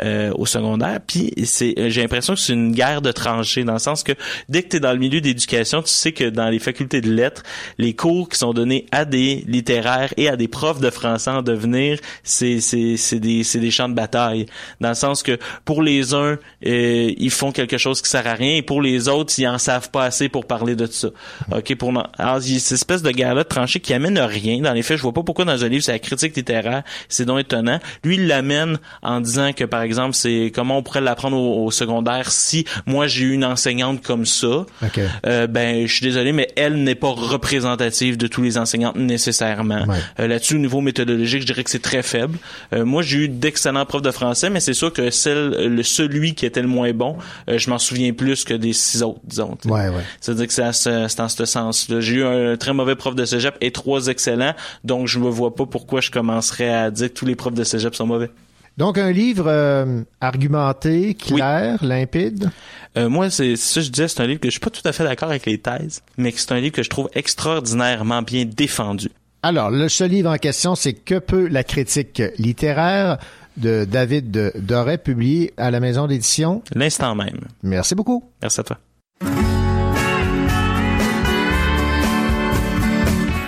Euh, 0.00 0.32
au 0.36 0.46
secondaire. 0.46 1.00
Puis 1.06 1.32
c'est 1.44 1.74
euh, 1.78 1.90
j'ai 1.90 2.00
l'impression 2.00 2.34
que 2.34 2.40
c'est 2.40 2.54
une 2.54 2.72
guerre 2.72 3.02
de 3.02 3.12
tranchées 3.12 3.62
dans 3.62 3.74
le 3.74 3.78
sens 3.78 4.02
que 4.02 4.12
dès 4.48 4.62
que 4.62 4.68
tu 4.68 4.76
es 4.76 4.80
dans 4.80 4.92
le 4.92 4.98
milieu 4.98 5.20
d'éducation 5.20 5.82
tu 5.82 5.90
sais 5.90 6.12
que 6.12 6.24
dans 6.24 6.48
les 6.48 6.58
facultés 6.58 7.00
de 7.00 7.12
lettres 7.12 7.42
les 7.78 7.94
cours 7.94 8.28
qui 8.28 8.38
sont 8.38 8.52
donnés 8.52 8.86
à 8.90 9.04
des 9.04 9.44
littéraires 9.46 10.12
et 10.16 10.28
à 10.28 10.36
des 10.36 10.48
profs 10.48 10.80
de 10.80 10.90
français 10.90 11.30
en 11.30 11.42
devenir 11.42 11.98
c'est 12.24 12.60
c'est 12.60 12.96
c'est 12.96 13.20
des 13.20 13.44
c'est 13.44 13.60
des 13.60 13.70
champs 13.70 13.88
de 13.88 13.94
bataille. 13.94 14.46
Dans 14.80 14.88
le 14.88 14.94
sens 14.94 15.22
que 15.22 15.38
pour 15.64 15.82
les 15.82 16.14
uns 16.14 16.38
euh, 16.66 17.12
ils 17.16 17.30
font 17.30 17.52
quelque 17.52 17.76
chose 17.78 18.00
qui 18.00 18.08
sert 18.08 18.26
à 18.26 18.34
rien 18.34 18.56
et 18.56 18.62
pour 18.62 18.82
les 18.82 19.08
autres 19.08 19.34
ils 19.38 19.46
en 19.46 19.58
savent 19.58 19.90
pas 19.90 20.04
assez 20.04 20.28
pour 20.28 20.46
parler 20.46 20.74
de 20.74 20.86
ça. 20.86 21.08
Ok 21.54 21.74
pour 21.76 21.92
alors 22.18 22.38
il 22.42 22.54
y 22.54 22.56
a 22.56 22.60
cette 22.60 22.72
espèce 22.72 23.02
de 23.02 23.10
guerre 23.10 23.34
là 23.34 23.44
de 23.44 23.48
tranchées 23.48 23.80
qui 23.80 23.92
amène 23.92 24.16
à 24.18 24.26
rien 24.26 24.60
dans 24.60 24.72
les 24.72 24.82
faits. 24.82 24.96
Je 24.96 25.02
vois 25.02 25.12
pas 25.12 25.22
pourquoi 25.22 25.44
dans 25.44 25.64
un 25.64 25.68
livre 25.68 25.84
c'est 25.84 25.92
la 25.92 25.98
critique 25.98 26.34
littéraire 26.34 26.82
c'est 27.08 27.24
donc 27.24 27.40
étonnant. 27.40 27.78
Lui 28.02 28.16
il 28.16 28.26
l'amène 28.26 28.78
en 29.02 29.20
disant 29.20 29.52
que 29.52 29.64
par 29.64 29.82
exemple 29.82 29.91
c'est 30.12 30.52
comment 30.54 30.78
on 30.78 30.82
pourrait 30.82 31.00
l'apprendre 31.00 31.36
au, 31.36 31.64
au 31.66 31.70
secondaire 31.70 32.30
si 32.30 32.64
moi 32.86 33.06
j'ai 33.06 33.24
eu 33.24 33.32
une 33.32 33.44
enseignante 33.44 34.02
comme 34.02 34.26
ça 34.26 34.64
OK. 34.82 35.00
euh, 35.26 35.46
ben 35.46 35.86
je 35.86 35.92
suis 35.92 36.04
désolé 36.04 36.32
mais 36.32 36.48
elle 36.56 36.82
n'est 36.82 36.94
pas 36.94 37.10
représentative 37.10 38.16
de 38.16 38.26
tous 38.26 38.42
les 38.42 38.58
enseignants 38.58 38.92
nécessairement 38.96 39.84
Euh, 40.18 40.26
là-dessus 40.26 40.54
au 40.54 40.58
niveau 40.58 40.80
méthodologique 40.80 41.42
je 41.42 41.46
dirais 41.46 41.64
que 41.64 41.70
c'est 41.70 41.82
très 41.82 42.02
faible 42.02 42.38
Euh, 42.72 42.84
moi 42.84 43.02
j'ai 43.02 43.18
eu 43.18 43.28
d'excellents 43.28 43.86
profs 43.86 44.02
de 44.02 44.10
français 44.10 44.50
mais 44.50 44.60
c'est 44.60 44.74
sûr 44.74 44.92
que 44.92 45.10
celle 45.10 45.50
le 45.74 45.82
celui 45.82 46.34
qui 46.34 46.46
était 46.46 46.62
le 46.62 46.68
moins 46.68 46.92
bon 46.92 47.16
euh, 47.48 47.58
je 47.58 47.68
m'en 47.70 47.78
souviens 47.78 48.12
plus 48.12 48.44
que 48.44 48.54
des 48.54 48.72
six 48.72 49.02
autres 49.02 49.20
disons. 49.24 49.56
Ouais, 49.64 49.88
ouais. 49.88 50.02
C'est-à-dire 50.20 50.46
que 50.46 50.52
c'est 50.72 51.20
en 51.20 51.28
ce 51.28 51.44
sens-là. 51.44 52.00
J'ai 52.00 52.14
eu 52.16 52.24
un 52.24 52.56
très 52.56 52.72
mauvais 52.72 52.94
prof 52.96 53.14
de 53.14 53.24
cégep 53.24 53.54
et 53.60 53.70
trois 53.70 54.06
excellents, 54.08 54.54
donc 54.84 55.06
je 55.08 55.18
me 55.18 55.28
vois 55.28 55.54
pas 55.54 55.66
pourquoi 55.66 56.00
je 56.00 56.10
commencerais 56.10 56.68
à 56.72 56.90
dire 56.90 57.08
que 57.08 57.14
tous 57.14 57.26
les 57.26 57.34
profs 57.36 57.54
de 57.54 57.64
cégep 57.64 57.94
sont 57.94 58.06
mauvais. 58.06 58.30
Donc, 58.78 58.96
un 58.98 59.12
livre 59.12 59.46
euh, 59.48 60.02
argumenté, 60.20 61.14
clair, 61.14 61.84
limpide? 61.84 62.50
Euh, 62.96 63.08
moi, 63.08 63.30
c'est 63.30 63.56
ça 63.56 63.80
que 63.80 63.86
je 63.86 63.90
disais, 63.90 64.08
c'est 64.08 64.22
un 64.22 64.26
livre 64.26 64.40
que 64.40 64.48
je 64.48 64.52
suis 64.52 64.60
pas 64.60 64.70
tout 64.70 64.82
à 64.84 64.92
fait 64.92 65.04
d'accord 65.04 65.28
avec 65.28 65.46
les 65.46 65.58
thèses, 65.58 66.02
mais 66.16 66.32
que 66.32 66.40
c'est 66.40 66.52
un 66.52 66.60
livre 66.60 66.74
que 66.74 66.82
je 66.82 66.90
trouve 66.90 67.08
extraordinairement 67.14 68.22
bien 68.22 68.44
défendu. 68.44 69.08
Alors, 69.42 69.70
le, 69.70 69.88
ce 69.88 70.04
livre 70.04 70.30
en 70.30 70.36
question, 70.36 70.74
c'est 70.74 70.94
Que 70.94 71.18
peut 71.18 71.48
la 71.48 71.64
critique 71.64 72.22
littéraire 72.38 73.18
de 73.56 73.84
David 73.84 74.52
Doré, 74.56 74.96
publié 74.98 75.52
à 75.56 75.70
la 75.70 75.80
maison 75.80 76.06
d'édition? 76.06 76.62
L'instant 76.74 77.14
même. 77.14 77.40
Merci 77.62 77.94
beaucoup. 77.94 78.24
Merci 78.40 78.60
à 78.60 78.64
toi. 78.64 78.78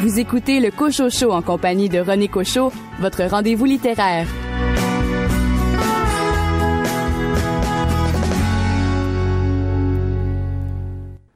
Vous 0.01 0.19
écoutez 0.19 0.61
le 0.61 0.71
Cocho 0.71 1.09
Show 1.09 1.33
en 1.33 1.41
compagnie 1.41 1.89
de 1.89 1.99
René 1.99 2.29
Cocho, 2.29 2.71
votre 3.01 3.25
rendez-vous 3.25 3.65
littéraire. 3.65 4.27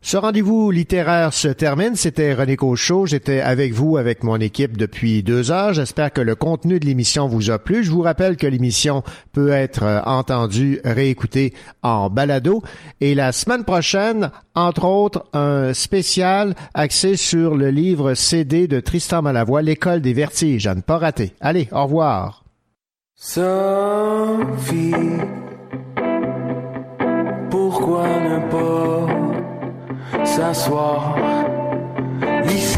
Ce 0.08 0.16
rendez-vous 0.16 0.70
littéraire 0.70 1.34
se 1.34 1.48
termine. 1.48 1.94
C'était 1.94 2.32
René 2.32 2.56
Cochot. 2.56 3.04
J'étais 3.04 3.42
avec 3.42 3.74
vous, 3.74 3.98
avec 3.98 4.22
mon 4.22 4.36
équipe 4.38 4.78
depuis 4.78 5.22
deux 5.22 5.50
heures. 5.50 5.74
J'espère 5.74 6.14
que 6.14 6.22
le 6.22 6.34
contenu 6.34 6.80
de 6.80 6.86
l'émission 6.86 7.28
vous 7.28 7.50
a 7.50 7.58
plu. 7.58 7.84
Je 7.84 7.90
vous 7.90 8.00
rappelle 8.00 8.38
que 8.38 8.46
l'émission 8.46 9.02
peut 9.34 9.50
être 9.50 9.82
euh, 9.82 10.00
entendue, 10.06 10.80
réécoutée 10.82 11.52
en 11.82 12.08
balado. 12.08 12.62
Et 13.02 13.14
la 13.14 13.32
semaine 13.32 13.64
prochaine, 13.64 14.30
entre 14.54 14.86
autres, 14.86 15.26
un 15.34 15.74
spécial 15.74 16.54
axé 16.72 17.18
sur 17.18 17.54
le 17.54 17.68
livre 17.68 18.14
CD 18.14 18.66
de 18.66 18.80
Tristan 18.80 19.20
Malavoie, 19.20 19.60
L'école 19.60 20.00
des 20.00 20.14
vertiges, 20.14 20.66
à 20.66 20.74
ne 20.74 20.80
pas 20.80 20.96
rater. 20.96 21.34
Allez, 21.38 21.68
au 21.70 21.82
revoir. 21.82 22.44
Pourquoi 27.50 28.06
ne 28.06 28.50
pas 28.50 29.37
s'asseoir 30.24 31.14
ici? 32.48 32.77